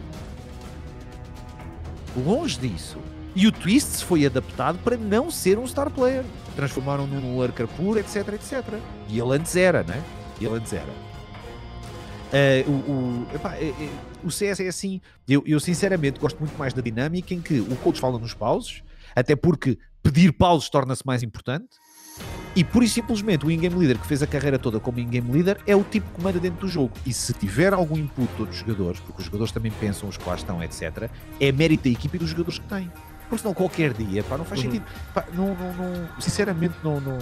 [2.25, 2.97] Longe disso.
[3.35, 6.23] E o Twists foi adaptado para não ser um star player
[6.55, 8.63] transformaram num lurker puro, etc, etc.
[9.07, 10.03] E ele antes era, né?
[10.39, 10.91] Ele antes era.
[12.31, 13.89] Uh, o, o, epá, é, é,
[14.23, 15.01] o CS é assim.
[15.27, 18.83] Eu, eu, sinceramente gosto muito mais da dinâmica em que o coach fala nos pauses,
[19.15, 21.69] até porque pedir pauses torna-se mais importante.
[22.53, 25.57] E pura e simplesmente o in-game leader que fez a carreira toda como in-game leader
[25.65, 26.91] é o tipo que manda dentro do jogo.
[27.05, 30.35] E se tiver algum input de outros jogadores, porque os jogadores também pensam os lá
[30.35, 31.09] estão, etc.,
[31.39, 32.91] é mérito da equipe e dos jogadores que têm
[33.31, 34.71] porque senão qualquer dia, pá, não faz uhum.
[34.71, 34.85] sentido.
[35.13, 37.17] Pá, não, não, não, sinceramente, não, não,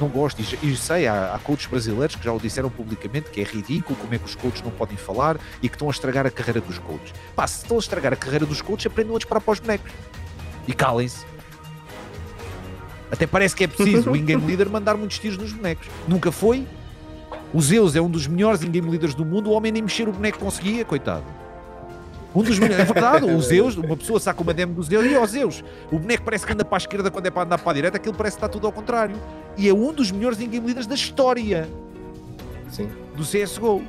[0.00, 0.40] não gosto.
[0.40, 3.98] E, e sei, há, há coaches brasileiros que já o disseram publicamente que é ridículo
[3.98, 6.60] como é que os coaches não podem falar e que estão a estragar a carreira
[6.60, 7.12] dos coaches.
[7.34, 9.90] Pá, se estão a estragar a carreira dos coaches, aprendam a disparar para os bonecos.
[10.68, 11.26] E calem-se.
[13.10, 15.88] Até parece que é preciso o in-game leader mandar muitos tiros nos bonecos.
[16.06, 16.64] Nunca foi.
[17.52, 20.12] O Zeus é um dos melhores in-game leaders do mundo, o homem nem mexer o
[20.12, 21.24] boneco conseguia, coitado.
[22.34, 25.16] Um dos melhores, é verdade, o Zeus, uma pessoa saca uma demo do Zeus e
[25.16, 27.72] ó Zeus, o boneco parece que anda para a esquerda quando é para andar para
[27.72, 29.16] a direita, aquilo parece que está tudo ao contrário.
[29.56, 31.68] E é um dos melhores in-game leaders da história
[32.68, 32.88] Sim.
[33.16, 33.82] do CSGO.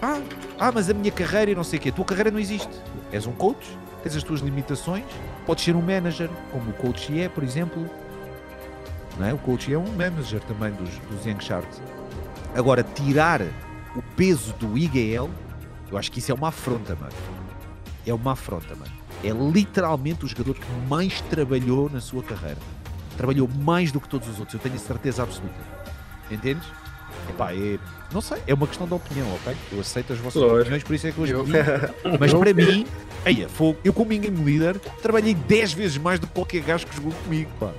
[0.00, 0.20] Ah,
[0.58, 1.88] ah, mas a minha carreira e não sei o quê.
[1.90, 2.70] A tua carreira não existe.
[3.12, 3.66] És um coach,
[4.02, 5.04] tens as tuas limitações,
[5.46, 7.88] podes ser um manager, como o coach é, por exemplo.
[9.18, 9.32] Não é?
[9.32, 11.80] O coach é um manager também dos, dos Young Sharks.
[12.54, 13.42] Agora, tirar
[13.94, 15.28] o peso do IGL
[15.92, 17.12] eu acho que isso é uma afronta, mano.
[18.06, 18.90] É uma afronta, mano.
[19.22, 22.58] É literalmente o jogador que mais trabalhou na sua carreira.
[23.16, 25.54] Trabalhou mais do que todos os outros, eu tenho certeza absoluta.
[26.30, 26.66] Entendes?
[27.28, 27.78] Epá, é,
[28.10, 29.54] não sei, é uma questão de opinião, ok?
[29.70, 31.52] Eu aceito as vossas opiniões, por isso é que eu escolhi.
[32.18, 32.86] Mas para mim,
[33.26, 33.46] eia,
[33.84, 37.50] eu como game leader trabalhei 10 vezes mais do que qualquer gajo que jogou comigo,
[37.60, 37.70] pá.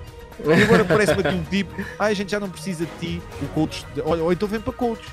[0.45, 3.47] E agora parece-me aqui um tipo, ah, a gente já não precisa de ti, o
[3.47, 5.03] coach, olha, ou então vem para coach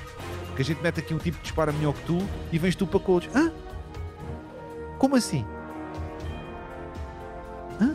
[0.55, 2.17] que a gente mete aqui um tipo que dispara melhor que tu
[2.51, 3.29] e vens tu para coach.
[3.35, 3.51] Hã?
[4.97, 5.45] Como assim?
[7.79, 7.93] Hã?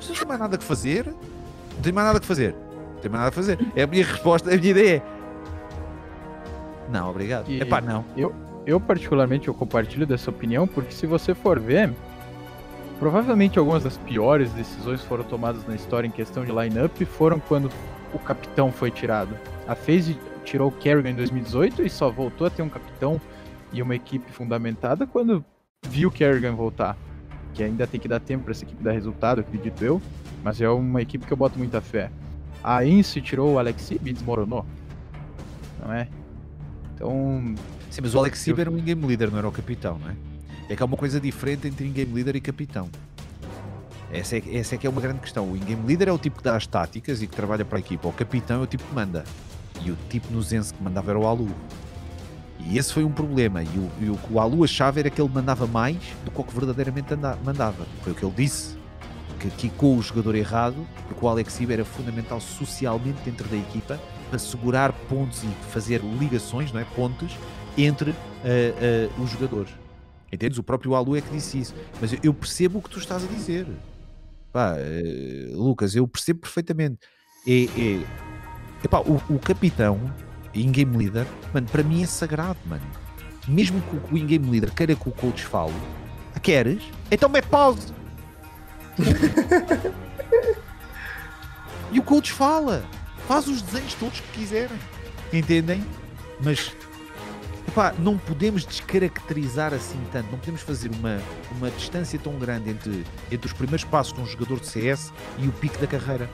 [0.00, 1.06] Você não tem mais nada que fazer?
[1.06, 2.54] Não tem mais nada que fazer.
[2.94, 3.58] Não tem mais nada a fazer.
[3.74, 5.02] É a minha resposta, a minha ideia é.
[6.90, 7.50] Não, obrigado.
[7.50, 8.04] É pá, não.
[8.16, 8.34] Eu,
[8.66, 11.90] eu, particularmente, eu compartilho dessa opinião, porque se você for ver,
[12.98, 17.70] provavelmente algumas das piores decisões foram tomadas na história em questão de line-up foram quando
[18.12, 19.34] o capitão foi tirado.
[19.66, 23.20] A FaZe tirou o Kerrigan em 2018 e só voltou a ter um capitão
[23.72, 25.44] e uma equipe fundamentada quando
[25.88, 26.96] viu o Kerrigan voltar.
[27.54, 30.00] Que ainda tem que dar tempo para essa equipe dar resultado, acredito eu.
[30.42, 32.10] Mas é uma equipe que eu boto muita fé.
[32.62, 34.64] A Ince tirou o Alexi e desmoronou.
[35.84, 36.08] Não é?
[36.94, 37.54] Então.
[37.90, 38.58] Sim, mas o Alexi eu...
[38.58, 40.16] era um in-game leader, não era o capitão, não é?
[40.68, 42.88] É que há uma coisa diferente entre in-game leader e capitão.
[44.10, 45.50] Essa é, essa é que é uma grande questão.
[45.50, 47.80] O in-game leader é o tipo que dá as táticas e que trabalha para a
[47.80, 48.08] equipa.
[48.08, 49.24] O capitão é o tipo que manda.
[49.84, 51.48] E o tipo no Zense que mandava era o Alu.
[52.60, 53.62] E esse foi um problema.
[53.62, 56.40] E o, e o que o Alu achava era que ele mandava mais do que
[56.40, 57.86] o que verdadeiramente anda, mandava.
[58.02, 58.76] Foi o que ele disse.
[59.40, 64.00] Que quicou o jogador errado, porque o Alex Iber era fundamental socialmente dentro da equipa
[64.30, 66.84] para segurar pontos e fazer ligações, não é?
[66.84, 67.36] pontes,
[67.76, 68.14] entre uh,
[69.18, 69.72] uh, os jogadores.
[70.32, 70.58] Entendes?
[70.58, 71.74] O próprio Alu é que disse isso.
[72.00, 73.66] Mas eu percebo o que tu estás a dizer.
[74.52, 76.98] Pá, uh, Lucas, eu percebo perfeitamente.
[77.46, 78.31] É, é,
[78.84, 80.12] Epá, o, o capitão,
[80.54, 82.82] in-game leader, mano, para mim é sagrado, mano.
[83.46, 85.74] Mesmo que o in-game leader queira que o coach fale,
[86.34, 86.82] ah, queres?
[87.10, 87.92] Então mete pause.
[91.90, 92.84] e o coach fala.
[93.26, 94.78] Faz os desenhos todos que quiserem.
[95.32, 95.84] Entendem?
[96.40, 96.74] Mas
[97.68, 100.30] epá, não podemos descaracterizar assim tanto.
[100.30, 101.20] Não podemos fazer uma,
[101.56, 105.46] uma distância tão grande entre, entre os primeiros passos de um jogador de CS e
[105.46, 106.28] o pico da carreira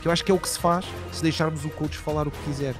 [0.00, 2.30] que eu acho que é o que se faz se deixarmos o coach falar o
[2.30, 2.74] que quiser.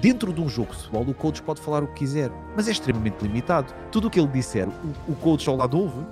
[0.00, 2.72] Dentro de um jogo de futebol, o coach pode falar o que quiser, mas é
[2.72, 3.72] extremamente limitado.
[3.90, 6.04] Tudo o que ele disser, o, o coach ao lado ouve.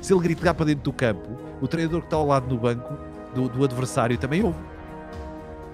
[0.00, 1.28] Se ele gritar para dentro do campo,
[1.60, 2.94] o treinador que está ao lado no banco
[3.34, 4.58] do, do adversário também ouve.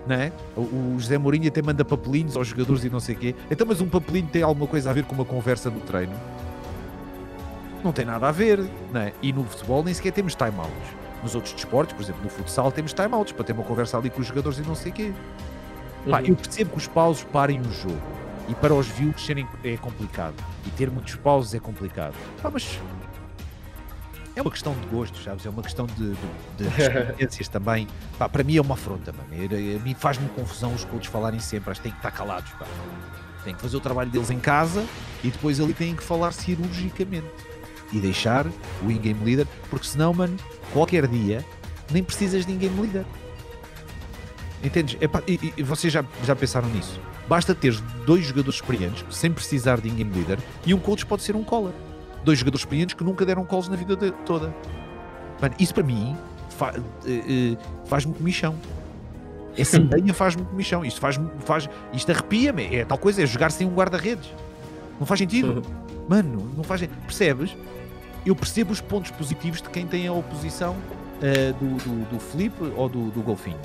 [0.06, 0.32] Não é?
[0.56, 3.34] o, o José Mourinho até manda papelinhos aos jogadores e não sei o quê.
[3.50, 6.14] Então, mas um papelinho tem alguma coisa a ver com uma conversa no treino?
[7.84, 8.58] Não tem nada a ver,
[8.92, 9.12] não é?
[9.22, 10.72] E no futebol nem sequer temos timeouts.
[11.22, 14.20] Nos outros desportos, por exemplo, no futsal, temos timeouts para ter uma conversa ali com
[14.20, 15.12] os jogadores e não sei o quê.
[16.06, 16.12] Uhum.
[16.12, 18.00] Pá, eu percebo que os pausos parem o jogo
[18.48, 20.34] e para os views serem é complicado
[20.64, 22.14] e ter muitos pausos é complicado.
[22.40, 22.78] Pá, mas
[24.36, 25.44] É uma questão de gostos, sabes?
[25.44, 26.16] É uma questão de, de,
[26.56, 27.88] de experiências também.
[28.16, 29.28] Pá, para mim é uma afronta, mano.
[29.32, 32.52] É- A mim faz-me confusão os coaches falarem sempre, acho que têm que estar calados,
[32.52, 32.64] pá.
[33.42, 34.84] Têm que fazer o trabalho deles em casa
[35.24, 37.26] e depois ali têm que falar cirurgicamente.
[37.92, 38.46] E deixar
[38.82, 40.36] o in-game leader, porque senão, mano,
[40.72, 41.44] qualquer dia
[41.90, 43.04] nem precisas de in-game leader.
[44.62, 44.96] Entendes?
[45.00, 47.00] Epá, e, e- vocês já, já pensaram nisso?
[47.28, 47.74] Basta ter
[48.06, 51.72] dois jogadores experientes, sem precisar de in-game leader, e um coach pode ser um caller.
[52.24, 54.54] Dois jogadores experientes que nunca deram calls na vida de- toda.
[55.40, 56.16] Mano, isso para mim
[56.50, 56.74] fa-
[57.06, 58.56] eh, eh, faz-me comichão.
[59.56, 60.84] Essa ideia faz-me comichão.
[60.84, 61.28] Isto faz-me.
[61.44, 62.74] Faz, isto arrepia-me.
[62.76, 64.28] É tal coisa, é jogar sem um guarda-redes.
[64.98, 65.62] Não faz sentido.
[66.08, 67.00] Mano, não faz sentido.
[67.02, 67.56] Percebes?
[68.26, 70.76] Eu percebo os pontos positivos de quem tem a oposição
[71.22, 73.58] eh, do, do, do Felipe ou do, do Golfinho.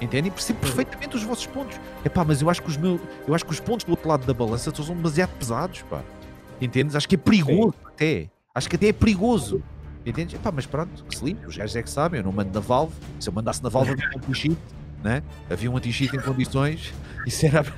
[0.00, 0.32] Entendem?
[0.32, 1.78] Percebo perfeitamente os vossos pontos.
[2.04, 4.08] É pá, mas eu acho que os meus, eu acho que os pontos do outro
[4.08, 6.02] lado da balança são demasiado pesados, pá.
[6.60, 6.96] Entendes?
[6.96, 8.28] Acho que é perigoso até.
[8.54, 9.62] Acho que até é perigoso.
[10.04, 10.34] Entendes?
[10.34, 12.60] Epá, mas pronto, que se limpe, os gajos é que sabem, eu não mando na
[12.60, 12.94] Valve.
[13.20, 14.58] Se eu mandasse na Valve havia um anti-cheat,
[15.02, 15.22] né?
[15.48, 16.92] Havia um anti-cheat em condições.
[17.26, 17.64] Isso era.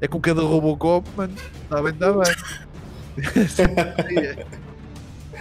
[0.00, 1.32] É com cada Robocop, mano.
[1.62, 2.34] Está bem, está bem.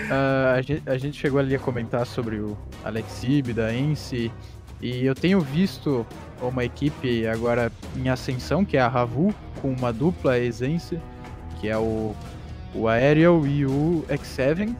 [0.10, 3.22] Ah, a, gente, a gente chegou ali a comentar sobre o Alex
[3.56, 4.32] da Ence
[4.82, 6.06] e eu tenho visto
[6.42, 11.00] uma equipe agora em ascensão, que é a Ravu, com uma dupla Essence,
[11.62, 12.14] que é o,
[12.74, 14.76] o Aerial e o X7.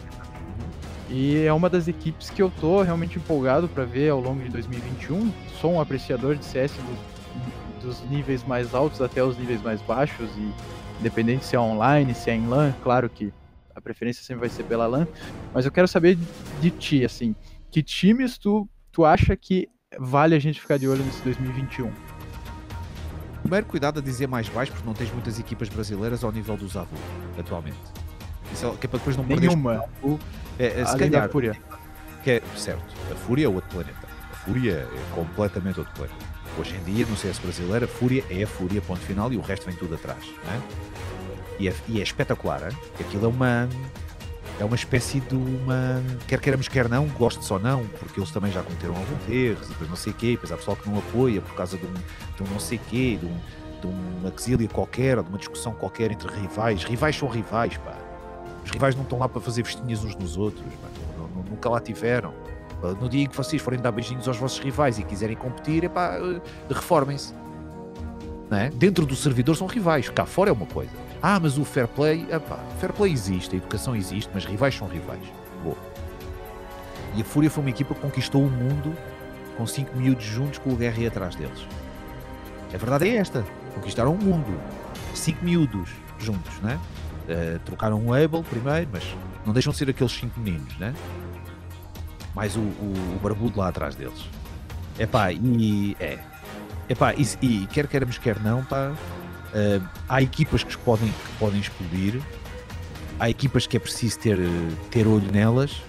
[1.10, 4.50] E é uma das equipes que eu tô realmente empolgado para ver ao longo de
[4.50, 5.32] 2021.
[5.62, 7.14] Sou um apreciador de CS do-
[7.88, 10.52] dos níveis mais altos até os níveis mais baixos e
[11.04, 13.34] independente se é online, se é em LAN, claro que
[13.76, 15.06] a preferência sempre vai ser pela LAN,
[15.54, 16.18] mas eu quero saber
[16.62, 17.36] de ti, assim,
[17.70, 19.68] que times tu, tu acha que
[20.00, 21.92] vale a gente ficar de olho nesse 2021?
[23.42, 26.68] Primeiro, cuidado a dizer mais baixo, porque não tens muitas equipas brasileiras ao nível do
[26.68, 26.96] Zavu,
[27.38, 27.78] atualmente.
[28.54, 29.80] Isso é, que é para depois não Nenhuma.
[29.80, 30.20] tempo.
[30.58, 31.58] É, é, se calhar, Fúria.
[32.24, 34.08] que é, certo, a Fúria é outro planeta.
[34.32, 36.34] A Fúria é completamente outro planeta.
[36.58, 39.42] Hoje em dia, no CS brasileiro, a Fúria é a Fúria, ponto final, e o
[39.42, 40.24] resto vem tudo atrás.
[40.46, 40.62] né?
[41.60, 43.70] E, é, e é espetacular, aquilo é uma.
[44.60, 46.02] É uma espécie de uma.
[46.28, 49.90] Quer queiramos, quer não, goste só não, porque eles também já cometeram alguns erros, depois
[49.90, 52.44] não sei o quê, depois há pessoal que não apoia por causa de um, de
[52.44, 53.36] um não sei quê, de, um,
[53.82, 53.88] de
[54.22, 56.84] uma quesilha qualquer, ou de uma discussão qualquer entre rivais.
[56.84, 57.98] Rivais são rivais, pá.
[58.64, 60.64] Os rivais não estão lá para fazer festinhas uns nos outros.
[61.18, 62.34] Nu- nu- nunca lá tiveram.
[63.02, 66.20] No dia em que vocês forem dar beijinhos aos vossos rivais e quiserem competir, epá,
[66.20, 67.34] uh, reformem-se.
[68.50, 68.70] Não é?
[68.70, 70.92] Dentro do servidor são rivais, cá fora é uma coisa.
[71.26, 74.90] Ah, mas o fair play, epá, fair play existe, a educação existe, mas rivais são
[74.90, 75.24] rivais.
[75.64, 75.78] Boa.
[77.16, 78.94] E a Fúria foi uma equipa que conquistou o mundo
[79.56, 81.66] com cinco miúdos juntos com o GRE atrás deles.
[82.74, 83.42] A verdade é esta:
[83.74, 84.60] conquistaram o mundo.
[85.16, 85.90] Cinco miúdos
[86.20, 86.78] juntos, né?
[87.24, 89.04] Uh, trocaram um Able primeiro, mas
[89.46, 90.94] não deixam de ser aqueles cinco meninos, né?
[92.36, 94.28] Mais o, o, o barbudo lá atrás deles.
[95.00, 96.20] Epá, e é.
[96.90, 98.92] Epá, e, e quer queiramos, quer não, pá,
[99.54, 102.22] uh, há equipas que podem, que podem explodir,
[103.20, 105.82] há equipas que é preciso ter, uh, ter olho nelas.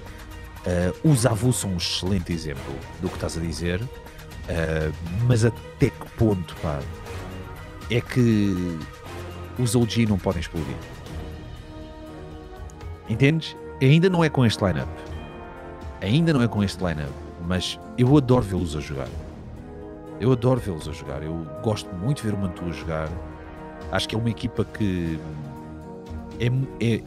[0.64, 3.88] Uh, os avós são um excelente exemplo do que estás a dizer, uh,
[5.26, 6.80] mas até que ponto, pá,
[7.90, 8.78] é que
[9.58, 10.76] os OG não podem explodir?
[13.08, 13.54] Entendes?
[13.82, 14.88] Ainda não é com este lineup.
[16.00, 17.12] Ainda não é com este lineup.
[17.46, 19.08] Mas eu adoro vê-los a jogar.
[20.18, 21.22] Eu adoro vê-los a jogar.
[21.22, 23.08] Eu gosto muito de ver o Mantua jogar.
[23.92, 25.18] Acho que é uma equipa que
[26.40, 26.46] é,
[26.84, 27.02] é,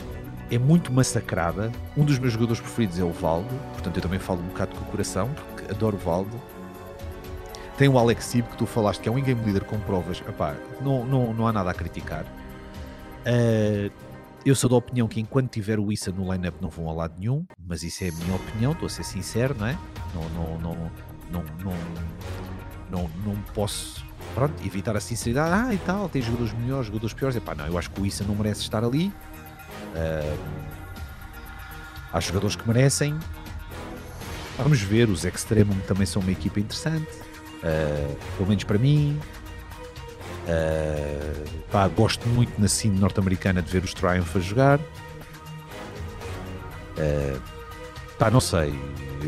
[0.51, 1.71] é muito massacrada.
[1.95, 3.53] Um dos meus jogadores preferidos é o Valdo.
[3.73, 6.41] Portanto, eu também falo um bocado com o coração, porque adoro o Valdo.
[7.77, 10.21] Tem o Alex Sib, que tu falaste, que é um in-game leader com provas.
[10.27, 12.25] Epá, não, não, não há nada a criticar.
[13.21, 13.91] Uh,
[14.45, 17.15] eu sou da opinião que enquanto tiver o Issa no line-up não vão a lado
[17.19, 19.77] nenhum, mas isso é a minha opinião, estou a ser sincero, não é?
[20.15, 20.91] Não, não, não,
[21.29, 21.73] não, não,
[22.89, 24.06] não, não posso
[24.37, 25.51] pronto, evitar a sinceridade.
[25.51, 27.35] Ah, e tal, tem jogadores melhores, jogadores piores.
[27.35, 29.11] Epá, não, eu acho que o Issa não merece estar ali.
[29.95, 30.37] Uh,
[32.13, 33.17] há jogadores que merecem.
[34.59, 37.09] Vamos ver, os Extremum também são uma equipa interessante,
[37.63, 39.19] uh, pelo menos para mim.
[40.47, 44.79] Uh, pá, gosto muito na cena norte-americana de ver os Triumph a jogar.
[46.95, 47.41] Uh,
[48.19, 48.71] pá, não sei,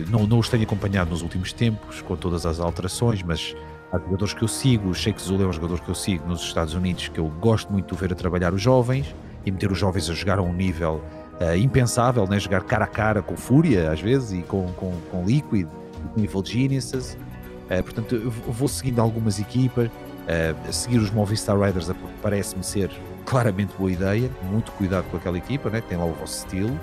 [0.08, 3.56] não, não os tenho acompanhado nos últimos tempos com todas as alterações, mas
[3.92, 4.90] há jogadores que eu sigo.
[4.90, 7.72] O Sheikh Zulu é um jogador que eu sigo nos Estados Unidos que eu gosto
[7.72, 9.14] muito de ver a trabalhar os jovens
[9.46, 11.02] e meter os jovens a jogar a um nível
[11.42, 12.40] uh, impensável, né?
[12.40, 16.24] jogar cara a cara com Fúria às vezes e com, com, com Liquid e com
[16.24, 17.18] Evil Geniuses.
[17.66, 19.88] Uh, portanto, eu vou seguindo algumas equipas.
[19.88, 21.92] Uh, seguir os Movistar Riders
[22.22, 22.92] parece-me ser
[23.26, 24.30] claramente boa ideia.
[24.44, 25.82] Muito cuidado com aquela equipa, né?
[25.82, 26.80] tem lá o vosso estilo.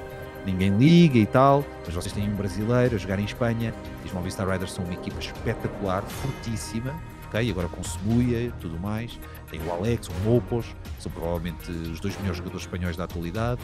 [0.47, 4.13] Ninguém liga e tal, mas vocês têm um brasileiro a jogar em Espanha, e os
[4.13, 6.95] Movistar Riders são uma equipa espetacular, fortíssima,
[7.27, 7.51] ok?
[7.51, 9.19] Agora com Semuia e tudo mais,
[9.51, 10.67] tem o Alex, o Mopos,
[10.99, 13.61] são provavelmente os dois melhores jogadores espanhóis da atualidade,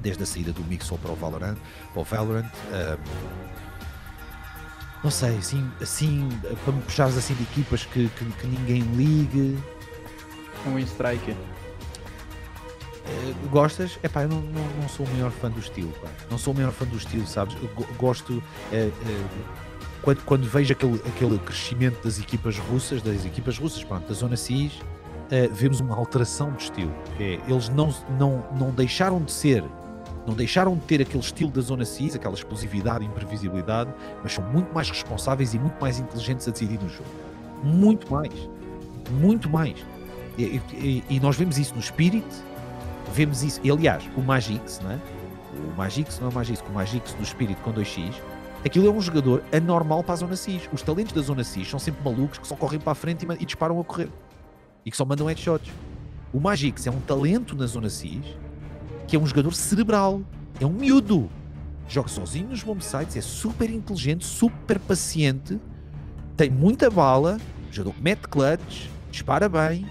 [0.00, 1.56] desde a saída do Mixel para o Valorant,
[1.92, 2.50] para o Valorant.
[2.70, 3.62] Um,
[5.04, 6.28] não sei, assim, assim
[6.64, 9.58] para me puxares assim de equipas que, que, que ninguém ligue.
[10.64, 11.34] Um strike.
[13.04, 13.98] Uh, gostas?
[14.02, 16.08] É pá, eu não, não, não, sou o maior fã do estilo, pá.
[16.30, 17.56] Não sou o maior fã do estilo, sabes?
[17.60, 18.34] Eu gosto.
[18.34, 19.28] Uh, uh,
[20.02, 24.36] quando, quando vejo aquele, aquele crescimento das equipas russas, das equipas russas, pronto, da Zona
[24.36, 24.80] CIS,
[25.52, 26.92] vemos uma alteração de estilo.
[27.20, 29.64] É, eles não, não, não deixaram de ser
[30.26, 33.92] não deixaram de ter aquele estilo da zona CIS, aquela explosividade e imprevisibilidade,
[34.22, 37.08] mas são muito mais responsáveis e muito mais inteligentes a decidir no jogo.
[37.62, 38.32] Muito mais.
[39.10, 39.74] Muito mais.
[40.38, 42.26] E, e, e nós vemos isso no Spirit,
[43.12, 44.98] vemos isso, e aliás, o Magix, não é?
[45.54, 48.14] O Magix não é o Magix, o Magix do Spirit com 2x,
[48.64, 50.68] aquilo é um jogador anormal para a zona CIS.
[50.72, 53.42] Os talentos da zona CIS são sempre malucos que só correm para a frente e,
[53.42, 54.08] e disparam a correr.
[54.84, 55.70] E que só mandam headshots.
[56.32, 58.24] O Magix é um talento na zona CIS
[59.12, 60.22] que é um jogador cerebral,
[60.58, 61.28] é um miúdo.
[61.86, 65.60] Joga sozinho nos bomb sites, é super inteligente, super paciente,
[66.34, 67.38] tem muita bala,
[67.70, 69.86] jogador que mete clutch, dispara bem,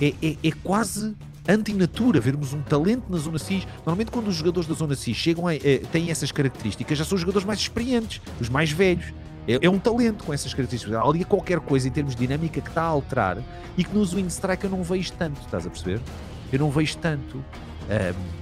[0.00, 1.16] é, é, é quase
[1.48, 3.66] antinatura vermos um talento na zona CIS.
[3.78, 7.16] Normalmente, quando os jogadores da zona CIS chegam a, é, têm essas características, já são
[7.16, 9.12] os jogadores mais experientes, os mais velhos.
[9.48, 10.94] É, é, um talento com essas características.
[10.94, 13.38] Há ali qualquer coisa em termos de dinâmica que está a alterar
[13.76, 16.00] e que no Wing Strike eu não vejo tanto, estás a perceber?
[16.52, 17.38] Eu não vejo tanto.
[17.38, 18.40] Um,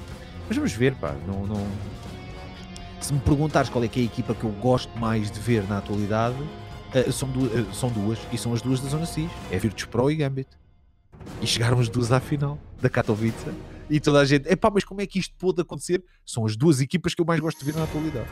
[0.49, 1.15] mas vamos ver, pá.
[1.27, 1.67] Não, não...
[3.01, 5.63] Se me perguntares qual é que é a equipa que eu gosto mais de ver
[5.69, 9.31] na atualidade, uh, são, du uh, são duas, e são as duas da Zona CIS.
[9.51, 10.49] É Virtus Pro e Gambit.
[11.41, 13.37] E chegaram as duas à final da Katowice.
[13.91, 16.03] E toda a gente, epá, mas como é que isto pôde acontecer?
[16.25, 18.29] São as duas equipas que eu mais gosto de ver na atualidade.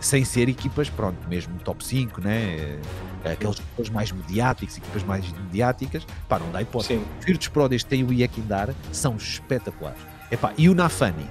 [0.00, 2.78] Sem ser equipas, pronto, mesmo top 5, né?
[3.24, 7.00] Eh, aqueles equipas mais mediáticos, equipas mais mediáticas, pá, não dá hipótese.
[7.20, 10.00] Virtus Pro, desde tem o Iekindar, são espetaculares.
[10.30, 11.26] Epá, e o Nafani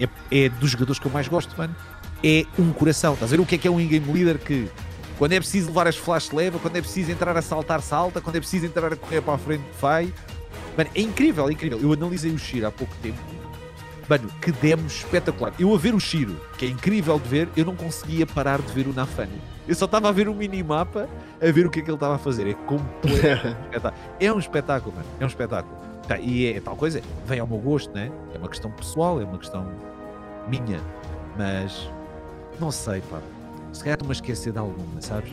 [0.00, 1.74] é, é dos jogadores que eu mais gosto, mano.
[2.22, 3.14] É um coração.
[3.14, 4.70] Estás a ver o que é que é um in-game leader que
[5.18, 8.36] quando é preciso levar as flash leva, quando é preciso entrar a saltar, salta, quando
[8.36, 10.12] é preciso entrar a correr para a frente, vai.
[10.76, 11.78] Mano, é incrível, é incrível.
[11.80, 13.18] Eu analisei o Shiro há pouco tempo.
[14.08, 15.52] Mano, que demo espetacular.
[15.58, 18.70] Eu a ver o Shiro, que é incrível de ver, eu não conseguia parar de
[18.72, 19.40] ver o Nafani.
[19.66, 21.08] Eu só estava a ver o minimapa,
[21.40, 22.46] a ver o que é que ele estava a fazer.
[22.46, 23.56] É completo.
[24.20, 25.08] é um espetáculo, mano.
[25.18, 25.74] É um espetáculo.
[26.06, 28.12] Tá, e é tal coisa, vem ao meu gosto, né?
[28.34, 29.66] É uma questão pessoal, é uma questão
[30.48, 30.78] minha.
[31.36, 31.88] Mas
[32.60, 33.20] não sei, pá.
[33.72, 35.32] Se calhar estou-me a esquecer de alguma, sabes?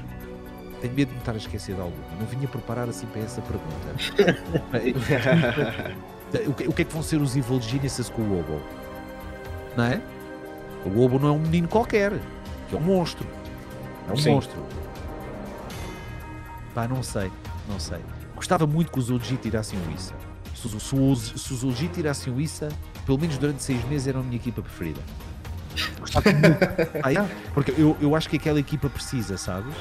[0.81, 2.03] Tenho medo de me estar a esquecer de alguma.
[2.19, 3.95] Não vinha preparar assim para essa pergunta.
[6.49, 8.59] o, que, o que é que vão ser os Evil Geniuses com o Obo?
[9.77, 10.01] Não é?
[10.83, 12.11] O Obo não é um menino qualquer,
[12.67, 13.27] que é um monstro.
[14.09, 14.31] É um Sim.
[14.31, 14.65] monstro.
[16.73, 17.31] Pá, não sei,
[17.69, 17.99] não sei.
[18.35, 20.15] Gostava muito que os OG tirassem o Issa.
[20.55, 22.69] Se, se, se os OG tirassem o Issa,
[23.05, 24.99] pelo menos durante seis meses era a minha equipa preferida.
[27.03, 27.51] ah, é?
[27.53, 29.75] Porque eu, eu acho que aquela equipa precisa, sabes?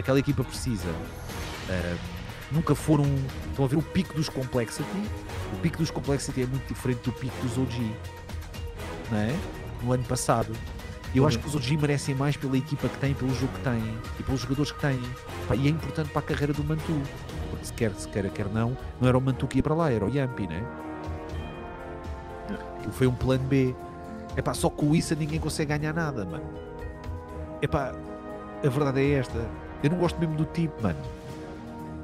[0.00, 0.88] Aquela equipa precisa.
[0.88, 1.98] Uh,
[2.50, 3.04] nunca foram.
[3.50, 4.88] Estão a ver o pico dos Complexity?
[5.52, 7.94] O pico dos Complexity é muito diferente do pico dos OG.
[9.10, 9.36] Não é?
[9.82, 10.54] No ano passado.
[11.14, 13.82] Eu acho que os OG merecem mais pela equipa que têm, pelo jogo que têm
[14.18, 15.00] e pelos jogadores que têm.
[15.58, 16.98] e é importante para a carreira do Mantu.
[17.50, 19.92] Porque se quer, se quer, quer não, não era o Mantu que ia para lá,
[19.92, 20.64] era o Yampi, né?
[22.92, 23.74] Foi um plano B.
[24.34, 26.44] Epá, só com isso ninguém consegue ganhar nada, mano.
[27.60, 27.92] Epá,
[28.64, 29.69] a verdade é esta.
[29.82, 30.98] Eu não gosto mesmo do tipo, mano.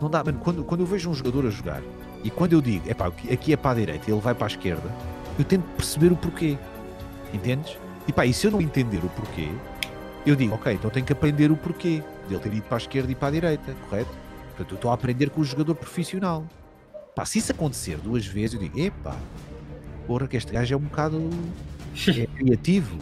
[0.01, 0.39] Não dá, mano.
[0.39, 1.83] Quando, quando eu vejo um jogador a jogar
[2.23, 4.49] e quando eu digo, epá, aqui é para a direita e ele vai para a
[4.49, 4.91] esquerda,
[5.39, 6.59] eu tento perceber o porquê.
[7.33, 7.77] Entendes?
[8.09, 9.51] E pá, e se eu não entender o porquê,
[10.25, 13.11] eu digo, ok, então tenho que aprender o porquê dele ter ido para a esquerda
[13.11, 14.11] e para a direita, correto?
[14.49, 16.45] Portanto, eu estou a aprender com o jogador profissional.
[17.15, 19.17] Pá, se isso acontecer duas vezes, eu digo, epá,
[20.07, 21.31] porra, que este gajo é um bocado
[22.09, 22.99] é criativo.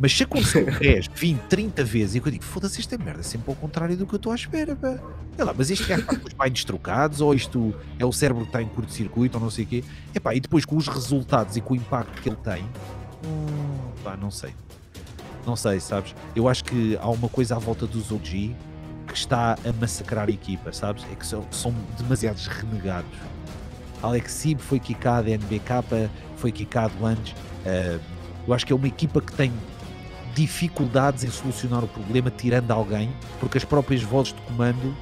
[0.00, 3.50] Mas se aconteceu 10, 20, 30 vezes e eu digo, foda-se, esta merda é sempre
[3.50, 4.98] ao contrário do que eu estou à espera, pá.
[5.36, 8.48] É lá, mas gajo está com os paios trocados, ou isto é o cérebro que
[8.50, 9.84] está em curto-circuito, ou não sei o quê.
[10.14, 12.64] Epá, e depois com os resultados e com o impacto que ele tem,
[13.24, 14.54] hum, pá, não sei.
[15.44, 16.14] Não sei, sabes?
[16.36, 18.54] Eu acho que há uma coisa à volta dos OG
[19.06, 21.04] que está a massacrar a equipa, sabes?
[21.10, 23.10] É que são, são demasiados renegados.
[24.02, 27.32] Alex Sib foi quicado, NBK foi quicado antes.
[27.32, 28.00] Uh,
[28.46, 29.52] eu acho que é uma equipa que tem
[30.38, 34.94] dificuldades em solucionar o problema tirando alguém, porque as próprias vozes de comando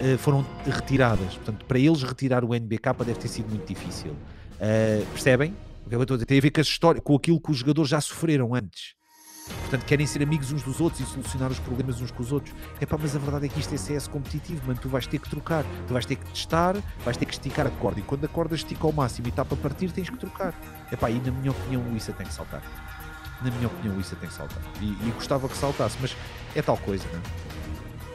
[0.00, 1.34] uh, foram retiradas.
[1.34, 4.10] Portanto, para eles retirar o NBK deve ter sido muito difícil.
[4.10, 5.52] Uh, percebem?
[5.84, 6.26] O é que eu estou a dizer?
[6.26, 8.94] Tem a ver com, as histórias, com aquilo que os jogadores já sofreram antes.
[9.60, 12.52] Portanto, querem ser amigos uns dos outros e solucionar os problemas uns com os outros.
[12.80, 14.80] É pá, mas a verdade é que isto é CS competitivo, mano.
[14.80, 17.70] Tu vais ter que trocar, tu vais ter que testar, vais ter que esticar a
[17.70, 18.00] corda.
[18.00, 20.54] E quando a corda estica ao máximo e está para partir, tens que trocar.
[20.90, 22.62] É pá, e na minha opinião, o tem que saltar.
[23.42, 24.58] Na minha opinião, o Issa tem que saltar.
[24.80, 26.16] E, e gostava que saltasse, mas
[26.54, 27.22] é tal coisa, não é?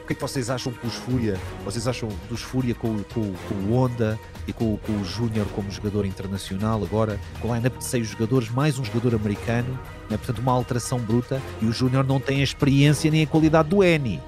[0.09, 1.37] que é que vocês acham com os Fúria?
[1.63, 5.69] Vocês acham dos Fúria com, com, com o Honda e com, com o Júnior como
[5.69, 10.17] jogador internacional agora, com o line-up de seis jogadores, mais um jogador americano, né?
[10.17, 13.83] portanto uma alteração bruta, e o Júnior não tem a experiência nem a qualidade do
[13.83, 14.19] Eni.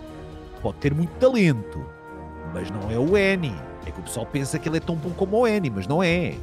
[0.62, 1.84] Pode ter muito talento,
[2.54, 3.56] mas não é o Eni.
[3.84, 6.04] É que o pessoal pensa que ele é tão bom como o Eni, mas não
[6.04, 6.36] é.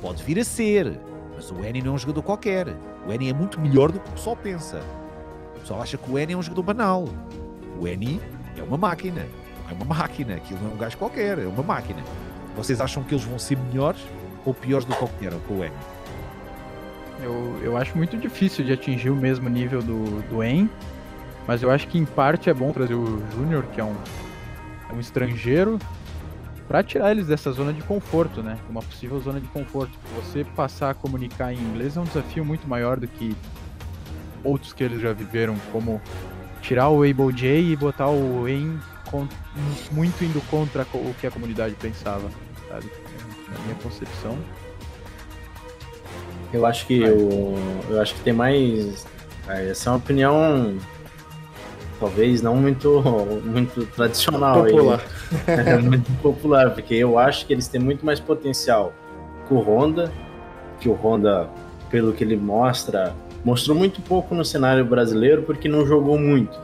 [0.00, 0.98] Pode vir a ser,
[1.40, 2.68] mas o Eni não é um jogador qualquer.
[3.06, 4.82] O Eni é muito melhor do que o pessoal pensa.
[5.56, 7.08] O pessoal acha que o Eni é um jogador banal.
[7.80, 8.20] O Eni
[8.58, 9.26] é uma máquina.
[9.70, 10.34] É uma máquina.
[10.34, 12.02] Aquilo não é um gajo qualquer, é uma máquina.
[12.54, 14.02] Vocês acham que eles vão ser melhores
[14.44, 15.72] ou piores do que eram com o En?
[17.22, 20.68] Eu, eu acho muito difícil de atingir o mesmo nível do, do En,
[21.46, 23.96] mas eu acho que em parte é bom trazer o Júnior, que é um,
[24.90, 25.78] é um estrangeiro,
[26.70, 28.56] para tirar eles dessa zona de conforto, né?
[28.70, 29.90] Uma possível zona de conforto.
[30.14, 33.34] Você passar a comunicar em inglês é um desafio muito maior do que
[34.44, 36.00] outros que eles já viveram, como
[36.62, 38.78] tirar o Able J e botar o En
[39.90, 42.30] muito indo contra o que a comunidade pensava,
[42.68, 42.88] sabe?
[43.52, 44.38] Na minha concepção.
[46.52, 47.58] Eu acho que eu,
[47.88, 49.04] eu acho que tem mais.
[49.48, 50.78] Essa é uma opinião
[52.00, 53.02] talvez não muito,
[53.44, 54.64] muito tradicional.
[54.64, 55.04] Popular.
[55.46, 58.92] é muito popular, porque eu acho que eles têm muito mais potencial
[59.46, 60.10] que o Honda,
[60.80, 61.48] que o Honda,
[61.90, 63.14] pelo que ele mostra,
[63.44, 66.58] Mostrou muito pouco no cenário brasileiro porque não jogou muito.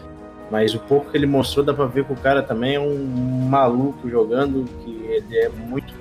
[0.50, 3.48] Mas o pouco que ele mostrou dá pra ver que o cara também é um
[3.48, 5.92] maluco jogando, que ele é muito.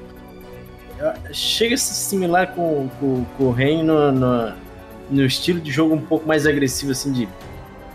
[1.32, 4.54] Chega a se similar com, com, com o Ren no, no,
[5.10, 7.28] no, estilo de jogo um pouco mais agressivo, assim, de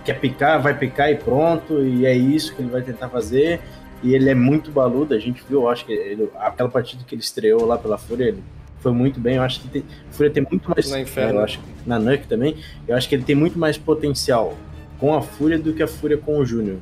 [0.04, 3.60] quer picar, vai picar e pronto, e é isso que ele vai tentar fazer.
[4.02, 7.22] E ele é muito baludo, a gente viu, acho que ele, aquela partida que ele
[7.22, 8.42] estreou lá pela Fúria, ele
[8.80, 9.36] foi muito bem.
[9.36, 10.90] Eu acho que tem, o Fúria tem muito mais.
[10.90, 11.40] Na Inferno.
[11.40, 12.56] Eu acho, na Nuke também.
[12.88, 14.56] Eu acho que ele tem muito mais potencial
[14.98, 16.78] com a Fúria do que a Fúria com o Júnior.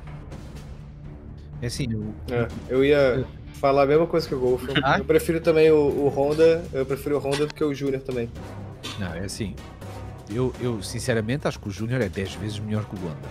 [1.61, 2.05] É assim, eu...
[2.31, 3.25] É, eu ia
[3.55, 4.63] falar a mesma coisa que o Golf.
[4.83, 4.99] Ah?
[4.99, 8.31] Eu prefiro também o, o, Honda, eu prefiro o Honda do que o Júnior também.
[8.99, 9.55] Não, é assim.
[10.31, 13.29] Eu, eu sinceramente acho que o Júnior é 10 vezes melhor que o Honda.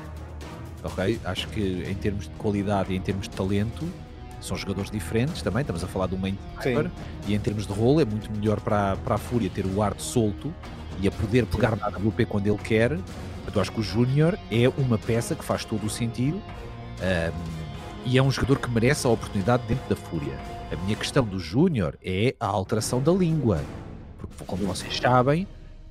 [0.84, 1.19] Ok?
[1.26, 3.88] Acho que em termos de qualidade e em termos de talento,
[4.42, 6.92] são jogadores diferentes também, estamos a falar do main sniper,
[7.27, 10.01] e em termos de role é muito melhor para, para a Fúria ter o arte
[10.01, 10.53] solto
[11.00, 12.92] e a poder pegar na WP quando ele quer.
[13.53, 17.67] Eu acho que o Júnior é uma peça que faz todo o sentido um,
[18.06, 20.38] e é um jogador que merece a oportunidade dentro da Fúria.
[20.72, 23.61] A minha questão do Júnior é a alteração da língua,
[24.19, 25.48] porque como vocês sabem,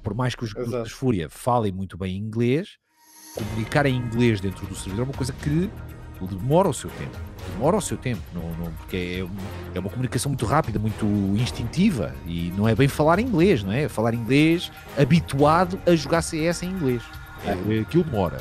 [0.06, 2.78] por mais que os jogadores de Fúria falem muito bem inglês,
[3.34, 5.68] comunicar em inglês dentro do servidor é uma coisa que
[6.20, 7.18] demora o seu tempo.
[7.52, 11.04] Demora o seu tempo, não, não, porque é, é, uma comunicação muito rápida, muito
[11.36, 13.82] instintiva e não é bem falar inglês, não é?
[13.82, 17.02] é falar inglês habituado a jogar CS em inglês.
[17.44, 18.40] É, é, aquilo demora.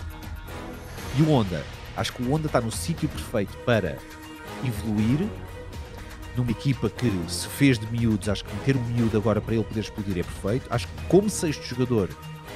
[1.18, 1.64] E o Honda?
[1.98, 3.98] Acho que o Honda está no sítio perfeito para
[4.64, 5.28] evoluir
[6.36, 9.64] numa equipa que se fez de miúdos, acho que meter um miúdo agora para ele
[9.64, 10.68] poder explodir é perfeito.
[10.70, 12.10] Acho que como sexto jogador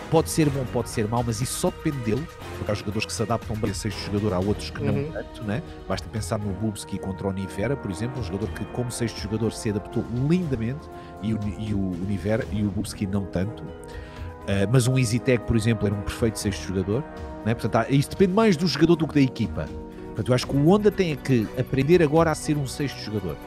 [0.09, 2.27] Pode ser bom, pode ser mau, mas isso só depende dele,
[2.58, 5.11] porque há jogadores que se adaptam bem a sexto jogador, há outros que não uhum.
[5.11, 5.61] tanto, né?
[5.88, 9.51] Basta pensar no Bubsky contra o Nivera, por exemplo, um jogador que, como sexto jogador,
[9.51, 10.90] se adaptou lindamente
[11.22, 13.61] e o, e o, Nivera e o Bubsky não tanto.
[13.61, 17.03] Uh, mas um EasyTag, por exemplo, era um perfeito sexto jogador,
[17.45, 17.53] né?
[17.53, 19.67] Portanto, há, isso depende mais do jogador do que da equipa.
[20.08, 23.38] Portanto, eu acho que o Honda tem que aprender agora a ser um sexto jogador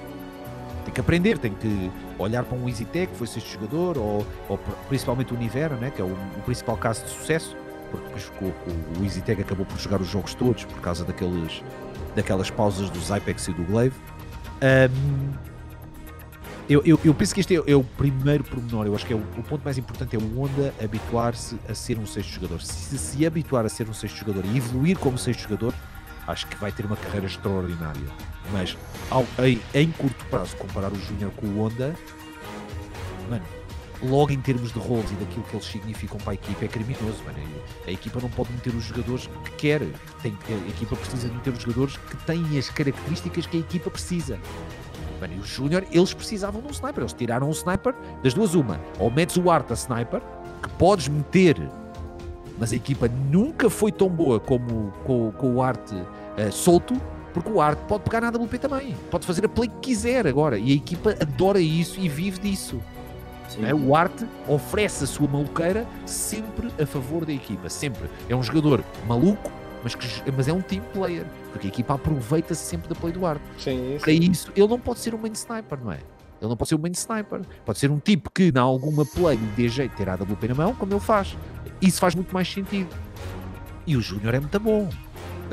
[0.82, 4.58] tem que aprender, tem que olhar para um EasyTech, que foi sexto jogador, ou, ou
[4.88, 7.56] principalmente o Nivera, né, que é o, o, principal caso de sucesso,
[7.90, 11.62] porque o, o, EasyTech acabou por jogar os jogos todos por causa daqueles,
[12.14, 13.96] daquelas pausas dos Ipex e do Glaive.
[14.62, 15.52] Um,
[16.68, 18.86] eu, eu, eu, penso que este é, é, o primeiro pormenor.
[18.86, 21.98] Eu acho que é o, o ponto mais importante é o Honda habituar-se a ser
[21.98, 22.62] um sexto jogador.
[22.62, 25.74] Se se habituar a ser um sexto jogador e evoluir como sexto jogador,
[26.26, 28.31] acho que vai ter uma carreira extraordinária.
[28.50, 28.76] Mas
[29.10, 31.94] ao, em, em, curto prazo, comparar o Júnior com o Honda,
[33.30, 33.44] mano,
[34.02, 37.22] logo em termos de roles e daquilo que eles significam para a equipa, é criminoso.
[37.24, 37.38] Mano.
[37.86, 39.80] A equipa não pode meter os jogadores que quer.
[40.22, 43.90] Tem, a equipa precisa de meter os jogadores que têm as características que a equipa
[43.90, 44.38] precisa.
[45.20, 47.02] Mano, e o Júnior, eles precisavam de um sniper.
[47.02, 48.80] Eles tiraram um sniper das duas, uma.
[48.98, 50.20] Ou metes o arte a sniper,
[50.62, 51.56] que podes meter
[52.58, 56.94] mas a equipa nunca foi tão boa como com, com o arte uh, solto,
[57.32, 60.58] porque o arte pode pegar na AWP também, pode fazer a play que quiser agora,
[60.58, 62.80] e a equipa adora isso e vive disso.
[63.62, 63.74] é?
[63.74, 68.08] O Arte oferece a sua maluqueira sempre a favor da equipa, sempre.
[68.28, 69.50] É um jogador maluco,
[69.82, 73.26] mas, que, mas é um team player, porque a equipa aproveita-se sempre da play do
[73.26, 73.42] Arte.
[73.58, 75.98] Sim, Para isso, ele não pode ser um main sniper, não é?
[76.40, 77.40] Ele não pode ser um main sniper.
[77.64, 80.48] Pode ser um tipo que, na alguma play, lhe dê jeito de ter a AWP
[80.48, 81.36] na mão, como ele faz.
[81.80, 82.88] Isso faz muito mais sentido.
[83.86, 84.88] E o Júnior é muito bom.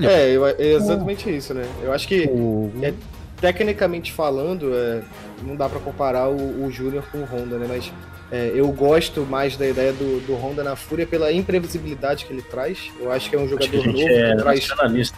[0.08, 1.66] Olha, É, eu- é exatamente isso, né?
[1.84, 2.72] Eu acho que, fogo.
[2.82, 2.94] é-
[3.40, 5.02] tecnicamente falando, é,
[5.44, 7.66] não dá pra comparar o, o Júnior com o Honda, né?
[7.70, 7.92] Mas
[8.32, 12.42] é, eu gosto mais da ideia do, do Honda na Fúria pela imprevisibilidade que ele
[12.42, 12.92] traz.
[13.00, 14.38] Eu acho que é um Acho que jogador a gente novo é que
[14.68, 15.14] traz.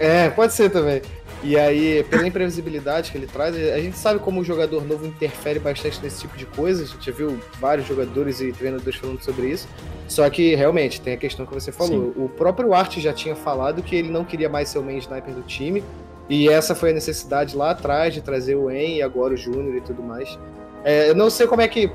[0.00, 1.00] É, pode ser também.
[1.42, 5.58] E aí, pela imprevisibilidade que ele traz, a gente sabe como o jogador novo interfere
[5.58, 6.82] bastante nesse tipo de coisa.
[6.84, 9.68] A gente já viu vários jogadores e treinadores falando sobre isso.
[10.08, 12.14] Só que, realmente, tem a questão que você falou.
[12.16, 15.34] O próprio Art já tinha falado que ele não queria mais ser o main sniper
[15.34, 15.84] do time.
[16.30, 19.76] E essa foi a necessidade lá atrás de trazer o En e agora o Júnior
[19.76, 20.38] e tudo mais.
[20.82, 21.90] É, eu não sei como é que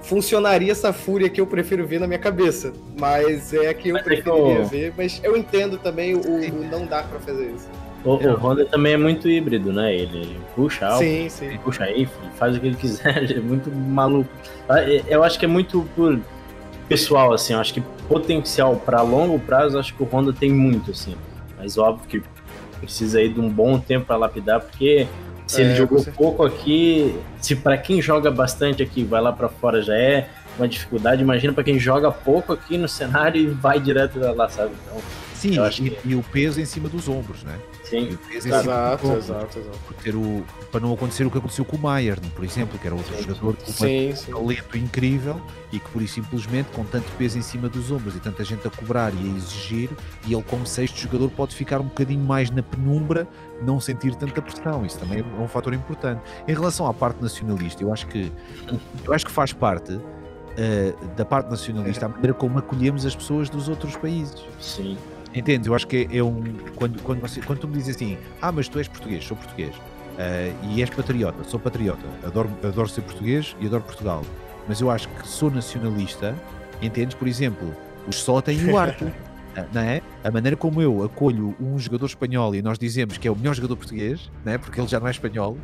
[0.00, 2.72] funcionaria essa fúria que eu prefiro ver na minha cabeça.
[2.98, 4.94] Mas é a que eu Mas preferiria o- ver.
[4.96, 7.68] Mas eu entendo também o, o não dar pra fazer isso.
[8.04, 9.94] O, o Honda também é muito híbrido, né?
[9.94, 11.46] Ele, puxa alto, Sim, sim.
[11.46, 14.28] ele puxa aí, faz o que ele quiser, ele é muito maluco.
[14.68, 16.18] Ah, Eu acho que é muito por
[16.88, 20.50] pessoal, assim, eu acho que potencial para longo prazo, eu acho que o Honda tem
[20.52, 21.14] muito, assim.
[21.56, 22.22] Mas óbvio que
[22.78, 25.06] precisa aí de um bom tempo para lapidar, porque
[25.46, 29.48] se É, ele jogou pouco aqui, se para quem joga bastante aqui vai lá para
[29.48, 33.80] fora já é uma dificuldade, imagina para quem joga pouco aqui no cenário e vai
[33.80, 34.72] direto lá, sabe?
[34.86, 35.00] Então,
[35.34, 37.58] Sim, e, que- e o peso em cima dos ombros, né?
[37.84, 38.14] Sim.
[38.14, 39.78] o peso em cima Exato, exato, exato.
[39.86, 42.86] Por ter o, para não acontecer o que aconteceu com o Maier, por exemplo, que
[42.86, 44.32] era outro jogador com Sim, sim.
[44.32, 45.40] um talento incrível
[45.70, 48.66] e que, por e simplesmente, com tanto peso em cima dos ombros e tanta gente
[48.66, 49.90] a cobrar e a exigir,
[50.26, 53.28] e ele, como sexto jogador, pode ficar um bocadinho mais na penumbra,
[53.60, 54.84] não sentir tanta pressão.
[54.86, 56.22] Isso também é um fator importante.
[56.48, 58.32] Em relação à parte nacionalista, eu acho que,
[59.04, 60.00] eu acho que faz parte.
[60.56, 64.48] eh, da parte nacionalista, a maneira como acolhemos as pessoas dos outros países.
[64.60, 64.96] Sim.
[65.34, 65.66] Entendes?
[65.66, 66.42] Eu acho que é, é um.
[66.76, 69.74] Quando, quando, você, quando tu me dizes assim, ah, mas tu és português, sou português,
[70.18, 74.22] eh, e és patriota, sou patriota, adoro, adoro ser português e adoro Portugal,
[74.68, 76.36] mas eu acho que sou nacionalista,
[76.80, 77.16] entendes?
[77.16, 77.74] Por exemplo,
[78.06, 78.94] os só têm o ah,
[79.72, 80.02] Não é?
[80.22, 83.54] A maneira como eu acolho um jogador espanhol e nós dizemos que é o melhor
[83.54, 84.58] jogador português, não é?
[84.58, 85.56] porque ele já não é espanhol,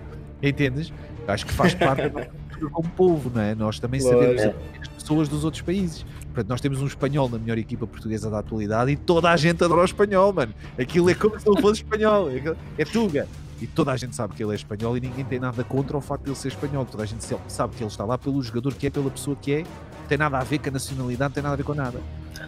[0.43, 0.93] entendes?
[1.27, 2.03] Acho que faz parte
[2.61, 3.55] cultura como povo, não é?
[3.55, 4.59] Nós também sabemos Lógico.
[4.83, 6.05] as pessoas dos outros países.
[6.27, 9.63] Portanto, nós temos um espanhol na melhor equipa portuguesa da atualidade e toda a gente
[9.65, 10.55] adora o espanhol, mano.
[10.79, 12.31] Aquilo é como se ele fosse espanhol.
[12.31, 13.27] É- É Tuga.
[13.61, 16.01] E toda a gente sabe que ele é espanhol e ninguém tem nada contra o
[16.01, 16.85] facto de ele ser espanhol.
[16.87, 19.53] Toda a gente sabe que ele está lá pelo jogador que é, pela pessoa que
[19.53, 19.59] é.
[19.63, 22.01] Não tem nada a ver com a nacionalidade, não tem nada a ver com nada.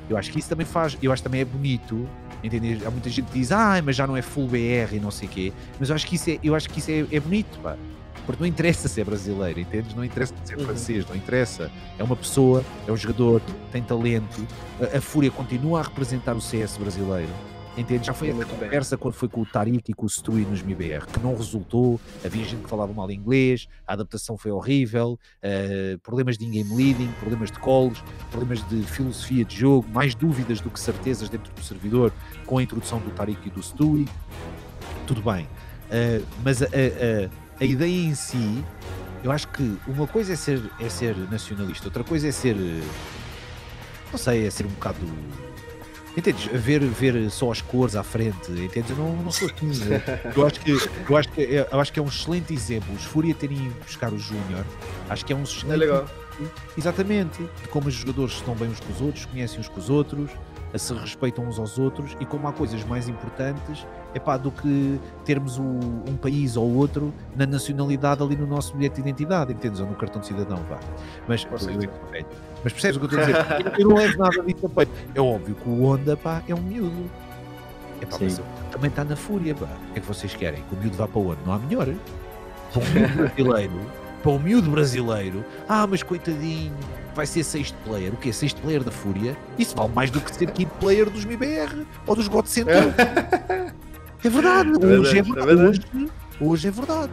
[0.08, 2.08] Eu acho que isso também faz, eu acho que também é bonito.
[2.42, 2.78] Entendeu?
[2.86, 5.28] Há muita gente que diz, ah, mas já não é full BR e não sei
[5.28, 5.52] o quê.
[5.78, 7.76] Mas eu acho que isso é, eu acho que isso é, é bonito, pá.
[8.26, 9.94] Porque não interessa ser brasileiro, entendes?
[9.94, 10.64] Não interessa ser Uhum.
[10.66, 11.70] francês, não interessa.
[11.98, 13.40] É uma pessoa, é um jogador,
[13.72, 14.46] tem talento.
[14.80, 17.30] A, a Fúria continua a representar o CS brasileiro.
[17.74, 18.06] Entende?
[18.06, 18.44] Já foi bem.
[18.44, 21.98] conversa quando foi com o Tariq e com o Stewie nos MIBR, que não resultou.
[22.22, 27.10] Havia gente que falava mal inglês, a adaptação foi horrível, eh, problemas de in-game leading,
[27.18, 31.62] problemas de calls, problemas de filosofia de jogo, mais dúvidas do que certezas dentro do
[31.62, 32.12] servidor
[32.44, 34.06] com a introdução do Tariq e do Stewie.
[35.06, 35.48] Tudo bem.
[35.90, 38.64] Eh, mas a, a- a- a ideia em si,
[39.22, 42.56] eu acho que uma coisa é ser, é ser nacionalista, outra coisa é ser.
[42.56, 42.82] eh,
[44.10, 44.98] Não sei, é ser um bocado.
[46.14, 46.44] Entendes?
[46.52, 48.90] Ver, ver só as cores à frente, entendes?
[48.90, 49.70] Eu não, não sou assim.
[50.36, 50.70] Eu acho, que,
[51.08, 52.94] eu, acho que é, eu acho que é um excelente exemplo.
[52.94, 54.64] Os Fúria terem ido buscar o Júnior,
[55.08, 56.06] acho que é um excelente É legal.
[56.76, 57.42] Exatamente.
[57.62, 60.30] De como os jogadores estão bem uns com os outros, conhecem uns com os outros,
[60.74, 64.98] a se respeitam uns aos outros e como há coisas mais importantes epá, do que
[65.24, 69.80] termos o- um país ou outro na nacionalidade ali no nosso bilhete de identidade, entendes?
[69.80, 70.78] Ou no cartão de cidadão, vá.
[71.28, 71.90] Mas, eu- eu-
[72.64, 73.80] mas percebes o que eu estou a dizer?
[73.80, 74.92] Eu não levo nada disso a peito.
[75.14, 77.10] É óbvio que o Honda pá, é um miúdo.
[78.00, 78.42] Epá, mas Sim.
[78.42, 79.54] ele também está na fúria.
[79.54, 79.66] Pá.
[79.66, 80.62] O que é que vocês querem?
[80.68, 81.38] Que o miúdo vá para onde?
[81.46, 81.88] Não há melhor.
[82.72, 83.80] Para um miúdo brasileiro,
[84.22, 86.72] para um miúdo brasileiro, ah, mas coitadinho,
[87.14, 88.12] vai ser sexto player.
[88.12, 88.32] O quê?
[88.32, 89.36] Sexto player da Fúria?
[89.58, 92.82] Isso vale mais do que ser quinto player dos MIBR ou dos God Center.
[94.24, 95.80] É verdade, hoje é verdade, é verdade.
[95.94, 96.10] Hoje,
[96.40, 97.12] hoje é verdade,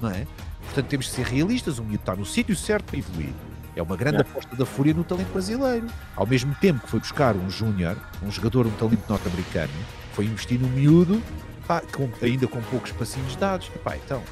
[0.00, 0.26] não é?
[0.64, 1.78] Portanto, temos que ser realistas.
[1.78, 3.32] O miúdo está no sítio certo para evoluir.
[3.76, 4.20] É uma grande É.
[4.20, 5.86] aposta da Fúria no talento brasileiro.
[6.14, 9.72] Ao mesmo tempo que foi buscar um júnior, um jogador, um talento norte-americano,
[10.12, 11.20] foi investir no miúdo,
[11.66, 13.68] pá, com- ainda com poucos passinhos dados.
[13.74, 14.22] Epá, então,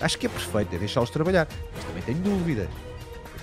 [0.00, 1.48] acho que é perfeito, é deixá-los trabalhar.
[1.74, 2.68] Mas também tenho dúvidas.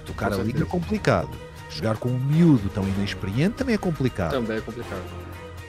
[0.05, 1.29] Tocar a liga é complicado.
[1.69, 4.31] Jogar com um miúdo tão inexperiente também é complicado.
[4.31, 5.01] Também é complicado.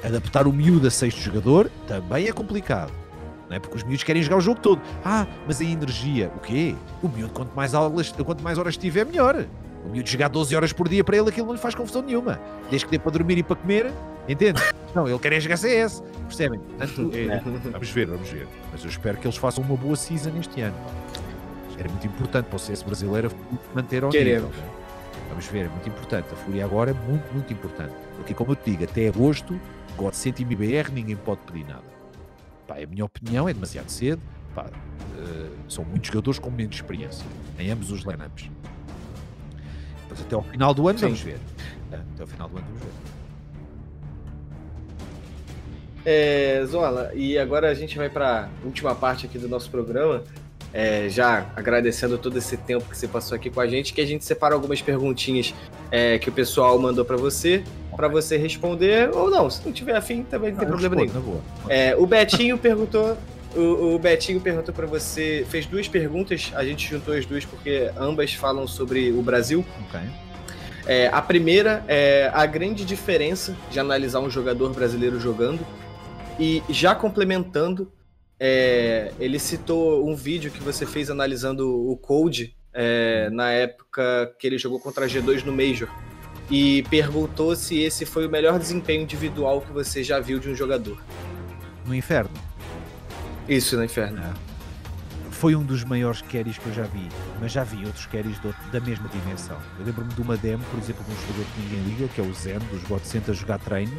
[0.03, 2.93] Adaptar o miúdo a sexto jogador também é complicado.
[3.49, 3.59] Não é?
[3.59, 4.81] Porque os miúdos querem jogar o jogo todo.
[5.05, 6.75] Ah, mas a energia, o quê?
[7.03, 9.47] O miúdo, quanto mais, aulas, quanto mais horas tiver, melhor.
[9.85, 12.41] O miúdo jogar 12 horas por dia para ele, aquilo não lhe faz confusão nenhuma.
[12.71, 13.93] Desde que dê para dormir e para comer,
[14.29, 14.61] entende?
[14.95, 16.59] Não, ele quer é jogar CS, percebem?
[16.59, 18.47] Portanto, é, vamos ver, vamos ver.
[18.73, 20.77] Mas eu espero que eles façam uma boa season este ano.
[21.79, 23.31] Era muito importante para o CS brasileiro
[23.75, 24.51] manter ao Queremos.
[24.51, 24.63] nível.
[24.63, 24.71] né?
[25.29, 26.29] Vamos ver, é muito importante.
[26.33, 27.93] A Fúria agora é muito, muito importante.
[28.17, 29.59] Porque, como eu te digo, até agosto,
[29.97, 31.83] God 100 e MBR, ninguém pode pedir nada.
[32.67, 34.23] Pá, é a minha opinião, é demasiado cedo.
[34.55, 34.67] Pá,
[35.19, 37.27] eh, são muitos jogadores com menos experiência
[37.59, 38.49] em ambos os lineups.
[40.09, 41.05] Mas até ao final do ano Sim.
[41.07, 41.39] vamos ver.
[41.91, 42.91] É, até ao final do ano vamos ver.
[46.07, 50.23] É, Zola, e agora a gente vai para a última parte aqui do nosso programa.
[50.77, 54.07] É, já agradecendo todo esse tempo que você passou aqui com a gente, que a
[54.07, 55.55] gente separa algumas perguntinhas
[55.89, 57.63] é, que o pessoal mandou para você,
[57.95, 59.49] para você responder ou não.
[59.49, 61.13] Se não tiver afim, também não tem Ah, eu problema nenhum.
[61.13, 61.43] respondo.
[61.69, 63.17] É, o Betinho perguntou.
[63.55, 67.89] O, o Betinho perguntou para você, fez duas perguntas, a gente juntou as duas porque
[67.97, 69.65] ambas falam sobre o Brasil.
[69.87, 70.01] Ok.
[70.87, 75.65] É, a primeira é a grande diferença de analisar um jogador brasileiro jogando.
[76.37, 77.93] E já complementando,
[78.39, 84.47] é, ele citou um vídeo que você fez analisando o Cold é, na época que
[84.47, 85.89] ele jogou contra a G2 no Major.
[86.51, 90.55] E perguntou se esse foi o melhor desempenho individual que você já viu de um
[90.55, 91.01] jogador.
[91.87, 92.31] No inferno.
[93.49, 94.23] Isso, no Inferno.
[95.31, 97.07] Foi um dos maiores carries que eu já vi,
[97.41, 99.59] mas já vi outros carries do- da mesma dimensão.
[99.79, 102.25] Eu lembro-me de uma demo, por exemplo, de um jogador que ninguém liga, que é
[102.25, 103.93] o Zen, dos God Center a jogar treino.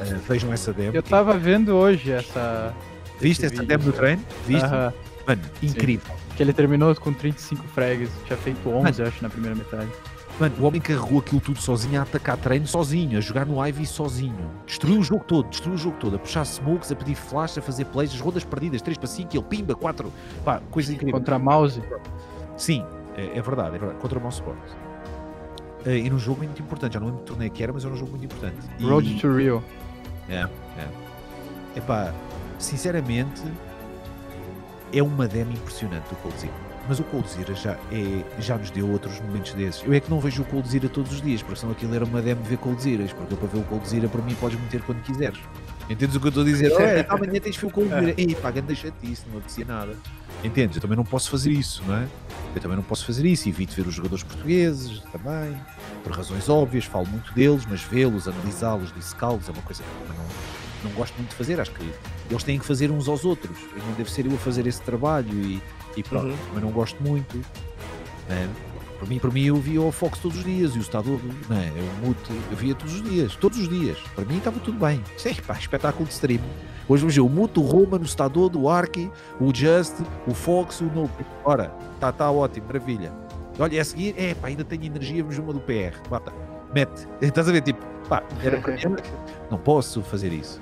[0.00, 0.94] Eh, vejam essa demo.
[0.96, 2.72] Eu tava vendo hoje essa.
[3.20, 4.22] Viste essa demo do treino?
[4.46, 4.64] Viste?
[4.64, 4.92] Aham,
[5.26, 6.14] Mano, incrível.
[6.36, 8.10] que ele terminou com 35 frags.
[8.26, 9.88] Tinha feito 11, acho, na primeira metade.
[10.38, 13.86] Mano, o homem carregou aquilo tudo sozinho, a atacar treino sozinho, a jogar no Ivy
[13.86, 14.50] sozinho.
[14.66, 17.62] Destruiu o jogo todo, destruiu o jogo todo, a puxar smokes, a pedir flash, a
[17.62, 20.12] fazer plays, as rodas perdidas, 3 para 5, ele pimba, 4.
[20.44, 21.14] Pá, coisa incrível.
[21.20, 21.80] Contra a mouse.
[22.56, 22.84] Sim,
[23.16, 24.00] é, é verdade, é verdade.
[24.00, 24.58] Contra o mouse sport.
[25.86, 27.94] Eh, e num jogo muito importante, já não lembro que torneio que era, mas era
[27.94, 28.56] um jogo muito importante.
[28.78, 29.62] E- Road to Rio.
[30.28, 30.40] É,
[30.78, 30.88] é.
[31.76, 32.12] Epá,
[32.64, 33.42] sinceramente,
[34.92, 36.52] é uma demo impressionante o Coldzera.
[36.88, 39.82] Mas o Coldzera já, é, já nos deu outros momentos desses.
[39.84, 42.20] Eu é que não vejo o Coldzera todos os dias, porque senão aquilo era uma
[42.20, 45.38] demo ver Coldzeras, porque eu para ver o Coldzera para mim podes meter quando quiseres.
[45.88, 46.72] Entendes o que eu estou a dizer?
[46.72, 48.14] Olha, então amanhã tens de ver o Coldzera.
[48.16, 49.96] Ei, pá, grande chatice, não apetecia nada.
[50.42, 50.76] Entendes?
[50.76, 52.06] Eu também não posso fazer isso, não é?
[52.54, 53.48] Eu também não posso fazer isso.
[53.48, 55.56] Evito ver os jogadores portugueses também,
[56.02, 56.84] por razões óbvias.
[56.84, 60.90] Falo muito deles, mas vê-los, analisá-los, dissecá-los é uma coisa que eu também não, não
[60.92, 61.60] gosto muito de fazer.
[61.60, 61.90] Acho que
[62.30, 63.56] eles têm que fazer uns aos outros.
[63.76, 65.62] Eu não devo ser eu a fazer esse trabalho e,
[65.96, 66.26] e pronto.
[66.26, 66.36] Uhum.
[66.48, 67.36] Também não gosto muito.
[68.28, 68.48] né?
[68.98, 71.56] Por mim, por mim, eu via o Fox todos os dias e o Estado, não
[71.56, 71.68] é?
[71.68, 73.98] Eu, mute, eu via todos os dias, todos os dias.
[74.14, 75.02] Para mim estava tudo bem.
[75.18, 76.40] Sim, pá, espetáculo de stream.
[76.88, 79.94] Hoje vamos ver o Muto, o Roman, o Estador, o Ark, o Just,
[80.26, 81.10] o Fox, o Noob.
[81.44, 83.12] Ora, está tá ótimo, maravilha.
[83.58, 85.96] Olha, é a seguir, é pá, ainda tenho energia, vamos uma do PR.
[86.08, 86.32] Bata,
[86.74, 87.06] mete.
[87.20, 88.76] Estás a ver, tipo, pá, era para.
[89.50, 90.60] Não posso fazer isso.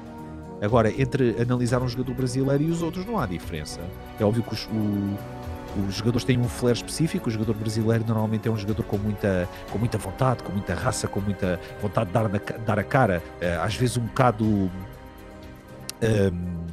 [0.62, 3.80] Agora, entre analisar um jogador brasileiro e os outros, não há diferença.
[4.18, 5.18] É óbvio que os, o-
[5.88, 7.28] os jogadores têm um flair específico.
[7.28, 11.08] O jogador brasileiro normalmente é um jogador com muita, com muita vontade, com muita raça,
[11.08, 13.22] com muita vontade de dar, na dar a cara.
[13.40, 14.70] Eh, às vezes um bocado.
[16.00, 16.66] ehm,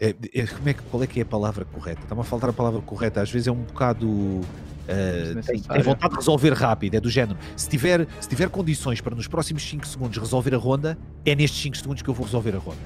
[0.00, 2.00] é- é- como é que, qual é que é a palavra correta?
[2.02, 3.20] Está-me a faltar a palavra correta.
[3.20, 4.40] Às vezes é um bocado.
[4.88, 7.38] eh, tem, tem vontade de resolver rápido, é do género.
[7.54, 11.60] Se tiver, se tiver condições para nos próximos 5 segundos resolver a ronda, é nestes
[11.62, 12.78] 5 segundos que eu vou resolver a ronda.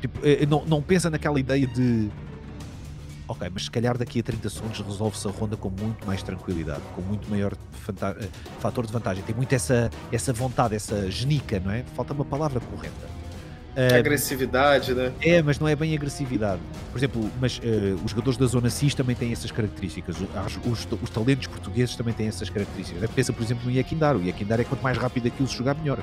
[0.00, 2.08] Tipo, eh, não, não pensa naquela ideia de
[3.26, 6.80] ok, mas se calhar daqui a 30 segundos resolve-se a ronda com muito mais tranquilidade,
[6.94, 8.28] com muito maior eh,
[8.60, 9.22] fator de vantagem.
[9.24, 11.84] Tem muito essa, essa vontade, essa genica, não é?
[11.94, 13.18] Falta uma palavra correta.
[13.76, 15.12] Eh, Agressividade, né?
[15.20, 16.60] é, mas não é bem agressividade.
[16.90, 20.16] Por exemplo, mas eh, os jogadores da zona CIS também têm essas características.
[20.20, 23.08] O- as- Os, os talentos portugueses também têm essas características.
[23.10, 24.16] Pensa, por exemplo, no Yakindar.
[24.16, 26.02] O Yakindar é quanto mais rápido aquilo se jogar, melhor.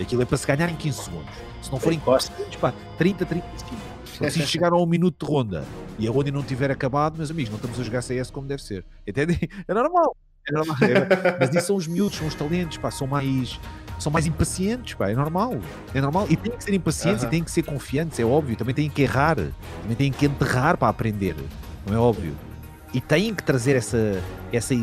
[0.00, 1.34] Aquilo é para se ganhar em 15 segundos.
[1.62, 3.80] Se não forem 15 segundos, pá, 30, 35.
[4.16, 5.64] Então, se chegar a um minuto de ronda
[5.98, 8.62] e a ronda não tiver acabado, meus amigos, não estamos a jogar CS como deve
[8.62, 8.84] ser.
[9.06, 9.38] Entendem?
[9.66, 10.16] É normal.
[10.48, 10.76] É normal.
[10.82, 13.58] É- mas isso são os miúdos, são os talentos, pá, são mais,
[13.98, 15.58] são mais impacientes, pá, é normal.
[15.94, 16.26] É normal.
[16.28, 17.28] E têm que ser impacientes Aham.
[17.28, 18.56] e têm que ser confiantes, é óbvio.
[18.56, 21.36] Também têm que errar, também têm que enterrar para aprender,
[21.86, 22.34] não é óbvio.
[22.92, 24.20] E têm que trazer essa,
[24.52, 24.74] essa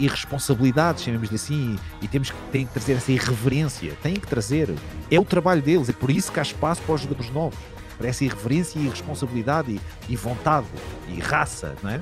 [0.00, 4.74] irresponsabilidade, chamemos-lhe assim, e temos que, têm que trazer essa irreverência, têm que trazer.
[5.10, 7.58] É o trabalho deles, é por isso que há espaço para os jogadores novos,
[7.96, 9.80] para essa irreverência e irresponsabilidade e,
[10.12, 10.66] e vontade
[11.08, 12.00] e raça, não é?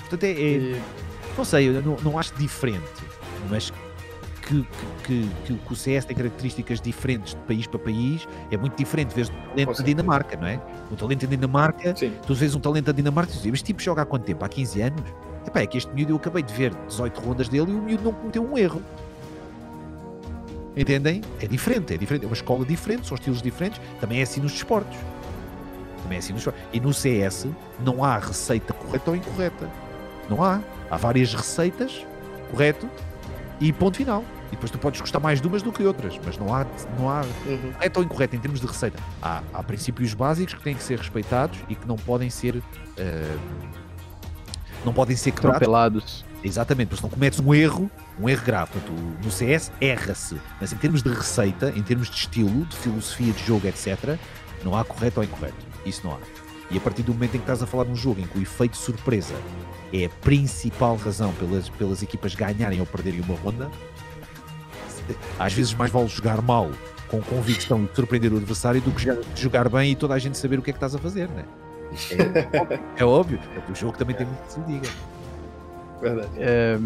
[0.00, 0.80] Portanto, é, é-
[1.36, 2.80] não sei, eu não, não acho diferente,
[3.50, 3.70] mas
[4.50, 4.66] que,
[5.04, 9.14] que, que, que o CS tem características diferentes de país para país, é muito diferente.
[9.14, 10.60] Vês um talento da Dinamarca, não é?
[10.90, 12.12] Um talento da Dinamarca, Sim.
[12.26, 14.44] tu vês um talento da Dinamarca e dizes, este tipo joga há quanto tempo?
[14.44, 15.02] Há 15 anos?
[15.46, 18.04] Epá, é que este miúdo eu acabei de ver 18 rondas dele e o miúdo
[18.04, 18.82] não cometeu um erro.
[20.76, 21.22] Entendem?
[21.40, 24.52] É diferente, é diferente, é uma escola diferente, são estilos diferentes, também é assim nos
[24.52, 24.96] desportos.
[26.02, 26.68] Também é assim nos desportos.
[26.72, 27.46] E no CS
[27.84, 29.70] não há receita correta ou incorreta.
[30.28, 30.60] Não há.
[30.90, 32.04] Há várias receitas,
[32.50, 32.88] correto,
[33.60, 34.24] e ponto final.
[34.50, 36.66] E depois tu podes gostar mais de umas do que outras, mas não há,
[36.98, 37.72] não há Uhum.
[37.72, 38.98] correto ou incorreto em termos de receita.
[39.22, 42.62] Há, há princípios básicos que têm que ser respeitados e que não podem ser.
[42.96, 43.36] eh,
[44.84, 45.56] não podem ser quebrados.
[45.56, 46.24] Atropelados.
[46.42, 48.72] Exatamente, porque se não cometes um erro, um erro grave.
[48.72, 50.40] Portanto, no CS erra-se.
[50.58, 54.16] Mas em termos de receita, em termos de estilo, de filosofia de jogo, etc.,
[54.64, 55.54] não há correto ou incorreto.
[55.84, 56.18] Isso não há.
[56.70, 58.38] E a partir do momento em que estás a falar de um jogo em que
[58.38, 59.34] o efeito de surpresa
[59.92, 63.68] é a principal razão pelas, pelas equipas ganharem ou perderem uma ronda,
[65.38, 66.70] às vezes mais vale jogar mal
[67.08, 70.58] com convicção de surpreender o adversário do que jogar, bem e toda a gente saber
[70.58, 71.44] o que é que estás a fazer, né?
[72.96, 73.40] É, é óbvio.
[73.68, 74.88] O jogo também tem muito que se diga.
[76.00, 76.28] Verdade.
[76.38, 76.78] É,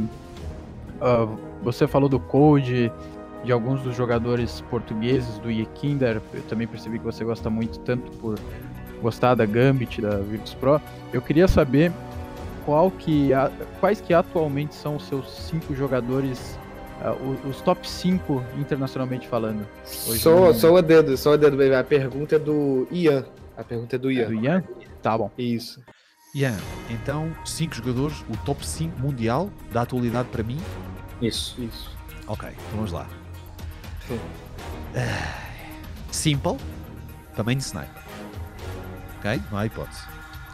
[1.00, 1.26] ah,
[1.62, 2.90] você falou do Code,
[3.44, 6.22] de alguns dos jogadores portugueses do Yekinder.
[6.32, 8.38] Eu também percebi que você gosta muito, tanto por
[9.02, 10.80] gostar da Gambit, da Virtus Pro.
[11.12, 11.92] Eu queria saber
[12.64, 16.58] qual que, a- quais que atualmente são os seus cinco jogadores,
[17.12, 19.66] o- os top 5 internacionalmente falando.
[20.06, 21.74] Hoje Só, no- só o dedo, só o dedo, baby.
[21.74, 23.24] A pergunta é do Ian.
[23.56, 24.26] A pergunta é do É Ian.
[24.26, 24.64] do Ian?
[25.02, 25.30] Tá bom.
[25.36, 25.80] Isso.
[26.34, 26.56] Ian,
[26.90, 30.58] então, cinco jogadores, o top 5 mundial da atualidade para mim.
[31.22, 31.54] Isso.
[31.62, 31.90] Isso.
[32.26, 33.06] Ok, então vamos lá.
[34.08, 34.18] Sim.
[34.96, 35.40] Ah,
[36.10, 36.56] Simple,
[37.36, 38.02] também de sniper.
[39.18, 39.40] Ok?
[39.50, 40.02] Não há hipótese.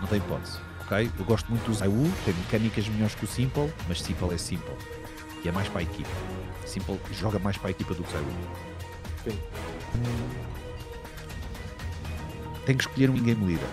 [0.00, 0.58] Não tem hipótese.
[0.82, 1.10] Ok?
[1.18, 4.74] Eu gosto muito do Zaiwu, tem mecânicas melhores que o Simple, mas Simple é Simple.
[5.44, 6.10] E é mais para a equipa.
[6.66, 8.10] Simple joga mais para a equipa do que.
[9.24, 9.38] Sim.
[12.66, 13.68] Tem que escolher um in-game leader.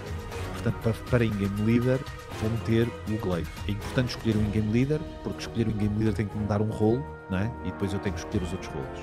[0.54, 2.00] Portanto, para, para in-game leader,
[2.42, 3.50] vou meter o Glaive.
[3.68, 6.62] É importante escolher um in-game leader, porque escolher um in-game leader tem que me dar
[6.62, 7.52] um rolo, não é?
[7.64, 9.00] E depois eu tenho que escolher os outros rolos.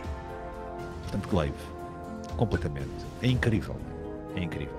[1.02, 1.54] Portanto, Glaive.
[2.36, 2.90] Completamente.
[3.22, 3.76] É incrível.
[4.34, 4.74] É incrível.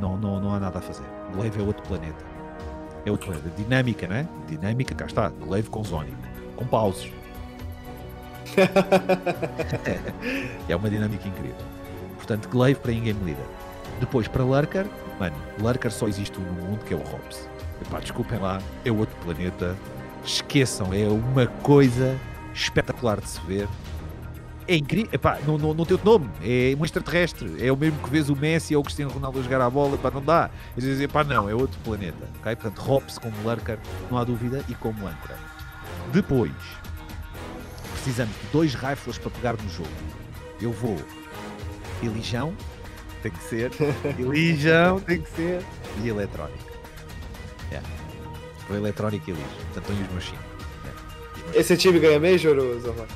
[0.00, 1.04] Não, não, não há nada a fazer.
[1.32, 2.24] Glaive é outro planeta.
[3.04, 3.50] É outro planeta.
[3.56, 4.28] Dinâmica, não é?
[4.48, 5.28] Dinâmica, cá está.
[5.28, 6.16] Glaive com Zonic.
[6.60, 7.10] Com pauses.
[10.68, 11.56] é uma dinâmica incrível.
[12.16, 13.46] Portanto, Glaive para in-game leader.
[13.98, 14.84] Depois para Lurker,
[15.18, 17.48] mano, Lurker só existe um no mundo que é o Hobbs.
[17.80, 19.74] Epá, desculpem lá, é outro planeta.
[20.22, 22.14] Esqueçam, é uma coisa
[22.52, 23.66] espetacular de se ver.
[24.68, 27.56] É incrível, epá, não, não, não tem outro nome, é um extraterrestre.
[27.66, 29.94] É o mesmo que vês o Messi ou o Cristiano Ronaldo a jogar a bola,
[29.94, 30.50] epá, não dá.
[30.76, 32.28] Eles dizem, epá, não, é outro planeta.
[32.38, 32.54] ok?
[32.54, 33.78] Portanto, Hobbs como Lurker,
[34.10, 35.39] não há dúvida, e como âncora.
[36.12, 36.52] Depois,
[37.92, 39.88] precisamos de dois rifles para pegar no jogo.
[40.60, 40.96] Eu vou
[42.02, 42.54] Religião,
[43.22, 43.70] tem que ser.
[44.16, 45.62] Religião, tem que ser.
[46.02, 46.70] E eletrónica.
[47.70, 47.88] Yeah.
[48.68, 49.56] Vou eletrónica e lixo.
[49.72, 50.50] Portanto, aí os meus cinco.
[51.54, 53.06] Esse time ganha Major, ou Zorro?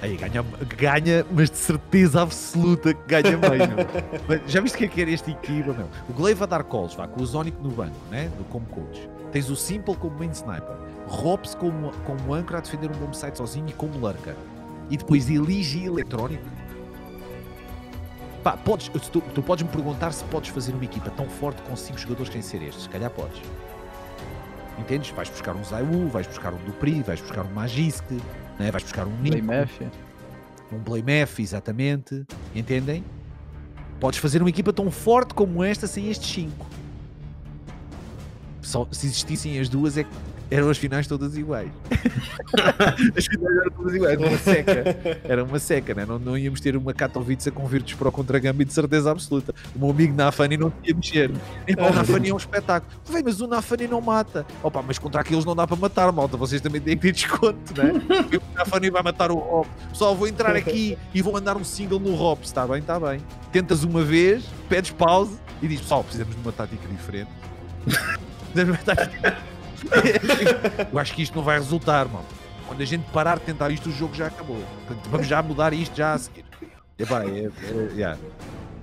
[0.00, 0.42] Aí ganha,
[0.76, 4.42] ganha, mas de certeza absoluta que ganha meio.
[4.46, 5.88] já viste o que é que era esta equipa, meu?
[6.08, 8.30] O Glaive a dar calls, vá, com o Zonic no banco, né?
[8.36, 9.08] Do, como coach.
[9.32, 10.76] Tens o Simple como main sniper.
[11.06, 14.34] Robs como, como âncora a defender um bomb site sozinho e como lurker.
[14.90, 16.44] E depois elige e eletrónico.
[18.42, 21.74] Pá, podes, tu, tu podes me perguntar se podes fazer uma equipa tão forte com
[21.74, 22.84] 5 jogadores sem ser estes.
[22.84, 23.40] Se calhar podes.
[24.78, 25.10] Entendes?
[25.10, 28.04] Vais buscar um Zaiwu, vais buscar um Dupri, vais buscar um Magisk,
[28.58, 28.70] né?
[28.70, 29.86] vais buscar um Nico, Playmaf.
[30.72, 32.26] um Playmaf, exatamente.
[32.54, 33.04] Entendem?
[33.98, 36.66] Podes fazer uma equipa tão forte como esta sem estes 5.
[38.60, 40.10] Só se existissem as duas é que
[40.54, 41.68] eram as finais todas iguais.
[43.16, 44.84] as finais eram todas iguais, era uma seca.
[45.24, 46.06] Era uma seca, né?
[46.06, 49.52] não, não íamos ter uma Katowice com Virtus Pro contra Gambit de certeza absoluta.
[49.74, 51.30] O meu amigo Nafani não tinha mexer.
[51.30, 52.92] O Nafani é um espetáculo.
[53.10, 54.46] Vem, mas o Nafani não mata.
[54.62, 56.36] Opa, mas contra aqueles não dá para matar, malta.
[56.36, 57.92] Vocês também têm que ter desconto, né?
[58.32, 59.66] o Nafani vai matar o Rob.
[59.92, 62.44] Só vou entrar aqui e vou mandar um single no Rob.
[62.44, 63.20] Está bem, está bem.
[63.50, 67.30] Tentas uma vez, pedes pause e dizes, pessoal, precisamos de uma tática diferente.
[68.54, 69.53] Precisamos de uma tática
[70.92, 72.24] eu acho que isto não vai resultar, mano.
[72.66, 74.56] Quando a gente parar de tentar isto, o jogo já acabou.
[74.86, 76.44] Portanto, vamos já mudar isto já a seguir.
[76.98, 78.18] Epá, é, é, yeah.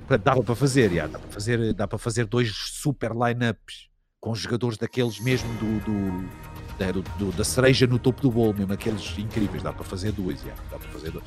[0.07, 3.87] Portanto, dava para fazer, yeah, dá, para fazer, dá para fazer dois super line-ups
[4.19, 6.29] com jogadores daqueles mesmo do, do,
[6.77, 9.63] da, do- do- da cereja no topo do bolo, mesmo aqueles incríveis.
[9.63, 11.25] Dá para fazer dois, yeah, dá para fazer dois.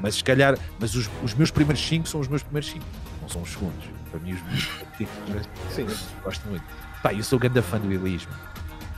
[0.00, 2.84] Mas se calhar, mas os, os meus primeiros cinco são os meus primeiros cinco,
[3.20, 3.84] não são os segundos.
[4.10, 4.64] Para mim, os meus
[4.96, 5.86] primeiros Sim.
[6.22, 6.64] Gosto muito.
[7.02, 8.38] Pá, eu sou grande fã do Elis, mano.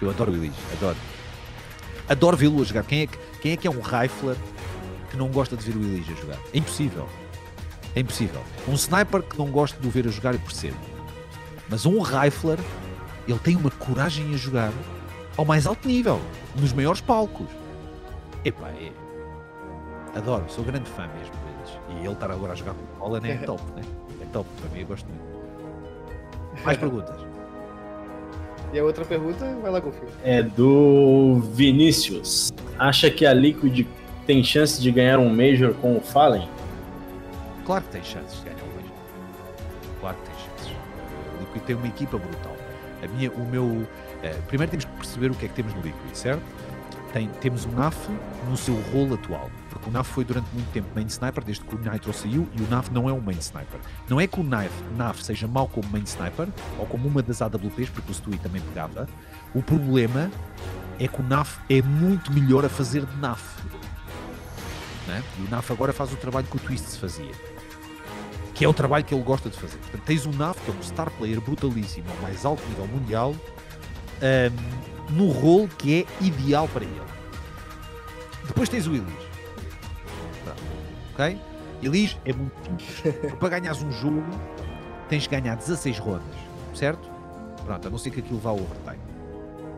[0.00, 0.96] Eu adoro o Elis, adoro.
[2.08, 2.84] Adoro vê-lo a jogar.
[2.84, 4.36] Quem é, que, quem é que é um rifler
[5.10, 6.38] que não gosta de ver o Elijah jogar.
[6.52, 7.08] É impossível.
[7.94, 8.42] É impossível.
[8.66, 10.76] Um sniper que não gosta de o ver a jogar, eu percebo.
[11.68, 12.58] Mas um rifler,
[13.26, 14.72] ele tem uma coragem a jogar
[15.36, 16.20] ao mais alto nível,
[16.56, 17.48] nos maiores palcos.
[18.44, 18.92] Epá, é.
[20.16, 21.78] Adoro, sou grande fã mesmo deles.
[21.90, 23.82] E ele estar agora a jogar com o Holland é top, né?
[24.20, 26.64] É top, para mim eu gosto muito.
[26.64, 27.27] Mais perguntas?
[28.72, 30.08] E a outra pergunta, vai lá, Confio.
[30.22, 32.52] É do Vinícius.
[32.78, 33.86] Acha que a Liquid
[34.26, 36.48] tem chance de ganhar um Major com o Fallen?
[37.64, 38.92] Claro que tem chances de ganhar um Major.
[40.00, 40.76] Claro que tem chances.
[41.34, 42.56] O Liquid tem uma equipa brutal.
[43.02, 43.86] A minha, o meu,
[44.22, 46.42] eh, primeiro temos que perceber o que é que temos no Liquid, certo?
[47.12, 47.96] Tem, temos o NAF
[48.50, 49.50] no seu rol atual.
[49.88, 52.68] O NAF foi durante muito tempo main sniper, desde que o Nitro saiu, e o
[52.68, 53.80] NAF não é um main sniper.
[54.06, 56.46] Não é que o NAF, NAF seja mau como main sniper,
[56.78, 59.08] ou como uma das AWPs, porque o Stewie também pegava.
[59.54, 60.30] O problema
[61.00, 63.42] é que o NAF é muito melhor a fazer de NAF.
[65.06, 65.22] Né?
[65.38, 67.32] E o NAF agora faz o trabalho que o Twist se fazia.
[68.54, 69.78] Que é o trabalho que ele gosta de fazer.
[69.78, 73.34] Portanto, tens o NAF, que é um star player brutalíssimo, ao mais alto nível mundial,
[74.20, 77.00] um, no rol que é ideal para ele.
[78.46, 79.27] Depois tens o Elis.
[81.18, 81.36] Ok?
[81.82, 83.34] Elis é muito simples.
[83.38, 84.24] para ganhares um jogo,
[85.08, 86.22] tens que ganhar 16 rondas,
[86.74, 87.10] certo?
[87.64, 89.02] Pronto, a não ser que aquilo vá ao overtime.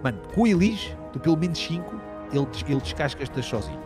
[0.02, 2.00] Mano, com o Elis, tu pelo menos 5,
[2.32, 3.80] ele, ele descasca-te sozinho.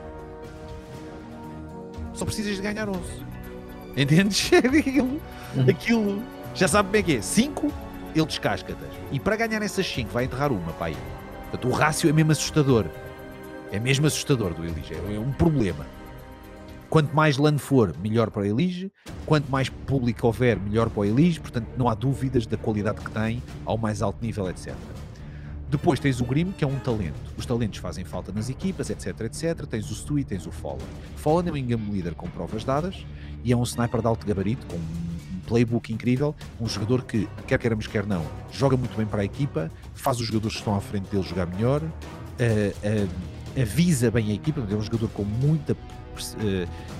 [2.12, 3.00] Só precisas de ganhar 11.
[3.96, 4.50] Entendes?
[4.54, 5.20] aquilo,
[5.68, 6.22] aquilo
[6.54, 7.22] já sabe como é que é.
[7.22, 7.72] 5,
[8.14, 8.78] ele descasca-te.
[9.12, 10.96] E para ganhar essas 5 vai enterrar uma, pai.
[11.50, 12.86] Portanto, o rácio é mesmo assustador.
[13.72, 14.94] É mesmo assustador do Elige.
[14.94, 15.84] É um problema.
[16.94, 18.88] Quanto mais LAN for, melhor para o Elige.
[19.26, 21.40] Quanto mais público houver, melhor para o Elige.
[21.40, 24.72] Portanto, não há dúvidas da qualidade que tem ao mais alto nível, etc.
[25.68, 27.18] Depois tens o Grim, que é um talento.
[27.36, 29.66] Os talentos fazem falta nas equipas, etc, etc.
[29.66, 30.86] Tens o Stu e tens o Fallen.
[31.16, 33.04] Fallen é um engame leader com provas dadas
[33.42, 36.32] e é um sniper de alto gabarito, com um playbook incrível.
[36.60, 40.28] Um jogador que, quer queiramos, quer não, joga muito bem para a equipa, faz os
[40.28, 44.60] jogadores que estão à frente dele jogar melhor, uh, uh, avisa bem a equipa.
[44.60, 45.76] É um jogador com muita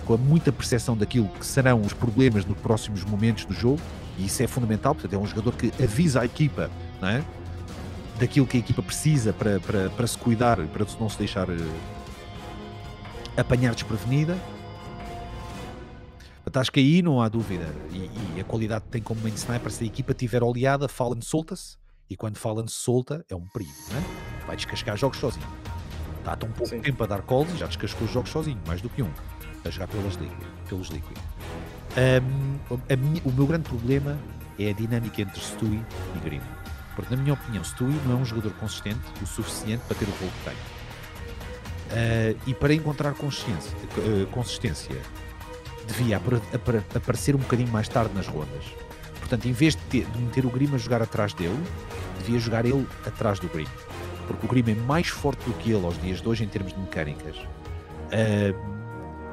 [0.05, 3.81] com muita percepção daquilo que serão os problemas nos próximos momentos do jogo,
[4.19, 4.95] e isso é fundamental.
[4.95, 6.71] Portanto, é um jogador que avisa a equipa,
[7.01, 7.25] não é?
[8.19, 11.75] daquilo que a equipa precisa para, para, para se cuidar, para não se deixar uh,
[13.37, 14.37] apanhar desprevenida.
[16.45, 17.67] Portanto, acho que aí não há dúvida.
[17.91, 21.21] E, e, a qualidade que tem como main sniper, se a equipa estiver oleada, Fallen
[21.21, 21.77] solta-se.
[22.09, 24.47] E quando Fallen se solta, é um perigo, não é?
[24.47, 25.74] Vai descascar jogos sozinho.
[26.25, 26.81] Está tão pouco Sim.
[26.81, 29.11] tempo a dar calls e já descascou os jogos sozinho, mais do que um.
[29.63, 30.17] A jogar pelas
[30.67, 31.19] pelos Liquid.
[31.99, 34.19] Um, minha, o meu grande problema
[34.59, 35.85] é a dinâmica entre Stewie
[36.17, 36.41] e Grim.
[36.97, 40.13] Porque, na minha opinião, Stewie não é um jogador consistente o suficiente para ter o
[40.13, 40.55] rol que tem.
[40.55, 44.97] Uh, e para encontrar consciência, uh, consistência,
[45.87, 46.19] devia
[46.97, 48.65] aparecer um bocadinho mais tarde nas rondas.
[49.21, 51.63] Portanto, em vez de, ter, de meter o Grim a jogar atrás dele,
[52.19, 53.67] devia jogar ele atrás do Grim.
[54.27, 56.73] Porque o Grim é mais forte do que ele aos dias de hoje em termos
[56.73, 57.37] de mecânicas.
[57.37, 58.55] Uh,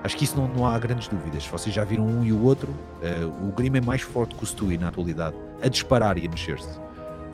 [0.04, 1.46] acho que isso não, não há grandes dúvidas.
[1.48, 2.74] Vocês já viram um e o outro.
[3.42, 6.80] o Grim é mais forte que o Stewie na atualidade, a disparar e a mexer-se.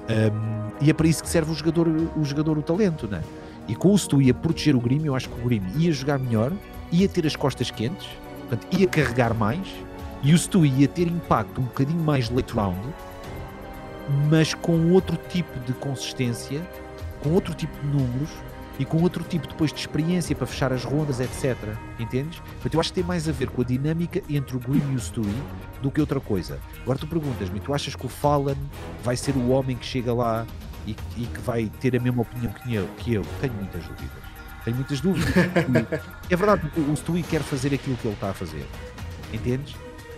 [0.09, 3.21] Um, e é para isso que serve o jogador o, jogador, o talento, né?
[3.67, 6.17] E com o Stu ia proteger o Grim, eu acho que o Grim ia jogar
[6.17, 6.53] melhor,
[6.91, 8.07] ia ter as costas quentes,
[8.47, 9.67] portanto, ia carregar mais,
[10.23, 12.79] e o Stu ia ter impacto um bocadinho mais late round,
[14.29, 16.61] mas com outro tipo de consistência,
[17.21, 18.29] com outro tipo de números
[18.79, 21.57] e com outro tipo depois de experiência para fechar as rondas, etc.
[21.99, 22.39] Entendes?
[22.39, 24.95] Portanto, eu acho que tem mais a ver com a dinâmica entre o Grim e
[24.95, 25.43] o Stewie
[25.81, 26.59] do que outra coisa.
[26.81, 28.57] Agora tu perguntas-me, tu achas que o Fallen
[29.03, 30.45] vai ser o homem que chega lá
[30.85, 32.87] e, e que vai ter a mesma opinião que eu?
[32.97, 33.25] Que eu?
[33.41, 34.27] Tenho muitas dúvidas.
[34.63, 35.33] Tenho muitas dúvidas.
[36.29, 38.65] é verdade, o Stewie quer fazer aquilo que ele está a fazer.
[39.33, 39.75] Entendes?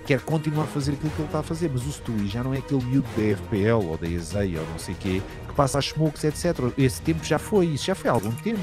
[0.10, 2.52] Quer continuar a fazer aquilo que ele está a fazer, mas o Stewie já não
[2.52, 5.78] é aquele miúdo da FPL ou da EZEI ou não sei o quê, que passa
[5.78, 6.74] as smokes, etc.
[6.76, 8.60] Esse tempo já foi, isso já foi há algum tempo.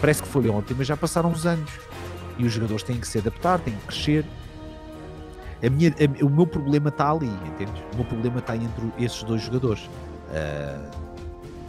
[0.00, 1.70] Parece que foi ontem, mas já passaram uns anos.
[2.38, 4.24] E os jogadores têm que se adaptar, têm que crescer.
[5.62, 7.78] A minha, a, o meu problema está ali, entendes?
[7.92, 9.82] O meu problema está entre esses dois jogadores.
[10.30, 10.90] Uh,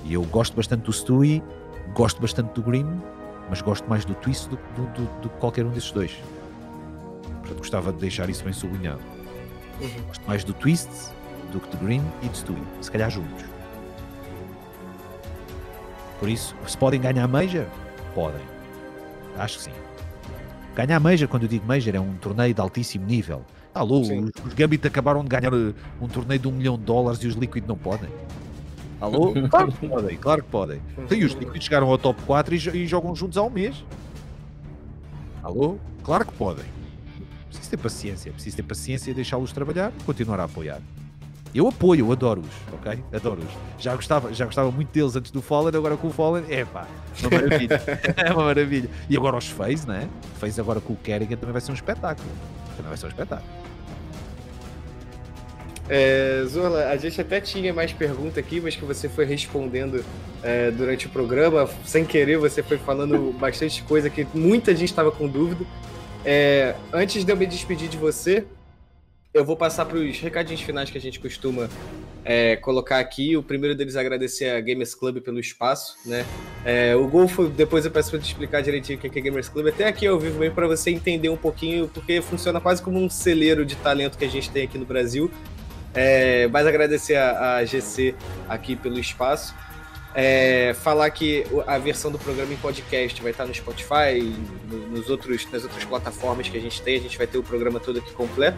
[0.06, 1.44] e eu gosto bastante do Stewie,
[1.94, 2.88] gosto bastante do Green,
[3.50, 4.58] mas gosto mais do Twist do
[5.30, 6.18] que qualquer um desses dois.
[7.42, 9.17] Portanto, gostava de deixar isso bem sublinhado.
[9.80, 10.04] Uhum.
[10.08, 10.90] Gosto mais do Twist
[11.52, 12.64] do que do Green e do Stewie.
[12.82, 13.46] Se calhar juntos.
[16.20, 17.66] Por isso, se podem ganhar Major,
[18.16, 18.42] podem.
[19.38, 19.72] Acho que sim.
[20.76, 23.44] Ganhar Major, quando eu digo Major, é um torneio de altíssimo nível.
[23.74, 24.10] Alô, os,
[24.46, 27.36] os Gambit acabaram de ganhar uh, um torneio de um milhão de dólares e os
[27.36, 28.10] Liquid não podem.
[29.00, 29.34] Alô?
[29.50, 30.82] Claro que podem, claro que podem.
[31.12, 33.84] E os Liquid chegaram ao top 4 e, e jogam juntos há um mês.
[35.44, 35.78] Alô?
[36.04, 36.66] Claro que podem.
[37.58, 40.82] Preciso ter paciência, preciso ter paciência e deixá-los trabalhar e continuar a apoiar.
[41.56, 43.04] Eu apoio, eu adoro-os, ok?
[43.12, 43.50] Adoro-os.
[43.80, 46.88] Já gostava, já gostava muito deles antes do Fallen, agora com o Fallen, é pá,
[47.22, 47.82] uma maravilha.
[48.16, 48.90] é uma maravilha.
[49.10, 50.08] E agora os Phase, né?
[50.40, 52.30] Phase agora com o Kerrigan também vai ser um espetáculo.
[52.76, 53.50] Também vai ser um espetáculo.
[55.90, 60.04] É, Zola, a gente até tinha mais pergunta aqui, mas que você foi respondendo
[60.44, 61.68] é, durante o programa.
[61.86, 65.66] Sem querer, você foi falando bastante coisa que muita gente estava com dúvida.
[66.30, 68.46] É, antes de eu me despedir de você,
[69.34, 71.70] eu vou passar para os recadinhos finais que a gente costuma
[72.26, 73.38] é, colocar aqui.
[73.38, 76.26] O primeiro deles é agradecer a Gamers Club pelo espaço, né?
[76.66, 79.68] É, o Golfo, depois eu peço para te explicar direitinho o que é Gamers Club,
[79.68, 83.10] até aqui ao vivo mesmo, para você entender um pouquinho, porque funciona quase como um
[83.10, 85.32] celeiro de talento que a gente tem aqui no Brasil.
[85.94, 88.14] É, mas agradecer a, a GC
[88.50, 89.56] aqui pelo espaço.
[90.20, 94.20] É, falar que a versão do programa em podcast vai estar no Spotify,
[94.68, 97.44] no, nos outros, nas outras plataformas que a gente tem, a gente vai ter o
[97.44, 98.58] programa todo aqui completo.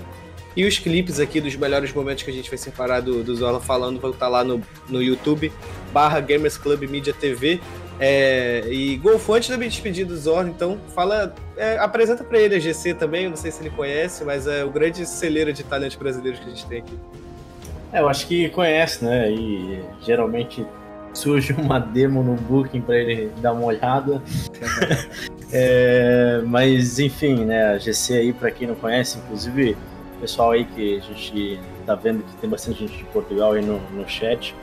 [0.55, 3.99] E os clipes aqui dos melhores momentos que a gente vai separar do, do falando
[3.99, 5.51] vão estar lá no, no YouTube,
[5.91, 7.59] barra Gamers Club Media TV.
[7.99, 12.39] É, e Golfo, antes de eu me despedir do Zorro, então, fala, é, apresenta para
[12.39, 15.65] ele a GC também, não sei se ele conhece, mas é o grande celeiro de
[15.65, 16.97] talentos brasileiros que a gente tem aqui.
[17.91, 19.29] É, eu acho que conhece, né?
[19.29, 20.65] E geralmente
[21.13, 24.21] surge uma demo no Booking para ele dar uma olhada.
[25.51, 27.73] é, mas enfim, né?
[27.73, 29.77] A GC aí, para quem não conhece, inclusive
[30.19, 33.79] pessoal aí que a gente tá vendo que tem bastante gente de Portugal aí no,
[33.91, 34.55] no chat.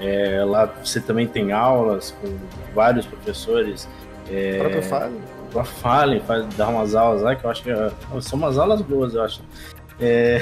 [0.00, 2.36] É, lá você também tem aulas com
[2.74, 3.88] vários professores.
[4.30, 5.16] É, o próprio Fallen.
[5.16, 8.58] O próprio Fallen faz, dá umas aulas lá que eu acho que é, são umas
[8.58, 9.42] aulas boas, eu acho.
[10.00, 10.40] É...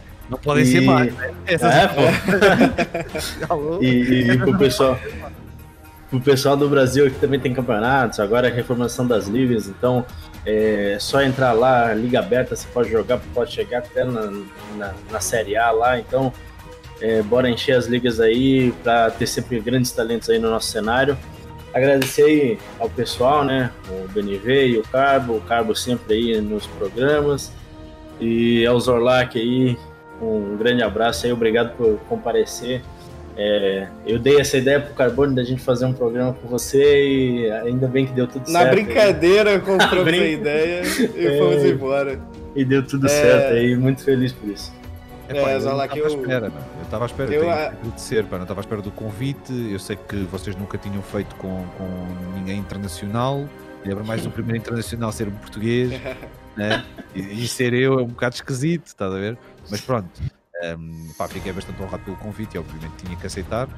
[0.28, 0.66] Não podem e...
[0.66, 1.34] ser mais, né?
[1.46, 2.02] Essas é, pô.
[3.80, 4.98] e, e pro pessoal.
[6.10, 10.06] Pro pessoal do Brasil que também tem campeonatos, agora a reformação das ligas, então
[10.46, 14.30] é só entrar lá, liga aberta, você pode jogar, pode chegar até na,
[14.76, 16.32] na, na Série A lá, então
[17.00, 21.18] é, bora encher as ligas aí para ter sempre grandes talentos aí no nosso cenário.
[21.74, 23.70] Agradecer aí ao pessoal, né?
[23.90, 27.52] O BNV e o Carbo, o Carbo sempre aí nos programas.
[28.18, 29.76] E ao Zorlac aí,
[30.20, 32.82] um grande abraço aí, obrigado por comparecer.
[33.38, 37.50] É, eu dei essa ideia pro Carbone da gente fazer um programa com você e
[37.50, 38.64] ainda bem que deu tudo Na certo.
[38.76, 40.20] Na brincadeira, comprou brin...
[40.20, 40.82] a ideia
[41.14, 42.18] e é, fomos embora.
[42.54, 43.10] E deu tudo é...
[43.10, 44.74] certo aí, muito feliz por isso.
[45.28, 46.64] É, pá, eu estava à espera, mano.
[46.78, 48.36] Eu estava à espera, eu, agradecer, pá.
[48.36, 49.52] Não estava à espera do convite.
[49.70, 53.44] Eu sei que vocês nunca tinham feito com, com ninguém internacional.
[53.84, 56.00] Lembra mais um primeiro internacional ser um português,
[56.56, 56.84] né?
[57.14, 59.38] E, e, ser eu é um bocado esquisito, estás a ver?
[59.70, 60.08] Mas pronto,
[60.78, 63.68] um, pá, fiquei bastante honrado pelo convite e obviamente tinha que aceitar.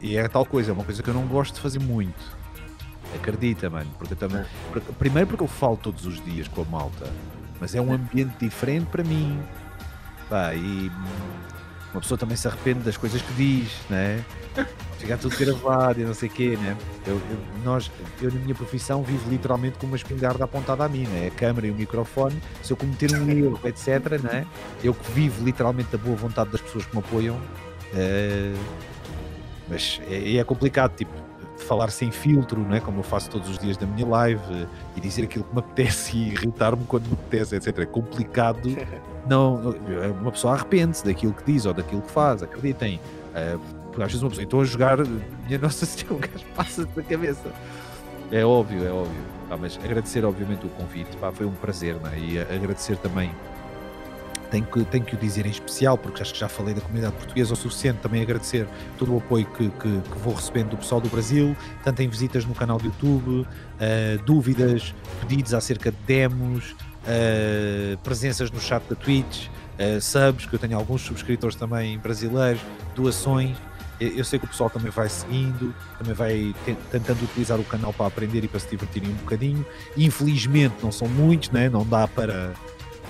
[0.00, 2.38] E é tal coisa, é uma coisa que eu não gosto de fazer muito.
[3.14, 3.90] Acredita, mano.
[3.98, 4.44] Porque também.
[4.72, 7.06] Porque, primeiro porque eu falo todos os dias com a malta,
[7.60, 9.42] mas é um ambiente diferente para mim.
[10.28, 10.90] Pá, e
[11.92, 14.24] uma pessoa também se arrepende das coisas que diz, né?
[14.98, 16.76] Ficar tudo gravado e não sei o quê, né?
[17.06, 21.04] Eu, eu, nós, eu, na minha profissão, vivo literalmente com uma espingarda apontada a mim,
[21.06, 21.28] né?
[21.28, 22.40] A câmera e o microfone.
[22.62, 24.46] Se eu cometer um erro, etc., né?
[24.84, 27.40] Eu que vivo literalmente da boa vontade das pessoas que me apoiam.
[27.94, 28.52] É...
[29.68, 31.12] Mas é, é complicado, tipo,
[31.56, 32.80] falar sem filtro, não é?
[32.80, 36.16] Como eu faço todos os dias da minha live e dizer aquilo que me apetece
[36.16, 37.78] e irritar-me quando me apetece, etc.
[37.78, 38.68] É complicado.
[39.28, 39.74] Não,
[40.20, 43.00] uma pessoa arrepende-se daquilo que diz ou daquilo que faz, acreditem.
[43.30, 44.98] Uh, porque às vezes uma pessoa, estou a jogar,
[45.46, 47.52] minha nossa senhora, o gajo passa-se da cabeça.
[48.30, 49.22] É óbvio, é óbvio.
[49.60, 52.12] mas agradecer, obviamente, o convite, pá, foi um prazer, né?
[52.16, 53.30] E agradecer também
[54.50, 57.14] tenho que, tenho que o dizer em especial, porque acho que já falei da comunidade
[57.14, 58.66] portuguesa o suficiente, também agradecer
[58.98, 62.44] todo o apoio que, que, que vou recebendo do pessoal do Brasil, tanto em visitas
[62.44, 63.46] no canal do YouTube, uh,
[64.26, 66.74] dúvidas, pedidos acerca de demos,
[67.04, 72.60] uh, presenças no chat da Twitch, uh, subs, que eu tenho alguns subscritores também brasileiros,
[72.94, 73.56] doações.
[74.00, 76.54] Eu sei que o pessoal também vai seguindo, também vai
[76.90, 79.66] tentando utilizar o canal para aprender e para se divertirem um bocadinho.
[79.94, 81.68] Infelizmente não são muitos, né?
[81.68, 82.54] não dá para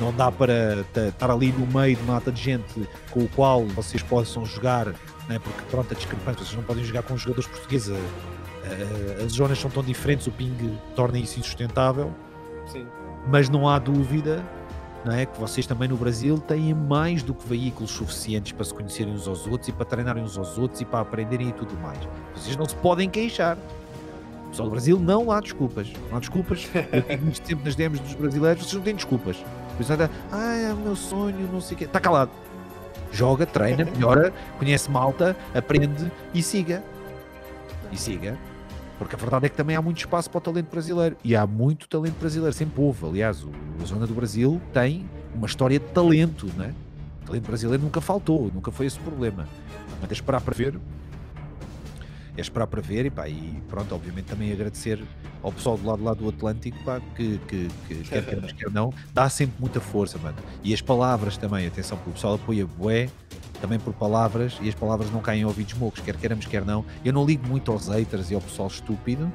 [0.01, 4.03] não dá para estar ali no meio de mata de gente com o qual vocês
[4.03, 4.87] possam jogar,
[5.29, 5.39] né?
[5.39, 7.95] porque pronto, a discrepância, vocês não podem jogar com jogadores portugueses.
[9.25, 12.13] As zonas são tão diferentes, o ping torna isso insustentável.
[12.67, 12.85] Sim.
[13.27, 14.45] Mas não há dúvida
[15.05, 15.25] não é?
[15.25, 19.27] que vocês também no Brasil têm mais do que veículos suficientes para se conhecerem uns
[19.27, 21.99] aos outros e para treinarem uns aos outros e para aprenderem e tudo mais.
[22.35, 23.57] Vocês não se podem queixar.
[24.47, 25.93] O pessoal do Brasil não há desculpas.
[26.11, 26.69] Não há desculpas.
[26.75, 29.37] Eu digo muito sempre nas DMs dos brasileiros, vocês não têm desculpas.
[29.79, 31.85] Pessoal ah, é o meu sonho, não sei o quê.
[31.85, 32.31] Está calado.
[33.11, 36.83] Joga, treina, melhora, conhece malta, aprende e siga.
[37.91, 38.37] E siga.
[39.01, 41.17] Porque a verdade é que também há muito espaço para o talento brasileiro.
[41.25, 43.07] E há muito talento brasileiro, sempre houve.
[43.07, 43.47] Aliás,
[43.83, 46.75] a zona do Brasil tem uma história de talento, né?
[47.23, 49.49] O talento brasileiro nunca faltou, nunca foi esse o problema.
[50.03, 50.79] Mas esperar para ver.
[52.41, 54.99] É esperar para ver e, pá, e pronto, obviamente também agradecer
[55.43, 58.95] ao pessoal do lado lá do Atlântico, pá, que, que, que quer queremos, quer não,
[59.13, 60.39] dá sempre muita força, mano.
[60.65, 63.11] E as palavras também, atenção, porque o pessoal apoia bué,
[63.61, 66.83] também por palavras, e as palavras não caem em ouvidos mocos, quer queiramos, quer não.
[67.05, 69.33] Eu não ligo muito aos haters e ao pessoal estúpido, uh,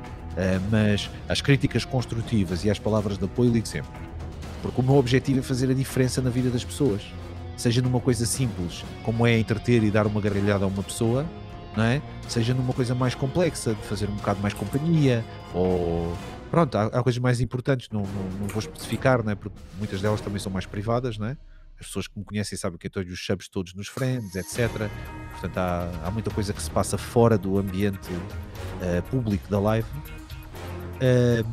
[0.72, 3.92] mas as críticas construtivas e as palavras de apoio ligo sempre.
[4.64, 7.04] Porque o meu objetivo é fazer a diferença na vida das pessoas.
[7.56, 11.24] Seja numa coisa simples, como é entreter e dar uma gargalhada a uma pessoa,
[11.76, 12.02] não é?
[12.28, 15.24] Seja numa coisa mais complexa, de fazer um bocado mais companhia,
[15.54, 16.16] ou
[16.50, 19.36] pronto, há, há coisas mais importantes, não, não, não, vou especificar, não é?
[19.36, 21.38] porque muitas delas também são mais privadas, não é?
[21.80, 24.90] As pessoas que me conhecem sabem que eu tenho os subs todos nos friends, etc.
[25.32, 29.88] Portanto, há, há muita coisa que se passa fora do ambiente uh, público da live.
[30.96, 31.46] Uh,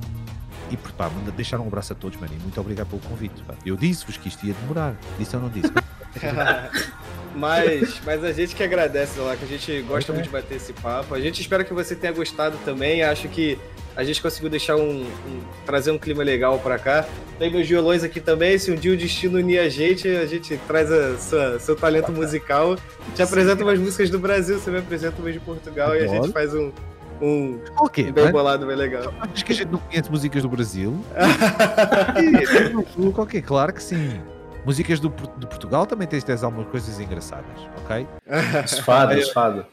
[0.71, 2.33] e pá, deixar um abraço a todos, mano.
[2.33, 3.43] E muito obrigado pelo convite.
[3.43, 3.55] Pá.
[3.67, 4.97] Eu disse-vos que isto ia demorar.
[5.19, 5.73] Disse ou não disse?
[7.35, 10.73] Mas, mas a gente que agradece lá, que a gente gosta muito de bater esse
[10.73, 11.15] papo.
[11.15, 13.03] A gente espera que você tenha gostado também.
[13.03, 13.59] Acho que
[13.95, 17.07] a gente conseguiu deixar um, um trazer um clima legal para cá.
[17.39, 18.57] Tem meus violões aqui também.
[18.59, 22.11] Se um dia o destino unir a gente, a gente traz a sua, seu talento
[22.11, 22.77] musical.
[23.15, 26.33] Te apresenta umas músicas do Brasil, você me apresenta umas de Portugal e a gente
[26.33, 26.73] faz um,
[27.21, 29.13] um, okay, um bem bolado, bem legal.
[29.21, 30.99] Acho que a gente não conhece músicas do Brasil.
[33.15, 34.21] Qualquer, claro que sim.
[34.65, 38.07] Músicas do, de Portugal também tens, tens algumas coisas engraçadas, ok?
[38.65, 39.67] Esfado, esfado.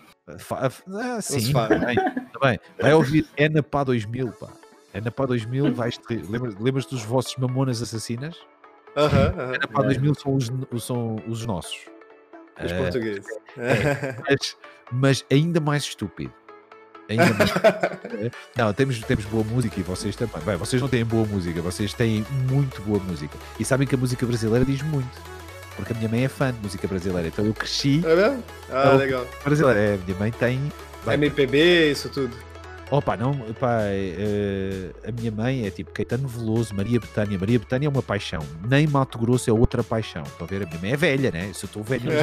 [0.93, 1.95] Ah, sim, também,
[2.33, 2.59] também.
[2.79, 4.47] Vai ouvir É na Pá 2000, pá.
[4.93, 6.15] É Pá 2000, vais te...
[6.15, 8.35] lembras, lembras dos vossos mamonas assassinas?
[8.95, 9.55] Uh -huh, uh -huh.
[9.55, 10.51] É na Pá 2000 são os,
[10.83, 11.79] são os nossos.
[12.63, 13.27] Os uh, portugueses.
[13.57, 14.57] É, mas,
[14.91, 16.33] mas ainda mais estúpido.
[17.09, 17.51] Ainda mais...
[18.55, 20.41] não, temos, temos boa música e vocês também.
[20.45, 23.35] Bem, vocês não têm boa música, vocês têm muito boa música.
[23.59, 25.19] E sabem que a música brasileira diz muito.
[25.75, 28.03] Porque a minha mãe é fã de música brasileira, então eu cresci.
[28.05, 28.43] É mesmo?
[28.69, 29.25] Ah, legal.
[29.43, 29.79] Brasileira.
[29.79, 30.71] É, a minha mãe tem.
[31.05, 32.35] Bem, MPB, isso tudo.
[32.91, 37.37] Opa, não, pá, uh, a minha mãe é tipo Caetano Veloso, Maria Betânia.
[37.37, 38.43] Maria Betânia é uma paixão.
[38.67, 40.23] Nem Mato Grosso é outra paixão.
[40.23, 40.63] Estão a ver?
[40.63, 41.51] A minha mãe é velha, né?
[41.53, 42.09] Se eu estou velho,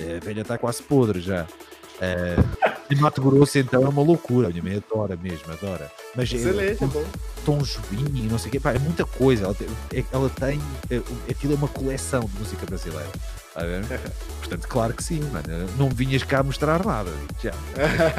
[0.00, 1.42] A velha está quase podre já.
[1.42, 4.48] Uh, e Mato Grosso, então, é uma loucura.
[4.48, 5.90] A minha mãe adora mesmo, adora.
[6.14, 7.04] Mas Excelente, é, bom.
[7.44, 9.44] Tom Jobim, não sei o quê, pá, é muita coisa.
[9.44, 10.60] Ela tem, é, ela tem
[10.90, 13.08] é, aquilo é uma coleção de música brasileira.
[13.54, 13.62] Tá
[14.40, 15.68] Portanto, claro que sim, mano.
[15.78, 17.10] Não vinhas cá mostrar nada.
[17.42, 17.50] Já.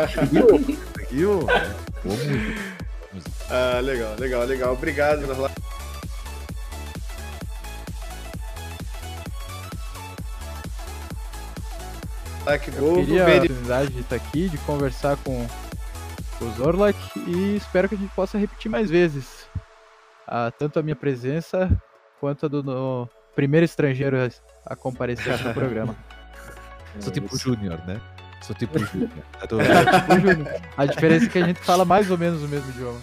[0.03, 2.81] Aqui, aqui, boa música.
[3.49, 4.73] Ah, legal, legal, legal.
[4.73, 5.51] Obrigado, Tá,
[12.59, 15.45] que Eu queria a oportunidade de estar aqui, de conversar com
[16.41, 16.97] o Zorlak
[17.27, 19.47] e espero que a gente possa repetir mais vezes.
[20.27, 21.69] Ah, tanto a minha presença
[22.19, 24.17] quanto a do no primeiro estrangeiro
[24.65, 25.95] a comparecer no programa.
[26.99, 28.01] Sou tipo o Júnior, né?
[28.41, 29.11] Sou tipo o Júnior.
[29.39, 29.55] tipo
[30.75, 32.99] a diferença é que a gente fala mais ou menos o mesmo idioma.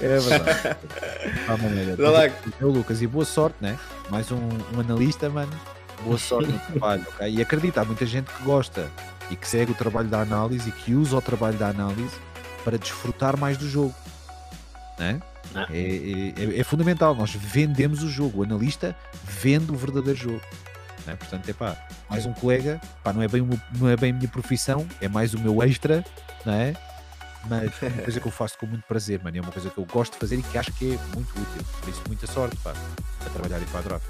[0.00, 0.76] É verdade.
[2.60, 3.78] eu, Lucas, e boa sorte, né?
[4.08, 5.52] Mais um, um analista, mano
[6.00, 7.30] boa sorte no trabalho, ok?
[7.30, 8.90] E acredita, há muita gente que gosta
[9.30, 12.16] e que segue o trabalho da análise e que usa o trabalho da análise
[12.64, 13.94] para desfrutar mais do jogo,
[14.98, 15.20] né?
[15.70, 20.42] É, é, é, fundamental, nós vendemos o jogo, o analista vende o verdadeiro jogo.
[21.06, 21.16] Né?
[21.16, 21.76] Portanto, é pá,
[22.08, 25.08] mais um colega, pá, não, é bem uma, não é bem a minha profissão, é
[25.08, 26.04] mais o meu extra,
[26.44, 26.74] não é?
[27.48, 29.36] Mas é uma coisa que eu faço com muito prazer, mano.
[29.36, 31.64] É uma coisa que eu gosto de fazer e que acho que é muito útil.
[31.80, 32.74] Por isso, muita sorte, pá,
[33.24, 34.00] a trabalhar em para a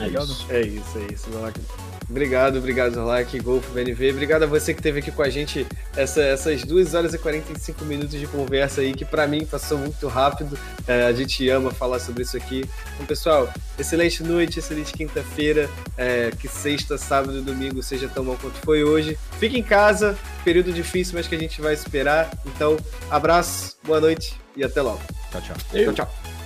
[0.00, 0.46] É isso.
[0.48, 1.60] é isso, é isso, Zorlak.
[2.08, 4.10] Obrigado, obrigado, Zorlak, Golfo, BNV.
[4.10, 7.84] Obrigado a você que esteve aqui com a gente essa, essas 2 horas e 45
[7.84, 10.58] minutos de conversa aí, que para mim passou muito rápido.
[10.86, 12.64] É, a gente ama falar sobre isso aqui.
[12.94, 15.70] Então, pessoal, excelente noite, excelente quinta-feira.
[15.96, 19.18] É, que sexta, sábado e domingo seja tão bom quanto foi hoje.
[19.38, 22.30] Fique em casa, período difícil, mas que a gente vai esperar.
[22.44, 22.76] Então,
[23.10, 25.00] abraço, boa noite e até logo.
[25.30, 25.56] Tchau, tchau.
[25.84, 26.41] Tchau, tchau.